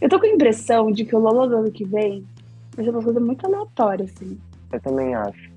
Eu 0.00 0.08
tô 0.08 0.18
com 0.18 0.26
a 0.26 0.30
impressão 0.30 0.90
de 0.90 1.04
que 1.04 1.14
o 1.14 1.18
Lola 1.18 1.48
do 1.48 1.56
ano 1.56 1.70
que 1.70 1.84
vem 1.84 2.26
vai 2.74 2.84
ser 2.84 2.90
uma 2.90 3.02
coisa 3.02 3.20
muito 3.20 3.46
aleatória, 3.46 4.04
assim. 4.04 4.38
Eu 4.72 4.80
também 4.80 5.14
acho. 5.14 5.50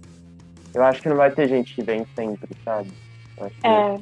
Eu 0.73 0.83
acho 0.83 1.01
que 1.01 1.09
não 1.09 1.15
vai 1.15 1.31
ter 1.31 1.47
gente 1.47 1.73
que 1.73 1.81
vem 1.81 2.05
sempre, 2.15 2.49
sabe? 2.63 2.91
Que 3.35 3.67
É, 3.67 3.99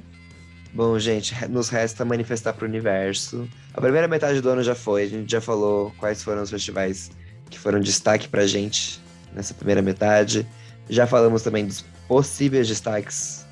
Bom, 0.76 1.00
gente, 1.00 1.34
nos 1.48 1.70
resta 1.70 2.04
manifestar 2.04 2.52
pro 2.52 2.68
universo. 2.68 3.48
A 3.74 3.80
primeira 3.80 4.10
metade 4.10 4.42
do 4.42 4.50
ano 4.50 4.62
já 4.62 4.76
foi, 4.76 5.04
a 5.04 5.08
gente 5.08 5.32
já 5.32 5.40
falou 5.40 5.94
quais 5.98 6.22
foram 6.22 6.42
os 6.42 6.50
festivais 6.50 7.10
que 7.50 7.58
foram 7.58 7.80
destaque 7.80 8.28
pra 8.28 8.46
gente 8.46 9.02
nessa 9.34 9.54
primeira 9.54 9.82
metade. 9.82 10.46
Já 10.90 11.08
falamos 11.08 11.44
também 11.44 11.66
dos 11.66 11.86
possíveis 12.10 12.68
destaques 12.68 13.46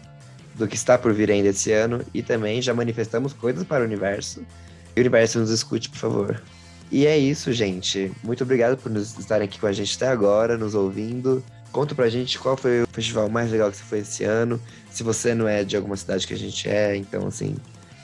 do 0.55 0.67
que 0.67 0.75
está 0.75 0.97
por 0.97 1.13
vir 1.13 1.31
ainda 1.31 1.47
esse 1.47 1.71
ano 1.71 2.01
e 2.13 2.21
também 2.21 2.61
já 2.61 2.73
manifestamos 2.73 3.31
coisas 3.31 3.63
para 3.63 3.83
o 3.83 3.85
universo. 3.85 4.45
E 4.93 4.99
o 4.99 5.01
universo 5.01 5.39
nos 5.39 5.49
escute, 5.49 5.89
por 5.89 5.99
favor. 5.99 6.43
E 6.91 7.07
é 7.07 7.17
isso, 7.17 7.51
gente. 7.51 8.11
Muito 8.23 8.43
obrigado 8.43 8.77
por 8.77 8.91
nos 8.91 9.17
estarem 9.17 9.45
aqui 9.47 9.59
com 9.59 9.65
a 9.67 9.71
gente 9.71 9.95
até 9.95 10.07
agora, 10.07 10.57
nos 10.57 10.75
ouvindo. 10.75 11.43
Conta 11.71 11.95
pra 11.95 12.07
gente 12.07 12.37
qual 12.37 12.55
foi 12.55 12.83
o 12.83 12.87
festival 12.91 13.27
mais 13.29 13.51
legal 13.51 13.71
que 13.71 13.77
você 13.77 13.83
foi 13.83 13.99
esse 13.99 14.23
ano. 14.23 14.61
Se 14.91 15.01
você 15.01 15.33
não 15.33 15.47
é 15.47 15.63
de 15.63 15.75
alguma 15.75 15.97
cidade 15.97 16.27
que 16.27 16.33
a 16.33 16.37
gente 16.37 16.69
é, 16.69 16.95
então 16.95 17.25
assim, 17.25 17.55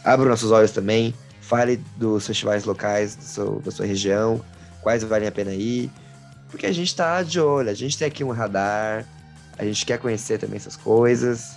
abra 0.04 0.24
os 0.24 0.30
nossos 0.30 0.52
olhos 0.52 0.72
também. 0.72 1.14
Fale 1.40 1.78
dos 1.98 2.26
festivais 2.26 2.66
locais 2.66 3.16
do 3.16 3.24
seu- 3.24 3.62
da 3.64 3.70
sua 3.72 3.86
região, 3.86 4.44
quais 4.82 5.04
valem 5.04 5.28
a 5.28 5.32
pena 5.32 5.54
ir. 5.54 5.92
Porque 6.50 6.66
a 6.66 6.72
gente 6.72 6.96
tá 6.96 7.22
de 7.22 7.40
olho, 7.40 7.70
a 7.70 7.74
gente 7.76 7.96
tem 7.96 8.08
aqui 8.08 8.24
um 8.24 8.32
radar, 8.32 9.06
a 9.56 9.64
gente 9.64 9.86
quer 9.86 10.00
conhecer 10.00 10.40
também 10.40 10.58
essas 10.58 10.76
coisas. 10.76 11.52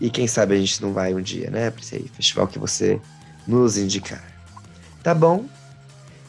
E 0.00 0.10
quem 0.10 0.26
sabe 0.26 0.54
a 0.54 0.58
gente 0.58 0.82
não 0.82 0.92
vai 0.92 1.14
um 1.14 1.22
dia, 1.22 1.50
né, 1.50 1.70
pra 1.70 1.80
esse 1.80 1.98
festival 2.14 2.46
que 2.46 2.58
você 2.58 3.00
nos 3.46 3.78
indicar. 3.78 4.22
Tá 5.02 5.14
bom? 5.14 5.46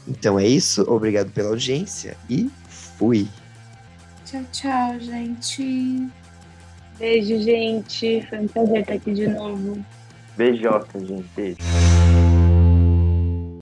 Então 0.07 0.40
é 0.40 0.48
isso, 0.48 0.82
obrigado 0.90 1.32
pela 1.32 1.49
audiência 1.49 2.15
e 2.30 2.49
fui! 2.68 3.27
Tchau, 4.26 4.44
tchau, 4.52 4.99
gente. 4.99 6.07
beijo, 6.98 7.41
gente. 7.41 8.26
Foi 8.27 8.40
um 8.40 8.48
prazer 8.48 8.82
estar 8.82 8.94
aqui 8.94 9.14
de 9.14 9.27
novo. 9.27 9.86
Beijoca, 10.36 10.99
gente. 10.99 11.26
Beijo. 11.36 11.57